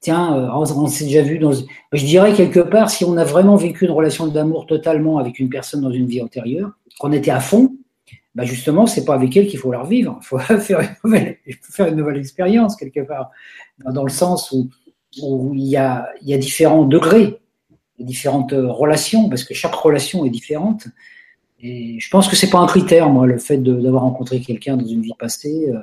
tiens, 0.00 0.36
euh, 0.36 0.48
on, 0.52 0.86
s'est 0.86 1.04
déjà 1.04 1.22
vu 1.22 1.38
dans. 1.38 1.52
Je 1.92 2.04
dirais 2.04 2.32
quelque 2.32 2.60
part, 2.60 2.90
si 2.90 3.04
on 3.04 3.16
a 3.16 3.24
vraiment 3.24 3.56
vécu 3.56 3.84
une 3.84 3.92
relation 3.92 4.26
d'amour 4.26 4.66
totalement 4.66 5.18
avec 5.18 5.38
une 5.38 5.48
personne 5.48 5.80
dans 5.80 5.92
une 5.92 6.06
vie 6.06 6.20
antérieure, 6.20 6.72
qu'on 6.98 7.12
était 7.12 7.30
à 7.30 7.40
fond, 7.40 7.76
bah 8.34 8.44
justement, 8.44 8.86
c'est 8.86 9.04
pas 9.04 9.14
avec 9.14 9.36
elle 9.36 9.46
qu'il 9.46 9.58
faut 9.58 9.72
la 9.72 9.80
revivre. 9.80 10.18
Il 10.20 10.26
faut 10.26 10.38
faire 10.60 10.80
une 11.88 11.96
nouvelle 11.96 12.18
expérience 12.18 12.76
quelque 12.76 13.00
part, 13.00 13.30
dans 13.78 14.04
le 14.04 14.10
sens 14.10 14.50
où 14.52 14.68
où 15.22 15.54
il 15.54 15.64
y 15.64 15.76
a, 15.76 16.08
différents 16.22 16.84
degrés, 16.84 17.40
différentes 17.98 18.52
relations, 18.52 19.28
parce 19.28 19.44
que 19.44 19.54
chaque 19.54 19.74
relation 19.74 20.24
est 20.24 20.30
différente. 20.30 20.88
Et 21.60 21.98
je 21.98 22.10
pense 22.10 22.28
que 22.28 22.36
c'est 22.36 22.50
pas 22.50 22.58
un 22.58 22.66
critère, 22.66 23.08
moi, 23.08 23.26
le 23.26 23.38
fait 23.38 23.58
d'avoir 23.58 24.02
rencontré 24.02 24.40
quelqu'un 24.40 24.76
dans 24.76 24.86
une 24.86 25.02
vie 25.02 25.14
passée. 25.18 25.70
Euh, 25.70 25.80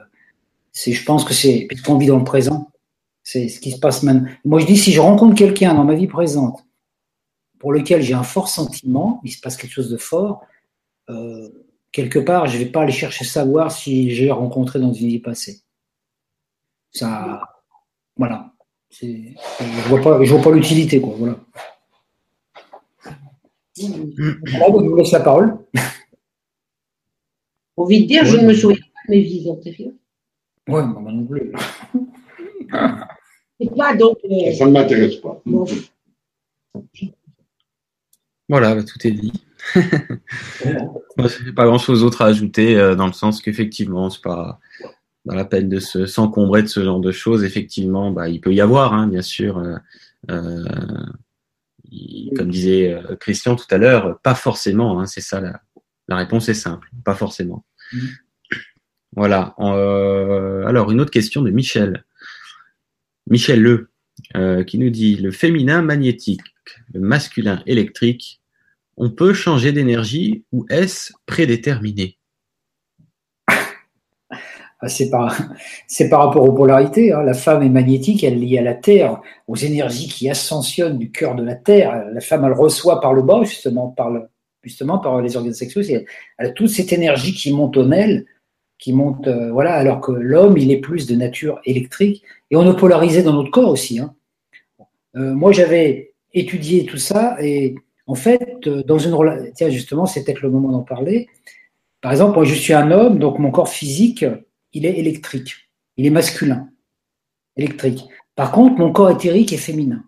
c'est, 0.72 0.92
je 0.92 1.04
pense 1.04 1.24
que 1.24 1.34
c'est 1.34 1.66
puisqu'on 1.68 1.98
vit 1.98 2.08
dans 2.08 2.18
le 2.18 2.24
présent. 2.24 2.72
C'est 3.24 3.48
ce 3.48 3.60
qui 3.60 3.72
se 3.72 3.80
passe 3.80 4.04
maintenant. 4.04 4.30
Moi, 4.46 4.60
je 4.60 4.66
dis 4.66 4.78
si 4.78 4.92
je 4.92 5.00
rencontre 5.00 5.36
quelqu'un 5.36 5.74
dans 5.74 5.86
ma 5.86 5.96
vie 5.96 6.08
présente 6.08 6.66
pour 7.60 7.72
lequel 7.72 8.02
j'ai 8.02 8.14
un 8.14 8.24
fort 8.24 8.50
sentiment, 8.50 9.22
il 9.24 9.32
se 9.32 9.40
passe 9.40 9.56
quelque 9.56 9.72
chose 9.72 9.90
de 9.90 9.98
fort. 9.98 10.42
Euh, 11.10 11.50
quelque 11.92 12.20
part, 12.20 12.48
je 12.48 12.58
vais 12.58 12.66
pas 12.66 12.82
aller 12.82 12.92
chercher 12.92 13.24
savoir 13.24 13.72
si 13.72 14.12
j'ai 14.12 14.32
rencontré 14.32 14.80
dans 14.80 14.92
une 14.92 15.08
vie 15.08 15.20
passée. 15.20 15.62
Ça, 16.92 17.42
voilà 18.18 18.53
je 19.02 19.90
vois 19.90 20.02
pas, 20.02 20.24
je 20.24 20.34
vois 20.34 20.42
pas 20.42 20.52
l'utilité, 20.52 21.02
quoi. 21.02 21.16
Voilà. 21.18 21.40
Là, 22.96 23.08
je 23.78 24.90
vous 24.90 24.96
laisse 24.96 25.12
la 25.12 25.20
parole. 25.20 25.58
Envie 27.76 28.04
de 28.04 28.08
dire, 28.08 28.26
je 28.26 28.38
ne 28.38 28.48
me 28.48 28.54
souviens 28.54 28.78
pas 28.78 29.02
de 29.08 29.16
mes 29.16 29.22
vies 29.22 29.50
antérieures. 29.50 29.94
Ouais, 30.68 30.84
moi 30.86 31.12
non 31.12 31.26
plus. 31.26 31.52
pas 33.76 33.96
donc. 33.96 34.18
Euh, 34.30 34.54
ça 34.54 34.66
ne 34.66 34.72
m'intéresse 34.72 35.16
pas. 35.16 35.42
Voilà, 38.48 38.76
bah, 38.76 38.84
tout 38.84 39.08
est 39.08 39.12
dit. 39.12 39.34
pas 41.56 41.66
grand 41.66 41.78
chose 41.78 42.02
d'autre 42.02 42.22
à 42.22 42.26
ajouter 42.26 42.76
euh, 42.76 42.96
dans 42.96 43.08
le 43.08 43.14
sens 43.14 43.42
qu'effectivement, 43.42 44.10
c'est 44.10 44.22
pas 44.22 44.60
dans 45.26 45.36
la 45.36 45.46
peine 45.46 45.70
de 45.70 45.80
se 45.80 46.06
s'encombrer 46.06 46.64
de 46.64 46.68
ce 46.68 46.84
genre 46.84 47.00
de 47.00 47.12
choses, 47.12 47.44
effectivement, 47.44 48.12
bah, 48.12 48.30
il 48.30 48.42
peut 48.42 48.54
y 48.54 48.62
avoir, 48.62 48.94
hein, 48.94 49.08
bien 49.08 49.22
sûr, 49.22 49.58
euh, 49.58 49.76
euh 50.30 50.66
comme 52.36 52.50
disait 52.50 52.92
euh, 52.92 53.16
Christian 53.18 53.56
tout 53.56 53.68
à 53.70 53.78
l'heure, 53.78 54.20
pas 54.24 54.34
forcément. 54.34 55.00
Hein, 55.00 55.06
c'est 55.06 55.22
ça 55.22 55.40
la, 55.40 55.62
la, 56.08 56.16
réponse 56.16 56.50
est 56.50 56.56
simple, 56.56 56.90
pas 57.06 57.14
forcément. 57.14 57.66
Mm. 57.92 58.00
Voilà. 59.16 59.54
Euh, 59.60 60.66
alors 60.66 60.92
une 60.92 61.00
autre 61.00 61.12
question 61.12 61.44
de 61.44 61.52
Michel, 61.52 62.04
Michel 63.30 63.62
Le, 63.62 64.64
qui 64.64 64.80
nous 64.80 64.90
dit 64.90 65.18
le 65.18 65.30
féminin 65.30 65.84
magnétique, 65.84 66.42
le 66.94 67.00
masculin 67.00 67.62
électrique, 67.68 68.42
on 68.98 69.12
peut 69.12 69.36
changer 69.36 69.72
d'énergie 69.72 70.46
ou 70.52 70.66
est-ce 70.70 71.14
prédéterminé? 71.28 72.18
C'est 74.88 75.10
par, 75.10 75.38
par 76.10 76.26
rapport 76.26 76.44
aux 76.44 76.54
polarités. 76.54 77.12
Hein. 77.12 77.24
La 77.24 77.34
femme 77.34 77.64
est 77.64 77.70
magnétique, 77.70 78.24
elle 78.24 78.34
est 78.34 78.38
liée 78.38 78.58
à 78.60 78.64
la 78.64 78.74
Terre, 78.74 79.22
aux 79.48 79.56
énergies 79.56 80.08
qui 80.08 80.30
ascensionnent 80.30 80.98
du 80.98 81.12
cœur 81.12 81.36
de 81.36 81.44
la 81.44 81.56
Terre. 81.56 82.06
La 82.12 82.22
femme, 82.22 82.46
elle 82.46 82.54
reçoit 82.54 83.02
par 83.02 83.14
le 83.14 83.22
bas, 83.22 83.42
justement, 83.44 83.88
par, 83.90 84.10
le, 84.10 84.24
justement, 84.64 84.98
par 85.00 85.22
les 85.22 85.38
organes 85.38 85.54
sexuels. 85.54 86.06
Elle 86.38 86.48
a 86.48 86.52
toute 86.52 86.70
cette 86.70 86.94
énergie 86.94 87.34
qui 87.34 87.52
monte 87.54 87.78
en 87.78 87.92
elle, 87.92 88.26
qui 88.78 88.94
monte, 88.94 89.28
euh, 89.28 89.52
voilà, 89.52 89.76
alors 89.76 90.02
que 90.02 90.12
l'homme, 90.12 90.58
il 90.58 90.72
est 90.72 90.82
plus 90.82 91.08
de 91.08 91.16
nature 91.16 91.62
électrique. 91.66 92.24
Et 92.52 92.56
on 92.56 92.70
est 92.70 92.78
polarisé 92.78 93.24
dans 93.24 93.34
notre 93.34 93.52
corps 93.52 93.70
aussi. 93.70 94.00
Hein. 94.00 94.14
Euh, 95.16 95.34
moi, 95.34 95.52
j'avais 95.52 96.14
étudié 96.34 96.86
tout 96.86 96.98
ça 96.98 97.38
et 97.42 97.76
en 98.08 98.16
fait, 98.16 98.68
euh, 98.68 98.84
dans 98.84 98.98
une 98.98 99.14
relation, 99.14 99.52
tiens, 99.56 99.70
justement, 99.70 100.06
c'est 100.06 100.24
peut-être 100.24 100.42
le 100.42 100.50
moment 100.50 100.72
d'en 100.72 100.82
parler. 100.82 101.28
Par 102.02 102.12
exemple, 102.12 102.36
moi, 102.36 102.44
je 102.44 102.54
suis 102.54 102.74
un 102.74 102.92
homme, 102.92 103.20
donc 103.20 103.40
mon 103.40 103.52
corps 103.52 103.70
physique, 103.70 104.26
il 104.74 104.86
est 104.86 104.98
électrique. 104.98 105.70
Il 105.98 106.06
est 106.06 106.12
masculin, 106.12 106.70
électrique. 107.56 108.06
Par 108.36 108.52
contre, 108.52 108.80
mon 108.80 108.92
corps 108.92 109.12
éthérique 109.12 109.54
est 109.54 109.58
féminin. 109.58 110.04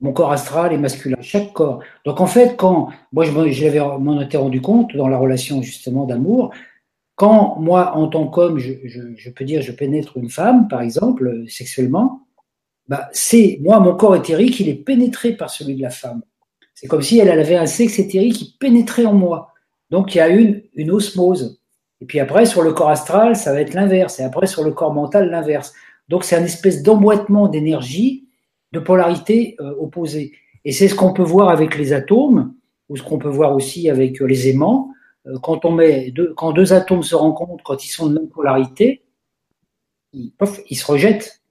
Mon 0.00 0.12
corps 0.12 0.30
astral 0.30 0.72
est 0.72 0.78
masculin. 0.78 1.16
Chaque 1.20 1.52
corps. 1.52 1.82
Donc 2.04 2.20
en 2.20 2.26
fait, 2.26 2.56
quand 2.56 2.90
moi 3.12 3.24
je, 3.24 3.32
m'en 3.32 4.20
étais 4.20 4.36
rendu 4.36 4.60
compte 4.60 4.94
dans 4.94 5.08
la 5.08 5.18
relation 5.18 5.62
justement 5.62 6.04
d'amour, 6.04 6.54
quand 7.16 7.56
moi 7.58 7.96
en 7.96 8.06
tant 8.06 8.28
qu'homme, 8.28 8.58
je, 8.58 9.30
peux 9.30 9.44
dire 9.44 9.62
je 9.62 9.72
pénètre 9.72 10.16
une 10.18 10.30
femme, 10.30 10.68
par 10.68 10.82
exemple, 10.82 11.44
sexuellement, 11.48 12.28
bah, 12.86 13.08
c'est 13.12 13.58
moi 13.62 13.80
mon 13.80 13.96
corps 13.96 14.14
éthérique, 14.14 14.60
il 14.60 14.68
est 14.68 14.74
pénétré 14.74 15.32
par 15.32 15.50
celui 15.50 15.74
de 15.74 15.82
la 15.82 15.90
femme. 15.90 16.22
C'est 16.74 16.86
comme 16.86 17.02
si 17.02 17.18
elle, 17.18 17.28
avait 17.30 17.56
un 17.56 17.66
sexe 17.66 17.98
éthérique 17.98 18.36
qui 18.36 18.56
pénétrait 18.60 19.04
en 19.04 19.14
moi. 19.14 19.52
Donc 19.90 20.14
il 20.14 20.18
y 20.18 20.20
a 20.20 20.28
une, 20.28 20.62
une 20.74 20.92
osmose. 20.92 21.60
Et 22.00 22.06
puis 22.06 22.20
après, 22.20 22.46
sur 22.46 22.62
le 22.62 22.72
corps 22.72 22.90
astral, 22.90 23.36
ça 23.36 23.52
va 23.52 23.60
être 23.60 23.74
l'inverse. 23.74 24.20
Et 24.20 24.22
après, 24.22 24.46
sur 24.46 24.64
le 24.64 24.72
corps 24.72 24.94
mental, 24.94 25.30
l'inverse. 25.30 25.74
Donc, 26.08 26.24
c'est 26.24 26.36
un 26.36 26.44
espèce 26.44 26.82
d'emboîtement 26.82 27.48
d'énergie, 27.48 28.28
de 28.72 28.78
polarité 28.78 29.56
euh, 29.60 29.74
opposée. 29.78 30.32
Et 30.64 30.72
c'est 30.72 30.88
ce 30.88 30.94
qu'on 30.94 31.12
peut 31.12 31.22
voir 31.22 31.48
avec 31.48 31.76
les 31.76 31.92
atomes, 31.92 32.54
ou 32.88 32.96
ce 32.96 33.02
qu'on 33.02 33.18
peut 33.18 33.28
voir 33.28 33.54
aussi 33.54 33.90
avec 33.90 34.22
euh, 34.22 34.26
les 34.26 34.48
aimants. 34.48 34.90
Euh, 35.26 35.38
quand, 35.42 35.64
on 35.64 35.72
met 35.72 36.10
deux, 36.12 36.32
quand 36.34 36.52
deux 36.52 36.72
atomes 36.72 37.02
se 37.02 37.14
rencontrent, 37.14 37.64
quand 37.64 37.84
ils 37.84 37.88
sont 37.88 38.08
de 38.08 38.14
même 38.14 38.28
polarité, 38.28 39.02
ils, 40.12 40.32
ils 40.68 40.76
se 40.76 40.86
rejettent. 40.86 41.42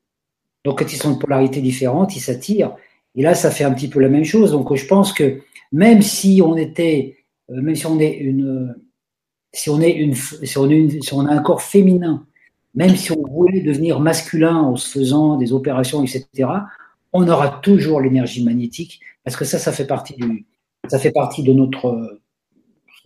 Donc, 0.64 0.80
quand 0.80 0.92
ils 0.92 0.98
sont 0.98 1.14
de 1.14 1.20
polarité 1.20 1.62
différente, 1.62 2.16
ils 2.16 2.22
s'attirent. 2.22 2.76
Et 3.16 3.22
là, 3.22 3.36
ça 3.36 3.52
fait 3.52 3.64
un 3.64 3.74
petit 3.74 3.90
peu 3.90 4.00
la 4.00 4.10
même 4.10 4.26
chose. 4.26 4.52
Donc, 4.52 4.74
je 4.74 4.88
pense 4.88 5.14
que 5.14 5.42
même 5.72 6.02
si 6.02 6.42
on 6.44 6.56
était, 6.56 7.18
même 7.50 7.76
si 7.76 7.86
on 7.86 8.00
est 8.00 8.14
une, 8.14 8.76
si 9.54 9.70
on, 9.70 9.82
est 9.82 9.92
une, 9.92 10.14
si, 10.14 10.58
on 10.58 11.26
a 11.26 11.32
un 11.32 11.42
corps 11.42 11.62
féminin, 11.62 12.26
même 12.76 12.96
si 12.96 13.12
on 13.12 13.26
voulait 13.28 13.62
devenir 13.62 14.00
masculin 14.00 14.56
en 14.56 14.76
se 14.76 14.90
faisant 14.90 15.38
des 15.38 15.54
opérations, 15.54 16.04
etc., 16.04 16.28
on 17.14 17.28
aura 17.28 17.50
toujours 17.50 18.02
l'énergie 18.02 18.44
magnétique 18.44 19.00
parce 19.24 19.36
que 19.36 19.46
ça, 19.46 19.58
ça 19.58 19.72
fait 19.72 19.88
partie 19.88 20.16
du, 20.16 20.46
ça 20.88 21.00
fait 21.00 21.12
partie 21.12 21.44
de 21.44 21.54
notre, 21.54 22.20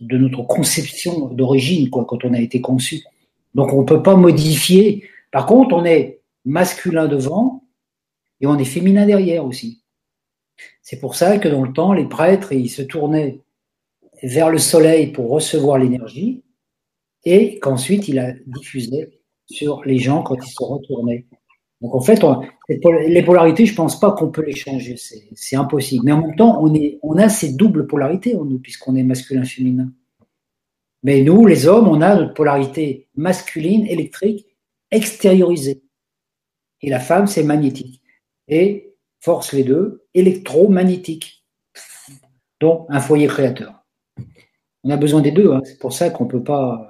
de 0.00 0.18
notre 0.18 0.42
conception 0.42 1.28
d'origine, 1.28 1.90
quoi, 1.90 2.04
quand 2.04 2.24
on 2.24 2.34
a 2.34 2.40
été 2.40 2.60
conçu. 2.60 3.02
Donc, 3.54 3.72
on 3.72 3.82
ne 3.82 3.86
peut 3.86 4.02
pas 4.02 4.16
modifier. 4.16 5.04
Par 5.30 5.46
contre, 5.46 5.74
on 5.74 5.84
est 5.84 6.20
masculin 6.44 7.06
devant 7.06 7.64
et 8.40 8.46
on 8.46 8.58
est 8.58 8.64
féminin 8.64 9.06
derrière 9.06 9.44
aussi. 9.44 9.82
C'est 10.82 11.00
pour 11.00 11.14
ça 11.14 11.38
que 11.38 11.48
dans 11.48 11.64
le 11.64 11.72
temps, 11.72 11.92
les 11.92 12.06
prêtres, 12.06 12.52
ils 12.52 12.68
se 12.68 12.82
tournaient 12.82 13.40
vers 14.22 14.50
le 14.50 14.58
soleil 14.58 15.08
pour 15.08 15.30
recevoir 15.30 15.78
l'énergie, 15.78 16.42
et 17.24 17.58
qu'ensuite 17.58 18.08
il 18.08 18.18
a 18.18 18.32
diffusé 18.46 19.20
sur 19.46 19.82
les 19.84 19.98
gens 19.98 20.22
quand 20.22 20.36
ils 20.36 20.50
sont 20.50 20.66
retournés. 20.66 21.26
Donc 21.80 21.94
en 21.94 22.00
fait, 22.00 22.24
les 22.68 23.22
polarités, 23.22 23.66
je 23.66 23.74
pense 23.74 23.98
pas 23.98 24.12
qu'on 24.12 24.30
peut 24.30 24.44
les 24.44 24.54
changer, 24.54 24.96
c'est 25.34 25.56
impossible. 25.56 26.04
Mais 26.04 26.12
en 26.12 26.26
même 26.26 26.36
temps, 26.36 26.62
on, 26.62 27.18
a 27.18 27.28
ces 27.28 27.54
doubles 27.54 27.88
polarités 27.88 28.36
en 28.36 28.44
nous, 28.44 28.60
puisqu'on 28.60 28.94
est 28.94 29.02
masculin-féminin. 29.02 29.92
Mais 31.02 31.22
nous, 31.22 31.44
les 31.44 31.66
hommes, 31.66 31.88
on 31.88 32.00
a 32.00 32.14
notre 32.14 32.34
polarité 32.34 33.08
masculine, 33.16 33.84
électrique, 33.86 34.46
extériorisée. 34.92 35.82
Et 36.82 36.90
la 36.90 37.00
femme, 37.00 37.26
c'est 37.26 37.42
magnétique. 37.42 38.00
Et 38.46 38.94
force 39.18 39.52
les 39.52 39.64
deux, 39.64 40.04
électromagnétique. 40.14 41.44
Donc, 42.60 42.86
un 42.90 43.00
foyer 43.00 43.26
créateur. 43.26 43.81
On 44.84 44.90
a 44.90 44.96
besoin 44.96 45.20
des 45.20 45.30
deux. 45.30 45.52
Hein. 45.52 45.60
C'est 45.64 45.78
pour 45.78 45.92
ça 45.92 46.10
qu'on 46.10 46.24
ne 46.24 46.30
peut 46.30 46.42
pas. 46.42 46.88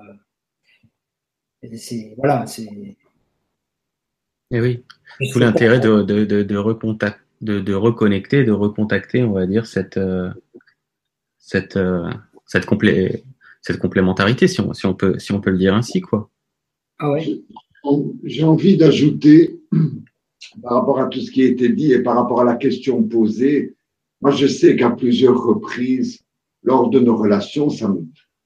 Euh, 1.63 1.77
voilà, 2.17 2.47
c'est. 2.47 2.63
Et 2.63 2.97
eh 4.51 4.61
oui. 4.61 4.85
Tout 5.33 5.39
l'intérêt 5.39 5.81
de, 5.81 6.03
de, 6.03 6.25
de, 6.25 6.43
de, 6.43 7.75
reconnecter, 7.75 8.45
de 8.45 8.53
recontacter, 8.53 9.23
on 9.23 9.33
va 9.33 9.47
dire, 9.47 9.67
cette, 9.67 9.97
euh, 9.97 10.31
cette, 11.39 11.77
euh, 11.77 12.11
cette, 12.47 12.67
complé 12.67 13.25
cette 13.63 13.79
complémentarité, 13.79 14.49
si 14.49 14.61
on, 14.61 14.73
si, 14.75 14.87
on 14.87 14.95
peut, 14.95 15.19
si 15.19 15.33
on 15.33 15.41
peut 15.41 15.51
le 15.51 15.59
dire 15.59 15.75
ainsi. 15.75 16.01
Quoi. 16.01 16.31
Ah 16.99 17.15
J'ai 18.25 18.45
envie 18.45 18.77
d'ajouter, 18.77 19.61
par 20.63 20.75
rapport 20.75 21.01
à 21.01 21.07
tout 21.07 21.21
ce 21.21 21.31
qui 21.31 21.43
a 21.43 21.47
été 21.47 21.69
dit 21.69 21.93
et 21.93 22.03
par 22.03 22.17
rapport 22.17 22.41
à 22.41 22.45
la 22.45 22.57
question 22.57 23.03
posée, 23.03 23.77
moi 24.21 24.33
je 24.33 24.47
sais 24.47 24.77
qu'à 24.77 24.91
plusieurs 24.91 25.43
reprises, 25.43 26.25
lors 26.63 26.91
de 26.91 27.01
nos 27.01 27.17
relations, 27.17 27.71
ça 27.71 27.93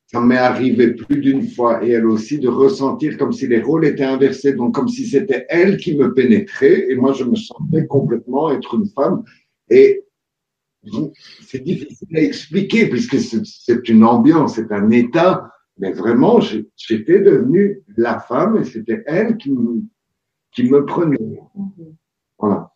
ça 0.09 0.20
m'est 0.20 0.36
arrivé 0.36 0.94
plus 0.94 1.20
d'une 1.20 1.48
fois 1.48 1.84
et 1.84 1.90
elle 1.90 2.06
aussi 2.06 2.38
de 2.38 2.48
ressentir 2.48 3.18
comme 3.18 3.32
si 3.32 3.48
les 3.48 3.60
rôles 3.60 3.84
étaient 3.86 4.05
inversés, 4.05 4.52
donc 4.52 4.74
comme 4.74 4.88
si 4.88 5.05
c'était 5.05 5.47
elle 5.48 5.78
qui 5.78 5.97
me 5.97 6.14
pénétrait 6.14 6.86
et 6.88 6.94
moi 6.94 7.12
je 7.12 7.24
me 7.24 7.34
sentais 7.34 7.86
complètement 7.86 8.52
être 8.52 8.74
une 8.74 8.86
femme. 8.86 9.24
Et 9.68 10.05
c'est 11.43 11.64
difficile 11.64 12.16
à 12.16 12.20
expliquer 12.20 12.88
puisque 12.88 13.18
c'est 13.18 13.88
une 13.88 14.05
ambiance, 14.05 14.55
c'est 14.55 14.70
un 14.70 14.90
état, 14.90 15.51
mais 15.78 15.93
vraiment, 15.93 16.40
j'étais 16.40 17.18
devenue 17.20 17.82
la 17.97 18.20
femme 18.20 18.59
et 18.59 18.64
c'était 18.64 19.02
elle 19.06 19.36
qui 19.36 19.51
me, 19.51 19.82
qui 20.52 20.70
me 20.70 20.84
prenait. 20.84 21.18
Voilà. 22.38 22.72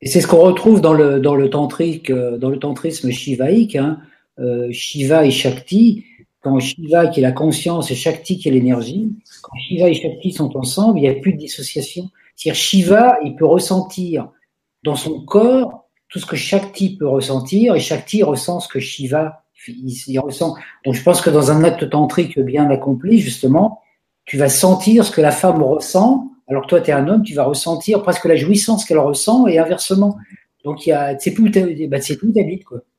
Et 0.00 0.06
c'est 0.06 0.20
ce 0.20 0.26
qu'on 0.26 0.42
retrouve 0.42 0.80
dans 0.80 0.92
le, 0.92 1.20
dans 1.20 1.34
le 1.34 1.50
tantrique, 1.50 2.10
euh, 2.10 2.38
dans 2.38 2.50
le 2.50 2.58
tantrisme 2.58 3.10
shivaïque, 3.10 3.76
hein. 3.76 3.98
euh, 4.38 4.68
Shiva 4.70 5.24
et 5.24 5.30
Shakti. 5.30 6.04
Quand 6.40 6.60
Shiva 6.60 7.08
qui 7.08 7.18
est 7.20 7.22
la 7.22 7.32
conscience 7.32 7.90
et 7.90 7.96
Shakti 7.96 8.38
qui 8.38 8.48
est 8.48 8.52
l'énergie, 8.52 9.10
quand 9.42 9.56
Shiva 9.58 9.88
et 9.88 9.94
Shakti 9.94 10.32
sont 10.32 10.56
ensemble, 10.56 10.98
il 10.98 11.02
n'y 11.02 11.08
a 11.08 11.14
plus 11.14 11.32
de 11.32 11.38
dissociation. 11.38 12.10
C'est-à-dire 12.36 12.60
Shiva, 12.60 13.18
il 13.24 13.34
peut 13.34 13.44
ressentir 13.44 14.28
dans 14.84 14.94
son 14.94 15.20
corps 15.20 15.88
tout 16.08 16.20
ce 16.20 16.26
que 16.26 16.36
Shakti 16.36 16.96
peut 16.96 17.08
ressentir, 17.08 17.74
et 17.74 17.80
Shakti 17.80 18.22
ressent 18.22 18.60
ce 18.60 18.68
que 18.68 18.80
Shiva 18.80 19.42
il, 19.66 20.20
ressent. 20.20 20.54
Donc 20.84 20.94
je 20.94 21.02
pense 21.02 21.20
que 21.20 21.30
dans 21.30 21.50
un 21.50 21.64
acte 21.64 21.90
tantrique 21.90 22.38
bien 22.38 22.70
accompli, 22.70 23.18
justement, 23.18 23.82
tu 24.24 24.36
vas 24.36 24.48
sentir 24.48 25.04
ce 25.04 25.10
que 25.10 25.20
la 25.20 25.30
femme 25.30 25.62
ressent, 25.62 26.30
alors 26.48 26.62
que 26.62 26.68
toi 26.68 26.80
tu 26.80 26.90
es 26.90 26.92
un 26.92 27.08
homme, 27.08 27.22
tu 27.22 27.34
vas 27.34 27.44
ressentir 27.44 28.02
presque 28.02 28.24
la 28.24 28.36
jouissance 28.36 28.84
qu'elle 28.84 28.98
ressent, 28.98 29.46
et 29.46 29.58
inversement. 29.58 30.16
Donc 30.64 30.86
il 30.86 30.90
y 30.90 30.92
a, 30.92 31.18
c'est 31.18 31.32
plus 31.32 31.44
où 31.44 31.88
bah, 31.88 32.00
c'est 32.00 32.16
plus 32.16 32.32
t'habites 32.32 32.64
quoi. 32.64 32.80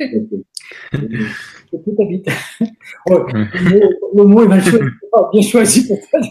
c'est 0.00 1.82
plus 1.82 1.94
t'habites. 1.96 2.28
le, 3.06 4.24
mot, 4.24 4.42
est 4.42 4.48
mal 4.48 4.62
choisi, 4.62 4.88
bien 5.32 5.42
choisi 5.42 5.88
peut-être. 5.88 6.28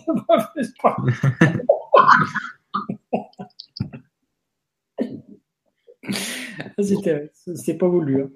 Ah, 6.78 6.84
c'était 6.84 7.78
pas 7.78 7.88
voulu. 7.88 8.24
Hein. 8.24 8.30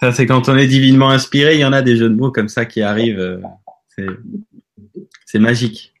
Ça, 0.00 0.12
c'est 0.12 0.26
quand 0.26 0.48
on 0.48 0.56
est 0.56 0.66
divinement 0.66 1.10
inspiré, 1.10 1.54
il 1.54 1.60
y 1.60 1.64
en 1.64 1.72
a 1.72 1.82
des 1.82 1.96
jeux 1.96 2.08
de 2.08 2.14
mots 2.14 2.30
comme 2.30 2.48
ça 2.48 2.64
qui 2.64 2.82
arrivent. 2.82 3.20
Euh, 3.20 3.40
c'est 5.24 5.38
magique. 5.38 5.94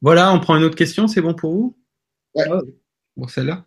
Voilà, 0.00 0.32
on 0.32 0.40
prend 0.40 0.56
une 0.56 0.64
autre 0.64 0.76
question, 0.76 1.08
c'est 1.08 1.20
bon 1.20 1.34
pour 1.34 1.52
vous? 1.52 1.76
Ouais. 2.34 2.46
Pour 3.16 3.30
celle-là? 3.30 3.64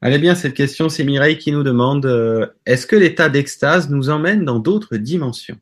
Allez 0.00 0.18
bien, 0.18 0.34
cette 0.34 0.54
question, 0.54 0.88
c'est 0.88 1.04
Mireille 1.04 1.38
qui 1.38 1.52
nous 1.52 1.62
demande 1.62 2.06
euh, 2.06 2.46
est-ce 2.66 2.88
que 2.88 2.96
l'état 2.96 3.28
d'extase 3.28 3.88
nous 3.88 4.10
emmène 4.10 4.44
dans 4.44 4.58
d'autres 4.58 4.96
dimensions? 4.96 5.58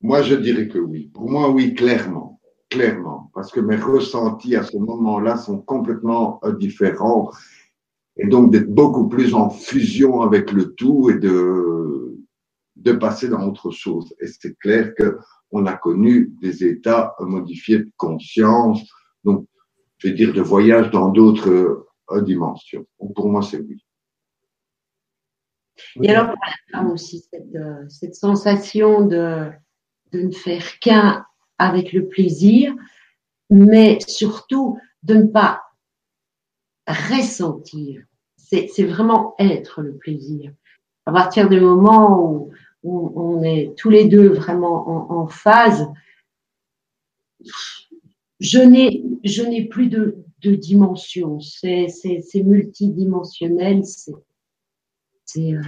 Moi, 0.00 0.22
je 0.22 0.34
dirais 0.34 0.66
que 0.66 0.78
oui. 0.78 1.10
Pour 1.14 1.30
moi, 1.30 1.50
oui, 1.50 1.74
clairement. 1.74 2.40
Clairement. 2.68 3.30
Parce 3.34 3.52
que 3.52 3.60
mes 3.60 3.76
ressentis 3.76 4.56
à 4.56 4.64
ce 4.64 4.76
moment-là 4.76 5.36
sont 5.36 5.58
complètement 5.58 6.40
euh, 6.42 6.56
différents. 6.56 7.30
Et 8.16 8.26
donc, 8.26 8.52
d'être 8.52 8.68
beaucoup 8.68 9.08
plus 9.08 9.34
en 9.34 9.48
fusion 9.50 10.22
avec 10.22 10.52
le 10.52 10.74
tout 10.74 11.10
et 11.10 11.18
de, 11.18 12.18
de 12.76 12.92
passer 12.92 13.28
dans 13.28 13.46
autre 13.46 13.70
chose. 13.70 14.14
Et 14.20 14.26
c'est 14.26 14.58
clair 14.58 14.94
que 14.94 15.18
on 15.50 15.66
a 15.66 15.74
connu 15.74 16.32
des 16.40 16.64
états 16.64 17.14
modifiés 17.20 17.78
de 17.78 17.90
conscience. 17.96 18.80
Donc, 19.24 19.46
je 19.98 20.08
veux 20.08 20.14
dire, 20.14 20.32
de 20.32 20.40
voyage 20.40 20.90
dans 20.90 21.10
d'autres 21.10 21.86
euh, 22.10 22.20
dimensions. 22.22 22.86
pour 23.14 23.28
moi, 23.28 23.42
c'est 23.42 23.60
oui. 23.60 23.84
Et 26.02 26.10
alors, 26.10 26.34
aussi, 26.90 27.24
cette, 27.30 27.54
euh, 27.54 27.88
cette 27.88 28.14
sensation 28.14 29.06
de, 29.06 29.50
de 30.12 30.20
ne 30.20 30.30
faire 30.30 30.78
qu'un 30.78 31.24
avec 31.58 31.92
le 31.92 32.08
plaisir, 32.08 32.74
mais 33.50 33.98
surtout 34.06 34.78
de 35.02 35.14
ne 35.14 35.26
pas 35.26 35.62
ressentir. 36.86 38.02
C'est 38.36 38.84
vraiment 38.84 39.34
être 39.38 39.80
le 39.80 39.96
plaisir. 39.96 40.52
À 41.06 41.12
partir 41.12 41.48
du 41.48 41.60
moment 41.60 42.22
où, 42.22 42.50
on 42.84 43.42
est 43.44 43.74
tous 43.76 43.90
les 43.90 44.06
deux 44.06 44.28
vraiment 44.28 45.12
en, 45.12 45.28
phase, 45.28 45.86
je 48.40 48.58
n'ai 48.58 49.64
plus 49.66 49.88
de, 49.88 50.24
dimension. 50.44 51.40
C'est 51.40 51.88
multidimensionnel. 52.34 53.82
C'est 53.84 55.54
euh, 55.54 55.60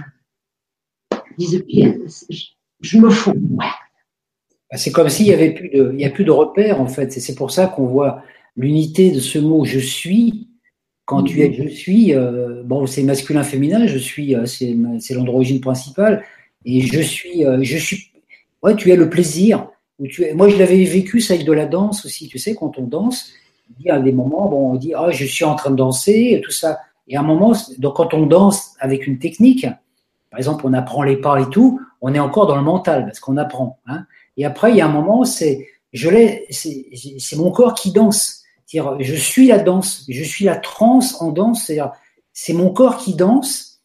je 2.81 2.97
me 2.97 3.09
fonds. 3.09 3.33
Bah, 3.35 4.77
c'est 4.77 4.91
comme 4.91 5.09
s'il 5.09 5.27
y 5.27 5.33
avait 5.33 5.53
plus 5.53 5.69
de, 5.69 5.91
il 5.93 6.01
y 6.01 6.05
a 6.05 6.09
plus 6.09 6.25
de 6.25 6.31
repères 6.31 6.81
en 6.81 6.87
fait. 6.87 7.11
c'est 7.11 7.35
pour 7.35 7.51
ça 7.51 7.67
qu'on 7.67 7.85
voit 7.85 8.23
l'unité 8.55 9.11
de 9.11 9.19
ce 9.19 9.39
mot 9.39 9.65
je 9.65 9.79
suis. 9.79 10.49
Quand 11.05 11.21
tu 11.21 11.41
es 11.41 11.53
je 11.53 11.67
suis, 11.67 12.13
euh, 12.15 12.63
bon, 12.63 12.87
c'est 12.87 13.03
masculin, 13.03 13.43
féminin, 13.43 13.85
je 13.85 13.97
suis, 13.97 14.35
euh, 14.35 14.45
c'est, 14.45 14.75
c'est 14.99 15.13
l'androgyne 15.13 15.61
principale. 15.61 16.23
Et 16.65 16.81
je 16.81 16.99
suis, 16.99 17.45
euh, 17.45 17.59
je 17.61 17.77
suis, 17.77 18.11
ouais, 18.63 18.75
tu 18.75 18.91
as 18.91 18.95
le 18.95 19.09
plaisir. 19.09 19.67
tu 20.09 20.25
moi, 20.33 20.49
je 20.49 20.57
l'avais 20.57 20.83
vécu 20.83 21.21
ça 21.21 21.35
avec 21.35 21.45
de 21.45 21.53
la 21.53 21.67
danse 21.67 22.05
aussi. 22.05 22.27
Tu 22.27 22.39
sais, 22.39 22.55
quand 22.55 22.79
on 22.79 22.83
danse, 22.83 23.31
il 23.79 23.85
y 23.85 23.89
a 23.91 23.99
des 23.99 24.11
moments, 24.11 24.49
bon, 24.49 24.71
on 24.71 24.75
dit, 24.75 24.93
ah, 24.95 25.11
je 25.11 25.25
suis 25.25 25.45
en 25.45 25.55
train 25.55 25.69
de 25.69 25.75
danser, 25.75 26.41
tout 26.43 26.51
ça. 26.51 26.79
Et 27.07 27.15
à 27.15 27.19
un 27.19 27.23
moment, 27.23 27.53
donc 27.77 27.95
quand 27.95 28.13
on 28.15 28.25
danse 28.25 28.73
avec 28.79 29.05
une 29.05 29.19
technique, 29.19 29.67
par 30.31 30.39
exemple, 30.39 30.65
on 30.67 30.73
apprend 30.73 31.03
les 31.03 31.17
pas 31.17 31.39
et 31.39 31.49
tout, 31.49 31.79
on 32.01 32.13
est 32.13 32.19
encore 32.19 32.47
dans 32.47 32.55
le 32.55 32.63
mental 32.63 33.05
parce 33.05 33.19
qu'on 33.19 33.37
apprend. 33.37 33.79
Hein. 33.85 34.05
Et 34.37 34.45
après, 34.45 34.71
il 34.71 34.77
y 34.77 34.81
a 34.81 34.87
un 34.87 34.91
moment, 34.91 35.23
c'est 35.23 35.67
je 35.93 36.09
l'ai, 36.09 36.45
c'est 36.49 37.35
mon 37.37 37.51
corps 37.51 37.73
qui 37.73 37.91
danse. 37.91 38.43
C'est-à-dire, 38.65 38.97
je 38.99 39.15
suis 39.15 39.47
la 39.47 39.59
danse, 39.59 40.05
je 40.09 40.23
suis 40.23 40.45
la 40.45 40.55
transe 40.55 41.21
en 41.21 41.31
danse. 41.31 41.65
C'est-à-dire, 41.65 41.91
c'est 42.33 42.53
mon 42.53 42.71
corps 42.71 42.97
qui 42.97 43.15
danse. 43.15 43.81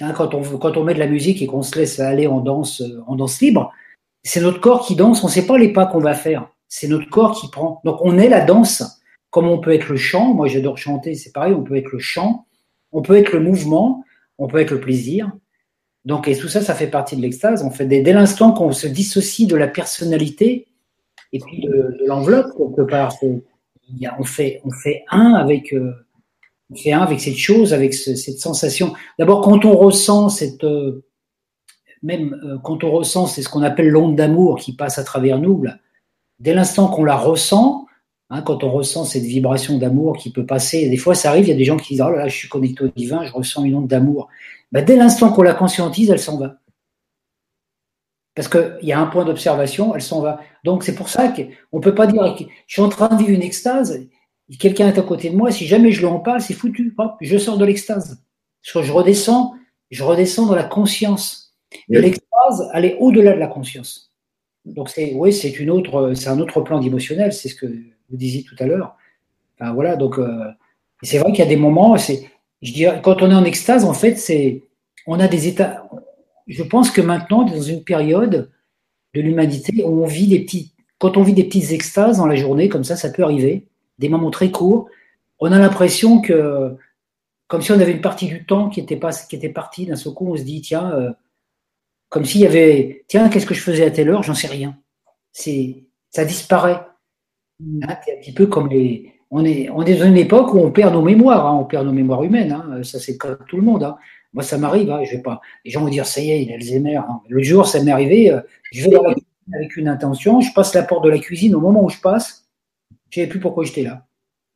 Hein, 0.00 0.12
quand 0.12 0.34
on 0.34 0.42
quand 0.58 0.76
on 0.76 0.84
met 0.84 0.94
de 0.94 0.98
la 0.98 1.06
musique 1.06 1.40
et 1.40 1.46
qu'on 1.46 1.62
se 1.62 1.78
laisse 1.78 2.00
aller 2.00 2.26
en 2.26 2.40
danse 2.40 2.82
en 3.06 3.16
danse 3.16 3.40
libre, 3.40 3.72
c'est 4.24 4.40
notre 4.40 4.60
corps 4.60 4.84
qui 4.84 4.96
danse. 4.96 5.22
On 5.22 5.28
ne 5.28 5.32
sait 5.32 5.46
pas 5.46 5.58
les 5.58 5.72
pas 5.72 5.86
qu'on 5.86 6.00
va 6.00 6.14
faire. 6.14 6.50
C'est 6.68 6.88
notre 6.88 7.08
corps 7.08 7.38
qui 7.38 7.48
prend. 7.48 7.80
Donc, 7.84 7.98
on 8.02 8.18
est 8.18 8.28
la 8.28 8.44
danse. 8.44 9.00
Comme 9.30 9.48
on 9.48 9.58
peut 9.58 9.72
être 9.72 9.88
le 9.88 9.96
chant. 9.96 10.34
Moi, 10.34 10.48
j'adore 10.48 10.78
chanter. 10.78 11.14
C'est 11.14 11.32
pareil. 11.32 11.54
On 11.54 11.62
peut 11.62 11.76
être 11.76 11.92
le 11.92 11.98
chant. 11.98 12.46
On 12.92 13.02
peut 13.02 13.16
être 13.16 13.32
le 13.32 13.40
mouvement. 13.40 14.04
On 14.38 14.48
peut 14.48 14.58
être 14.58 14.72
le 14.72 14.80
plaisir. 14.80 15.30
Donc, 16.04 16.28
et 16.28 16.36
tout 16.36 16.48
ça, 16.48 16.60
ça 16.60 16.74
fait 16.74 16.86
partie 16.86 17.16
de 17.16 17.22
l'extase. 17.22 17.62
En 17.62 17.70
fait, 17.70 17.86
dès 17.86 18.12
l'instant 18.12 18.52
qu'on 18.52 18.72
se 18.72 18.86
dissocie 18.86 19.48
de 19.48 19.56
la 19.56 19.66
personnalité 19.66 20.68
et 21.32 21.40
puis 21.40 21.60
de, 21.62 21.98
l'enveloppe, 22.06 22.56
quelque 22.56 22.88
part, 22.88 23.12
on 24.18 24.24
fait, 24.24 24.60
un 25.10 25.34
avec, 25.34 25.72
euh, 25.72 25.92
on 26.70 26.92
avec 26.92 27.20
cette 27.20 27.36
chose, 27.36 27.72
avec 27.72 27.94
cette 27.94 28.38
sensation. 28.38 28.94
D'abord, 29.18 29.40
quand 29.40 29.64
on 29.64 29.76
ressent 29.76 30.28
cette, 30.28 30.64
euh, 30.64 31.04
même 32.02 32.38
euh, 32.44 32.58
quand 32.62 32.84
on 32.84 32.90
ressent, 32.90 33.26
ce 33.26 33.48
qu'on 33.48 33.62
appelle 33.62 33.88
l'onde 33.88 34.16
d'amour 34.16 34.58
qui 34.58 34.74
passe 34.74 34.98
à 34.98 35.04
travers 35.04 35.38
nous. 35.38 35.64
Dès 36.38 36.54
l'instant 36.54 36.88
qu'on 36.88 37.04
la 37.04 37.16
ressent, 37.16 37.86
Hein, 38.28 38.42
quand 38.42 38.64
on 38.64 38.72
ressent 38.72 39.04
cette 39.04 39.22
vibration 39.22 39.78
d'amour 39.78 40.16
qui 40.16 40.32
peut 40.32 40.44
passer, 40.44 40.88
des 40.88 40.96
fois 40.96 41.14
ça 41.14 41.30
arrive, 41.30 41.44
il 41.44 41.50
y 41.50 41.52
a 41.52 41.56
des 41.56 41.64
gens 41.64 41.76
qui 41.76 41.94
disent 41.94 42.02
Oh 42.04 42.10
là 42.10 42.18
là, 42.18 42.28
je 42.28 42.36
suis 42.36 42.48
connecté 42.48 42.84
au 42.84 42.88
divin, 42.88 43.24
je 43.24 43.32
ressens 43.32 43.64
une 43.64 43.76
onde 43.76 43.86
d'amour. 43.86 44.28
Ben, 44.72 44.84
dès 44.84 44.96
l'instant 44.96 45.32
qu'on 45.32 45.42
la 45.42 45.54
conscientise, 45.54 46.10
elle 46.10 46.18
s'en 46.18 46.36
va. 46.36 46.56
Parce 48.36 48.48
qu'il 48.48 48.78
y 48.82 48.92
a 48.92 49.00
un 49.00 49.06
point 49.06 49.24
d'observation, 49.24 49.94
elle 49.94 50.02
s'en 50.02 50.20
va. 50.20 50.40
Donc 50.62 50.84
c'est 50.84 50.94
pour 50.94 51.08
ça 51.08 51.28
qu'on 51.28 51.78
ne 51.78 51.82
peut 51.82 51.94
pas 51.94 52.06
dire 52.06 52.36
je 52.38 52.72
suis 52.72 52.82
en 52.82 52.88
train 52.88 53.08
de 53.08 53.16
vivre 53.16 53.30
une 53.30 53.42
extase, 53.42 54.06
quelqu'un 54.58 54.88
est 54.88 54.98
à 54.98 55.02
côté 55.02 55.30
de 55.30 55.36
moi, 55.36 55.50
si 55.50 55.66
jamais 55.66 55.90
je 55.90 56.00
lui 56.00 56.06
en 56.06 56.20
parle, 56.20 56.40
c'est 56.40 56.54
foutu. 56.54 56.94
je 57.20 57.38
sors 57.38 57.58
de 57.58 57.64
l'extase. 57.64 58.22
Que 58.72 58.82
je 58.82 58.92
redescends, 58.92 59.54
je 59.90 60.04
redescends 60.04 60.46
dans 60.46 60.54
la 60.54 60.64
conscience. 60.64 61.54
Et 61.88 61.98
l'extase, 61.98 62.68
elle 62.74 62.84
est 62.84 62.96
au-delà 63.00 63.32
de 63.32 63.38
la 63.38 63.48
conscience. 63.48 64.12
Donc 64.64 64.88
c'est 64.88 65.14
oui, 65.14 65.32
c'est 65.32 65.58
une 65.58 65.70
autre, 65.70 66.12
c'est 66.14 66.28
un 66.28 66.38
autre 66.38 66.60
plan 66.60 66.80
d'émotionnel, 66.80 67.32
c'est 67.32 67.48
ce 67.48 67.54
que 67.54 67.66
vous 67.66 68.16
disiez 68.16 68.42
tout 68.42 68.56
à 68.58 68.66
l'heure. 68.66 68.96
Enfin, 69.58 69.72
voilà, 69.72 69.96
donc 69.96 70.18
euh, 70.18 70.44
c'est 71.02 71.18
vrai 71.18 71.30
qu'il 71.32 71.44
y 71.44 71.46
a 71.46 71.50
des 71.50 71.56
moments, 71.56 71.96
c'est, 71.96 72.28
je 72.62 72.72
dirais, 72.72 73.00
quand 73.02 73.22
on 73.22 73.30
est 73.30 73.34
en 73.34 73.44
extase, 73.44 73.84
en 73.84 73.94
fait, 73.94 74.16
c'est, 74.16 74.64
on 75.06 75.20
a 75.20 75.28
des 75.28 75.48
états. 75.48 75.88
Je 76.46 76.62
pense 76.62 76.90
que 76.90 77.00
maintenant, 77.00 77.44
dans 77.44 77.60
une 77.60 77.82
période 77.82 78.50
de 79.14 79.20
l'humanité, 79.20 79.82
où 79.84 80.02
on 80.02 80.06
vit 80.06 80.28
des 80.28 80.40
petits, 80.40 80.72
quand 80.98 81.16
on 81.16 81.22
vit 81.22 81.34
des 81.34 81.44
petites 81.44 81.72
extases 81.72 82.18
dans 82.18 82.26
la 82.26 82.36
journée, 82.36 82.68
comme 82.68 82.84
ça, 82.84 82.96
ça 82.96 83.10
peut 83.10 83.22
arriver, 83.22 83.66
des 83.98 84.08
moments 84.08 84.30
très 84.30 84.50
courts, 84.50 84.88
on 85.38 85.52
a 85.52 85.58
l'impression 85.58 86.20
que, 86.20 86.76
comme 87.48 87.62
si 87.62 87.72
on 87.72 87.80
avait 87.80 87.92
une 87.92 88.00
partie 88.00 88.26
du 88.26 88.46
temps 88.46 88.68
qui 88.68 88.80
était 88.80 88.96
pas, 88.96 89.12
qui 89.12 89.36
était 89.36 89.48
partie, 89.48 89.86
d'un 89.86 89.96
seul 89.96 90.14
coup, 90.14 90.30
on 90.30 90.36
se 90.36 90.42
dit, 90.42 90.60
tiens, 90.60 90.90
euh, 90.92 91.12
comme 92.08 92.24
s'il 92.24 92.40
y 92.40 92.46
avait, 92.46 93.04
tiens, 93.08 93.28
qu'est-ce 93.28 93.46
que 93.46 93.54
je 93.54 93.60
faisais 93.60 93.84
à 93.84 93.90
telle 93.90 94.08
heure, 94.08 94.22
j'en 94.22 94.34
sais 94.34 94.46
rien. 94.46 94.76
C'est, 95.32 95.84
ça 96.10 96.24
disparaît. 96.24 96.80
Hein, 97.82 97.96
c'est 98.04 98.16
un 98.16 98.20
petit 98.20 98.32
peu 98.32 98.46
comme 98.46 98.68
les. 98.68 99.12
On 99.30 99.44
est, 99.44 99.68
on 99.70 99.82
est 99.82 99.96
dans 99.96 100.06
une 100.06 100.16
époque 100.16 100.54
où 100.54 100.58
on 100.58 100.70
perd 100.70 100.94
nos 100.94 101.02
mémoires, 101.02 101.46
hein, 101.46 101.58
on 101.60 101.64
perd 101.64 101.84
nos 101.84 101.92
mémoires 101.92 102.22
humaines. 102.22 102.52
Hein, 102.52 102.82
ça, 102.84 103.00
c'est 103.00 103.16
comme 103.16 103.38
tout 103.48 103.56
le 103.56 103.62
monde. 103.62 103.82
Moi, 104.36 104.44
ça 104.44 104.56
m'arrive. 104.56 104.90
Hein, 104.90 105.02
je 105.04 105.16
vais 105.16 105.22
pas. 105.22 105.40
Les 105.64 105.72
gens 105.72 105.80
vont 105.80 105.88
dire, 105.88 106.06
ça 106.06 106.20
y 106.20 106.30
est, 106.30 106.42
il 106.42 106.52
a 106.52 106.54
Alzheimer. 106.54 106.96
Hein. 106.96 107.20
Le 107.28 107.42
jour, 107.42 107.66
ça 107.66 107.82
m'est 107.82 107.90
arrivé. 107.90 108.30
Euh, 108.30 108.40
je 108.72 108.84
vais 108.84 108.90
dans 108.90 109.02
la 109.02 109.14
cuisine 109.14 109.54
avec 109.54 109.76
une 109.76 109.88
intention. 109.88 110.40
Je 110.40 110.52
passe 110.54 110.74
la 110.74 110.84
porte 110.84 111.04
de 111.04 111.10
la 111.10 111.18
cuisine. 111.18 111.56
Au 111.56 111.60
moment 111.60 111.82
où 111.82 111.88
je 111.88 111.98
passe, 111.98 112.46
je 113.10 113.20
ne 113.20 113.24
savais 113.24 113.30
plus 113.30 113.40
pourquoi 113.40 113.64
j'étais 113.64 113.82
là. 113.82 114.06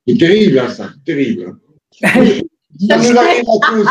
C'est 0.06 0.18
terrible, 0.18 0.60
hein, 0.60 0.68
ça. 0.68 0.90
Terrible. 1.04 1.56
ça 2.00 2.16
nous 2.96 3.18
arrive 3.18 3.44
à 3.48 3.66
tous. 3.66 3.88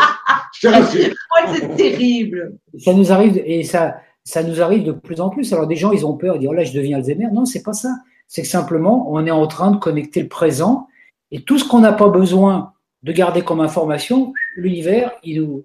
Je 0.54 0.68
te 0.68 0.72
rassure. 0.72 1.14
c'est 1.54 1.76
terrible. 1.76 2.56
Ça 2.78 2.94
nous 2.94 3.12
arrive 3.12 3.42
et 3.44 3.64
ça, 3.64 4.00
ça 4.24 4.42
nous 4.42 4.62
arrive 4.62 4.84
de 4.84 4.92
plus 4.92 5.20
en 5.20 5.28
plus. 5.28 5.52
Alors 5.52 5.66
des 5.66 5.76
gens, 5.76 5.92
ils 5.92 6.06
ont 6.06 6.16
peur, 6.16 6.36
ils 6.36 6.40
disent 6.40 6.48
oh 6.48 6.54
là, 6.54 6.64
je 6.64 6.72
deviens 6.72 6.96
Alzheimer. 6.96 7.28
Non, 7.32 7.44
c'est 7.44 7.62
pas 7.62 7.74
ça 7.74 7.90
c'est 8.30 8.42
que 8.42 8.48
simplement, 8.48 9.12
on 9.12 9.26
est 9.26 9.32
en 9.32 9.46
train 9.48 9.72
de 9.72 9.76
connecter 9.76 10.22
le 10.22 10.28
présent 10.28 10.86
et 11.32 11.42
tout 11.42 11.58
ce 11.58 11.68
qu'on 11.68 11.80
n'a 11.80 11.92
pas 11.92 12.08
besoin 12.08 12.72
de 13.02 13.12
garder 13.12 13.42
comme 13.42 13.60
information, 13.60 14.32
l'univers, 14.56 15.12
il, 15.22 15.62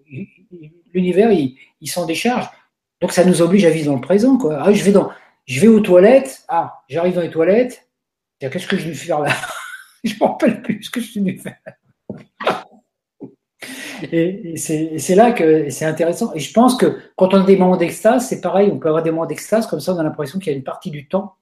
l'univers, 0.93 1.31
il, 1.31 1.87
s'en 1.87 2.05
décharge. 2.05 2.49
Donc 3.01 3.11
ça 3.11 3.25
nous 3.25 3.41
oblige 3.41 3.65
à 3.65 3.69
vivre 3.69 3.87
dans 3.87 3.95
le 3.95 4.01
présent. 4.01 4.37
Ah, 4.51 4.71
je, 4.71 4.83
vais 4.83 4.91
dans, 4.91 5.09
je 5.45 5.59
vais 5.59 5.67
aux 5.67 5.81
toilettes, 5.81 6.43
ah, 6.47 6.81
j'arrive 6.87 7.15
dans 7.15 7.21
les 7.21 7.29
toilettes, 7.29 7.87
qu'est-ce 8.39 8.67
que 8.67 8.77
je 8.77 8.87
vais 8.87 8.93
faire 8.93 9.19
là? 9.19 9.31
Je 10.03 10.13
ne 10.13 10.19
me 10.19 10.25
rappelle 10.25 10.61
plus 10.61 10.83
ce 10.83 10.91
que 10.91 10.99
je 11.01 11.07
suis 11.07 11.19
venu 11.19 11.35
faire. 11.39 11.57
Et, 14.11 14.55
c'est 14.57 15.15
là 15.15 15.31
que 15.31 15.69
c'est 15.69 15.85
intéressant. 15.85 16.33
Et 16.33 16.39
je 16.39 16.53
pense 16.53 16.77
que 16.77 16.99
quand 17.15 17.33
on 17.33 17.41
a 17.41 17.43
des 17.43 17.57
moments 17.57 17.77
d'extase, 17.77 18.27
c'est 18.27 18.41
pareil, 18.41 18.69
on 18.71 18.77
peut 18.77 18.87
avoir 18.87 19.03
des 19.03 19.11
moments 19.11 19.25
d'extase, 19.25 19.67
comme 19.67 19.79
ça 19.79 19.93
on 19.93 19.97
a 19.97 20.03
l'impression 20.03 20.39
qu'il 20.39 20.51
y 20.51 20.55
a 20.55 20.57
une 20.57 20.63
partie 20.63 20.91
du 20.91 21.07
temps 21.07 21.37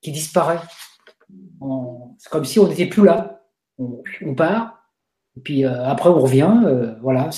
qui 0.00 0.12
disparaît. 0.12 0.60
C'est 2.18 2.30
comme 2.30 2.44
si 2.44 2.58
on 2.58 2.68
n'était 2.68 2.86
plus 2.86 3.04
là. 3.04 3.42
On, 3.78 4.34
part, 4.34 4.79
et 5.36 5.40
puis 5.40 5.64
euh, 5.64 5.84
après 5.84 6.08
on 6.08 6.20
revient. 6.20 6.62
Euh, 6.64 6.94
voilà. 7.02 7.30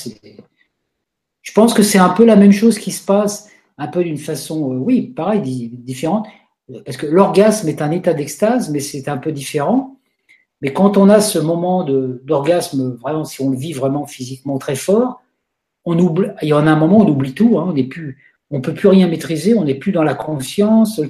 Je 1.43 1.53
pense 1.53 1.75
que 1.75 1.83
c'est 1.83 1.99
un 1.99 2.11
peu 2.11 2.25
la 2.25 2.37
même 2.37 2.53
chose 2.53 2.79
qui 2.79 2.93
se 2.93 3.05
passe, 3.05 3.51
un 3.79 3.89
peu 3.89 4.05
d'une 4.05 4.19
façon, 4.19 4.73
euh, 4.73 4.77
oui, 4.77 5.03
pareil, 5.03 5.41
différente. 5.73 6.27
Parce 6.85 6.97
que 6.97 7.07
l'orgasme 7.07 7.69
est 7.69 7.83
un 7.83 7.91
état 7.91 8.15
d'extase, 8.15 8.71
mais 8.71 8.81
c'est 8.81 9.09
un 9.09 9.19
peu 9.19 9.33
différent. 9.33 9.99
Mais 10.63 10.73
quand 10.73 10.97
on 10.97 11.09
a 11.09 11.21
ce 11.21 11.39
moment 11.39 11.85
d'orgasme, 11.85 12.97
vraiment, 13.03 13.25
si 13.25 13.43
on 13.43 13.51
le 13.51 13.57
vit 13.57 13.73
vraiment 13.73 14.07
physiquement 14.07 14.59
très 14.59 14.77
fort, 14.77 15.21
on 15.85 15.99
oublie, 15.99 16.29
il 16.41 16.49
y 16.49 16.53
en 16.53 16.67
a 16.67 16.71
un 16.71 16.77
moment 16.77 16.99
on 16.99 17.09
oublie 17.09 17.35
tout, 17.35 17.59
hein, 17.59 17.67
on 17.69 17.73
n'est 17.73 17.83
plus, 17.85 18.19
on 18.51 18.61
peut 18.61 18.73
plus 18.73 18.87
rien 18.87 19.09
maîtriser, 19.09 19.55
on 19.55 19.65
n'est 19.65 19.75
plus 19.75 19.91
dans 19.91 20.05
la 20.05 20.15
conscience 20.15 21.01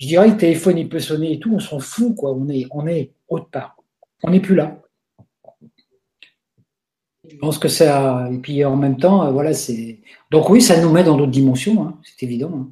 je 0.00 0.06
dirais 0.06 0.28
le 0.28 0.36
téléphone 0.36 0.78
il 0.78 0.88
peut 0.88 0.98
sonner 0.98 1.34
et 1.34 1.38
tout, 1.38 1.52
on 1.54 1.60
s'en 1.60 1.78
fout 1.78 2.16
quoi. 2.16 2.32
On 2.32 2.48
est, 2.48 2.66
on 2.70 2.86
est 2.86 3.12
autre 3.28 3.48
part. 3.50 3.76
On 4.22 4.30
n'est 4.30 4.40
plus 4.40 4.54
là. 4.54 4.80
Je 7.30 7.36
pense 7.36 7.58
que 7.58 7.68
ça. 7.68 8.28
Et 8.32 8.38
puis 8.38 8.64
en 8.64 8.76
même 8.76 8.96
temps, 8.96 9.24
euh, 9.24 9.30
voilà, 9.30 9.54
c'est. 9.54 10.00
Donc 10.30 10.50
oui, 10.50 10.60
ça 10.60 10.80
nous 10.80 10.90
met 10.90 11.04
dans 11.04 11.16
d'autres 11.16 11.30
dimensions, 11.30 11.84
hein, 11.84 11.98
c'est 12.02 12.24
évident. 12.24 12.52
Hein. 12.54 12.68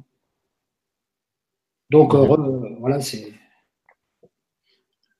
Donc 1.89 2.13
euh, 2.13 2.27
voilà, 2.79 2.99
c'est. 2.99 3.33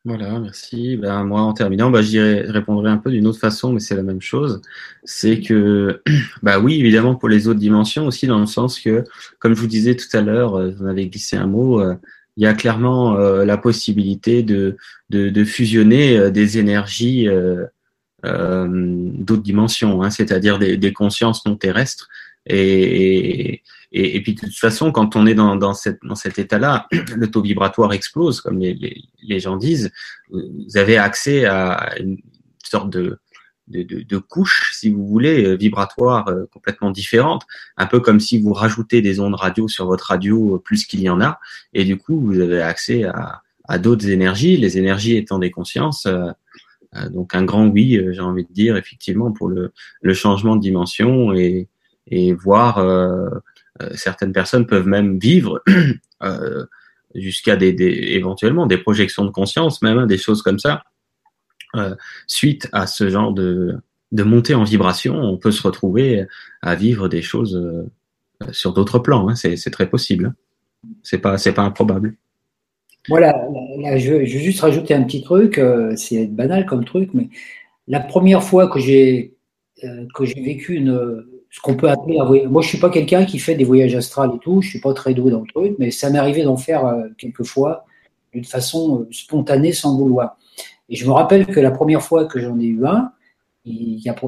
Voilà, 0.05 0.39
merci. 0.39 0.97
Ben, 0.97 1.23
moi, 1.23 1.41
en 1.41 1.53
terminant, 1.53 1.91
ben, 1.91 2.01
j'y 2.01 2.19
répondrai 2.19 2.89
un 2.89 2.97
peu 2.97 3.11
d'une 3.11 3.27
autre 3.27 3.39
façon, 3.39 3.73
mais 3.73 3.79
c'est 3.79 3.95
la 3.95 4.03
même 4.03 4.21
chose. 4.21 4.61
C'est 5.03 5.41
que, 5.41 6.01
bah 6.43 6.59
oui, 6.59 6.79
évidemment, 6.79 7.15
pour 7.15 7.29
les 7.29 7.47
autres 7.47 7.59
dimensions 7.59 8.07
aussi, 8.07 8.25
dans 8.25 8.39
le 8.39 8.45
sens 8.45 8.79
que, 8.79 9.03
comme 9.39 9.53
je 9.53 9.61
vous 9.61 9.67
disais 9.67 9.95
tout 9.95 10.07
à 10.13 10.21
l'heure, 10.21 10.55
euh, 10.55 10.71
vous 10.71 10.87
avez 10.87 11.07
glissé 11.07 11.37
un 11.37 11.47
mot, 11.47 11.81
il 12.37 12.43
y 12.43 12.47
a 12.47 12.53
clairement 12.53 13.15
la 13.17 13.57
possibilité 13.57 14.43
de, 14.43 14.77
de, 15.09 15.43
fusionner 15.43 16.31
des 16.31 16.57
énergies 16.57 17.27
d'autres 18.23 19.43
dimensions, 19.43 20.03
hein, 20.03 20.09
c'est-à-dire 20.09 20.59
des, 20.59 20.77
des, 20.77 20.93
consciences 20.93 21.45
non 21.45 21.55
terrestres. 21.55 22.09
Et, 22.45 23.61
et, 23.91 24.15
et, 24.15 24.21
puis 24.21 24.33
de 24.33 24.41
toute 24.41 24.57
façon, 24.57 24.91
quand 24.91 25.15
on 25.15 25.25
est 25.25 25.35
dans, 25.35 25.55
dans, 25.55 25.73
cette, 25.73 25.99
dans 26.03 26.15
cet 26.15 26.39
état-là, 26.39 26.87
le 27.15 27.31
taux 27.31 27.41
vibratoire 27.41 27.93
explose, 27.93 28.41
comme 28.41 28.59
les, 28.59 29.03
les, 29.21 29.39
gens 29.39 29.57
disent. 29.57 29.91
Vous 30.29 30.77
avez 30.77 30.97
accès 30.97 31.45
à 31.45 31.95
une 31.99 32.17
sorte 32.63 32.89
de, 32.89 33.19
de, 33.69 33.83
de, 33.83 34.01
de 34.01 34.17
couche, 34.17 34.71
si 34.73 34.89
vous 34.89 35.07
voulez, 35.07 35.45
euh, 35.45 35.55
vibratoire 35.55 36.27
euh, 36.27 36.45
complètement 36.51 36.91
différente, 36.91 37.45
un 37.77 37.85
peu 37.85 37.99
comme 37.99 38.19
si 38.19 38.39
vous 38.39 38.53
rajoutez 38.53 39.01
des 39.01 39.19
ondes 39.19 39.35
radio 39.35 39.67
sur 39.67 39.85
votre 39.85 40.05
radio 40.05 40.55
euh, 40.55 40.59
plus 40.59 40.85
qu'il 40.85 41.01
y 41.01 41.09
en 41.09 41.21
a, 41.21 41.39
et 41.73 41.85
du 41.85 41.97
coup 41.97 42.19
vous 42.19 42.39
avez 42.39 42.61
accès 42.61 43.03
à, 43.05 43.41
à 43.67 43.77
d'autres 43.77 44.09
énergies, 44.09 44.57
les 44.57 44.77
énergies 44.77 45.15
étant 45.15 45.39
des 45.39 45.51
consciences. 45.51 46.07
Donc 47.11 47.35
un 47.35 47.43
grand 47.43 47.67
oui, 47.67 48.01
j'ai 48.11 48.21
envie 48.21 48.45
de 48.45 48.53
dire 48.53 48.75
effectivement 48.75 49.31
pour 49.31 49.47
le, 49.47 49.71
le 50.01 50.13
changement 50.13 50.55
de 50.55 50.61
dimension 50.61 51.33
et, 51.33 51.67
et 52.07 52.33
voir 52.33 52.79
euh, 53.81 53.89
certaines 53.95 54.33
personnes 54.33 54.65
peuvent 54.65 54.87
même 54.87 55.19
vivre 55.19 55.63
euh, 56.23 56.65
jusqu'à 57.15 57.55
des, 57.55 57.71
des, 57.71 57.85
éventuellement 57.85 58.65
des 58.65 58.77
projections 58.77 59.25
de 59.25 59.31
conscience, 59.31 59.81
même 59.81 59.97
hein, 59.97 60.07
des 60.07 60.17
choses 60.17 60.41
comme 60.41 60.59
ça. 60.59 60.83
Euh, 61.75 61.95
suite 62.27 62.67
à 62.71 62.87
ce 62.87 63.09
genre 63.09 63.31
de, 63.31 63.77
de 64.11 64.23
montée 64.23 64.55
en 64.55 64.63
vibration, 64.63 65.15
on 65.15 65.37
peut 65.37 65.51
se 65.51 65.61
retrouver 65.61 66.25
à 66.61 66.75
vivre 66.75 67.07
des 67.07 67.21
choses 67.21 67.61
sur 68.51 68.73
d'autres 68.73 68.99
plans. 68.99 69.29
Hein. 69.29 69.35
C'est 69.35 69.71
très 69.71 69.89
possible. 69.89 70.33
C'est 71.03 71.19
pas 71.19 71.37
c'est 71.37 71.53
pas 71.53 71.61
improbable. 71.61 72.15
Voilà, 73.09 73.47
je, 73.97 74.13
vais 74.13 74.25
juste 74.25 74.61
rajouter 74.61 74.93
un 74.93 75.03
petit 75.03 75.21
truc. 75.21 75.59
c'est 75.95 76.27
banal 76.27 76.65
comme 76.65 76.85
truc, 76.85 77.09
mais 77.13 77.29
la 77.87 77.99
première 77.99 78.43
fois 78.43 78.67
que 78.67 78.79
j'ai 78.79 79.33
j'ai 79.81 80.41
vécu 80.41 80.75
une, 80.75 81.23
ce 81.49 81.59
qu'on 81.61 81.75
peut 81.75 81.89
appeler 81.89 82.19
un 82.19 82.25
voyage. 82.25 82.47
Moi, 82.47 82.61
je 82.61 82.67
suis 82.67 82.77
pas 82.77 82.89
quelqu'un 82.89 83.25
qui 83.25 83.39
fait 83.39 83.55
des 83.55 83.63
voyages 83.63 83.95
astrales 83.95 84.31
et 84.35 84.39
tout. 84.39 84.61
Je 84.61 84.69
suis 84.69 84.79
pas 84.79 84.93
très 84.93 85.13
doué 85.13 85.31
dans 85.31 85.41
le 85.41 85.47
truc, 85.47 85.75
mais 85.79 85.91
ça 85.91 86.09
m'est 86.09 86.19
arrivé 86.19 86.43
d'en 86.43 86.57
faire 86.57 86.85
euh, 86.85 87.07
quelques 87.17 87.43
fois 87.43 87.85
d'une 88.33 88.45
façon 88.45 89.01
euh, 89.01 89.07
spontanée, 89.11 89.73
sans 89.73 89.97
vouloir. 89.97 90.37
Et 90.89 90.95
je 90.95 91.05
me 91.05 91.11
rappelle 91.11 91.47
que 91.47 91.59
la 91.59 91.71
première 91.71 92.01
fois 92.01 92.25
que 92.25 92.39
j'en 92.39 92.59
ai 92.59 92.65
eu 92.65 92.85
un, 92.85 93.11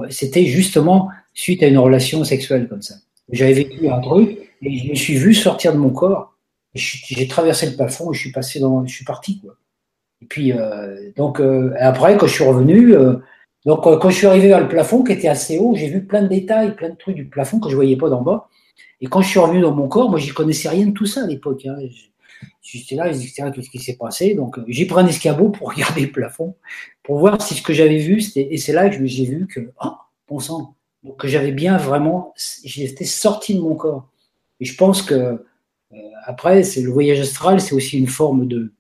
c'était 0.10 0.45
justement 0.45 1.10
suite 1.34 1.64
à 1.64 1.68
une 1.68 1.78
relation 1.78 2.24
sexuelle 2.24 2.68
comme 2.68 2.82
ça. 2.82 2.95
J'avais 3.32 3.53
vécu 3.53 3.90
un 3.90 3.99
truc 3.99 4.38
et 4.62 4.78
je 4.78 4.90
me 4.90 4.95
suis 4.95 5.16
vu 5.16 5.34
sortir 5.34 5.74
de 5.74 5.78
mon 5.78 5.90
corps. 5.90 6.31
J'ai 6.73 7.27
traversé 7.27 7.69
le 7.69 7.76
plafond 7.76 8.11
et 8.11 8.15
je 8.15 8.19
suis 8.19 8.31
passé 8.31 8.60
dans, 8.60 8.85
je 8.85 8.93
suis 8.93 9.06
parti 9.06 9.39
quoi. 9.39 9.57
Et 10.22 10.26
puis 10.26 10.53
euh, 10.53 11.11
donc 11.18 11.39
euh, 11.39 11.73
après 11.80 12.18
quand 12.18 12.27
je 12.27 12.34
suis 12.34 12.43
revenu, 12.43 12.95
euh, 12.95 13.15
donc, 13.65 13.84
quand 13.84 14.10
je 14.10 14.15
suis 14.15 14.27
arrivé 14.27 14.48
vers 14.48 14.60
le 14.60 14.68
plafond, 14.68 15.03
qui 15.03 15.11
était 15.11 15.27
assez 15.27 15.60
haut, 15.60 15.76
j'ai 15.76 15.88
vu 15.88 16.03
plein 16.03 16.23
de 16.23 16.27
détails, 16.27 16.76
plein 16.76 16.89
de 16.89 16.95
trucs 16.95 17.15
du 17.15 17.26
plafond 17.26 17.60
que 17.60 17.69
je 17.69 17.76
voyais 17.76 17.95
pas 17.95 18.10
d'en 18.10 18.22
bas. 18.22 18.49
Et 19.02 19.07
quand 19.07 19.22
je 19.22 19.30
suis 19.30 19.39
revenu 19.39 19.61
dans 19.61 19.73
mon 19.73 19.88
corps, 19.88 20.10
moi, 20.10 20.19
j'y 20.19 20.30
connaissais 20.30 20.69
rien 20.69 20.88
de 20.88 20.91
tout 20.91 21.06
ça 21.06 21.23
à 21.23 21.27
l'époque. 21.27 21.65
Hein. 21.68 21.77
J'étais 22.64 22.95
là, 22.95 23.11
j'étais 23.11 23.49
tout 23.52 23.61
ce 23.61 23.69
qui 23.69 23.77
s'est 23.77 23.98
passé? 23.98 24.34
Donc, 24.34 24.60
j'ai 24.68 24.85
pris 24.85 24.99
un 25.02 25.07
escabeau 25.07 25.49
pour 25.49 25.69
regarder 25.73 26.02
le 26.02 26.11
plafond, 26.11 26.56
pour 27.03 27.19
voir 27.19 27.39
si 27.41 27.53
ce 27.53 27.61
que 27.61 27.73
j'avais 27.73 27.98
vu, 27.98 28.22
c'était, 28.22 28.48
et 28.52 28.57
c'est 28.57 28.73
là 28.73 28.89
que 28.89 29.06
j'ai 29.06 29.26
vu 29.26 29.45
que, 29.45 29.72
oh, 29.84 29.91
bon 30.27 30.39
sang, 30.39 30.76
que 31.19 31.27
j'avais 31.27 31.52
bien 31.52 31.77
vraiment, 31.77 32.34
j'étais 32.64 33.06
sorti 33.06 33.56
de 33.56 33.61
mon 33.61 33.76
corps. 33.76 34.07
Et 34.60 34.65
je 34.65 34.76
pense 34.76 35.03
que, 35.03 35.45
après, 36.26 36.63
c'est 36.63 36.81
le 36.81 36.91
voyage 36.91 37.19
astral, 37.19 37.59
c'est 37.59 37.76
aussi 37.76 37.97
une 37.97 38.07
forme 38.07 38.47
de, 38.47 38.73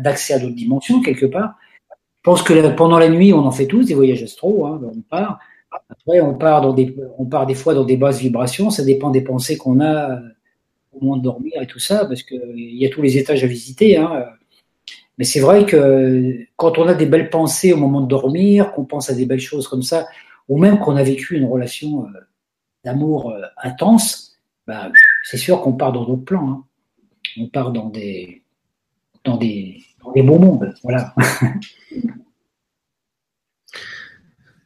d'accès 0.00 0.34
à 0.34 0.38
d'autres 0.38 0.54
dimensions 0.54 1.00
quelque 1.02 1.26
part. 1.26 1.54
Je 1.90 2.30
pense 2.30 2.42
que 2.42 2.68
pendant 2.74 2.98
la 2.98 3.08
nuit, 3.08 3.32
on 3.32 3.40
en 3.40 3.50
fait 3.50 3.66
tous 3.66 3.84
des 3.84 3.94
voyages 3.94 4.22
astro, 4.22 4.66
hein, 4.66 4.80
on 4.82 5.00
part. 5.00 5.40
Après, 5.88 6.20
on 6.20 6.34
part, 6.34 6.74
des, 6.74 7.54
fois 7.54 7.74
dans 7.74 7.84
des 7.84 7.96
basses 7.96 8.20
vibrations, 8.20 8.70
ça 8.70 8.84
dépend 8.84 9.10
des 9.10 9.22
pensées 9.22 9.56
qu'on 9.56 9.80
a 9.80 10.20
au 10.92 11.00
moment 11.00 11.16
de 11.16 11.22
dormir 11.22 11.60
et 11.60 11.66
tout 11.66 11.78
ça, 11.78 12.04
parce 12.04 12.22
qu'il 12.22 12.76
y 12.76 12.86
a 12.86 12.90
tous 12.90 13.02
les 13.02 13.16
étages 13.16 13.42
à 13.42 13.46
visiter. 13.46 13.96
Hein. 13.96 14.26
Mais 15.18 15.24
c'est 15.24 15.40
vrai 15.40 15.64
que 15.64 16.36
quand 16.56 16.78
on 16.78 16.86
a 16.86 16.94
des 16.94 17.06
belles 17.06 17.30
pensées 17.30 17.72
au 17.72 17.76
moment 17.76 18.00
de 18.02 18.08
dormir, 18.08 18.72
qu'on 18.72 18.84
pense 18.84 19.10
à 19.10 19.14
des 19.14 19.26
belles 19.26 19.40
choses 19.40 19.66
comme 19.66 19.82
ça, 19.82 20.06
ou 20.48 20.58
même 20.58 20.78
qu'on 20.78 20.96
a 20.96 21.02
vécu 21.02 21.36
une 21.36 21.46
relation 21.46 22.04
euh, 22.04 22.20
d'amour 22.84 23.30
euh, 23.30 23.42
intense, 23.62 24.38
bah, 24.66 24.90
c'est 25.22 25.36
sûr 25.36 25.60
qu'on 25.60 25.72
part 25.72 25.92
dans 25.92 26.04
d'autres 26.04 26.24
plans. 26.24 26.50
Hein. 26.50 26.64
On 27.38 27.48
part 27.48 27.72
dans 27.72 27.88
des, 27.88 28.42
dans 29.24 29.36
des, 29.36 29.82
dans 30.02 30.12
des 30.12 30.22
beaux 30.22 30.38
mondes. 30.38 30.74
Voilà. 30.82 31.14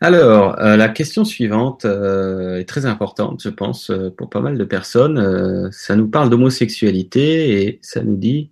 Alors, 0.01 0.61
euh, 0.61 0.77
la 0.77 0.91
question 0.91 1.25
suivante 1.25 1.87
euh, 1.87 2.59
est 2.59 2.69
très 2.69 2.85
importante, 2.85 3.43
je 3.43 3.49
pense, 3.49 3.91
euh, 3.91 4.11
pour 4.11 4.29
pas 4.29 4.41
mal 4.41 4.59
de 4.59 4.65
personnes. 4.65 5.71
ça 5.73 5.97
nous 5.97 6.09
parle 6.09 6.29
d'homosexualité 6.29 7.63
et 7.63 7.79
ça 7.83 8.03
nous 8.03 8.17
dit 8.17 8.51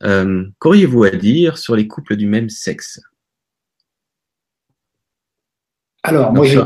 qu'auriez-vous 0.00 1.04
à 1.04 1.10
dire 1.10 1.58
sur 1.58 1.74
les 1.76 1.88
couples 1.88 2.16
du 2.16 2.26
même 2.26 2.48
sexe? 2.48 3.00
Alors, 6.04 6.32
moi, 6.32 6.46
je, 6.46 6.60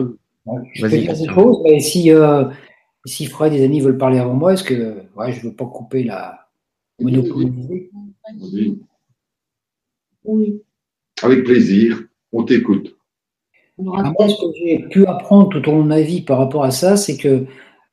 je 0.75 0.83
peux 0.83 0.89
dire 0.89 1.15
des 1.15 1.29
choses, 1.29 1.59
mais 1.65 1.81
si, 1.81 2.13
si 3.05 3.27
Fred 3.27 3.53
et 3.53 3.61
Dani 3.61 3.81
veulent 3.81 3.99
parler 3.99 4.19
avant 4.19 4.35
moi, 4.35 4.53
est-ce 4.53 4.65
que 4.65 5.03
ouais, 5.17 5.33
je 5.33 5.45
ne 5.45 5.51
veux 5.51 5.57
pas 5.57 5.67
couper 5.67 6.05
la 6.05 6.49
monopolie 7.01 7.91
Oui. 10.25 10.63
Avec 11.23 11.45
plaisir, 11.45 12.05
on 12.33 12.45
t'écoute. 12.45 12.97
Moi, 13.79 14.29
ce 14.29 14.35
que 14.35 14.53
j'ai 14.57 14.89
pu 14.89 15.07
apprendre 15.07 15.49
tout 15.49 15.69
au 15.69 15.73
long 15.73 15.83
de 15.83 15.89
ma 15.89 16.03
vie 16.03 16.23
par 16.23 16.39
rapport 16.39 16.65
à 16.65 16.71
ça, 16.71 16.97
c'est 16.97 17.17
que 17.17 17.47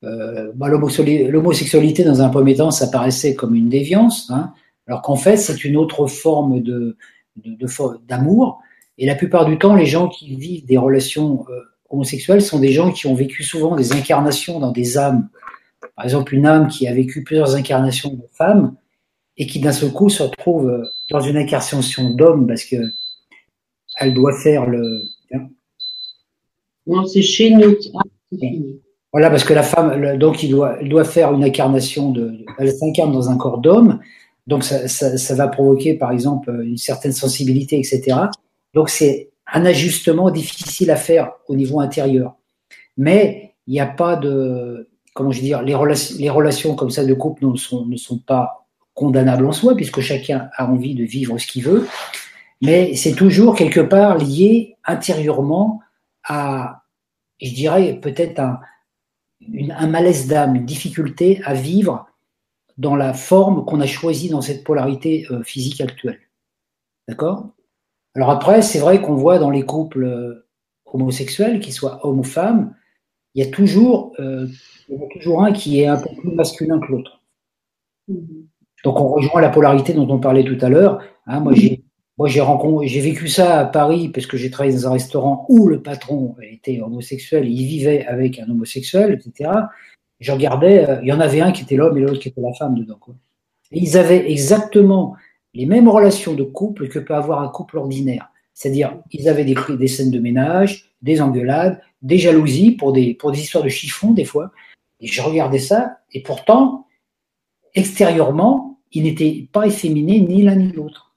euh, 0.03 0.51
bah, 0.55 0.69
l'homosexualité, 0.69 2.03
dans 2.03 2.21
un 2.21 2.29
premier 2.29 2.55
temps, 2.55 2.71
ça 2.71 2.87
paraissait 2.87 3.35
comme 3.35 3.55
une 3.55 3.69
déviance, 3.69 4.29
hein, 4.29 4.53
alors 4.87 5.01
qu'en 5.01 5.15
fait, 5.15 5.37
c'est 5.37 5.63
une 5.63 5.77
autre 5.77 6.07
forme 6.07 6.61
de, 6.61 6.97
d'amour. 8.07 8.61
Et 8.97 9.05
la 9.05 9.15
plupart 9.15 9.45
du 9.45 9.57
temps, 9.57 9.75
les 9.75 9.85
gens 9.85 10.09
qui 10.09 10.35
vivent 10.35 10.65
des 10.65 10.77
relations 10.77 11.45
euh, 11.49 11.61
homosexuelles 11.89 12.41
sont 12.41 12.59
des 12.59 12.71
gens 12.71 12.91
qui 12.91 13.07
ont 13.07 13.15
vécu 13.15 13.43
souvent 13.43 13.75
des 13.75 13.93
incarnations 13.93 14.59
dans 14.59 14.71
des 14.71 14.97
âmes. 14.97 15.29
Par 15.95 16.05
exemple, 16.05 16.35
une 16.35 16.45
âme 16.45 16.67
qui 16.67 16.87
a 16.87 16.93
vécu 16.93 17.23
plusieurs 17.23 17.55
incarnations 17.55 18.13
de 18.13 18.23
femmes 18.33 18.75
et 19.37 19.47
qui 19.47 19.59
d'un 19.59 19.71
seul 19.71 19.91
coup 19.91 20.09
se 20.09 20.23
retrouve 20.23 20.89
dans 21.09 21.21
une 21.21 21.37
incarnation 21.37 22.11
d'homme 22.11 22.47
parce 22.47 22.63
que 22.63 22.77
elle 23.99 24.13
doit 24.13 24.37
faire 24.39 24.65
le, 24.65 25.03
non, 26.89 27.05
c'est 27.05 27.21
chez 27.21 27.51
nous. 27.51 27.75
Ah, 27.95 27.99
voilà, 29.13 29.29
parce 29.29 29.43
que 29.43 29.53
la 29.53 29.63
femme, 29.63 30.17
donc, 30.17 30.43
il 30.43 30.49
doit, 30.49 30.77
elle 30.81 30.89
doit 30.89 31.03
faire 31.03 31.31
une 31.33 31.43
incarnation 31.43 32.11
de. 32.11 32.45
Elle 32.57 32.71
s'incarne 32.71 33.11
dans 33.11 33.29
un 33.29 33.37
corps 33.37 33.59
d'homme, 33.59 33.99
donc 34.47 34.63
ça, 34.63 34.87
ça, 34.87 35.35
va 35.35 35.47
provoquer, 35.47 35.93
par 35.93 36.11
exemple, 36.11 36.51
une 36.63 36.77
certaine 36.77 37.11
sensibilité, 37.11 37.77
etc. 37.77 38.17
Donc, 38.73 38.89
c'est 38.89 39.29
un 39.53 39.65
ajustement 39.65 40.29
difficile 40.31 40.91
à 40.91 40.95
faire 40.95 41.31
au 41.47 41.55
niveau 41.55 41.79
intérieur. 41.79 42.35
Mais 42.97 43.55
il 43.67 43.73
n'y 43.73 43.79
a 43.79 43.87
pas 43.87 44.15
de. 44.15 44.89
Comment 45.13 45.31
je 45.31 45.39
veux 45.39 45.45
dire 45.45 45.61
Les 45.63 45.75
relations, 45.75 46.15
les 46.19 46.29
relations 46.29 46.75
comme 46.75 46.89
ça 46.89 47.05
de 47.05 47.13
couple 47.13 47.45
ne 47.45 47.55
sont, 47.55 48.19
pas 48.25 48.67
condamnables 48.93 49.45
en 49.45 49.51
soi, 49.51 49.75
puisque 49.75 50.01
chacun 50.01 50.49
a 50.55 50.69
envie 50.69 50.95
de 50.95 51.03
vivre 51.03 51.37
ce 51.37 51.47
qu'il 51.47 51.63
veut. 51.63 51.87
Mais 52.61 52.95
c'est 52.95 53.13
toujours 53.13 53.55
quelque 53.55 53.79
part 53.79 54.17
lié 54.17 54.75
intérieurement 54.83 55.81
à, 56.23 56.83
je 57.41 57.53
dirais, 57.53 57.99
peut-être 58.01 58.39
un, 58.39 58.59
un 59.71 59.87
malaise 59.87 60.27
d'âme, 60.27 60.55
une 60.55 60.65
difficulté 60.65 61.41
à 61.45 61.53
vivre 61.53 62.07
dans 62.77 62.95
la 62.95 63.13
forme 63.13 63.65
qu'on 63.65 63.81
a 63.81 63.85
choisie 63.85 64.29
dans 64.29 64.41
cette 64.41 64.63
polarité 64.63 65.27
euh, 65.31 65.43
physique 65.43 65.81
actuelle. 65.81 66.19
D'accord? 67.07 67.49
Alors 68.19 68.31
après, 68.31 68.61
c'est 68.61 68.79
vrai 68.79 69.01
qu'on 69.01 69.15
voit 69.15 69.39
dans 69.39 69.49
les 69.49 69.63
couples 69.63 70.03
euh, 70.03 70.45
homosexuels, 70.85 71.61
qu'ils 71.61 71.71
soient 71.71 72.05
hommes 72.05 72.19
ou 72.19 72.23
femmes, 72.23 72.75
il 73.33 73.41
y 73.41 73.47
a 73.47 73.49
toujours, 73.49 74.11
euh, 74.19 74.45
toujours 75.13 75.41
un 75.41 75.53
qui 75.53 75.79
est 75.79 75.87
un 75.87 75.95
peu 75.95 76.09
plus 76.19 76.31
masculin 76.31 76.81
que 76.81 76.91
l'autre. 76.91 77.21
Mm-hmm. 78.11 78.45
Donc 78.83 78.99
on 78.99 79.07
rejoint 79.07 79.39
la 79.39 79.47
polarité 79.47 79.93
dont 79.93 80.09
on 80.09 80.19
parlait 80.19 80.43
tout 80.43 80.57
à 80.59 80.67
l'heure. 80.67 81.01
Hein, 81.27 81.39
moi, 81.39 81.53
j'ai 81.53 81.81
moi, 82.17 82.27
j'ai 82.27 82.41
rencontré, 82.41 82.89
j'ai 82.89 82.99
vécu 82.99 83.29
ça 83.29 83.59
à 83.59 83.65
Paris 83.65 84.09
parce 84.09 84.27
que 84.27 84.35
j'ai 84.35 84.51
travaillé 84.51 84.75
dans 84.75 84.87
un 84.89 84.91
restaurant 84.91 85.45
où 85.47 85.69
le 85.69 85.81
patron 85.81 86.35
était 86.41 86.81
homosexuel, 86.81 87.47
il 87.49 87.65
vivait 87.65 88.05
avec 88.05 88.39
un 88.39 88.49
homosexuel, 88.49 89.13
etc. 89.13 89.49
Je 90.19 90.33
regardais, 90.33 90.89
euh, 90.89 90.99
il 91.01 91.07
y 91.07 91.13
en 91.13 91.21
avait 91.21 91.39
un 91.39 91.53
qui 91.53 91.63
était 91.63 91.77
l'homme 91.77 91.97
et 91.97 92.01
l'autre 92.01 92.19
qui 92.19 92.27
était 92.27 92.41
la 92.41 92.51
femme 92.51 92.75
dedans. 92.75 92.97
Quoi. 92.99 93.15
Et 93.71 93.79
ils 93.79 93.97
avaient 93.97 94.29
exactement 94.29 95.15
les 95.53 95.65
mêmes 95.65 95.89
relations 95.89 96.33
de 96.33 96.43
couple 96.43 96.87
que 96.89 96.99
peut 96.99 97.15
avoir 97.15 97.41
un 97.41 97.49
couple 97.49 97.77
ordinaire. 97.77 98.29
C'est-à-dire, 98.53 98.97
ils 99.11 99.29
avaient 99.29 99.45
des, 99.45 99.55
des 99.77 99.87
scènes 99.87 100.11
de 100.11 100.19
ménage, 100.19 100.91
des 101.01 101.21
engueulades, 101.21 101.81
des 102.01 102.17
jalousies 102.17 102.71
pour 102.71 102.91
des, 102.91 103.13
pour 103.13 103.31
des 103.31 103.39
histoires 103.39 103.63
de 103.63 103.69
chiffons, 103.69 104.11
des 104.11 104.25
fois. 104.25 104.51
Et 104.99 105.07
je 105.07 105.21
regardais 105.21 105.59
ça, 105.59 105.99
et 106.11 106.21
pourtant, 106.21 106.87
extérieurement, 107.73 108.79
ils 108.91 109.03
n'étaient 109.03 109.47
pas 109.51 109.65
efféminés 109.65 110.19
ni 110.19 110.41
l'un 110.41 110.55
ni 110.55 110.71
l'autre 110.71 111.09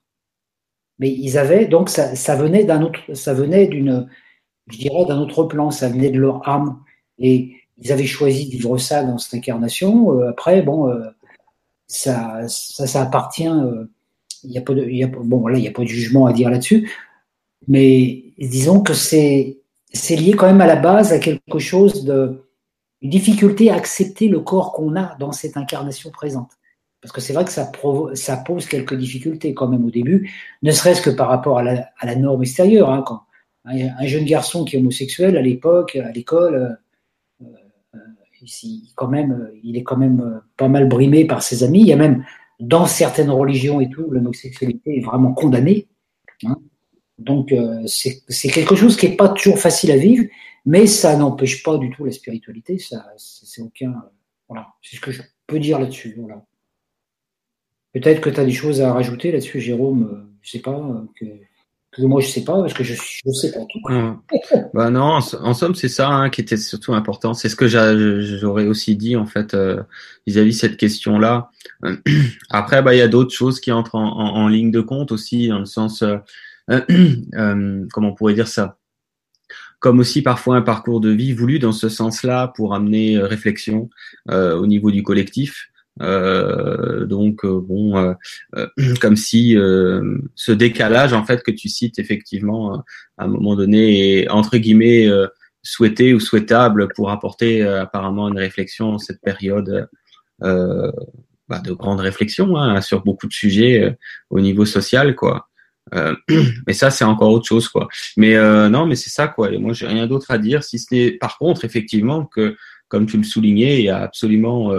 mais 1.03 1.11
ils 1.11 1.37
avaient 1.37 1.67
donc 1.67 1.89
ça, 1.89 2.37
venait 2.37 2.63
d'un 2.63 2.81
autre, 2.81 3.01
ça 3.13 3.35
venait 3.35 3.67
d'une, 3.67 4.09
je 4.69 4.79
dirais 4.79 5.05
d'un 5.05 5.19
autre 5.19 5.43
plan, 5.43 5.73
ça 5.73 5.89
venait 5.89 6.11
de 6.11 6.21
leur 6.21 6.49
âme 6.49 6.79
et 7.19 7.57
ils 7.79 7.91
avaient 7.91 8.07
choisi 8.07 8.47
de 8.47 8.53
vivre 8.53 8.79
ça 8.79 9.03
dans 9.03 9.19
cette 9.19 9.35
incarnation. 9.35 10.13
Euh, 10.13 10.31
après, 10.31 10.63
bon, 10.63 10.89
euh, 10.89 11.11
ça, 11.89 12.47
ça, 12.47 12.87
ça, 12.87 13.03
appartient. 13.03 13.49
Euh, 13.49 13.87
il 14.45 14.53
y 14.53 14.59
a 14.59 14.63
pas 14.63 14.75
bon, 15.23 15.39
voilà, 15.39 15.59
il 15.59 15.63
n'y 15.63 15.69
a 15.69 15.73
pas 15.73 15.83
de 15.83 15.89
jugement 15.89 16.27
à 16.27 16.33
dire 16.33 16.51
là-dessus, 16.51 16.91
mais 17.69 18.25
disons 18.39 18.81
que 18.81 18.95
c'est 18.95 19.59
c'est 19.93 20.17
lié 20.17 20.33
quand 20.33 20.47
même 20.47 20.61
à 20.61 20.67
la 20.67 20.77
base 20.77 21.13
à 21.13 21.19
quelque 21.19 21.59
chose 21.59 22.05
de 22.05 22.49
une 23.03 23.11
difficulté 23.11 23.71
à 23.71 23.75
accepter 23.75 24.29
le 24.29 24.41
corps 24.41 24.73
qu'on 24.73 24.97
a 24.97 25.17
dans 25.19 25.33
cette 25.33 25.57
incarnation 25.57 26.11
présente. 26.11 26.53
Parce 27.01 27.13
que 27.13 27.21
c'est 27.21 27.33
vrai 27.33 27.45
que 27.45 27.51
ça, 27.51 27.71
ça, 28.15 28.37
pose 28.37 28.67
quelques 28.67 28.95
difficultés 28.95 29.55
quand 29.55 29.67
même 29.67 29.85
au 29.85 29.91
début, 29.91 30.31
ne 30.63 30.71
serait-ce 30.71 31.03
que 31.03 31.11
par 31.11 31.29
rapport 31.29 31.59
à 31.59 31.65
la, 31.65 32.17
norme 32.17 32.43
extérieure. 32.43 32.91
Hein, 32.91 33.05
un, 33.65 34.07
jeune 34.07 34.25
garçon 34.25 34.65
qui 34.65 34.77
est 34.77 34.79
homosexuel 34.79 35.37
à 35.37 35.43
l'époque, 35.43 35.97
à 35.97 36.13
l'école, 36.13 36.55
euh, 36.55 37.47
euh 37.95 37.99
quand 38.95 39.09
même, 39.09 39.51
il 39.63 39.77
est 39.77 39.83
quand 39.83 39.97
même 39.97 40.21
euh, 40.21 40.41
pas 40.57 40.69
mal 40.69 40.89
brimé 40.89 41.25
par 41.25 41.43
ses 41.43 41.65
amis. 41.65 41.81
Il 41.81 41.87
y 41.87 41.93
a 41.93 41.97
même 41.97 42.25
dans 42.63 42.87
certaines 42.87 43.31
religions 43.31 43.81
et 43.81 43.91
tout, 43.91 44.09
l'homosexualité 44.09 44.99
est 44.99 45.01
vraiment 45.01 45.35
condamnée. 45.35 45.89
Hein. 46.45 46.57
Donc 47.19 47.53
euh, 47.53 47.83
c'est 47.87 48.49
quelque 48.49 48.77
chose 48.77 48.97
qui 48.97 49.09
n'est 49.09 49.17
pas 49.17 49.29
toujours 49.29 49.59
facile 49.59 49.91
à 49.91 49.97
vivre, 49.97 50.25
mais 50.65 50.87
ça 50.87 51.17
n'empêche 51.17 51.65
pas 51.65 51.77
du 51.77 51.91
tout 51.91 52.05
la 52.05 52.13
spiritualité. 52.13 52.79
Ça, 52.79 53.05
c'est 53.17 53.63
aucun. 53.63 53.95
Voilà, 54.49 54.69
c'est 54.81 54.97
ce 54.97 55.01
que 55.01 55.11
je 55.11 55.23
peux 55.47 55.59
dire 55.59 55.81
là-dessus. 55.81 56.15
Voilà. 56.17 56.45
Peut-être 57.93 58.21
que 58.21 58.31
tu 58.31 58.39
as 58.39 58.45
des 58.45 58.53
choses 58.53 58.81
à 58.81 58.93
rajouter 58.93 59.33
là-dessus, 59.33 59.61
Jérôme. 59.61 60.05
Euh, 60.05 60.39
je 60.41 60.51
sais 60.53 60.61
pas. 60.61 60.79
Euh, 60.79 61.03
que, 61.17 61.27
moi, 61.99 62.21
je 62.21 62.29
sais 62.29 62.43
pas, 62.43 62.59
parce 62.61 62.73
que 62.73 62.85
je 62.85 62.95
ne 63.27 63.33
sais 63.33 63.53
pas 63.53 63.61
tout. 63.69 63.81
bah 64.73 64.91
non, 64.91 65.19
en, 65.19 65.55
somme, 65.55 65.75
c'est 65.75 65.89
ça 65.89 66.09
hein, 66.09 66.31
qui 66.31 66.41
était 66.41 66.57
surtout 66.57 66.95
important. 66.95 67.35
C'est 67.35 67.51
ce 67.51 67.57
que 67.57 67.69
j'aurais 67.69 68.67
aussi 68.67 68.97
dit, 68.97 69.15
en 69.15 69.27
fait, 69.27 69.53
euh, 69.53 69.83
vis-à-vis 70.27 70.53
de 70.53 70.59
cette 70.59 70.77
question-là. 70.79 71.51
Après, 72.51 72.83
bah, 72.83 72.95
il 72.95 72.99
y 72.99 73.03
a 73.03 73.09
d'autres 73.09 73.35
choses 73.35 73.61
qui 73.61 73.73
entrent 73.73 73.97
en, 73.97 74.49
ligne 74.49 74.71
de 74.71 74.81
compte 74.81 75.13
aussi, 75.13 75.49
dans 75.49 75.59
le 75.59 75.67
sens, 75.67 76.03
euh, 76.03 76.21
comment 77.93 78.09
on 78.09 78.15
pourrait 78.15 78.35
dire 78.35 78.49
ça? 78.49 78.79
Comme 79.79 79.99
aussi 79.99 80.23
parfois 80.23 80.57
un 80.57 80.63
parcours 80.63 81.01
de 81.01 81.11
vie 81.11 81.33
voulu 81.33 81.59
dans 81.59 81.73
ce 81.73 81.89
sens-là 81.89 82.49
pour 82.55 82.75
amener 82.75 83.19
réflexion 83.19 83.91
euh, 84.31 84.57
au 84.57 84.67
niveau 84.67 84.91
du 84.91 85.03
collectif. 85.03 85.72
Euh, 86.01 87.05
donc 87.05 87.45
euh, 87.45 87.61
bon, 87.61 87.97
euh, 88.57 88.67
comme 89.01 89.17
si 89.17 89.53
ce 90.35 90.53
décalage 90.53 91.13
en 91.13 91.25
fait 91.25 91.43
que 91.43 91.51
tu 91.51 91.69
cites 91.69 91.99
effectivement 91.99 92.83
à 93.19 93.25
un 93.25 93.27
moment 93.27 93.57
donné 93.57 94.21
est 94.21 94.29
entre 94.31 94.57
guillemets 94.57 95.07
souhaité 95.63 96.15
ou 96.15 96.21
souhaitable 96.21 96.89
pour 96.95 97.11
apporter 97.11 97.63
apparemment 97.63 98.29
une 98.29 98.39
réflexion 98.39 98.95
en 98.95 98.99
cette 98.99 99.21
période 99.21 99.89
bah, 100.41 101.59
de 101.63 101.73
grande 101.73 102.01
réflexion 102.01 102.57
hein, 102.57 102.81
sur 102.81 103.03
beaucoup 103.05 103.27
de 103.27 103.33
sujets 103.33 103.97
au 104.31 104.41
niveau 104.41 104.65
social 104.65 105.15
quoi. 105.15 105.49
Euh, 105.95 106.15
mais 106.67 106.73
ça, 106.73 106.91
c'est 106.91 107.05
encore 107.05 107.31
autre 107.31 107.47
chose, 107.47 107.69
quoi. 107.69 107.89
Mais 108.17 108.37
euh, 108.37 108.69
non, 108.69 108.87
mais 108.87 108.95
c'est 108.95 109.11
ça, 109.11 109.27
quoi. 109.27 109.53
Et 109.53 109.59
moi, 109.59 109.73
j'ai 109.73 109.89
rien 109.89 110.07
d'autre 110.07 110.31
à 110.31 110.39
dire, 110.39 110.63
si 110.63 110.79
ce 110.79 110.95
n'est, 110.95 111.11
par 111.11 111.39
contre, 111.39 111.65
effectivement, 111.65 112.25
que 112.25 112.57
comme 112.89 113.07
tu 113.07 113.17
le 113.17 113.25
soulignais, 113.25 113.81
il 113.81 113.85
y 113.85 113.91
a 113.91 113.99
absolument 113.99 114.73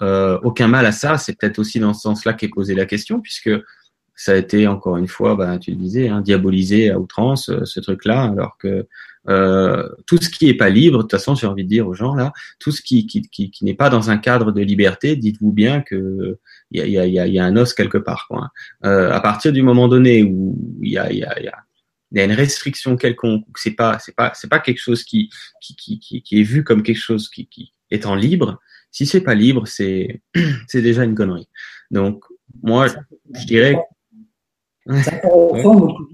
euh, 0.00 0.38
aucun 0.42 0.68
mal 0.68 0.86
à 0.86 0.92
ça. 0.92 1.18
C'est 1.18 1.38
peut-être 1.38 1.58
aussi 1.58 1.78
dans 1.78 1.94
ce 1.94 2.02
sens-là 2.02 2.32
qu'est 2.32 2.48
posée 2.48 2.74
la 2.74 2.86
question, 2.86 3.20
puisque 3.20 3.50
ça 4.14 4.32
a 4.32 4.36
été 4.36 4.66
encore 4.66 4.96
une 4.96 5.08
fois, 5.08 5.34
bah, 5.36 5.58
tu 5.58 5.70
le 5.70 5.76
disais, 5.76 6.08
hein, 6.08 6.20
diabolisé 6.20 6.90
à 6.90 6.98
outrance 6.98 7.50
ce 7.64 7.80
truc-là, 7.80 8.24
alors 8.24 8.56
que 8.58 8.86
euh, 9.28 9.88
tout 10.06 10.18
ce 10.20 10.28
qui 10.28 10.48
est 10.48 10.54
pas 10.54 10.68
libre, 10.68 10.98
de 10.98 11.02
toute 11.02 11.12
façon, 11.12 11.34
j'ai 11.34 11.46
envie 11.46 11.64
de 11.64 11.68
dire 11.68 11.86
aux 11.86 11.94
gens 11.94 12.14
là, 12.14 12.32
tout 12.58 12.72
ce 12.72 12.82
qui, 12.82 13.06
qui, 13.06 13.22
qui, 13.22 13.50
qui 13.50 13.64
n'est 13.64 13.74
pas 13.74 13.88
dans 13.88 14.10
un 14.10 14.18
cadre 14.18 14.52
de 14.52 14.60
liberté, 14.60 15.16
dites-vous 15.16 15.52
bien 15.52 15.80
que 15.80 16.38
il 16.70 16.80
y 16.80 16.98
a, 16.98 17.06
y, 17.06 17.18
a, 17.18 17.26
y 17.26 17.38
a, 17.38 17.44
un 17.44 17.56
os 17.56 17.74
quelque 17.74 17.98
part. 17.98 18.26
Quoi. 18.28 18.50
Euh, 18.84 19.12
à 19.12 19.20
partir 19.20 19.52
du 19.52 19.62
moment 19.62 19.88
donné 19.88 20.22
où 20.22 20.58
il 20.82 20.92
y 20.92 20.98
a, 20.98 21.12
y, 21.12 21.22
a, 21.22 21.38
y 21.40 22.20
a 22.20 22.24
une 22.24 22.32
restriction 22.32 22.96
quelconque, 22.96 23.44
c'est 23.56 23.72
pas, 23.72 23.98
c'est 23.98 24.14
pas, 24.16 24.32
c'est 24.34 24.48
pas 24.48 24.58
quelque 24.58 24.80
chose 24.80 25.04
qui, 25.04 25.30
qui, 25.60 25.76
qui, 25.76 26.22
qui, 26.22 26.40
est 26.40 26.42
vu 26.42 26.64
comme 26.64 26.82
quelque 26.82 27.00
chose 27.00 27.28
qui, 27.28 27.46
qui 27.46 27.72
étant 27.90 28.14
libre. 28.14 28.58
Si 28.92 29.06
c'est 29.06 29.22
pas 29.22 29.34
libre, 29.34 29.66
c'est, 29.66 30.20
c'est 30.68 30.82
déjà 30.82 31.02
une 31.04 31.14
connerie. 31.14 31.48
Donc, 31.90 32.22
moi, 32.62 32.86
je 32.86 33.46
dirais. 33.46 33.76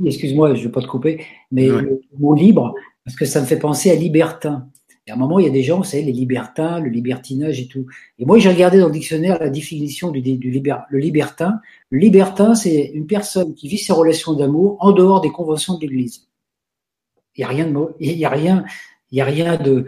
Excuse-moi, 0.05 0.55
je 0.55 0.61
ne 0.61 0.67
vais 0.67 0.73
pas 0.73 0.81
te 0.81 0.87
couper, 0.87 1.25
mais 1.51 1.67
le 1.69 2.01
mot 2.19 2.35
libre, 2.35 2.75
parce 3.05 3.17
que 3.17 3.25
ça 3.25 3.41
me 3.41 3.47
fait 3.47 3.59
penser 3.59 3.91
à 3.91 3.95
libertin. 3.95 4.69
Et 5.07 5.11
à 5.11 5.15
un 5.15 5.17
moment, 5.17 5.39
il 5.39 5.47
y 5.47 5.49
a 5.49 5.53
des 5.53 5.63
gens, 5.63 5.79
vous 5.79 5.85
savez, 5.85 6.03
les 6.03 6.13
libertins, 6.13 6.81
le 6.81 6.91
libertinage 6.91 7.61
et 7.61 7.67
tout. 7.67 7.87
Et 8.19 8.27
moi, 8.27 8.39
j'ai 8.39 8.51
regardé 8.51 8.79
dans 8.79 8.89
le 8.89 8.93
dictionnaire 8.93 9.39
la 9.41 9.49
définition 9.49 10.11
du, 10.11 10.21
du 10.21 10.51
le 10.91 10.99
libertin. 10.99 11.61
Le 11.89 11.99
libertin, 11.99 12.55
c'est 12.55 12.91
une 12.93 13.07
personne 13.07 13.55
qui 13.55 13.69
vit 13.69 13.79
ses 13.79 13.95
relations 13.95 14.35
d'amour 14.35 14.77
en 14.81 14.93
dehors 14.93 15.23
des 15.23 15.31
conventions 15.31 15.77
de 15.77 15.81
l'Église. 15.81 16.29
Il 17.37 17.41
n'y 17.41 17.45
a 17.45 17.49
rien 17.49 17.67
de, 17.67 17.79
il 18.01 18.19
y 18.19 18.25
a 18.27 18.29
rien, 18.29 18.65
il 19.11 19.17
y 19.17 19.21
a 19.23 19.25
rien 19.25 19.57
de, 19.57 19.87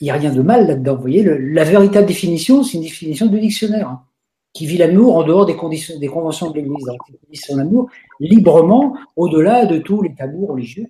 il 0.00 0.06
y 0.06 0.10
a 0.10 0.14
rien 0.14 0.32
de 0.32 0.42
mal 0.42 0.66
là-dedans. 0.66 0.94
Vous 0.94 1.02
voyez, 1.02 1.22
la 1.22 1.64
véritable 1.64 2.06
définition, 2.06 2.62
c'est 2.62 2.78
une 2.78 2.84
définition 2.84 3.26
du 3.26 3.40
dictionnaire. 3.40 3.88
Hein, 3.88 4.04
qui 4.52 4.66
vit 4.66 4.78
l'amour 4.78 5.16
en 5.16 5.22
dehors 5.22 5.46
des, 5.46 5.54
conditions, 5.56 5.96
des 5.98 6.08
conventions 6.08 6.50
de 6.50 6.56
l'Église, 6.56 6.84
qui 7.06 7.16
vit 7.30 7.36
son 7.36 7.58
amour 7.58 7.88
librement, 8.18 8.96
au-delà 9.16 9.66
de 9.66 9.78
tous 9.78 10.02
les 10.02 10.14
tabous 10.14 10.46
religieux. 10.46 10.86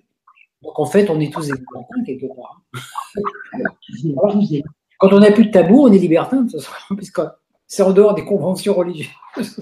Donc 0.63 0.79
en 0.79 0.85
fait, 0.85 1.09
on 1.09 1.19
est 1.19 1.31
tous 1.31 1.47
des 1.47 1.53
libertins 1.53 2.03
quelque 2.05 2.27
part. 2.35 2.61
Quand 4.99 5.13
on 5.13 5.19
n'a 5.19 5.31
plus 5.31 5.45
de 5.45 5.51
tabou, 5.51 5.87
on 5.87 5.91
est 5.91 5.97
libertin, 5.97 6.45
puisque 6.97 7.21
c'est 7.67 7.83
en 7.83 7.91
dehors 7.91 8.13
des 8.13 8.25
conventions 8.25 8.73
religieuses. 8.73 9.09
enfin 9.37 9.53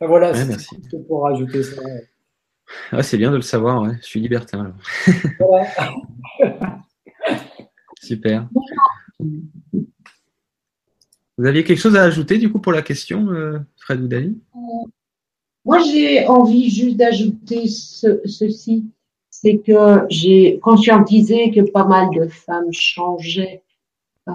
voilà, 0.00 0.34
c'est 0.34 1.06
pour 1.06 1.22
rajouter 1.22 1.62
ça. 1.62 1.80
Ah, 2.92 3.02
c'est 3.02 3.18
bien 3.18 3.30
de 3.30 3.36
le 3.36 3.42
savoir, 3.42 3.82
ouais. 3.82 3.92
je 4.00 4.06
suis 4.06 4.20
libertin. 4.20 4.74
Super. 8.04 8.48
Vous 11.36 11.46
aviez 11.46 11.64
quelque 11.64 11.80
chose 11.80 11.96
à 11.96 12.02
ajouter 12.02 12.38
du 12.38 12.50
coup 12.50 12.60
pour 12.60 12.72
la 12.72 12.82
question, 12.82 13.28
euh, 13.30 13.58
Fred 13.76 14.00
ou 14.02 14.08
Dali 14.08 14.38
moi, 15.64 15.78
j'ai 15.80 16.26
envie 16.26 16.68
juste 16.68 16.96
d'ajouter 16.96 17.68
ceci, 17.68 18.84
c'est 19.30 19.58
que 19.58 20.04
j'ai 20.10 20.58
conscientisé 20.60 21.50
que 21.52 21.62
pas 21.62 21.86
mal 21.86 22.10
de 22.14 22.28
femmes 22.28 22.72
changeaient, 22.72 23.62
euh, 24.28 24.32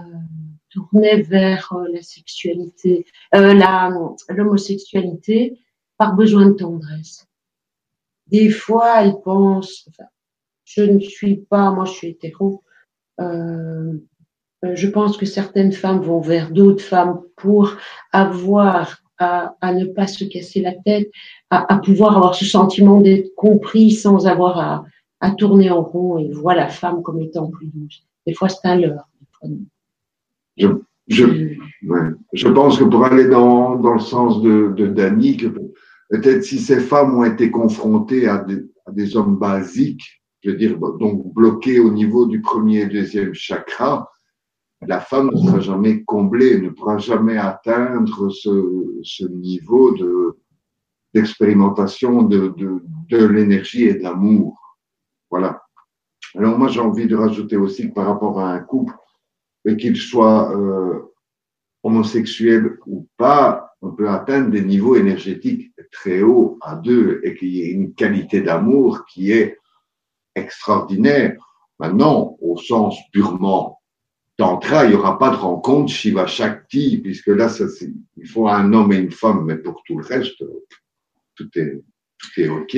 tournaient 0.71 1.21
vers 1.21 1.71
euh, 1.73 1.87
la 1.93 2.01
sexualité, 2.01 3.05
euh, 3.35 3.53
l'homosexualité 4.29 5.59
par 5.97 6.15
besoin 6.15 6.47
de 6.47 6.53
tendresse. 6.53 7.27
Des 8.25 8.49
fois, 8.49 9.03
elles 9.03 9.21
pensent, 9.23 9.87
je 10.63 10.81
ne 10.81 10.99
suis 10.99 11.37
pas, 11.37 11.71
moi, 11.71 11.85
je 11.85 11.91
suis 11.91 12.07
hétéro. 12.07 12.63
Euh, 13.19 13.93
je 14.63 14.87
pense 14.87 15.17
que 15.17 15.25
certaines 15.25 15.71
femmes 15.71 16.01
vont 16.01 16.19
vers 16.19 16.51
d'autres 16.51 16.83
femmes 16.83 17.21
pour 17.35 17.75
avoir 18.11 19.01
à, 19.19 19.73
ne 19.73 19.85
pas 19.85 20.07
se 20.07 20.23
casser 20.23 20.61
la 20.61 20.73
tête, 20.73 21.09
à, 21.49 21.77
pouvoir 21.77 22.15
avoir 22.15 22.35
ce 22.35 22.45
sentiment 22.45 23.01
d'être 23.01 23.33
compris 23.35 23.91
sans 23.91 24.27
avoir 24.27 24.57
à, 24.57 24.85
à, 25.19 25.31
tourner 25.31 25.69
en 25.69 25.81
rond 25.81 26.17
et 26.17 26.31
voir 26.31 26.55
la 26.55 26.69
femme 26.69 27.01
comme 27.01 27.21
étant 27.21 27.47
plus 27.47 27.67
douce. 27.67 28.03
Des 28.25 28.33
fois, 28.33 28.47
c'est 28.47 28.65
un 28.65 28.77
leurre. 28.77 29.07
Je, 30.57 30.67
je, 31.07 31.25
ouais. 31.25 32.09
je, 32.33 32.47
pense 32.47 32.77
que 32.77 32.83
pour 32.83 33.03
aller 33.05 33.27
dans, 33.27 33.75
dans 33.75 33.93
le 33.93 33.99
sens 33.99 34.41
de, 34.41 34.73
de 34.75 34.87
Dany, 34.87 35.37
que 35.37 35.47
peut-être 36.09 36.43
si 36.43 36.59
ces 36.59 36.79
femmes 36.79 37.17
ont 37.17 37.25
été 37.25 37.51
confrontées 37.51 38.27
à 38.27 38.39
des, 38.39 38.65
à 38.85 38.91
des 38.91 39.17
hommes 39.17 39.37
basiques, 39.37 40.18
je 40.41 40.52
veux 40.52 40.57
dire, 40.57 40.78
donc 40.78 41.34
bloqués 41.34 41.80
au 41.80 41.91
niveau 41.91 42.26
du 42.26 42.41
premier 42.41 42.82
et 42.82 42.86
deuxième 42.86 43.34
chakra, 43.34 44.10
la 44.88 44.99
femme 44.99 45.32
ne 45.34 45.38
sera 45.38 45.60
jamais 45.60 46.03
comblée, 46.03 46.60
ne 46.61 46.70
pourra 46.70 46.98
jamais 46.98 47.38
atteindre 47.38 48.30
ce, 48.30 48.99
ce 49.03 49.26
niveau 49.26 49.91
de 49.91 50.38
d'expérimentation 51.14 52.22
de, 52.22 52.49
de, 52.56 52.84
de 53.10 53.26
l'énergie 53.26 53.86
et 53.86 53.95
de 53.95 54.03
l'amour. 54.03 54.78
Voilà. 55.32 55.64
Alors 56.36 56.57
moi 56.57 56.68
j'ai 56.68 56.80
envie 56.80 57.07
de 57.07 57.16
rajouter 57.16 57.57
aussi 57.57 57.90
que 57.90 57.94
par 57.95 58.06
rapport 58.06 58.40
à 58.40 58.53
un 58.53 58.60
couple, 58.60 58.94
qu'il 59.78 59.98
soit 59.98 60.56
euh, 60.56 60.99
homosexuel 61.84 62.78
ou 62.86 63.07
pas, 63.18 63.72
on 63.82 63.91
peut 63.91 64.10
atteindre 64.10 64.52
des 64.52 64.61
niveaux 64.61 64.95
énergétiques 64.95 65.72
très 65.91 66.22
hauts 66.22 66.57
à 66.61 66.76
deux 66.76 67.22
et 67.24 67.36
qu'il 67.36 67.49
y 67.49 67.61
ait 67.64 67.72
une 67.72 67.94
qualité 67.94 68.41
d'amour 68.41 69.06
qui 69.06 69.32
est 69.32 69.57
extraordinaire. 70.35 71.35
Maintenant, 71.80 72.38
au 72.41 72.57
sens 72.57 72.97
purement 73.11 73.80
Tantra, 74.38 74.85
il 74.85 74.91
n'y 74.91 74.95
aura 74.95 75.19
pas 75.19 75.31
de 75.31 75.35
rencontre 75.35 75.91
Shiva 75.91 76.26
Shakti, 76.26 76.99
puisque 77.03 77.27
là, 77.27 77.49
ça, 77.49 77.65
il 78.15 78.27
faut 78.27 78.47
un 78.47 78.72
homme 78.72 78.93
et 78.93 78.97
une 78.97 79.11
femme, 79.11 79.43
mais 79.45 79.57
pour 79.57 79.84
tout 79.85 79.99
le 79.99 80.06
reste, 80.06 80.41
tout 81.35 81.49
est, 81.56 81.84
tout 82.18 82.41
est 82.41 82.47
OK. 82.47 82.77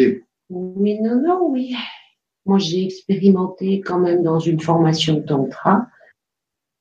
Oui, 0.50 1.00
non, 1.00 1.22
non, 1.22 1.48
oui. 1.50 1.76
Moi, 2.48 2.58
j'ai 2.58 2.86
expérimenté 2.86 3.82
quand 3.82 4.00
même 4.00 4.24
dans 4.24 4.40
une 4.40 4.60
formation 4.60 5.22
Tantra, 5.22 5.88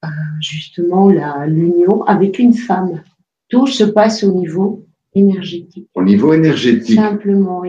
euh, 0.05 0.09
justement, 0.41 1.11
l'union 1.47 2.03
avec 2.05 2.39
une 2.39 2.55
femme. 2.55 3.03
Tout 3.51 3.67
se 3.67 3.85
passe 3.85 4.25
au 4.25 4.33
niveau 4.33 4.87
énergétique. 5.15 5.91
Au 5.95 6.03
niveau 6.03 6.33
énergétique. 6.33 6.97
Simplement. 6.97 7.63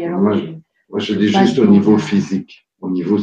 moi, 0.90 1.00
je 1.00 1.14
dis 1.14 1.28
juste 1.28 1.60
au 1.60 1.68
niveau 1.68 1.98
physique. 1.98 2.66
Au 2.82 2.90
niveau 2.90 3.20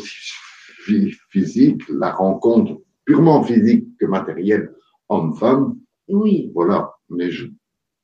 physique, 1.31 1.83
la 1.89 2.13
rencontre 2.13 2.81
purement 3.05 3.43
physique 3.43 3.87
que 3.99 4.07
matériel, 4.07 4.73
homme-femme. 5.09 5.79
Oui. 6.09 6.51
Voilà. 6.55 6.93
Mais 7.11 7.31
je, 7.31 7.47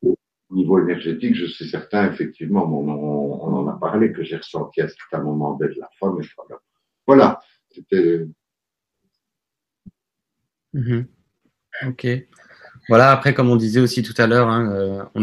au 0.02 0.16
niveau 0.50 0.80
énergétique, 0.80 1.34
je 1.34 1.46
suis 1.46 1.68
certain, 1.68 2.10
effectivement, 2.10 2.64
on, 2.64 2.88
on, 2.88 3.54
en 3.54 3.68
a 3.68 3.78
parlé, 3.78 4.12
que 4.12 4.22
j'ai 4.22 4.36
ressenti 4.36 4.80
à 4.80 4.88
certain 4.88 5.22
moment 5.22 5.56
d'être 5.56 5.76
la 5.76 5.88
femme. 5.98 6.20
Et 6.20 6.26
voilà. 6.36 6.60
voilà. 7.06 7.40
C'était. 7.70 8.26
Mhm. 10.72 11.06
Ok. 11.86 12.06
Voilà, 12.88 13.10
après, 13.10 13.32
comme 13.34 13.50
on 13.50 13.56
disait 13.56 13.80
aussi 13.80 14.02
tout 14.02 14.14
à 14.18 14.26
l'heure, 14.26 14.48
hein, 14.48 14.70
euh, 14.72 15.02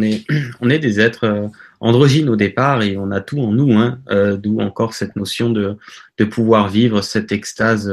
on, 0.61 0.69
est, 0.69 0.79
des 0.79 0.99
êtres 0.99 1.25
euh, 1.25 1.47
androgynes 1.79 2.29
au 2.29 2.35
départ 2.35 2.81
et 2.81 2.97
on 2.97 3.11
a 3.11 3.21
tout 3.21 3.39
en 3.39 3.51
nous, 3.51 3.73
hein, 3.73 3.99
euh, 4.09 4.37
d'où 4.37 4.59
encore 4.59 4.93
cette 4.93 5.15
notion 5.15 5.49
de, 5.49 5.77
pouvoir 6.29 6.69
vivre 6.69 7.01
cette 7.01 7.31
extase 7.31 7.91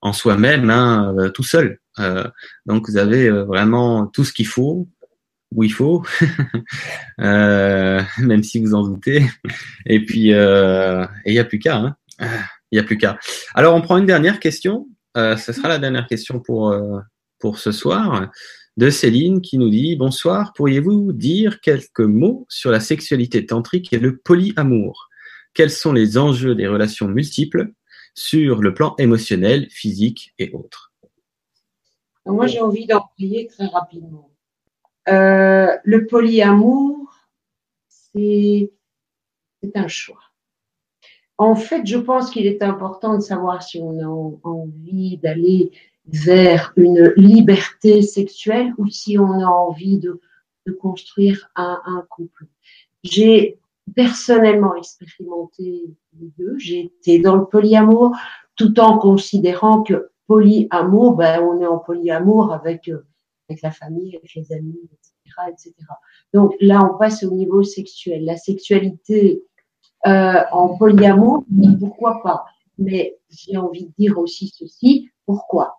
en 0.00 0.12
soi-même, 0.12 0.68
hein, 0.68 1.30
tout 1.32 1.44
seul. 1.44 1.78
Donc 2.66 2.88
vous 2.88 2.96
avez 2.96 3.30
vraiment 3.30 4.08
tout 4.08 4.24
ce 4.24 4.32
qu'il 4.32 4.48
faut, 4.48 4.88
où 5.54 5.62
il 5.62 5.72
faut, 5.72 6.02
même 7.18 8.42
si 8.42 8.60
vous 8.60 8.74
en 8.74 8.82
doutez. 8.82 9.24
Et 9.86 10.04
puis, 10.04 10.30
il 10.30 11.08
n'y 11.32 11.38
a 11.38 11.44
plus 11.44 11.60
qu'à. 11.60 11.96
Il 12.20 12.26
n'y 12.72 12.80
a 12.80 12.82
plus 12.82 12.98
qu'à. 12.98 13.16
Alors, 13.54 13.76
on 13.76 13.80
prend 13.80 13.96
une 13.96 14.06
dernière 14.06 14.40
question. 14.40 14.88
ce 15.14 15.52
sera 15.52 15.68
la 15.68 15.78
dernière 15.78 16.08
question 16.08 16.40
pour 16.40 17.58
ce 17.58 17.70
soir 17.70 18.28
de 18.76 18.90
Céline 18.90 19.40
qui 19.40 19.58
nous 19.58 19.70
dit 19.70 19.96
Bonsoir, 19.96 20.52
pourriez-vous 20.52 21.12
dire 21.12 21.60
quelques 21.60 22.00
mots 22.00 22.46
sur 22.48 22.70
la 22.70 22.80
sexualité 22.80 23.46
tantrique 23.46 23.92
et 23.92 23.98
le 23.98 24.18
polyamour? 24.18 25.08
Quels 25.54 25.70
sont 25.70 25.92
les 25.92 26.18
enjeux 26.18 26.54
des 26.54 26.66
relations 26.66 27.08
multiples 27.08 27.72
sur 28.14 28.60
le 28.60 28.74
plan 28.74 28.94
émotionnel, 28.98 29.68
physique 29.70 30.34
et 30.38 30.50
autres? 30.52 30.92
Moi, 32.26 32.46
j'ai 32.46 32.60
envie 32.60 32.86
d'en 32.86 33.08
parler 33.16 33.48
très 33.50 33.66
rapidement. 33.66 34.30
Euh, 35.08 35.68
le 35.84 36.06
polyamour, 36.06 37.14
c'est 37.88 38.70
un 39.74 39.88
choix. 39.88 40.20
En 41.38 41.54
fait, 41.54 41.86
je 41.86 41.98
pense 41.98 42.30
qu'il 42.30 42.46
est 42.46 42.62
important 42.62 43.16
de 43.16 43.22
savoir 43.22 43.62
si 43.62 43.78
on 43.78 44.00
a 44.00 44.06
envie 44.42 45.18
d'aller 45.18 45.70
vers 46.08 46.72
une 46.76 47.12
liberté 47.16 48.02
sexuelle 48.02 48.72
ou 48.78 48.88
si 48.88 49.18
on 49.18 49.40
a 49.40 49.46
envie 49.46 49.98
de, 49.98 50.20
construire 50.80 51.48
un, 51.54 51.80
un 51.86 52.04
couple. 52.10 52.46
J'ai 53.04 53.60
personnellement 53.94 54.74
expérimenté 54.74 55.84
les 56.18 56.32
deux. 56.36 56.58
J'ai 56.58 56.80
été 56.86 57.20
dans 57.20 57.36
le 57.36 57.44
polyamour 57.44 58.16
tout 58.56 58.80
en 58.80 58.98
considérant 58.98 59.82
que 59.82 60.10
polyamour, 60.26 61.16
ben, 61.16 61.42
on 61.42 61.60
est 61.60 61.66
en 61.66 61.78
polyamour 61.78 62.52
avec, 62.52 62.88
euh, 62.88 63.06
avec 63.48 63.62
la 63.62 63.70
famille, 63.70 64.16
avec 64.16 64.34
les 64.34 64.52
amis, 64.52 64.80
etc. 65.48 65.74
Donc 66.32 66.54
là, 66.60 66.82
on 66.82 66.98
passe 66.98 67.22
au 67.22 67.30
niveau 67.30 67.62
sexuel. 67.62 68.24
La 68.24 68.36
sexualité 68.36 69.44
euh, 70.06 70.42
en 70.52 70.76
polyamour, 70.76 71.44
pourquoi 71.78 72.22
pas? 72.22 72.44
Mais 72.78 73.18
j'ai 73.28 73.56
envie 73.56 73.86
de 73.86 73.92
dire 73.98 74.18
aussi 74.18 74.48
ceci, 74.48 75.10
pourquoi? 75.24 75.78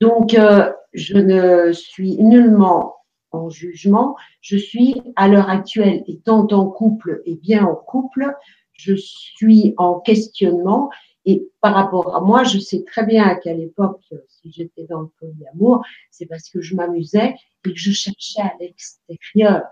Donc, 0.00 0.34
euh, 0.34 0.72
je 0.92 1.16
ne 1.16 1.72
suis 1.72 2.16
nullement 2.16 2.96
en 3.32 3.48
jugement, 3.48 4.16
je 4.40 4.56
suis 4.56 5.00
à 5.14 5.28
l'heure 5.28 5.50
actuelle, 5.50 6.02
étant 6.08 6.46
en 6.48 6.66
couple 6.66 7.22
et 7.26 7.36
bien 7.36 7.64
en 7.64 7.76
couple, 7.76 8.34
je 8.72 8.94
suis 8.96 9.74
en 9.76 10.00
questionnement 10.00 10.90
et 11.26 11.48
par 11.60 11.74
rapport 11.74 12.16
à 12.16 12.20
moi, 12.20 12.44
je 12.44 12.58
sais 12.58 12.82
très 12.84 13.04
bien 13.04 13.34
qu'à 13.36 13.52
l'époque, 13.52 14.00
si 14.28 14.50
j'étais 14.50 14.86
dans 14.86 15.02
le 15.02 15.08
polyamour, 15.18 15.84
c'est 16.10 16.26
parce 16.26 16.48
que 16.48 16.60
je 16.60 16.74
m'amusais 16.74 17.34
et 17.64 17.72
que 17.72 17.76
je 17.76 17.92
cherchais 17.92 18.40
à 18.40 18.54
l'extérieur. 18.58 19.64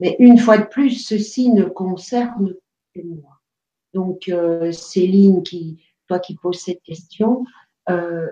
Mais 0.00 0.16
une 0.18 0.38
fois 0.38 0.58
de 0.58 0.64
plus, 0.64 0.90
ceci 0.90 1.50
ne 1.50 1.64
concerne 1.64 2.54
que 2.94 3.00
moi. 3.02 3.40
Donc, 3.94 4.28
euh, 4.28 4.70
Céline, 4.72 5.42
qui, 5.42 5.82
toi 6.06 6.18
qui 6.18 6.36
poses 6.36 6.60
cette 6.60 6.82
question, 6.82 7.44
euh, 7.88 8.28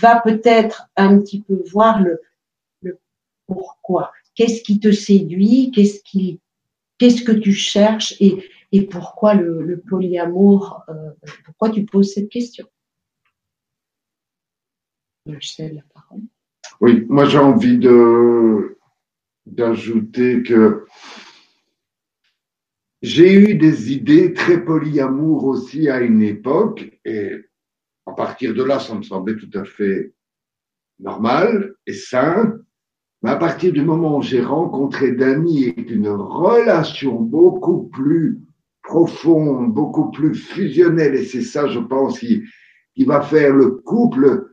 va 0.00 0.20
peut-être 0.20 0.88
un 0.96 1.18
petit 1.18 1.42
peu 1.42 1.62
voir 1.70 2.02
le, 2.02 2.20
pourquoi. 3.46 4.12
Qu'est-ce 4.34 4.62
qui 4.62 4.78
te 4.78 4.92
séduit? 4.92 5.70
Qu'est-ce 5.74 6.00
qu'est-ce 6.98 7.22
que 7.22 7.32
tu 7.32 7.52
cherches? 7.52 8.14
Et, 8.20 8.86
pourquoi 8.90 9.34
le, 9.34 9.82
polyamour 9.88 10.84
euh, 10.90 11.10
Pourquoi 11.44 11.70
tu 11.70 11.84
poses 11.84 12.12
cette 12.12 12.28
question? 12.28 12.66
Je 15.26 15.62
la 15.62 15.82
parole. 15.92 16.22
Oui, 16.80 17.04
moi 17.08 17.24
j'ai 17.26 17.38
envie 17.38 17.78
de 17.78 18.78
d'ajouter 19.46 20.42
que 20.42 20.86
j'ai 23.02 23.32
eu 23.32 23.54
des 23.54 23.92
idées 23.92 24.32
très 24.32 24.62
polyamour 24.62 25.44
aussi 25.44 25.88
à 25.88 26.00
une 26.00 26.22
époque 26.22 26.98
et 27.04 27.47
partir 28.18 28.52
de 28.52 28.64
là, 28.64 28.80
ça 28.80 28.96
me 28.96 29.02
semblait 29.02 29.36
tout 29.36 29.56
à 29.56 29.64
fait 29.64 30.12
normal 30.98 31.74
et 31.86 31.92
sain. 31.92 32.58
Mais 33.22 33.30
à 33.30 33.36
partir 33.36 33.72
du 33.72 33.82
moment 33.82 34.18
où 34.18 34.22
j'ai 34.22 34.42
rencontré 34.42 35.12
Dany 35.12 35.68
et 35.68 35.80
une 35.88 36.08
relation 36.08 37.20
beaucoup 37.20 37.84
plus 37.84 38.40
profonde, 38.82 39.72
beaucoup 39.72 40.10
plus 40.10 40.34
fusionnelle, 40.34 41.14
et 41.14 41.24
c'est 41.24 41.42
ça, 41.42 41.68
je 41.68 41.78
pense, 41.78 42.18
qui, 42.18 42.42
va 43.06 43.20
faire 43.20 43.54
le 43.54 43.70
couple, 43.70 44.48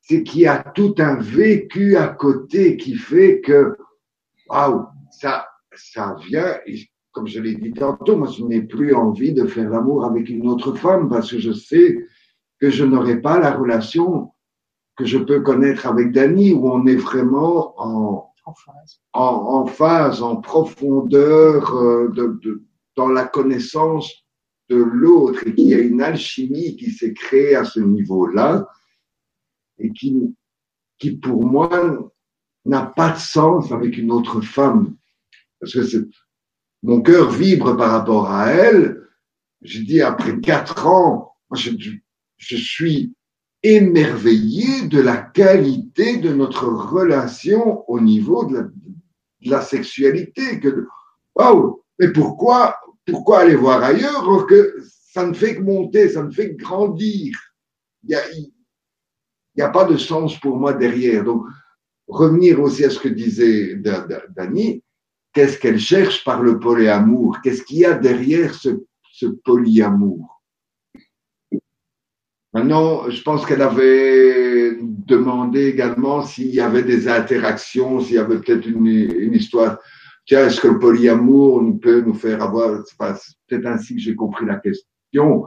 c'est 0.00 0.24
qu'il 0.24 0.40
y 0.40 0.46
a 0.48 0.58
tout 0.58 0.94
un 0.98 1.16
vécu 1.20 1.96
à 1.96 2.08
côté 2.08 2.76
qui 2.76 2.96
fait 2.96 3.40
que, 3.40 3.76
waouh, 4.48 4.86
ça, 5.12 5.46
ça 5.72 6.16
vient, 6.26 6.56
comme 7.12 7.28
je 7.28 7.40
l'ai 7.40 7.54
dit 7.54 7.72
tantôt, 7.72 8.16
moi, 8.16 8.28
je 8.36 8.42
n'ai 8.42 8.62
plus 8.62 8.94
envie 8.94 9.32
de 9.32 9.46
faire 9.46 9.70
l'amour 9.70 10.04
avec 10.04 10.28
une 10.28 10.48
autre 10.48 10.74
femme 10.74 11.08
parce 11.08 11.30
que 11.30 11.38
je 11.38 11.52
sais 11.52 11.98
que 12.60 12.70
je 12.70 12.84
n'aurai 12.84 13.20
pas 13.20 13.38
la 13.38 13.52
relation 13.52 14.32
que 14.96 15.04
je 15.04 15.18
peux 15.18 15.40
connaître 15.40 15.86
avec 15.86 16.12
Dany, 16.12 16.52
où 16.52 16.68
on 16.70 16.86
est 16.86 16.96
vraiment 16.96 17.74
en, 17.80 18.32
en, 18.46 18.54
phase. 18.54 19.00
En, 19.12 19.66
phase, 19.66 20.22
en 20.22 20.36
profondeur, 20.36 21.74
euh, 21.74 22.08
de, 22.08 22.38
de, 22.42 22.62
dans 22.96 23.08
la 23.08 23.26
connaissance 23.26 24.10
de 24.70 24.76
l'autre, 24.76 25.46
et 25.46 25.54
qu'il 25.54 25.66
y 25.66 25.74
a 25.74 25.78
une 25.78 26.00
alchimie 26.00 26.76
qui 26.76 26.90
s'est 26.90 27.12
créée 27.12 27.56
à 27.56 27.64
ce 27.64 27.80
niveau-là, 27.80 28.68
et 29.78 29.92
qui, 29.92 30.34
qui 30.98 31.12
pour 31.12 31.44
moi 31.44 32.10
n'a 32.64 32.86
pas 32.86 33.12
de 33.12 33.18
sens 33.18 33.70
avec 33.72 33.98
une 33.98 34.10
autre 34.10 34.40
femme. 34.40 34.96
Parce 35.60 35.74
que 35.74 36.08
mon 36.82 37.02
cœur 37.02 37.30
vibre 37.30 37.76
par 37.76 37.90
rapport 37.90 38.30
à 38.30 38.50
elle. 38.50 39.02
Je 39.62 39.80
dis, 39.80 40.00
après 40.00 40.38
quatre 40.40 40.86
ans, 40.86 41.34
je, 41.52 41.70
je 42.36 42.56
suis 42.56 43.14
émerveillé 43.62 44.86
de 44.88 45.00
la 45.00 45.16
qualité 45.16 46.18
de 46.18 46.32
notre 46.32 46.66
relation 46.66 47.88
au 47.90 48.00
niveau 48.00 48.44
de 48.44 48.70
la, 49.42 49.60
sexualité. 49.60 50.60
Mais 51.98 52.12
pourquoi, 52.12 52.76
pourquoi 53.06 53.40
aller 53.40 53.56
voir 53.56 53.82
ailleurs 53.82 54.46
que 54.46 54.76
ça 55.12 55.26
ne 55.26 55.34
fait 55.34 55.56
que 55.56 55.62
monter, 55.62 56.08
ça 56.08 56.22
ne 56.22 56.30
fait 56.30 56.54
que 56.54 56.62
grandir? 56.62 57.36
Il 58.04 58.16
n'y 59.56 59.62
a, 59.62 59.66
a 59.66 59.70
pas 59.70 59.84
de 59.84 59.96
sens 59.96 60.38
pour 60.38 60.56
moi 60.56 60.72
derrière. 60.72 61.24
Donc, 61.24 61.44
revenir 62.06 62.60
aussi 62.60 62.84
à 62.84 62.90
ce 62.90 63.00
que 63.00 63.08
disait 63.08 63.76
Dani, 63.76 64.82
qu'est-ce 65.32 65.58
qu'elle 65.58 65.80
cherche 65.80 66.24
par 66.24 66.42
le 66.42 66.60
polyamour? 66.60 67.38
Qu'est-ce 67.42 67.62
qu'il 67.62 67.78
y 67.78 67.84
a 67.84 67.94
derrière 67.94 68.54
ce, 68.54 68.84
ce 69.12 69.26
polyamour? 69.26 70.35
Maintenant, 72.56 73.10
je 73.10 73.20
pense 73.20 73.44
qu'elle 73.44 73.60
avait 73.60 74.78
demandé 74.80 75.66
également 75.66 76.22
s'il 76.22 76.54
y 76.54 76.60
avait 76.60 76.84
des 76.84 77.06
interactions, 77.06 78.00
s'il 78.00 78.14
y 78.14 78.18
avait 78.18 78.38
peut-être 78.38 78.66
une, 78.66 78.86
une, 78.86 79.34
histoire. 79.34 79.78
Tiens, 80.24 80.46
est-ce 80.46 80.62
que 80.62 80.68
le 80.68 80.78
polyamour 80.78 81.62
peut 81.82 82.00
nous 82.00 82.14
faire 82.14 82.42
avoir, 82.42 82.82
c'est 82.86 82.96
peut-être 83.46 83.66
ainsi 83.66 83.96
que 83.96 84.00
j'ai 84.00 84.14
compris 84.14 84.46
la 84.46 84.56
question, 84.56 85.44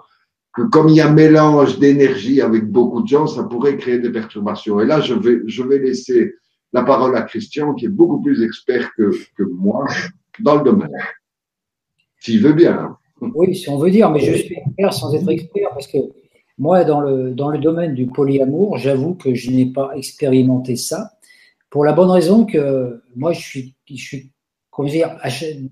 que 0.54 0.62
comme 0.62 0.90
il 0.90 0.98
y 0.98 1.02
a 1.02 1.12
mélange 1.12 1.80
d'énergie 1.80 2.42
avec 2.42 2.66
beaucoup 2.66 3.02
de 3.02 3.08
gens, 3.08 3.26
ça 3.26 3.44
pourrait 3.44 3.78
créer 3.78 3.98
des 3.98 4.12
perturbations. 4.12 4.80
Et 4.80 4.86
là, 4.86 5.02
je 5.02 5.16
vais, 5.16 5.40
je 5.48 5.64
vais 5.64 5.80
laisser 5.80 6.36
la 6.74 6.84
parole 6.84 7.18
à 7.18 7.24
Christian, 7.24 7.74
qui 7.74 7.86
est 7.86 7.90
beaucoup 7.90 8.22
plus 8.22 8.44
expert 8.44 8.92
que, 8.96 9.10
que 9.36 9.44
moi 9.44 9.88
dans 10.42 10.58
le 10.58 10.64
domaine. 10.64 10.96
S'il 12.20 12.40
veut 12.44 12.54
bien. 12.54 12.98
Oui, 13.20 13.56
si 13.56 13.68
on 13.68 13.80
veut 13.80 13.90
dire, 13.90 14.12
mais 14.12 14.20
je 14.20 14.34
suis 14.34 14.58
expert 14.58 14.94
sans 14.94 15.16
être 15.16 15.28
expert, 15.28 15.70
parce 15.72 15.88
que 15.88 15.98
moi, 16.60 16.84
dans 16.84 17.00
le, 17.00 17.32
dans 17.32 17.50
le 17.50 17.58
domaine 17.58 17.96
du 17.96 18.06
polyamour, 18.06 18.78
j'avoue 18.78 19.16
que 19.16 19.34
je 19.34 19.50
n'ai 19.50 19.66
pas 19.66 19.92
expérimenté 19.96 20.76
ça, 20.76 21.14
pour 21.70 21.86
la 21.86 21.94
bonne 21.94 22.12
raison 22.12 22.46
que 22.46 23.02
moi, 23.16 23.32
je 23.34 23.40
suis, 23.40 23.76
je 23.90 23.96
suis 23.96 24.32
comment 24.70 24.90
dire, 24.90 25.18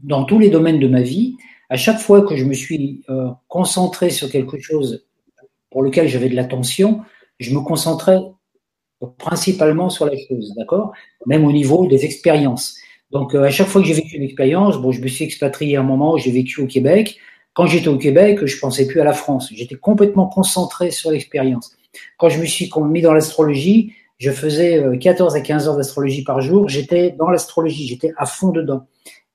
dans 0.03 0.23
tous 0.23 0.39
les 0.39 0.49
domaines 0.49 0.79
de 0.79 0.87
ma 0.87 1.01
vie, 1.01 1.35
à 1.69 1.77
chaque 1.77 1.99
fois 1.99 2.21
que 2.21 2.35
je 2.35 2.45
me 2.45 2.53
suis 2.53 3.03
euh, 3.09 3.29
concentré 3.47 4.09
sur 4.09 4.29
quelque 4.29 4.59
chose 4.59 5.05
pour 5.69 5.83
lequel 5.83 6.07
j'avais 6.07 6.29
de 6.29 6.35
l'attention, 6.35 7.01
je 7.39 7.53
me 7.53 7.59
concentrais 7.59 8.19
principalement 9.17 9.89
sur 9.89 10.05
la 10.05 10.17
chose, 10.17 10.53
d'accord? 10.57 10.91
Même 11.25 11.45
au 11.45 11.51
niveau 11.51 11.87
des 11.87 12.05
expériences. 12.05 12.77
Donc, 13.11 13.35
euh, 13.35 13.43
à 13.43 13.49
chaque 13.49 13.67
fois 13.67 13.81
que 13.81 13.87
j'ai 13.87 13.93
vécu 13.93 14.15
une 14.15 14.23
expérience, 14.23 14.77
bon, 14.77 14.91
je 14.91 15.01
me 15.01 15.07
suis 15.07 15.25
expatrié 15.25 15.77
à 15.77 15.81
un 15.81 15.83
moment 15.83 16.13
où 16.13 16.17
j'ai 16.17 16.31
vécu 16.31 16.61
au 16.61 16.67
Québec, 16.67 17.17
quand 17.57 17.65
j'étais 17.65 17.87
au 17.87 17.97
Québec, 17.97 18.45
je 18.45 18.59
pensais 18.59 18.85
plus 18.85 19.01
à 19.01 19.03
la 19.03 19.13
France. 19.13 19.49
J'étais 19.51 19.73
complètement 19.73 20.27
concentré 20.27 20.91
sur 20.91 21.09
l'expérience. 21.09 21.75
Quand 22.19 22.29
je 22.29 22.39
me 22.39 22.45
suis 22.45 22.69
mis 22.83 23.01
dans 23.01 23.13
l'astrologie, 23.13 23.93
je 24.19 24.29
faisais 24.29 24.85
14 25.01 25.33
euh, 25.33 25.39
à 25.39 25.41
15 25.41 25.67
heures 25.67 25.75
d'astrologie 25.75 26.23
par 26.23 26.39
jour. 26.39 26.69
J'étais 26.69 27.15
dans 27.17 27.31
l'astrologie, 27.31 27.87
j'étais 27.87 28.13
à 28.15 28.27
fond 28.27 28.49
dedans. 28.49 28.85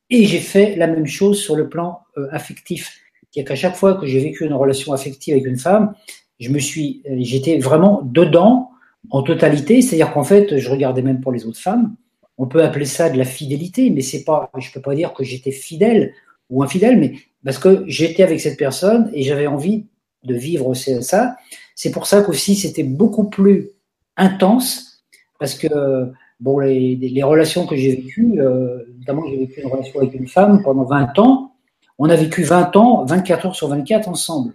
Et 0.09 0.24
j'ai 0.24 0.39
fait 0.39 0.77
la 0.77 0.86
même 0.86 1.07
chose 1.07 1.40
sur 1.40 1.57
le 1.57 1.69
plan 1.69 2.03
euh, 2.16 2.28
affectif. 2.31 2.97
C'est-à-dire 3.32 3.49
qu'à 3.49 3.57
chaque 3.57 3.74
fois 3.74 3.94
que 3.94 4.07
j'ai 4.07 4.20
vécu 4.20 4.44
une 4.44 4.55
relation 4.55 4.93
affective 4.93 5.35
avec 5.35 5.44
une 5.44 5.59
femme, 5.59 5.93
je 6.39 6.51
me 6.51 6.61
suis, 6.61 7.03
euh, 7.11 7.16
j'étais 7.19 7.59
vraiment 7.59 8.03
dedans 8.05 8.70
en 9.11 9.24
totalité. 9.24 9.82
C'est-à-dire 9.82 10.12
qu'en 10.12 10.23
fait, 10.23 10.59
je 10.59 10.70
regardais 10.70 11.03
même 11.03 11.20
pour 11.20 11.32
les 11.32 11.44
autres 11.44 11.59
femmes. 11.59 11.97
On 12.39 12.47
peut 12.47 12.62
appeler 12.62 12.85
ça 12.85 13.11
de 13.11 13.19
la 13.19 13.24
fidélité, 13.24 13.90
mais 13.90 14.01
c'est 14.01 14.23
pas, 14.23 14.49
je 14.61 14.70
peux 14.70 14.81
pas 14.81 14.94
dire 14.94 15.12
que 15.12 15.24
j'étais 15.24 15.51
fidèle 15.51 16.15
ou 16.51 16.62
infidèle, 16.62 17.01
mais 17.01 17.15
parce 17.44 17.59
que 17.59 17.85
j'étais 17.86 18.23
avec 18.23 18.40
cette 18.40 18.59
personne 18.59 19.10
et 19.12 19.23
j'avais 19.23 19.47
envie 19.47 19.86
de 20.24 20.35
vivre 20.35 20.74
ça. 20.74 21.36
C'est 21.74 21.90
pour 21.90 22.06
ça 22.06 22.23
qu'aussi 22.23 22.55
c'était 22.55 22.85
beaucoup 22.85 23.24
plus 23.24 23.70
intense, 24.16 25.05
parce 25.39 25.55
que 25.55 26.12
bon, 26.40 26.59
les, 26.59 27.23
relations 27.23 27.66
que 27.66 27.77
j'ai 27.77 27.97
vécues, 27.97 28.40
euh, 28.40 28.85
notamment 28.98 29.24
j'ai 29.28 29.39
vécu 29.39 29.60
une 29.60 29.69
relation 29.69 30.01
avec 30.01 30.14
une 30.14 30.28
femme 30.28 30.62
pendant 30.62 30.85
20 30.85 31.19
ans, 31.19 31.55
on 31.98 32.09
a 32.09 32.16
vécu 32.16 32.43
20 32.43 32.77
ans, 32.77 33.05
24 33.05 33.47
heures 33.47 33.56
sur 33.56 33.69
24 33.69 34.09
ensemble. 34.09 34.55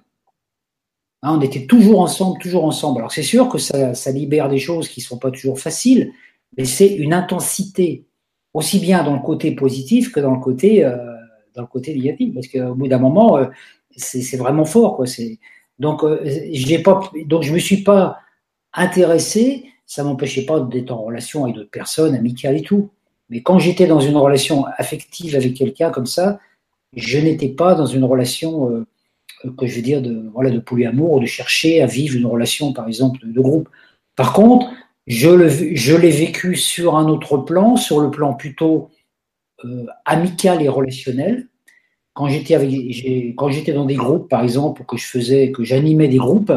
Hein, 1.23 1.37
on 1.37 1.41
était 1.41 1.65
toujours 1.65 2.01
ensemble, 2.01 2.39
toujours 2.39 2.65
ensemble. 2.65 2.99
Alors 2.99 3.11
c'est 3.11 3.23
sûr 3.23 3.49
que 3.49 3.57
ça, 3.57 3.93
ça, 3.93 4.11
libère 4.11 4.49
des 4.49 4.59
choses 4.59 4.87
qui 4.87 5.01
ne 5.01 5.05
sont 5.05 5.17
pas 5.17 5.31
toujours 5.31 5.59
faciles, 5.59 6.11
mais 6.57 6.65
c'est 6.65 6.93
une 6.93 7.13
intensité, 7.13 8.05
aussi 8.53 8.79
bien 8.79 9.03
dans 9.03 9.13
le 9.13 9.21
côté 9.21 9.51
positif 9.51 10.11
que 10.11 10.19
dans 10.19 10.33
le 10.33 10.39
côté 10.39 10.85
euh, 10.85 11.16
dans 11.57 11.63
le 11.63 11.67
côté 11.67 11.93
négatif, 11.93 12.33
parce 12.33 12.47
qu'au 12.47 12.75
bout 12.75 12.87
d'un 12.87 12.99
moment, 12.99 13.37
euh, 13.37 13.45
c'est 13.97 14.37
vraiment 14.37 14.63
fort. 14.63 14.95
Quoi. 14.95 15.05
Donc, 15.79 16.03
euh, 16.03 16.21
j'ai 16.51 16.79
pas, 16.79 17.01
donc, 17.25 17.43
je 17.43 17.49
ne 17.49 17.55
me 17.55 17.59
suis 17.59 17.83
pas 17.83 18.19
intéressé, 18.73 19.65
ça 19.87 20.03
ne 20.03 20.09
m'empêchait 20.09 20.45
pas 20.45 20.59
d'être 20.59 20.91
en 20.91 21.01
relation 21.01 21.43
avec 21.43 21.55
d'autres 21.55 21.71
personnes, 21.71 22.13
amicales 22.15 22.57
et 22.57 22.61
tout. 22.61 22.91
Mais 23.29 23.41
quand 23.41 23.57
j'étais 23.57 23.87
dans 23.87 23.99
une 23.99 24.15
relation 24.15 24.65
affective 24.77 25.35
avec 25.35 25.55
quelqu'un 25.55 25.89
comme 25.89 26.05
ça, 26.05 26.39
je 26.95 27.17
n'étais 27.17 27.49
pas 27.49 27.73
dans 27.73 27.87
une 27.87 28.03
relation, 28.03 28.69
euh, 28.71 28.85
que 29.57 29.65
je 29.65 29.75
veux 29.75 29.81
dire, 29.81 30.01
de, 30.01 30.29
voilà, 30.33 30.51
de 30.51 30.59
polyamour, 30.59 31.19
de 31.19 31.25
chercher 31.25 31.81
à 31.81 31.87
vivre 31.87 32.15
une 32.15 32.27
relation, 32.27 32.71
par 32.71 32.87
exemple, 32.87 33.19
de, 33.25 33.31
de 33.31 33.41
groupe. 33.41 33.67
Par 34.15 34.31
contre, 34.31 34.67
je 35.07 35.95
l'ai 35.95 36.11
vécu 36.11 36.55
sur 36.55 36.97
un 36.97 37.07
autre 37.07 37.37
plan, 37.37 37.77
sur 37.77 37.99
le 37.99 38.11
plan 38.11 38.33
plutôt 38.33 38.89
amical 40.05 40.61
et 40.61 40.69
relationnel. 40.69 41.47
Quand 42.13 42.27
j'étais 42.27 42.55
avec, 42.55 42.71
quand 43.35 43.49
j'étais 43.49 43.73
dans 43.73 43.85
des 43.85 43.95
groupes, 43.95 44.29
par 44.29 44.41
exemple, 44.41 44.83
que 44.85 44.97
je 44.97 45.05
faisais, 45.05 45.51
que 45.51 45.63
j'animais 45.63 46.07
des 46.07 46.17
groupes 46.17 46.51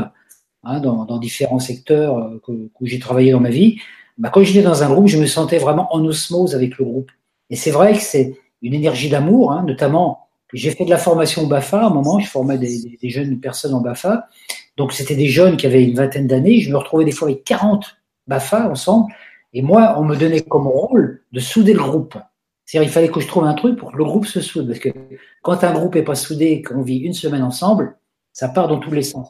hein, 0.65 0.81
dans, 0.81 1.05
dans, 1.05 1.19
différents 1.19 1.59
secteurs 1.59 2.41
que, 2.47 2.53
où 2.53 2.87
j'ai 2.87 2.99
travaillé 2.99 3.33
dans 3.33 3.41
ma 3.41 3.51
vie, 3.51 3.79
bah, 4.17 4.31
quand 4.33 4.43
j'étais 4.43 4.63
dans 4.63 4.83
un 4.83 4.91
groupe, 4.91 5.07
je 5.07 5.19
me 5.19 5.27
sentais 5.27 5.59
vraiment 5.59 5.95
en 5.95 6.05
osmose 6.05 6.55
avec 6.55 6.79
le 6.79 6.85
groupe. 6.85 7.11
Et 7.51 7.57
c'est 7.57 7.71
vrai 7.71 7.95
que 7.95 8.01
c'est 8.01 8.39
une 8.63 8.75
énergie 8.75 9.09
d'amour, 9.09 9.53
hein, 9.53 9.65
notamment. 9.67 10.29
J'ai 10.53 10.71
fait 10.71 10.85
de 10.85 10.91
la 10.91 10.99
formation 10.99 11.43
au 11.43 11.47
BAFA 11.47 11.83
à 11.83 11.87
un 11.87 11.91
moment, 11.91 12.19
je 12.19 12.29
formais 12.29 12.59
des, 12.59 12.99
des, 13.01 13.09
jeunes 13.09 13.39
personnes 13.39 13.73
en 13.73 13.81
BAFA. 13.81 14.29
Donc 14.77 14.93
c'était 14.93 15.15
des 15.15 15.29
jeunes 15.29 15.57
qui 15.57 15.67
avaient 15.67 15.85
une 15.85 15.95
vingtaine 15.95 16.27
d'années. 16.27 16.61
Je 16.61 16.71
me 16.71 16.77
retrouvais 16.77 17.05
des 17.05 17.13
fois 17.13 17.29
avec 17.29 17.45
40 17.45 17.97
BAFA 18.27 18.69
ensemble. 18.69 19.13
Et 19.53 19.63
moi, 19.63 19.95
on 19.99 20.05
me 20.05 20.17
donnait 20.17 20.43
comme 20.43 20.67
rôle 20.67 21.23
de 21.33 21.41
souder 21.41 21.73
le 21.73 21.81
groupe. 21.81 22.17
C'est-à-dire, 22.71 22.89
il 22.89 22.93
fallait 22.93 23.09
que 23.09 23.19
je 23.19 23.27
trouve 23.27 23.43
un 23.43 23.55
truc 23.55 23.77
pour 23.77 23.91
que 23.91 23.97
le 23.97 24.05
groupe 24.05 24.27
se 24.27 24.41
soude. 24.41 24.69
Parce 24.69 24.79
que 24.79 24.91
quand 25.43 25.65
un 25.65 25.73
groupe 25.73 25.97
est 25.97 26.05
pas 26.05 26.15
soudé 26.15 26.45
et 26.45 26.63
qu'on 26.63 26.83
vit 26.83 26.99
une 26.99 27.15
semaine 27.15 27.43
ensemble, 27.43 27.99
ça 28.33 28.49
part 28.49 28.69
dans 28.69 28.79
tous 28.79 28.93
les 28.93 29.03
sens. 29.03 29.27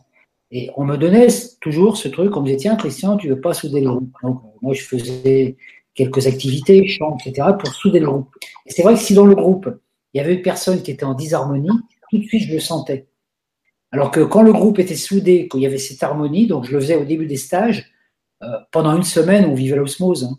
Et 0.51 0.69
on 0.77 0.85
me 0.85 0.99
donnait 0.99 1.29
toujours 1.63 1.97
ce 1.97 2.09
truc, 2.09 2.37
on 2.37 2.43
me 2.43 2.49
disait, 2.49 2.59
tiens, 2.59 2.77
Christian, 2.77 3.17
tu 3.17 3.31
veux 3.31 3.41
pas 3.41 3.55
souder 3.55 3.81
le 3.81 3.89
groupe. 3.89 4.13
Donc, 4.23 4.43
moi, 4.61 4.75
je 4.75 4.83
faisais 4.83 5.57
quelques 5.95 6.27
activités, 6.27 6.87
chant, 6.87 7.17
etc., 7.17 7.49
pour 7.59 7.73
souder 7.73 8.01
le 8.01 8.09
groupe. 8.09 8.29
Et 8.67 8.73
c'est 8.73 8.83
vrai 8.83 8.93
que 8.93 9.01
si 9.01 9.15
dans 9.15 9.25
le 9.25 9.35
groupe, 9.35 9.71
il 10.13 10.19
y 10.19 10.21
avait 10.21 10.35
une 10.35 10.43
personne 10.43 10.83
qui 10.83 10.91
était 10.91 11.05
en 11.05 11.15
disharmonie, 11.15 11.71
tout 12.11 12.19
de 12.19 12.25
suite, 12.25 12.47
je 12.47 12.53
le 12.53 12.61
sentais. 12.61 13.07
Alors 13.91 14.11
que 14.11 14.21
quand 14.21 14.43
le 14.43 14.53
groupe 14.53 14.79
était 14.79 14.97
soudé, 14.97 15.49
qu'il 15.49 15.61
y 15.61 15.67
avait 15.67 15.79
cette 15.79 16.03
harmonie, 16.03 16.47
donc 16.47 16.67
je 16.67 16.73
le 16.73 16.81
faisais 16.81 16.97
au 16.97 17.07
début 17.07 17.27
des 17.27 17.39
stages, 17.39 17.91
euh, 18.43 18.49
pendant 18.71 18.95
une 18.95 19.03
semaine, 19.03 19.47
on 19.47 19.55
vivait 19.55 19.77
l'osmose. 19.77 20.25
Hein. 20.25 20.37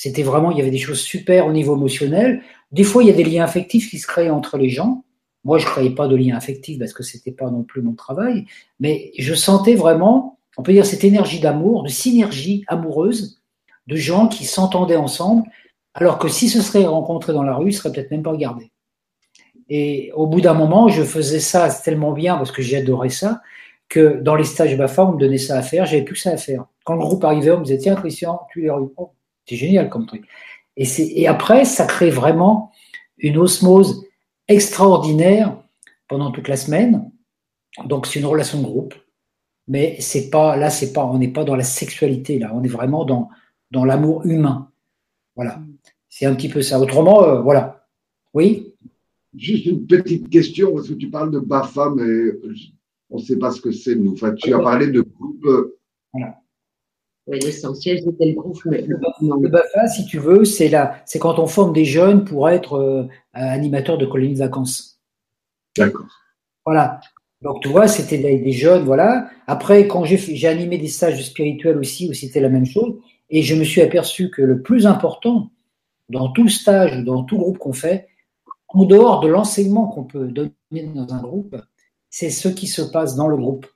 C'était 0.00 0.22
vraiment, 0.22 0.52
il 0.52 0.58
y 0.58 0.60
avait 0.60 0.70
des 0.70 0.78
choses 0.78 1.00
super 1.00 1.48
au 1.48 1.52
niveau 1.52 1.74
émotionnel. 1.74 2.40
Des 2.70 2.84
fois, 2.84 3.02
il 3.02 3.08
y 3.08 3.10
a 3.10 3.14
des 3.14 3.24
liens 3.24 3.42
affectifs 3.42 3.90
qui 3.90 3.98
se 3.98 4.06
créaient 4.06 4.30
entre 4.30 4.56
les 4.56 4.68
gens. 4.68 5.02
Moi, 5.42 5.58
je 5.58 5.66
ne 5.66 5.70
créais 5.70 5.90
pas 5.90 6.06
de 6.06 6.14
liens 6.14 6.36
affectifs 6.36 6.78
parce 6.78 6.92
que 6.92 7.02
c'était 7.02 7.32
pas 7.32 7.50
non 7.50 7.64
plus 7.64 7.82
mon 7.82 7.94
travail, 7.94 8.44
mais 8.78 9.10
je 9.18 9.34
sentais 9.34 9.74
vraiment, 9.74 10.38
on 10.56 10.62
peut 10.62 10.72
dire, 10.72 10.86
cette 10.86 11.02
énergie 11.02 11.40
d'amour, 11.40 11.82
de 11.82 11.88
synergie 11.88 12.62
amoureuse, 12.68 13.42
de 13.88 13.96
gens 13.96 14.28
qui 14.28 14.44
s'entendaient 14.44 14.94
ensemble, 14.94 15.42
alors 15.94 16.20
que 16.20 16.28
si 16.28 16.48
ce 16.48 16.62
serait 16.62 16.84
rencontré 16.84 17.32
dans 17.32 17.42
la 17.42 17.56
rue, 17.56 17.70
ils 17.70 17.74
seraient 17.74 17.90
peut-être 17.90 18.12
même 18.12 18.22
pas 18.22 18.30
regardés. 18.30 18.70
Et 19.68 20.12
au 20.14 20.28
bout 20.28 20.40
d'un 20.40 20.54
moment, 20.54 20.86
je 20.86 21.02
faisais 21.02 21.40
ça 21.40 21.68
tellement 21.70 22.12
bien 22.12 22.36
parce 22.36 22.52
que 22.52 22.62
j'adorais 22.62 23.08
ça, 23.08 23.42
que 23.88 24.20
dans 24.20 24.36
les 24.36 24.44
stages 24.44 24.78
BAFA, 24.78 25.06
on 25.06 25.12
me 25.14 25.18
donnait 25.18 25.38
ça 25.38 25.58
à 25.58 25.62
faire, 25.62 25.86
j'avais 25.86 26.04
plus 26.04 26.14
ça 26.14 26.30
à 26.30 26.36
faire. 26.36 26.66
Quand 26.84 26.94
le 26.94 27.00
groupe 27.00 27.24
arrivait, 27.24 27.50
on 27.50 27.58
me 27.58 27.64
disait, 27.64 27.78
tiens, 27.78 27.96
Christian, 27.96 28.42
tu 28.52 28.66
es 28.66 28.70
oh, 28.70 29.12
c'est 29.48 29.56
génial 29.56 29.88
comme 29.88 30.06
truc. 30.06 30.26
Et, 30.76 30.86
et 31.20 31.26
après, 31.26 31.64
ça 31.64 31.86
crée 31.86 32.10
vraiment 32.10 32.70
une 33.16 33.38
osmose 33.38 34.04
extraordinaire 34.46 35.56
pendant 36.06 36.30
toute 36.30 36.48
la 36.48 36.56
semaine. 36.56 37.10
Donc 37.84 38.06
c'est 38.06 38.20
une 38.20 38.26
relation 38.26 38.60
de 38.60 38.64
groupe, 38.64 38.94
mais 39.66 39.96
c'est 40.00 40.30
pas 40.30 40.56
là, 40.56 40.70
c'est 40.70 40.92
pas, 40.92 41.04
on 41.04 41.18
n'est 41.18 41.32
pas 41.32 41.44
dans 41.44 41.54
la 41.56 41.64
sexualité 41.64 42.38
là, 42.38 42.50
on 42.54 42.62
est 42.62 42.68
vraiment 42.68 43.04
dans 43.04 43.28
dans 43.70 43.84
l'amour 43.84 44.24
humain. 44.26 44.70
Voilà, 45.36 45.60
c'est 46.08 46.26
un 46.26 46.34
petit 46.34 46.48
peu 46.48 46.62
ça. 46.62 46.80
Autrement, 46.80 47.22
euh, 47.22 47.40
voilà. 47.40 47.86
Oui? 48.34 48.74
Juste 49.36 49.66
une 49.66 49.86
petite 49.86 50.28
question 50.30 50.74
parce 50.74 50.88
que 50.88 50.94
tu 50.94 51.10
parles 51.10 51.30
de 51.30 51.38
Bafa, 51.38 51.90
mais 51.94 52.32
on 53.10 53.18
ne 53.18 53.22
sait 53.22 53.38
pas 53.38 53.52
ce 53.52 53.60
que 53.60 53.70
c'est. 53.70 53.94
Nous, 53.94 54.12
enfin, 54.14 54.34
tu 54.34 54.52
as 54.52 54.58
parlé 54.58 54.88
de 54.88 55.02
groupe. 55.02 55.44
Euh, 55.44 55.78
voilà. 56.12 56.40
Oui, 57.28 57.38
l'essentiel, 57.40 58.00
c'était 58.02 58.26
le 58.26 58.34
groupe. 58.34 58.58
Le, 58.64 59.48
BAFA, 59.48 59.86
si 59.86 60.06
tu 60.06 60.18
veux, 60.18 60.46
c'est 60.46 60.70
là, 60.70 61.02
c'est 61.04 61.18
quand 61.18 61.38
on 61.38 61.46
forme 61.46 61.74
des 61.74 61.84
jeunes 61.84 62.24
pour 62.24 62.48
être 62.48 62.74
euh, 62.74 63.06
animateurs 63.34 63.98
de 63.98 64.06
colonies 64.06 64.32
de 64.32 64.38
vacances. 64.38 64.98
D'accord. 65.76 66.06
Voilà. 66.64 67.00
Donc, 67.42 67.62
tu 67.62 67.68
vois, 67.68 67.86
c'était 67.86 68.18
des, 68.18 68.52
jeunes, 68.52 68.84
voilà. 68.84 69.28
Après, 69.46 69.86
quand 69.86 70.04
j'ai 70.04 70.48
animé 70.48 70.78
des 70.78 70.88
stages 70.88 71.22
spirituels 71.22 71.78
aussi, 71.78 72.08
où 72.08 72.14
c'était 72.14 72.40
la 72.40 72.48
même 72.48 72.66
chose, 72.66 72.96
et 73.30 73.42
je 73.42 73.54
me 73.54 73.62
suis 73.62 73.82
aperçu 73.82 74.30
que 74.30 74.42
le 74.42 74.62
plus 74.62 74.86
important 74.86 75.50
dans 76.08 76.30
tout 76.30 76.48
stage, 76.48 77.04
dans 77.04 77.24
tout 77.24 77.36
groupe 77.36 77.58
qu'on 77.58 77.74
fait, 77.74 78.08
en 78.68 78.84
dehors 78.84 79.20
de 79.20 79.28
l'enseignement 79.28 79.86
qu'on 79.86 80.04
peut 80.04 80.26
donner 80.26 80.52
dans 80.94 81.12
un 81.12 81.20
groupe, 81.20 81.56
c'est 82.10 82.30
ce 82.30 82.48
qui 82.48 82.66
se 82.66 82.82
passe 82.82 83.16
dans 83.16 83.28
le 83.28 83.36
groupe, 83.36 83.66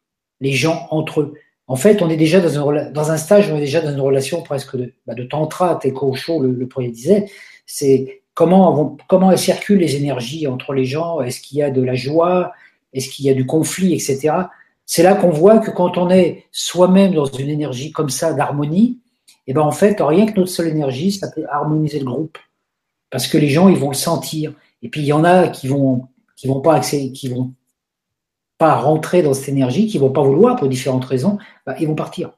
les 0.41 0.53
gens 0.53 0.87
entre 0.91 1.21
eux. 1.21 1.35
En 1.69 1.77
fait, 1.77 2.03
on 2.03 2.11
est 2.11 2.17
déjà 2.17 2.41
dans, 2.41 2.91
dans, 2.91 3.11
un 3.11 3.17
stage, 3.17 3.51
on 3.51 3.57
est 3.57 3.61
déjà 3.61 3.81
dans 3.81 3.93
une 3.93 4.01
relation 4.01 4.43
presque 4.43 4.77
de, 4.77 4.93
bah, 5.07 5.15
de 5.15 5.25
tantra, 5.25 5.79
tel 5.81 5.93
qu'Osho 5.93 6.41
le, 6.41 6.53
le 6.53 6.69
premier 6.69 6.91
disait. 6.91 7.27
C'est 7.67 8.23
comment, 8.35 8.97
comment 9.09 9.35
circulent 9.37 9.79
les 9.79 9.97
énergies 9.97 10.47
entre 10.47 10.73
les 10.75 10.85
gens? 10.85 11.21
Est-ce 11.21 11.41
qu'il 11.41 11.59
y 11.59 11.63
a 11.63 11.71
de 11.71 11.83
la 11.83 11.95
joie? 11.95 12.53
Est-ce 12.93 13.09
qu'il 13.09 13.27
y 13.27 13.31
a 13.31 13.35
du 13.35 13.47
conflit, 13.47 13.95
etc. 13.95 14.35
C'est 14.85 15.03
là 15.03 15.15
qu'on 15.15 15.31
voit 15.31 15.59
que 15.59 15.71
quand 15.71 15.97
on 15.97 16.11
est 16.11 16.45
soi-même 16.51 17.15
dans 17.15 17.25
une 17.25 17.49
énergie 17.49 17.93
comme 17.93 18.11
ça 18.11 18.35
d'harmonie, 18.35 18.99
et 19.47 19.51
eh 19.51 19.55
ben 19.55 19.63
en 19.63 19.73
fait, 19.73 19.97
rien 20.01 20.27
que 20.27 20.39
notre 20.39 20.53
seule 20.53 20.69
énergie, 20.69 21.11
ça 21.11 21.29
peut 21.29 21.45
harmoniser 21.51 21.99
le 21.99 22.05
groupe. 22.05 22.39
Parce 23.11 23.27
que 23.27 23.39
les 23.39 23.49
gens, 23.49 23.69
ils 23.69 23.77
vont 23.77 23.89
le 23.89 23.95
sentir. 23.95 24.53
Et 24.83 24.89
puis, 24.89 25.01
il 25.01 25.07
y 25.07 25.13
en 25.13 25.25
a 25.25 25.49
qui 25.49 25.67
vont, 25.67 26.07
qui 26.37 26.47
vont 26.47 26.61
pas 26.61 26.75
accéder, 26.75 27.11
qui 27.11 27.29
vont 27.29 27.53
pas 28.63 28.77
rentrer 28.77 29.23
dans 29.23 29.35
cette 29.35 29.49
énergie, 29.49 29.89
qui 29.89 29.99
vont 29.99 30.13
pas 30.13 30.23
vouloir 30.23 30.55
pour 30.55 30.69
différentes 30.69 31.05
raisons, 31.05 31.37
bah, 31.67 31.75
ils 31.81 31.89
vont 31.89 31.97
partir. 31.97 32.31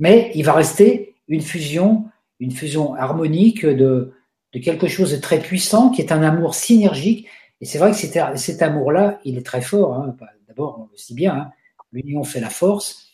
Mais 0.00 0.32
il 0.34 0.44
va 0.44 0.54
rester 0.54 1.14
une 1.28 1.40
fusion, 1.40 2.06
une 2.40 2.50
fusion 2.50 2.96
harmonique 2.96 3.64
de, 3.64 4.12
de 4.52 4.58
quelque 4.58 4.88
chose 4.88 5.12
de 5.12 5.16
très 5.16 5.38
puissant, 5.38 5.90
qui 5.90 6.02
est 6.02 6.10
un 6.10 6.24
amour 6.24 6.56
synergique. 6.56 7.28
Et 7.60 7.64
c'est 7.64 7.78
vrai 7.78 7.92
que 7.92 7.96
cet, 7.96 8.18
cet 8.36 8.60
amour-là, 8.60 9.20
il 9.24 9.38
est 9.38 9.46
très 9.46 9.60
fort. 9.60 9.94
Hein. 9.94 10.16
D'abord, 10.48 10.80
on 10.80 10.88
le 10.90 10.98
sait 10.98 11.14
bien, 11.14 11.34
hein. 11.34 11.50
l'union 11.92 12.24
fait 12.24 12.40
la 12.40 12.50
force. 12.50 13.06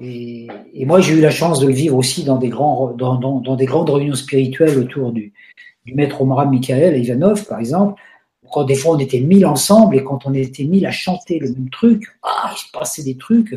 Et, 0.00 0.48
moi, 0.86 1.02
j'ai 1.02 1.12
eu 1.12 1.20
la 1.20 1.30
chance 1.30 1.60
de 1.60 1.66
le 1.66 1.74
vivre 1.74 1.98
aussi 1.98 2.24
dans 2.24 2.38
des, 2.38 2.48
grands, 2.48 2.92
dans, 2.92 3.16
dans, 3.16 3.54
des 3.54 3.66
grandes 3.66 3.90
réunions 3.90 4.14
spirituelles 4.14 4.78
autour 4.78 5.12
du, 5.12 5.34
maître 5.84 6.22
Omar 6.22 6.48
Mikhaël 6.48 6.96
Ivanov, 6.96 7.46
par 7.46 7.58
exemple, 7.58 8.00
quand 8.54 8.62
des 8.62 8.76
fois 8.76 8.94
on 8.94 8.98
était 9.00 9.18
mille 9.18 9.46
ensemble 9.46 9.96
et 9.96 10.04
quand 10.04 10.26
on 10.26 10.32
était 10.32 10.62
mille 10.62 10.86
à 10.86 10.92
chanter 10.92 11.40
le 11.40 11.50
même 11.50 11.70
truc, 11.70 12.16
ah, 12.22 12.52
il 12.54 12.56
se 12.56 12.70
passait 12.70 13.02
des 13.02 13.16
trucs. 13.16 13.52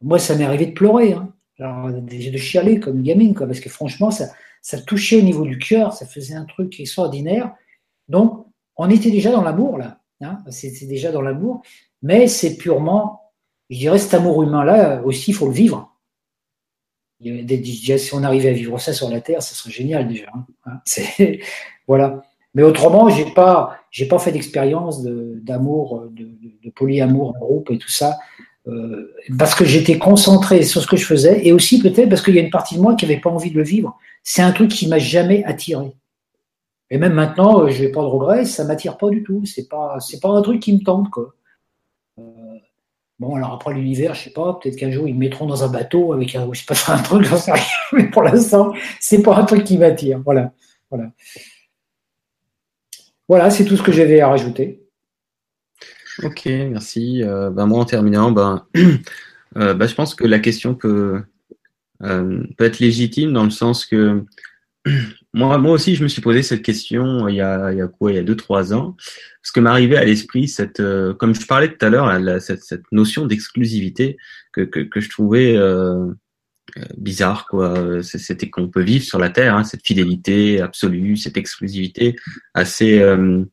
Moi, 0.00 0.18
ça 0.18 0.34
m'est 0.34 0.46
arrivé 0.46 0.64
de 0.64 0.72
pleurer, 0.72 1.12
hein. 1.12 1.30
de 1.58 2.38
chialer 2.38 2.80
comme 2.80 2.96
une 2.96 3.02
gamine, 3.02 3.34
quoi, 3.34 3.46
parce 3.46 3.60
que 3.60 3.68
franchement, 3.68 4.10
ça, 4.10 4.80
touchait 4.86 5.18
au 5.18 5.22
niveau 5.22 5.44
du 5.44 5.58
cœur, 5.58 5.92
ça 5.92 6.06
faisait 6.06 6.34
un 6.34 6.46
truc 6.46 6.80
extraordinaire. 6.80 7.52
Donc, 8.08 8.46
on 8.76 8.88
était 8.88 9.10
déjà 9.10 9.30
dans 9.30 9.42
l'amour, 9.42 9.76
là. 9.76 9.98
Hein, 10.22 10.38
C'était 10.48 10.86
déjà 10.86 11.12
dans 11.12 11.20
l'amour, 11.20 11.60
mais 12.00 12.28
c'est 12.28 12.56
purement, 12.56 13.20
je 13.68 13.76
dirais, 13.76 13.98
cet 13.98 14.14
amour 14.14 14.42
humain-là 14.42 15.02
aussi, 15.04 15.32
il 15.32 15.34
faut 15.34 15.48
le 15.48 15.52
vivre. 15.52 15.94
Si 17.20 18.10
on 18.14 18.22
arrivait 18.22 18.48
à 18.48 18.52
vivre 18.52 18.78
ça 18.78 18.94
sur 18.94 19.10
la 19.10 19.20
Terre, 19.20 19.42
ça 19.42 19.54
serait 19.54 19.70
génial 19.70 20.08
déjà. 20.08 20.32
Hein. 20.64 20.80
voilà. 21.86 22.22
Mais 22.54 22.62
autrement, 22.62 23.10
j'ai 23.10 23.26
pas, 23.34 23.77
j'ai 23.90 24.06
pas 24.06 24.18
fait 24.18 24.32
d'expérience 24.32 25.02
d'amour, 25.02 26.06
de, 26.10 26.24
de, 26.64 26.70
polyamour 26.70 27.34
en 27.36 27.38
groupe 27.38 27.70
et 27.70 27.78
tout 27.78 27.88
ça, 27.88 28.18
euh, 28.68 29.14
parce 29.38 29.54
que 29.54 29.64
j'étais 29.64 29.98
concentré 29.98 30.62
sur 30.62 30.82
ce 30.82 30.86
que 30.86 30.96
je 30.96 31.06
faisais, 31.06 31.46
et 31.46 31.52
aussi 31.52 31.80
peut-être 31.80 32.08
parce 32.08 32.22
qu'il 32.22 32.34
y 32.34 32.38
a 32.38 32.42
une 32.42 32.50
partie 32.50 32.76
de 32.76 32.80
moi 32.80 32.94
qui 32.94 33.06
n'avait 33.06 33.20
pas 33.20 33.30
envie 33.30 33.50
de 33.50 33.56
le 33.56 33.64
vivre. 33.64 33.96
C'est 34.22 34.42
un 34.42 34.52
truc 34.52 34.70
qui 34.70 34.88
m'a 34.88 34.98
jamais 34.98 35.42
attiré. 35.44 35.94
Et 36.90 36.98
même 36.98 37.14
maintenant, 37.14 37.62
euh, 37.62 37.68
je 37.68 37.82
n'ai 37.82 37.90
pas 37.90 38.02
de 38.02 38.06
regrets, 38.06 38.44
ça 38.44 38.64
m'attire 38.64 38.96
pas 38.98 39.08
du 39.10 39.22
tout. 39.22 39.44
C'est 39.46 39.68
pas, 39.68 39.98
pas 40.20 40.28
un 40.28 40.42
truc 40.42 40.60
qui 40.60 40.74
me 40.74 40.80
tente 40.80 41.10
quoi. 41.10 41.34
Euh, 42.18 42.22
bon, 43.18 43.36
alors 43.36 43.54
après 43.54 43.72
l'univers, 43.74 44.14
je 44.14 44.24
sais 44.24 44.30
pas, 44.30 44.58
peut-être 44.60 44.76
qu'un 44.76 44.90
jour 44.90 45.08
ils 45.08 45.14
me 45.14 45.20
mettront 45.20 45.46
dans 45.46 45.64
un 45.64 45.68
bateau 45.68 46.12
avec 46.12 46.34
un, 46.34 46.46
je 46.52 46.60
sais 46.60 46.66
pas, 46.66 46.74
un 46.92 46.98
truc. 46.98 47.26
Mais 47.92 48.10
pour 48.10 48.22
l'instant, 48.22 48.72
c'est 49.00 49.22
pas 49.22 49.36
un 49.36 49.44
truc 49.44 49.64
qui 49.64 49.78
m'attire. 49.78 50.20
Voilà, 50.24 50.52
voilà. 50.90 51.10
Voilà, 53.28 53.50
c'est 53.50 53.64
tout 53.64 53.76
ce 53.76 53.82
que 53.82 53.92
j'avais 53.92 54.20
à 54.20 54.28
rajouter. 54.28 54.82
Ok, 56.22 56.46
merci. 56.46 57.22
Euh, 57.22 57.50
ben 57.50 57.66
moi, 57.66 57.80
en 57.80 57.84
terminant, 57.84 58.32
ben, 58.32 58.66
euh, 59.56 59.74
ben, 59.74 59.86
je 59.86 59.94
pense 59.94 60.14
que 60.14 60.26
la 60.26 60.38
question 60.38 60.74
peut, 60.74 61.22
euh, 62.02 62.42
peut 62.56 62.64
être 62.64 62.80
légitime 62.80 63.32
dans 63.32 63.44
le 63.44 63.50
sens 63.50 63.86
que 63.86 64.24
moi, 65.32 65.58
aussi, 65.70 65.94
je 65.94 66.02
me 66.02 66.08
suis 66.08 66.22
posé 66.22 66.42
cette 66.42 66.62
question 66.62 67.28
il 67.28 67.36
y 67.36 67.40
a, 67.40 67.72
il 67.72 67.78
y 67.78 67.88
quoi, 67.98 68.12
il 68.12 68.16
y 68.16 68.18
a 68.18 68.22
deux, 68.22 68.36
trois 68.36 68.72
ans, 68.72 68.96
parce 69.42 69.52
que 69.52 69.60
m'arrivait 69.60 69.96
à 69.96 70.04
l'esprit 70.04 70.52
euh, 70.80 71.14
comme 71.14 71.34
je 71.34 71.46
parlais 71.46 71.68
tout 71.68 71.84
à 71.84 71.90
l'heure, 71.90 72.40
cette, 72.40 72.82
notion 72.92 73.26
d'exclusivité 73.26 74.16
que, 74.52 74.88
je 74.96 75.08
trouvais 75.08 75.56
euh, 75.56 76.06
euh, 76.06 76.14
bizarre 76.96 77.46
quoi 77.46 78.02
c'était 78.02 78.50
qu'on 78.50 78.68
peut 78.68 78.82
vivre 78.82 79.04
sur 79.04 79.18
la 79.18 79.30
terre 79.30 79.54
hein, 79.54 79.64
cette 79.64 79.86
fidélité 79.86 80.60
absolue 80.60 81.16
cette 81.16 81.36
exclusivité 81.36 82.16
assez 82.54 83.00
euh, 83.00 83.44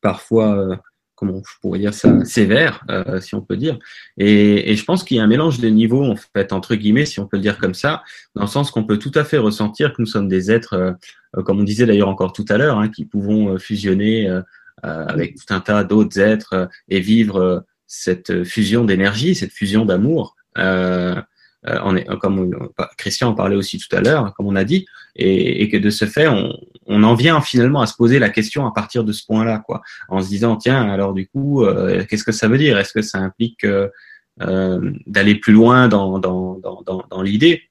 parfois 0.00 0.56
euh, 0.56 0.76
comment 1.20 1.42
je 1.46 1.52
pourrais 1.60 1.78
dire 1.78 1.92
ça, 1.92 2.24
sévère, 2.24 2.82
euh, 2.90 3.20
si 3.20 3.34
on 3.34 3.42
peut 3.42 3.58
dire. 3.58 3.78
Et, 4.16 4.72
et 4.72 4.74
je 4.74 4.82
pense 4.86 5.04
qu'il 5.04 5.18
y 5.18 5.20
a 5.20 5.22
un 5.22 5.26
mélange 5.26 5.60
de 5.60 5.68
niveaux, 5.68 6.02
en 6.02 6.16
fait, 6.16 6.50
entre 6.54 6.74
guillemets, 6.76 7.04
si 7.04 7.20
on 7.20 7.26
peut 7.26 7.36
le 7.36 7.42
dire 7.42 7.58
comme 7.58 7.74
ça, 7.74 8.02
dans 8.34 8.40
le 8.40 8.48
sens 8.48 8.70
qu'on 8.70 8.84
peut 8.84 8.98
tout 8.98 9.12
à 9.14 9.22
fait 9.22 9.36
ressentir 9.36 9.92
que 9.92 10.00
nous 10.00 10.06
sommes 10.06 10.28
des 10.28 10.50
êtres, 10.50 10.96
euh, 11.36 11.42
comme 11.42 11.60
on 11.60 11.64
disait 11.64 11.84
d'ailleurs 11.84 12.08
encore 12.08 12.32
tout 12.32 12.46
à 12.48 12.56
l'heure, 12.56 12.78
hein, 12.78 12.88
qui 12.88 13.04
pouvons 13.04 13.58
fusionner 13.58 14.40
avec 14.82 15.34
tout 15.34 15.52
un 15.52 15.60
tas 15.60 15.84
d'autres 15.84 16.18
êtres 16.18 16.70
et 16.88 17.00
vivre 17.00 17.66
cette 17.86 18.44
fusion 18.44 18.86
d'énergie, 18.86 19.34
cette 19.34 19.52
fusion 19.52 19.84
d'amour. 19.84 20.36
Euh, 20.58 21.14
euh, 21.16 21.22
on 21.66 21.96
est, 21.96 22.06
comme 22.18 22.68
Christian 22.96 23.28
en 23.28 23.34
parlait 23.34 23.56
aussi 23.56 23.78
tout 23.78 23.94
à 23.94 24.00
l'heure, 24.00 24.32
comme 24.34 24.46
on 24.46 24.56
a 24.56 24.64
dit, 24.64 24.86
et, 25.16 25.68
que 25.68 25.76
de 25.76 25.90
ce 25.90 26.04
fait, 26.06 26.28
on, 26.28 27.02
en 27.02 27.14
vient 27.14 27.40
finalement 27.40 27.80
à 27.80 27.86
se 27.86 27.94
poser 27.94 28.18
la 28.18 28.30
question 28.30 28.66
à 28.66 28.72
partir 28.72 29.04
de 29.04 29.12
ce 29.12 29.24
point-là, 29.26 29.62
quoi, 29.64 29.82
en 30.08 30.22
se 30.22 30.28
disant 30.28 30.56
tiens, 30.56 30.90
alors 30.90 31.12
du 31.12 31.28
coup, 31.28 31.64
euh, 31.64 32.04
qu'est-ce 32.08 32.24
que 32.24 32.32
ça 32.32 32.48
veut 32.48 32.58
dire? 32.58 32.78
Est-ce 32.78 32.92
que 32.92 33.02
ça 33.02 33.18
implique 33.18 33.64
euh, 33.64 33.88
d'aller 35.06 35.34
plus 35.34 35.52
loin 35.52 35.88
dans, 35.88 36.18
dans, 36.18 36.58
dans, 36.58 37.04
dans 37.08 37.22
l'idée? 37.22 37.70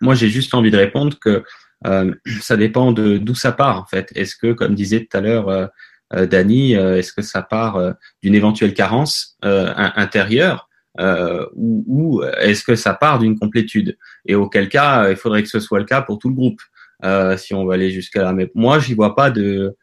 Moi, 0.00 0.14
j'ai 0.14 0.28
juste 0.28 0.54
envie 0.54 0.70
de 0.70 0.76
répondre 0.76 1.18
que 1.18 1.44
ça 2.40 2.56
dépend 2.56 2.92
de 2.92 3.18
d'où 3.18 3.34
ça 3.34 3.52
part 3.52 3.78
en 3.78 3.86
fait. 3.86 4.10
Est-ce 4.14 4.36
que, 4.36 4.52
comme 4.52 4.74
disait 4.74 5.06
tout 5.06 5.16
à 5.16 5.20
l'heure 5.20 5.70
Dany, 6.12 6.72
est-ce 6.72 7.12
que 7.12 7.22
ça 7.22 7.42
part 7.42 7.94
d'une 8.22 8.34
éventuelle 8.34 8.72
carence 8.72 9.36
intérieure? 9.42 10.68
Euh, 11.00 11.46
ou, 11.54 12.22
est-ce 12.40 12.64
que 12.64 12.76
ça 12.76 12.94
part 12.94 13.18
d'une 13.18 13.38
complétude? 13.38 13.96
Et 14.26 14.34
auquel 14.34 14.68
cas, 14.68 15.10
il 15.10 15.16
faudrait 15.16 15.42
que 15.42 15.48
ce 15.48 15.60
soit 15.60 15.78
le 15.78 15.84
cas 15.84 16.02
pour 16.02 16.18
tout 16.18 16.28
le 16.28 16.34
groupe, 16.34 16.60
euh, 17.04 17.36
si 17.36 17.54
on 17.54 17.64
va 17.64 17.74
aller 17.74 17.90
jusqu'à 17.90 18.22
là. 18.22 18.32
Mais 18.32 18.50
moi, 18.54 18.78
j'y 18.78 18.94
vois 18.94 19.14
pas 19.14 19.30
de 19.30 19.76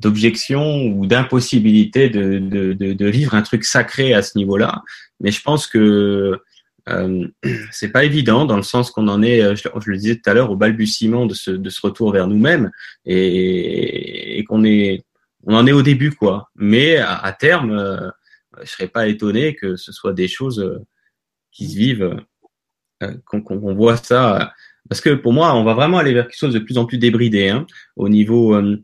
d'objection 0.00 0.86
ou 0.86 1.06
d'impossibilité 1.06 2.10
de, 2.10 2.38
de, 2.38 2.72
de, 2.72 2.92
de, 2.92 3.06
vivre 3.06 3.34
un 3.34 3.42
truc 3.42 3.64
sacré 3.64 4.12
à 4.12 4.22
ce 4.22 4.36
niveau-là. 4.36 4.82
Mais 5.20 5.30
je 5.30 5.40
pense 5.40 5.68
que 5.68 6.40
euh, 6.88 7.28
c'est 7.70 7.90
pas 7.90 8.04
évident 8.04 8.44
dans 8.44 8.56
le 8.56 8.62
sens 8.62 8.90
qu'on 8.90 9.08
en 9.08 9.22
est, 9.22 9.42
euh, 9.42 9.54
je, 9.54 9.68
le 9.86 9.96
disais 9.96 10.16
tout 10.16 10.28
à 10.28 10.34
l'heure, 10.34 10.50
au 10.50 10.56
balbutiement 10.56 11.26
de 11.26 11.34
ce, 11.34 11.50
de 11.50 11.70
ce 11.70 11.80
retour 11.80 12.12
vers 12.12 12.26
nous-mêmes 12.26 12.70
et, 13.06 14.38
et 14.38 14.44
qu'on 14.44 14.64
est, 14.64 15.04
on 15.46 15.54
en 15.54 15.66
est 15.66 15.72
au 15.72 15.82
début 15.82 16.12
quoi. 16.12 16.50
Mais 16.56 16.96
à, 16.96 17.16
à 17.16 17.32
terme, 17.32 17.70
euh, 17.70 18.10
je 18.62 18.70
serais 18.70 18.88
pas 18.88 19.06
étonné 19.08 19.54
que 19.54 19.76
ce 19.76 19.92
soit 19.92 20.12
des 20.12 20.28
choses 20.28 20.60
euh, 20.60 20.78
qui 21.52 21.68
se 21.68 21.76
vivent, 21.76 22.16
euh, 23.02 23.14
qu'on 23.26 23.74
voit 23.74 23.96
ça. 23.96 24.52
Parce 24.88 25.00
que 25.00 25.10
pour 25.10 25.32
moi, 25.32 25.54
on 25.54 25.64
va 25.64 25.74
vraiment 25.74 25.98
aller 25.98 26.12
vers 26.12 26.26
quelque 26.26 26.38
chose 26.38 26.54
de 26.54 26.58
plus 26.58 26.76
en 26.76 26.84
plus 26.84 26.98
débridé 26.98 27.48
hein, 27.48 27.66
au 27.96 28.08
niveau 28.08 28.54
euh, 28.54 28.76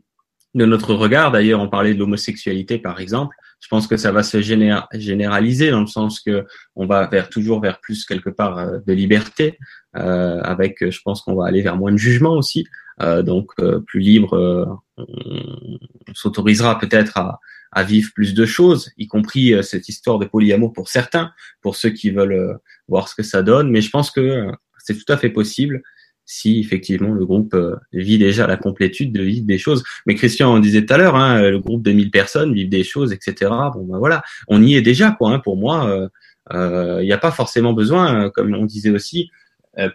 de 0.55 0.65
notre 0.65 0.95
regard. 0.95 1.31
D'ailleurs, 1.31 1.61
on 1.61 1.69
parlait 1.69 1.93
de 1.93 1.99
l'homosexualité, 1.99 2.79
par 2.79 2.99
exemple. 2.99 3.35
Je 3.59 3.67
pense 3.67 3.85
que 3.85 3.97
ça 3.97 4.11
va 4.11 4.23
se 4.23 4.41
généraliser 4.41 5.69
dans 5.69 5.81
le 5.81 5.87
sens 5.87 6.19
que 6.19 6.47
on 6.75 6.87
va 6.87 7.05
vers 7.05 7.29
toujours 7.29 7.61
vers 7.61 7.79
plus 7.79 8.05
quelque 8.05 8.31
part 8.31 8.81
de 8.81 8.93
liberté, 8.93 9.59
euh, 9.95 10.41
avec, 10.41 10.89
je 10.89 10.99
pense 11.05 11.21
qu'on 11.21 11.35
va 11.35 11.45
aller 11.45 11.61
vers 11.61 11.77
moins 11.77 11.91
de 11.91 11.97
jugement 11.97 12.33
aussi, 12.33 12.65
euh, 13.03 13.21
donc 13.21 13.53
plus 13.85 13.99
libre. 13.99 14.81
on, 14.97 15.05
on 15.05 16.13
s'autorisera 16.15 16.79
peut-être 16.79 17.19
à, 17.19 17.39
à 17.71 17.83
vivre 17.83 18.11
plus 18.13 18.33
de 18.33 18.45
choses, 18.45 18.91
y 18.97 19.07
compris 19.07 19.53
euh, 19.53 19.61
cette 19.61 19.87
histoire 19.89 20.19
de 20.19 20.25
polyamour 20.25 20.73
pour 20.73 20.89
certains, 20.89 21.31
pour 21.61 21.75
ceux 21.75 21.89
qui 21.89 22.09
veulent 22.09 22.33
euh, 22.33 22.53
voir 22.87 23.07
ce 23.07 23.15
que 23.15 23.23
ça 23.23 23.43
donne. 23.43 23.69
Mais 23.69 23.81
je 23.81 23.89
pense 23.89 24.11
que 24.11 24.19
euh, 24.19 24.51
c'est 24.77 24.95
tout 24.95 25.11
à 25.11 25.17
fait 25.17 25.29
possible 25.29 25.81
si 26.25 26.59
effectivement 26.59 27.11
le 27.11 27.25
groupe 27.25 27.57
vit 27.91 28.17
déjà 28.17 28.47
la 28.47 28.55
complétude 28.55 29.11
de 29.11 29.21
vivre 29.21 29.45
des 29.45 29.57
choses. 29.57 29.83
Mais 30.05 30.15
Christian, 30.15 30.53
on 30.53 30.59
disait 30.59 30.85
tout 30.85 30.93
à 30.93 30.97
l'heure, 30.97 31.15
hein, 31.15 31.41
le 31.41 31.59
groupe 31.59 31.83
de 31.83 31.91
1000 31.91 32.09
personnes 32.09 32.53
vivent 32.53 32.69
des 32.69 32.85
choses, 32.85 33.11
etc. 33.11 33.51
Bon 33.73 33.83
ben 33.83 33.97
voilà, 33.97 34.23
on 34.47 34.63
y 34.63 34.75
est 34.75 34.81
déjà 34.81 35.11
quoi. 35.11 35.31
Hein, 35.31 35.39
pour 35.39 35.57
moi, 35.57 36.09
il 36.49 36.55
euh, 36.55 37.03
n'y 37.03 37.11
a 37.11 37.17
pas 37.17 37.31
forcément 37.31 37.73
besoin, 37.73 38.29
comme 38.29 38.53
on 38.53 38.65
disait 38.65 38.91
aussi, 38.91 39.29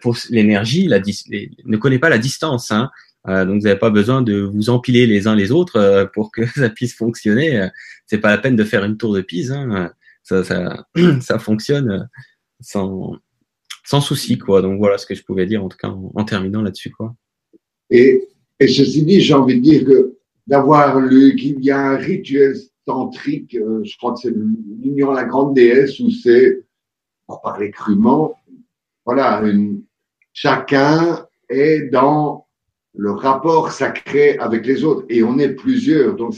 pour 0.00 0.16
l'énergie, 0.30 0.88
la 0.88 1.00
ne 1.00 1.76
connaît 1.76 1.98
pas 1.98 2.08
la 2.10 2.18
distance. 2.18 2.70
Hein. 2.70 2.90
Euh, 3.28 3.44
donc 3.44 3.56
vous 3.56 3.66
n'avez 3.66 3.78
pas 3.78 3.90
besoin 3.90 4.22
de 4.22 4.40
vous 4.40 4.70
empiler 4.70 5.06
les 5.06 5.26
uns 5.26 5.34
les 5.34 5.50
autres 5.50 5.76
euh, 5.76 6.06
pour 6.06 6.30
que 6.30 6.46
ça 6.54 6.68
puisse 6.68 6.94
fonctionner. 6.94 7.60
Euh, 7.60 7.68
c'est 8.06 8.18
pas 8.18 8.30
la 8.30 8.38
peine 8.38 8.56
de 8.56 8.64
faire 8.64 8.84
une 8.84 8.96
tour 8.96 9.14
de 9.14 9.20
Pise. 9.20 9.52
Hein. 9.52 9.90
Ça, 10.22 10.44
ça, 10.44 10.86
ça, 11.20 11.38
fonctionne 11.38 12.08
sans, 12.60 13.16
sans 13.84 14.00
souci, 14.00 14.38
quoi. 14.38 14.62
Donc 14.62 14.78
voilà 14.78 14.98
ce 14.98 15.06
que 15.06 15.14
je 15.14 15.24
pouvais 15.24 15.46
dire 15.46 15.64
en 15.64 15.68
tout 15.68 15.78
cas 15.78 15.88
en, 15.88 16.24
terminant 16.24 16.62
là-dessus, 16.62 16.90
quoi. 16.90 17.14
Et, 17.90 18.28
et 18.58 18.68
ceci 18.68 19.04
dit, 19.04 19.20
j'ai 19.20 19.34
envie 19.34 19.56
de 19.56 19.62
dire 19.62 19.84
que 19.84 20.16
d'avoir 20.46 21.00
lu 21.00 21.36
qu'il 21.36 21.64
y 21.64 21.70
a 21.70 21.80
un 21.90 21.96
rituel 21.96 22.56
tantrique, 22.84 23.52
je 23.52 23.96
crois 23.96 24.14
que 24.14 24.20
c'est 24.20 24.30
l'union 24.30 25.10
à 25.10 25.14
la 25.14 25.24
grande 25.24 25.54
déesse 25.54 25.98
où 25.98 26.10
c'est, 26.10 26.64
pour 27.26 27.40
parler 27.42 27.70
crûment, 27.70 28.36
voilà, 29.04 29.42
chacun 30.32 31.26
est 31.48 31.90
dans 31.90 32.45
le 32.96 33.10
rapport 33.10 33.72
sacré 33.72 34.38
avec 34.38 34.66
les 34.66 34.84
autres. 34.84 35.04
Et 35.08 35.22
on 35.22 35.38
est 35.38 35.54
plusieurs. 35.54 36.16
Donc, 36.16 36.34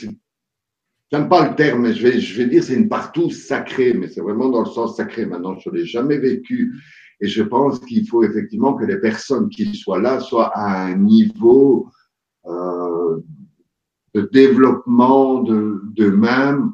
j'aime 1.10 1.28
pas 1.28 1.48
le 1.48 1.54
terme, 1.54 1.82
mais 1.82 1.94
je 1.94 2.02
vais, 2.02 2.20
je 2.20 2.36
vais 2.36 2.48
dire 2.48 2.62
c'est 2.62 2.74
une 2.74 2.88
partout 2.88 3.30
sacrée, 3.30 3.94
mais 3.94 4.08
c'est 4.08 4.20
vraiment 4.20 4.48
dans 4.48 4.60
le 4.60 4.70
sens 4.70 4.96
sacré. 4.96 5.26
Maintenant, 5.26 5.58
je 5.58 5.70
ne 5.70 5.76
l'ai 5.76 5.86
jamais 5.86 6.18
vécu. 6.18 6.74
Et 7.20 7.26
je 7.26 7.42
pense 7.42 7.80
qu'il 7.80 8.06
faut 8.06 8.22
effectivement 8.22 8.74
que 8.74 8.84
les 8.84 8.98
personnes 8.98 9.48
qui 9.48 9.74
soient 9.74 10.00
là 10.00 10.20
soient 10.20 10.52
à 10.56 10.84
un 10.86 10.96
niveau 10.96 11.88
euh, 12.46 13.18
de 14.14 14.22
développement 14.32 15.42
d'eux-mêmes 15.42 16.72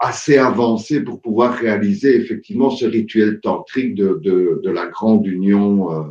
assez 0.00 0.36
avancé 0.36 1.02
pour 1.02 1.20
pouvoir 1.20 1.54
réaliser 1.54 2.14
effectivement 2.14 2.70
ce 2.70 2.84
rituel 2.84 3.40
tantrique 3.40 3.94
de, 3.94 4.20
de, 4.22 4.60
de 4.62 4.70
la 4.70 4.86
grande 4.86 5.26
union. 5.26 5.92
Euh, 5.92 6.04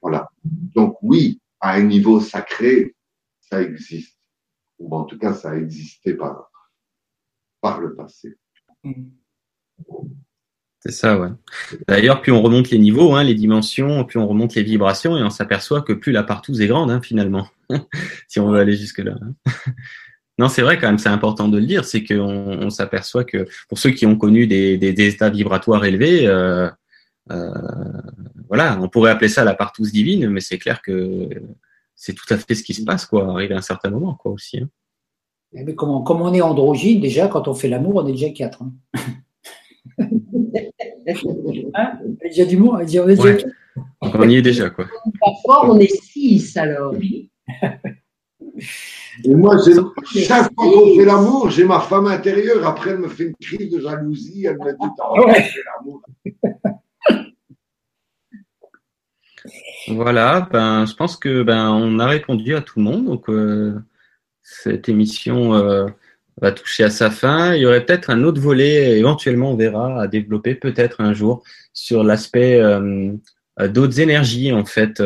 voilà. 0.00 0.30
Donc 0.74 0.96
oui, 1.02 1.40
à 1.60 1.74
un 1.74 1.82
niveau 1.82 2.20
sacré, 2.20 2.94
ça 3.40 3.62
existe. 3.62 4.18
Ou 4.78 4.94
en 4.94 5.04
tout 5.04 5.18
cas, 5.18 5.34
ça 5.34 5.50
a 5.50 5.56
existé 5.56 6.14
par, 6.14 6.50
le 7.80 7.94
passé. 7.94 8.36
C'est 10.80 10.92
ça, 10.92 11.18
ouais. 11.18 11.30
D'ailleurs, 11.88 12.22
plus 12.22 12.30
on 12.30 12.40
remonte 12.40 12.70
les 12.70 12.78
niveaux, 12.78 13.14
hein, 13.14 13.24
les 13.24 13.34
dimensions, 13.34 14.04
plus 14.04 14.18
on 14.18 14.28
remonte 14.28 14.54
les 14.54 14.62
vibrations, 14.62 15.16
et 15.16 15.22
on 15.22 15.30
s'aperçoit 15.30 15.82
que 15.82 15.92
plus 15.92 16.12
la 16.12 16.22
partouze 16.22 16.60
est 16.60 16.68
grande, 16.68 16.90
hein, 16.90 17.00
finalement, 17.02 17.48
si 18.28 18.38
on 18.38 18.50
veut 18.50 18.60
aller 18.60 18.76
jusque-là. 18.76 19.16
Hein. 19.20 19.34
non, 20.38 20.48
c'est 20.48 20.62
vrai 20.62 20.78
quand 20.78 20.86
même, 20.86 20.98
c'est 20.98 21.08
important 21.08 21.48
de 21.48 21.58
le 21.58 21.66
dire, 21.66 21.84
c'est 21.84 22.04
qu'on 22.04 22.62
on, 22.62 22.70
s'aperçoit 22.70 23.24
que 23.24 23.48
pour 23.68 23.78
ceux 23.78 23.90
qui 23.90 24.06
ont 24.06 24.16
connu 24.16 24.46
des, 24.46 24.78
états 24.80 25.30
vibratoires 25.30 25.84
élevés, 25.84 26.28
euh, 26.28 26.70
voilà, 28.48 28.78
on 28.80 28.88
pourrait 28.88 29.10
appeler 29.10 29.28
ça 29.28 29.44
la 29.44 29.54
partouze 29.54 29.92
divine, 29.92 30.28
mais 30.28 30.40
c'est 30.40 30.58
clair 30.58 30.82
que 30.82 31.28
c'est 31.94 32.14
tout 32.14 32.32
à 32.32 32.36
fait 32.36 32.54
ce 32.54 32.62
qui 32.62 32.74
se 32.74 32.82
passe, 32.84 33.06
quoi, 33.06 33.28
arrive 33.30 33.52
à 33.52 33.56
un 33.56 33.62
certain 33.62 33.90
moment, 33.90 34.14
quoi, 34.14 34.32
aussi. 34.32 34.58
Hein. 34.58 34.68
Mais 35.52 35.64
eh 35.66 35.74
comme, 35.74 35.90
on, 35.90 36.02
comme, 36.02 36.20
on, 36.20 36.32
est 36.34 36.42
androgyne, 36.42 37.00
déjà, 37.00 37.26
quand 37.26 37.48
on 37.48 37.54
fait 37.54 37.68
l'amour, 37.68 37.96
on 37.96 38.06
est 38.06 38.12
déjà 38.12 38.30
quatre. 38.30 38.62
Hein. 38.62 38.72
hein? 41.74 41.98
Déjà 42.22 42.44
du 42.44 42.58
mot, 42.58 42.72
on 42.74 42.78
est 42.78 42.84
déjà, 42.84 43.04
on 44.02 44.28
y 44.28 44.36
est 44.36 44.42
déjà, 44.42 44.70
quoi. 44.70 44.86
Parfois, 45.20 45.70
on 45.70 45.78
est 45.78 45.92
six, 46.02 46.56
alors. 46.56 46.94
Et 49.24 49.34
moi, 49.34 49.56
chaque 50.04 50.52
fois 50.54 50.72
qu'on 50.72 50.94
fait 50.96 51.04
l'amour, 51.04 51.50
j'ai 51.50 51.64
ma 51.64 51.80
femme 51.80 52.06
intérieure. 52.06 52.66
Après, 52.66 52.90
elle 52.90 52.98
me 52.98 53.08
fait 53.08 53.24
une 53.24 53.34
crise 53.40 53.70
de 53.70 53.80
jalousie. 53.80 54.46
Elle 54.46 54.58
me 54.58 54.72
dit 54.72 54.88
Oh, 54.98 55.24
on 55.26 55.32
fait 55.32 55.62
l'amour. 55.76 56.02
Voilà, 59.88 60.48
ben, 60.52 60.86
je 60.86 60.94
pense 60.94 61.16
que 61.16 61.42
ben, 61.42 61.70
on 61.70 61.98
a 61.98 62.06
répondu 62.06 62.54
à 62.54 62.60
tout 62.60 62.78
le 62.78 62.84
monde. 62.84 63.06
Donc, 63.06 63.28
euh, 63.28 63.74
cette 64.42 64.88
émission 64.88 65.54
euh, 65.54 65.86
va 66.40 66.52
toucher 66.52 66.84
à 66.84 66.90
sa 66.90 67.10
fin. 67.10 67.54
Il 67.54 67.62
y 67.62 67.66
aurait 67.66 67.84
peut-être 67.84 68.10
un 68.10 68.22
autre 68.22 68.40
volet, 68.40 68.98
éventuellement, 68.98 69.52
on 69.52 69.56
verra, 69.56 70.02
à 70.02 70.06
développer 70.06 70.54
peut-être 70.54 71.00
un 71.00 71.14
jour 71.14 71.42
sur 71.72 72.04
l'aspect 72.04 72.60
euh, 72.60 73.12
d'autres 73.68 74.00
énergies, 74.00 74.52
en 74.52 74.64
fait, 74.64 75.02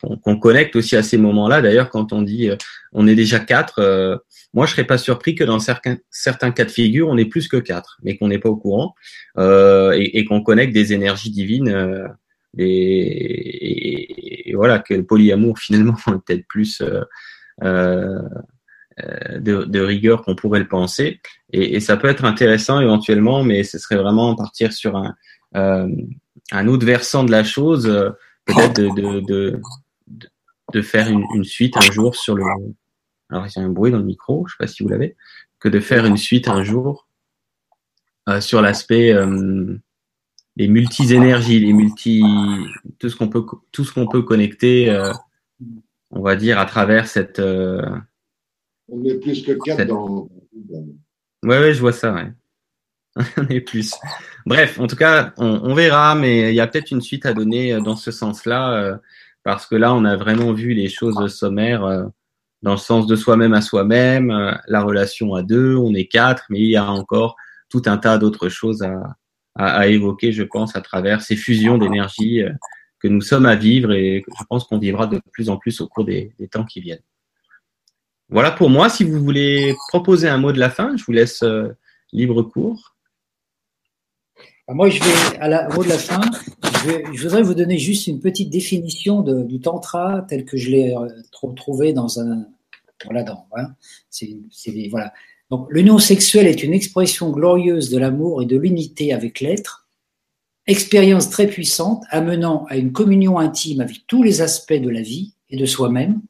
qu'on 0.00 0.38
connecte 0.38 0.74
aussi 0.76 0.96
à 0.96 1.02
ces 1.02 1.18
moments-là. 1.18 1.60
D'ailleurs, 1.60 1.90
quand 1.90 2.12
on 2.14 2.22
dit 2.22 2.50
on 2.92 3.06
est 3.06 3.14
déjà 3.14 3.40
quatre, 3.40 4.22
moi, 4.54 4.64
je 4.64 4.72
serais 4.72 4.84
pas 4.84 4.96
surpris 4.96 5.34
que 5.34 5.44
dans 5.44 5.58
certains, 5.58 5.96
cas 6.50 6.64
de 6.64 6.70
figure, 6.70 7.08
on 7.08 7.18
est 7.18 7.26
plus 7.26 7.46
que 7.46 7.58
quatre, 7.58 7.98
mais 8.02 8.16
qu'on 8.16 8.28
n'est 8.28 8.38
pas 8.38 8.48
au 8.48 8.56
courant 8.56 8.94
et 9.36 10.24
qu'on 10.24 10.42
connecte 10.42 10.72
des 10.72 10.94
énergies 10.94 11.30
divines 11.30 12.08
et, 12.58 14.52
voilà 14.54 14.78
que 14.80 14.94
le 14.94 15.04
polyamour 15.04 15.58
finalement 15.58 15.96
est 16.08 16.24
peut-être 16.26 16.46
plus 16.46 16.82
euh, 16.82 17.04
euh, 17.62 19.38
de, 19.38 19.64
de, 19.64 19.80
rigueur 19.80 20.22
qu'on 20.22 20.34
pourrait 20.34 20.58
le 20.58 20.68
penser. 20.68 21.20
Et, 21.52 21.76
et, 21.76 21.80
ça 21.80 21.96
peut 21.96 22.08
être 22.08 22.24
intéressant 22.24 22.80
éventuellement 22.80 23.44
mais 23.44 23.62
ce 23.62 23.78
serait 23.78 23.96
vraiment 23.96 24.34
partir 24.34 24.72
sur 24.72 24.96
un, 24.96 25.14
euh, 25.56 25.88
un 26.52 26.68
autre 26.68 26.84
versant 26.84 27.24
de 27.24 27.30
la 27.30 27.44
chose 27.44 27.86
peut-être 28.44 28.74
de, 28.74 29.20
de, 29.20 29.60
de, 30.72 30.82
faire 30.82 31.08
une, 31.08 31.24
une, 31.34 31.44
suite 31.44 31.76
un 31.76 31.92
jour 31.92 32.16
sur 32.16 32.34
le 32.34 32.44
alors 33.30 33.46
il 33.46 33.58
y 33.58 33.62
a 33.62 33.64
un 33.64 33.70
bruit 33.70 33.92
dans 33.92 33.98
le 33.98 34.04
micro 34.04 34.46
je 34.46 34.52
sais 34.52 34.58
pas 34.58 34.66
si 34.66 34.82
vous 34.82 34.88
l'avez 34.88 35.16
que 35.60 35.68
de 35.68 35.80
faire 35.80 36.04
une 36.04 36.16
suite 36.16 36.48
un 36.48 36.62
jour 36.62 37.06
sur 38.40 38.60
l'aspect 38.60 39.14
les 40.60 40.68
multi-énergies, 40.68 41.60
les 41.60 41.72
multi, 41.72 42.22
tout 42.98 43.08
ce 43.08 43.16
qu'on 43.16 43.28
peut, 43.28 43.44
tout 43.72 43.84
ce 43.84 43.92
qu'on 43.92 44.06
peut 44.06 44.22
connecter, 44.22 44.94
on 46.10 46.22
va 46.22 46.36
dire, 46.36 46.58
à 46.58 46.66
travers 46.66 47.06
cette. 47.06 47.40
on 47.40 49.04
est 49.04 49.18
plus 49.20 49.42
que 49.42 49.52
quatre 49.52 49.86
dans. 49.86 50.28
Ouais, 51.42 51.58
ouais, 51.58 51.72
je 51.72 51.80
vois 51.80 51.92
ça, 51.92 52.12
ouais. 52.12 52.32
on 53.38 53.48
est 53.48 53.60
plus. 53.60 53.94
Bref, 54.44 54.78
en 54.78 54.86
tout 54.86 54.96
cas, 54.96 55.32
on, 55.38 55.74
verra, 55.74 56.14
mais 56.14 56.50
il 56.50 56.54
y 56.54 56.60
a 56.60 56.66
peut-être 56.66 56.90
une 56.90 57.00
suite 57.00 57.24
à 57.24 57.32
donner 57.32 57.80
dans 57.80 57.96
ce 57.96 58.10
sens-là 58.10 58.98
parce 59.42 59.66
que 59.66 59.74
là, 59.74 59.94
on 59.94 60.04
a 60.04 60.16
vraiment 60.16 60.52
vu 60.52 60.74
les 60.74 60.88
choses 60.88 61.34
sommaires 61.34 61.84
euh, 61.84 62.04
dans 62.62 62.72
le 62.72 62.78
sens 62.78 63.06
de 63.06 63.16
soi-même 63.16 63.54
à 63.54 63.62
soi-même, 63.62 64.30
euh, 64.30 64.52
la 64.66 64.82
relation 64.82 65.34
à 65.34 65.42
deux, 65.42 65.76
on 65.76 65.94
est 65.94 66.06
quatre, 66.06 66.44
mais 66.50 66.60
il 66.60 66.70
y 66.70 66.76
a 66.76 66.90
encore 66.90 67.36
tout 67.68 67.82
un 67.86 67.96
tas 67.96 68.18
d'autres 68.18 68.48
choses 68.48 68.82
à, 68.82 69.16
à, 69.56 69.88
évoquer, 69.88 70.32
je 70.32 70.42
pense, 70.42 70.76
à 70.76 70.80
travers 70.80 71.22
ces 71.22 71.36
fusions 71.36 71.78
d'énergie 71.78 72.42
euh, 72.42 72.52
que 73.00 73.08
nous 73.08 73.20
sommes 73.20 73.46
à 73.46 73.56
vivre 73.56 73.92
et 73.92 74.24
je 74.38 74.44
pense 74.48 74.64
qu'on 74.64 74.78
vivra 74.78 75.06
de 75.06 75.20
plus 75.32 75.48
en 75.50 75.56
plus 75.56 75.80
au 75.80 75.88
cours 75.88 76.04
des, 76.04 76.32
temps 76.50 76.64
qui 76.64 76.80
viennent. 76.80 77.02
Voilà 78.28 78.50
pour 78.50 78.70
moi. 78.70 78.88
Si 78.88 79.04
vous 79.04 79.18
voulez 79.22 79.74
proposer 79.88 80.28
un 80.28 80.38
mot 80.38 80.52
de 80.52 80.60
la 80.60 80.70
fin, 80.70 80.96
je 80.96 81.04
vous 81.04 81.12
laisse 81.12 81.42
libre 82.12 82.42
cours. 82.42 82.94
Moi, 84.72 84.88
je 84.88 85.02
vais, 85.02 85.38
à 85.38 85.48
la, 85.48 85.68
mot 85.68 85.82
de 85.82 85.88
la 85.88 85.98
fin, 85.98 86.20
je, 86.84 87.22
voudrais 87.22 87.42
vous 87.42 87.54
donner 87.54 87.76
juste 87.76 88.06
une 88.06 88.20
petite 88.20 88.50
définition 88.50 89.22
du 89.22 89.60
tantra 89.60 90.24
tel 90.28 90.44
que 90.44 90.56
je 90.56 90.70
l'ai 90.70 90.94
euh, 90.94 91.08
trouvé 91.56 91.92
dans 91.92 92.20
un. 92.20 92.46
Voilà, 93.04 93.24
dans. 93.24 93.48
Hein, 93.56 93.74
c'est, 94.10 94.38
voilà. 94.90 95.12
Donc, 95.50 95.66
l'union 95.70 95.98
sexuelle 95.98 96.46
est 96.46 96.62
une 96.62 96.74
expression 96.74 97.30
glorieuse 97.30 97.90
de 97.90 97.98
l'amour 97.98 98.42
et 98.42 98.46
de 98.46 98.56
l'unité 98.56 99.12
avec 99.12 99.40
l'être, 99.40 99.88
expérience 100.66 101.30
très 101.30 101.46
puissante 101.46 102.04
amenant 102.10 102.64
à 102.68 102.76
une 102.76 102.92
communion 102.92 103.38
intime 103.38 103.80
avec 103.80 104.06
tous 104.06 104.22
les 104.22 104.42
aspects 104.42 104.72
de 104.72 104.90
la 104.90 105.02
vie 105.02 105.34
et 105.48 105.56
de 105.56 105.66
soi-même, 105.66 106.20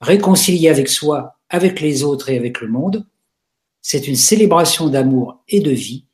réconcilié 0.00 0.68
avec 0.68 0.88
soi, 0.88 1.38
avec 1.48 1.80
les 1.80 2.02
autres 2.02 2.28
et 2.28 2.36
avec 2.36 2.60
le 2.60 2.68
monde. 2.68 3.06
C'est 3.82 4.08
une 4.08 4.16
célébration 4.16 4.88
d'amour 4.88 5.44
et 5.48 5.60
de 5.60 5.70
vie 5.70 6.06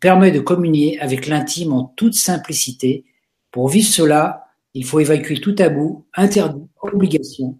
permet 0.00 0.30
de 0.30 0.40
communier 0.40 0.98
avec 1.00 1.26
l'intime 1.26 1.72
en 1.72 1.84
toute 1.84 2.14
simplicité. 2.14 3.04
Pour 3.50 3.68
vivre 3.68 3.86
cela, 3.86 4.46
il 4.74 4.84
faut 4.84 4.98
évacuer 4.98 5.40
tout 5.40 5.52
tabou, 5.52 6.06
interdit, 6.14 6.66
obligation. 6.82 7.58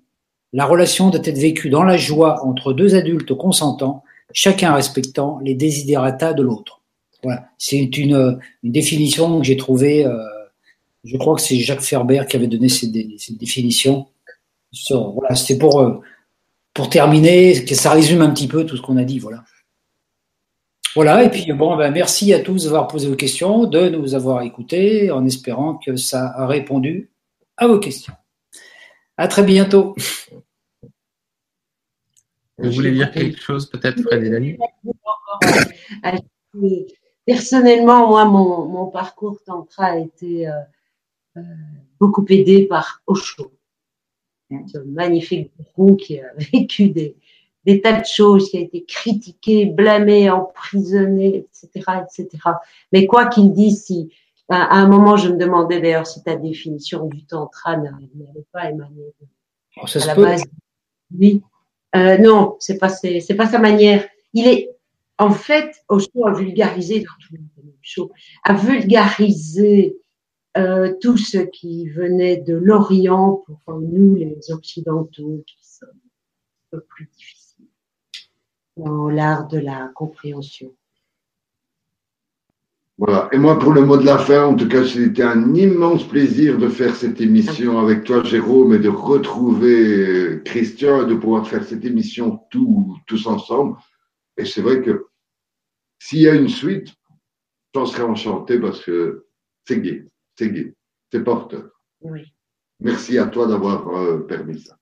La 0.53 0.65
relation 0.65 1.11
doit 1.11 1.21
être 1.23 1.39
vécue 1.39 1.71
dans 1.71 1.85
la 1.85 1.97
joie 1.97 2.45
entre 2.45 2.73
deux 2.73 2.95
adultes 2.95 3.35
consentants, 3.35 4.03
chacun 4.32 4.74
respectant 4.74 5.39
les 5.43 5.55
désiderata 5.55 6.32
de 6.32 6.43
l'autre. 6.43 6.81
Voilà, 7.23 7.48
c'est 7.59 7.77
une, 7.77 8.39
une, 8.62 8.73
définition 8.73 9.39
que 9.39 9.44
j'ai 9.44 9.57
trouvée. 9.57 10.07
Euh, 10.07 10.19
je 11.05 11.16
crois 11.16 11.35
que 11.35 11.43
c'est 11.43 11.57
Jacques 11.57 11.82
Ferber 11.82 12.24
qui 12.28 12.36
avait 12.36 12.47
donné 12.47 12.69
cette, 12.69 12.94
cette 13.19 13.39
définition. 13.39 14.07
voilà, 14.90 15.35
c'était 15.35 15.59
pour 15.59 15.81
euh, 15.81 16.01
pour 16.73 16.89
terminer, 16.89 17.65
que 17.65 17.74
ça 17.74 17.90
résume 17.90 18.23
un 18.23 18.31
petit 18.31 18.48
peu 18.48 18.65
tout 18.65 18.77
ce 18.77 18.82
qu'on 18.82 18.97
a 18.97 19.05
dit. 19.05 19.19
Voilà. 19.19 19.44
Voilà, 20.94 21.23
et 21.23 21.31
puis 21.31 21.52
bon, 21.52 21.77
ben, 21.77 21.90
merci 21.93 22.32
à 22.35 22.40
tous 22.40 22.65
d'avoir 22.65 22.89
posé 22.89 23.09
vos 23.09 23.15
questions, 23.15 23.65
de 23.65 23.89
nous 23.89 24.15
avoir 24.15 24.43
écoutés, 24.43 25.11
en 25.11 25.24
espérant 25.24 25.74
que 25.74 25.97
ça 25.97 26.32
a 26.36 26.47
répondu 26.47 27.11
à 27.57 27.69
vos 27.69 27.78
questions. 27.78 28.15
À 29.16 29.28
très 29.28 29.43
bientôt. 29.43 29.94
Vous 32.62 32.70
voulez 32.73 32.93
dire 32.93 33.11
quelque 33.11 33.41
chose, 33.41 33.69
peut-être, 33.69 34.01
Fred 34.03 34.24
et 34.24 34.31
Dani 34.31 34.59
Personnellement, 37.27 38.09
moi, 38.09 38.24
mon, 38.24 38.87
parcours 38.87 39.43
tantra 39.45 39.87
a 39.87 39.99
été 39.99 40.49
euh, 40.49 40.53
euh, 41.37 41.43
beaucoup 41.99 42.24
aidé 42.28 42.66
par 42.66 43.03
Osho, 43.07 43.53
ce 44.51 44.78
magnifique 44.78 45.53
gourou 45.77 45.97
qui 45.97 46.19
a 46.19 46.32
vécu 46.53 46.89
des, 46.89 47.16
des 47.65 47.81
tas 47.81 48.01
de 48.01 48.07
choses, 48.07 48.51
qui 48.51 48.59
a 48.59 48.61
été 48.61 48.85
critiqué, 48.85 49.66
blâmé, 49.66 50.31
emprisonné, 50.31 51.47
etc., 51.47 52.03
etc. 52.03 52.28
Mais 52.93 53.07
quoi 53.07 53.27
qu'il 53.27 53.53
dise, 53.53 53.85
si 53.85 54.12
à 54.49 54.77
un 54.77 54.89
moment 54.89 55.16
je 55.16 55.28
me 55.28 55.37
demandais 55.37 55.81
d'ailleurs 55.81 56.07
si 56.07 56.23
ta 56.24 56.35
définition 56.35 57.07
du 57.07 57.24
tantra 57.24 57.77
n'allait 57.77 58.47
pas 58.53 58.70
émaner 58.70 59.15
oh, 59.77 59.85
à 59.95 60.07
la 60.07 60.15
base. 60.15 60.43
Oui, 61.16 61.43
euh, 61.97 62.19
non, 62.19 62.57
c'est 62.61 62.79
pas 62.79 62.89
c'est 62.89 63.35
pas 63.37 63.47
sa 63.47 63.59
manière. 63.59 64.07
Il 64.33 64.47
est 64.47 64.71
en 65.19 65.31
fait 65.31 65.85
Osho 65.89 66.27
a 66.27 66.33
vulgarisé 66.33 67.05
a 68.45 68.55
vulgarisé 68.55 69.97
euh, 70.57 70.95
tout 71.01 71.17
ce 71.17 71.39
qui 71.39 71.89
venait 71.89 72.37
de 72.37 72.55
l'Orient 72.55 73.45
pour 73.47 73.81
nous 73.81 74.17
les 74.17 74.51
Occidentaux 74.51 75.45
qui 75.47 75.59
sommes 75.62 75.89
un 75.91 76.79
peu 76.79 76.81
plus 76.81 77.09
difficiles 77.17 77.67
dans 78.77 79.09
l'art 79.09 79.49
de 79.49 79.59
la 79.59 79.91
compréhension. 79.95 80.73
Voilà. 83.01 83.31
Et 83.32 83.39
moi, 83.39 83.59
pour 83.59 83.72
le 83.72 83.81
mot 83.81 83.97
de 83.97 84.05
la 84.05 84.18
fin, 84.18 84.44
en 84.44 84.55
tout 84.55 84.68
cas, 84.68 84.85
c'était 84.85 85.22
un 85.22 85.55
immense 85.55 86.06
plaisir 86.06 86.59
de 86.59 86.68
faire 86.68 86.94
cette 86.94 87.18
émission 87.18 87.78
avec 87.78 88.05
toi, 88.05 88.22
Jérôme, 88.22 88.74
et 88.74 88.78
de 88.78 88.90
retrouver 88.90 90.43
Christian 90.44 91.02
et 91.02 91.06
de 91.06 91.14
pouvoir 91.14 91.48
faire 91.48 91.64
cette 91.64 91.82
émission 91.86 92.43
tous 92.51 93.27
ensemble. 93.27 93.78
Et 94.36 94.44
c'est 94.44 94.60
vrai 94.60 94.82
que 94.82 95.06
s'il 95.98 96.20
y 96.20 96.28
a 96.28 96.35
une 96.35 96.51
suite, 96.51 96.89
j'en 97.74 97.86
serais 97.86 98.02
enchanté 98.02 98.59
parce 98.59 98.85
que 98.85 99.24
c'est 99.66 99.81
gai, 99.81 100.05
c'est 100.36 100.51
gai, 100.51 100.74
c'est 101.10 101.24
porteur. 101.24 101.70
Oui. 102.02 102.35
Merci 102.81 103.16
à 103.16 103.28
toi 103.28 103.47
d'avoir 103.47 103.89
euh, 103.97 104.18
permis 104.18 104.60
ça. 104.60 104.77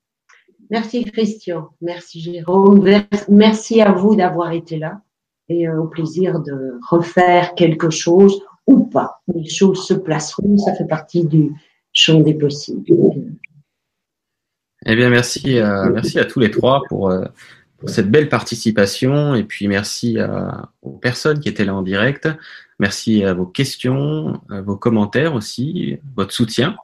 Merci 0.71 1.05
Christian, 1.05 1.71
merci 1.81 2.21
Jérôme, 2.21 2.85
merci 3.29 3.81
à 3.81 3.93
vous 3.93 4.17
d'avoir 4.17 4.51
été 4.51 4.77
là 4.77 5.03
et 5.49 5.69
euh, 5.69 5.81
au 5.81 5.87
plaisir 5.87 6.41
de 6.41 6.79
refaire 6.89 7.55
quelque 7.55 7.91
chose 7.91 8.43
ou 8.67 8.85
pas. 8.85 9.23
Les 9.35 9.49
choses 9.49 9.87
se 9.87 9.95
placeront, 9.95 10.59
ça 10.59 10.75
fait 10.75 10.87
partie 10.87 11.25
du 11.25 11.53
champ 11.93 12.21
des 12.21 12.35
possibles. 12.35 12.85
Eh 14.87 14.95
bien, 14.95 15.11
merci, 15.11 15.59
à, 15.59 15.89
merci 15.89 16.19
à 16.19 16.25
tous 16.25 16.41
les 16.41 16.51
trois 16.51 16.83
pour, 16.89 17.11
euh, 17.11 17.25
pour 17.79 17.89
cette 17.89 18.11
belle 18.11 18.29
participation 18.29 19.35
et 19.35 19.45
puis 19.45 19.69
merci 19.69 20.19
aux 20.83 20.93
personnes 20.93 21.41
qui 21.41 21.49
étaient 21.49 21.65
là 21.65 21.75
en 21.75 21.83
direct. 21.83 22.29
Merci 22.79 23.25
à 23.25 23.35
vos 23.35 23.47
questions, 23.47 24.41
à 24.51 24.61
vos 24.61 24.77
commentaires 24.77 25.35
aussi, 25.35 25.99
votre 26.15 26.33
soutien. 26.33 26.77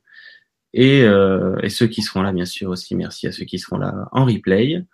Euh, 0.76 1.56
et, 1.62 1.68
ceux 1.68 1.86
qui 1.86 2.02
seront 2.02 2.22
là, 2.22 2.32
bien 2.32 2.44
sûr, 2.44 2.70
aussi. 2.70 2.94
Merci 2.94 3.26
à 3.26 3.32
ceux 3.32 3.44
qui 3.44 3.58
seront 3.58 3.78
là 3.78 4.08
en 4.12 4.24
replay. 4.24 4.84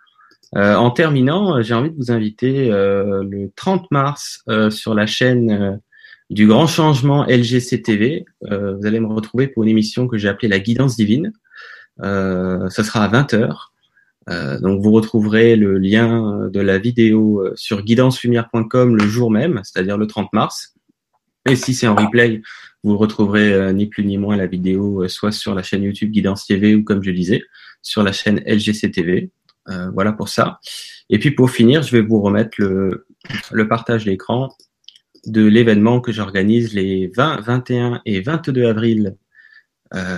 Euh, 0.55 0.75
en 0.75 0.91
terminant, 0.91 1.61
j'ai 1.61 1.73
envie 1.73 1.91
de 1.91 1.95
vous 1.95 2.11
inviter 2.11 2.71
euh, 2.71 3.23
le 3.23 3.49
30 3.55 3.89
mars 3.91 4.43
sur 4.69 4.93
la 4.93 5.05
chaîne 5.05 5.79
du 6.29 6.47
Grand 6.47 6.67
Changement 6.67 7.25
LGCTV. 7.25 8.25
vous 8.41 8.85
allez 8.85 8.99
me 8.99 9.07
retrouver 9.07 9.47
pour 9.47 9.63
une 9.63 9.69
émission 9.69 10.07
que 10.07 10.17
j'ai 10.17 10.29
appelée 10.29 10.47
La 10.47 10.59
Guidance 10.59 10.95
Divine. 10.95 11.33
ça 11.99 12.83
sera 12.83 13.03
à 13.03 13.09
20h. 13.09 14.61
donc 14.61 14.81
vous 14.81 14.91
retrouverez 14.91 15.55
le 15.55 15.77
lien 15.77 16.49
de 16.49 16.59
la 16.59 16.77
vidéo 16.77 17.45
sur 17.55 17.83
guidancelumière.com 17.83 18.95
le 18.95 19.07
jour 19.07 19.29
même, 19.29 19.59
c'est-à-dire 19.63 19.97
le 19.97 20.07
30 20.07 20.31
mars. 20.31 20.73
Et 21.49 21.55
si 21.55 21.73
c'est 21.73 21.87
en 21.87 21.95
replay, 21.95 22.41
vous 22.83 22.97
retrouverez 22.97 23.53
euh, 23.53 23.73
ni 23.73 23.87
plus 23.87 24.05
ni 24.05 24.17
moins 24.17 24.35
la 24.35 24.47
vidéo 24.47 25.03
euh, 25.03 25.07
soit 25.07 25.31
sur 25.31 25.55
la 25.55 25.63
chaîne 25.63 25.83
YouTube 25.83 26.11
Guidance 26.11 26.45
TV 26.45 26.75
ou 26.75 26.83
comme 26.83 27.03
je 27.03 27.11
disais, 27.11 27.41
sur 27.81 28.03
la 28.03 28.11
chaîne 28.11 28.41
LGC 28.45 28.91
TV. 28.91 29.31
Euh, 29.69 29.89
voilà 29.91 30.11
pour 30.11 30.29
ça. 30.29 30.59
Et 31.09 31.19
puis 31.19 31.31
pour 31.31 31.51
finir, 31.51 31.83
je 31.83 31.91
vais 31.95 32.01
vous 32.01 32.21
remettre 32.21 32.59
le, 32.59 33.67
partage 33.67 34.05
d'écran 34.05 34.55
de 35.25 35.45
l'événement 35.45 36.01
que 36.01 36.11
j'organise 36.11 36.73
les 36.73 37.11
20, 37.15 37.41
21 37.41 38.01
et 38.05 38.21
22 38.21 38.65
avril. 38.65 39.15
Euh, 39.93 40.17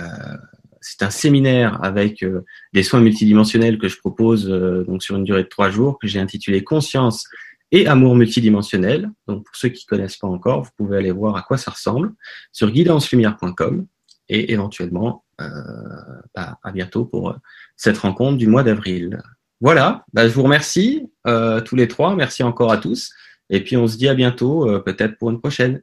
c'est 0.80 1.02
un 1.02 1.10
séminaire 1.10 1.82
avec 1.82 2.24
des 2.72 2.82
soins 2.82 3.00
multidimensionnels 3.00 3.78
que 3.78 3.88
je 3.88 3.98
propose 3.98 4.46
donc 4.46 5.02
sur 5.02 5.16
une 5.16 5.24
durée 5.24 5.44
de 5.44 5.48
trois 5.48 5.70
jours 5.70 5.98
que 5.98 6.06
j'ai 6.06 6.20
intitulé 6.20 6.62
Conscience 6.62 7.26
et 7.74 7.86
Amour 7.86 8.14
multidimensionnel. 8.14 9.10
Donc 9.26 9.44
pour 9.44 9.56
ceux 9.56 9.70
qui 9.70 9.84
connaissent 9.84 10.16
pas 10.16 10.28
encore, 10.28 10.62
vous 10.62 10.70
pouvez 10.76 10.98
aller 10.98 11.10
voir 11.10 11.36
à 11.36 11.42
quoi 11.42 11.56
ça 11.56 11.70
ressemble 11.70 12.12
sur 12.52 12.70
guidancelumière.com 12.70 13.86
et 14.28 14.52
éventuellement 14.52 15.23
euh, 15.23 15.23
bah, 15.38 16.58
à 16.62 16.72
bientôt 16.72 17.04
pour 17.04 17.30
euh, 17.30 17.34
cette 17.76 17.98
rencontre 17.98 18.38
du 18.38 18.46
mois 18.46 18.62
d'avril. 18.62 19.22
Voilà, 19.60 20.04
bah, 20.12 20.28
je 20.28 20.34
vous 20.34 20.42
remercie 20.42 21.10
euh, 21.26 21.60
tous 21.60 21.76
les 21.76 21.88
trois, 21.88 22.16
merci 22.16 22.42
encore 22.42 22.72
à 22.72 22.76
tous 22.76 23.12
et 23.50 23.62
puis 23.62 23.76
on 23.76 23.86
se 23.86 23.96
dit 23.96 24.08
à 24.08 24.14
bientôt 24.14 24.68
euh, 24.68 24.80
peut-être 24.80 25.18
pour 25.18 25.30
une 25.30 25.40
prochaine. 25.40 25.82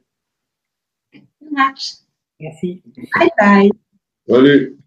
Merci. 2.40 2.82
Bye 3.14 3.30
bye. 3.38 3.70
Salut. 4.28 4.81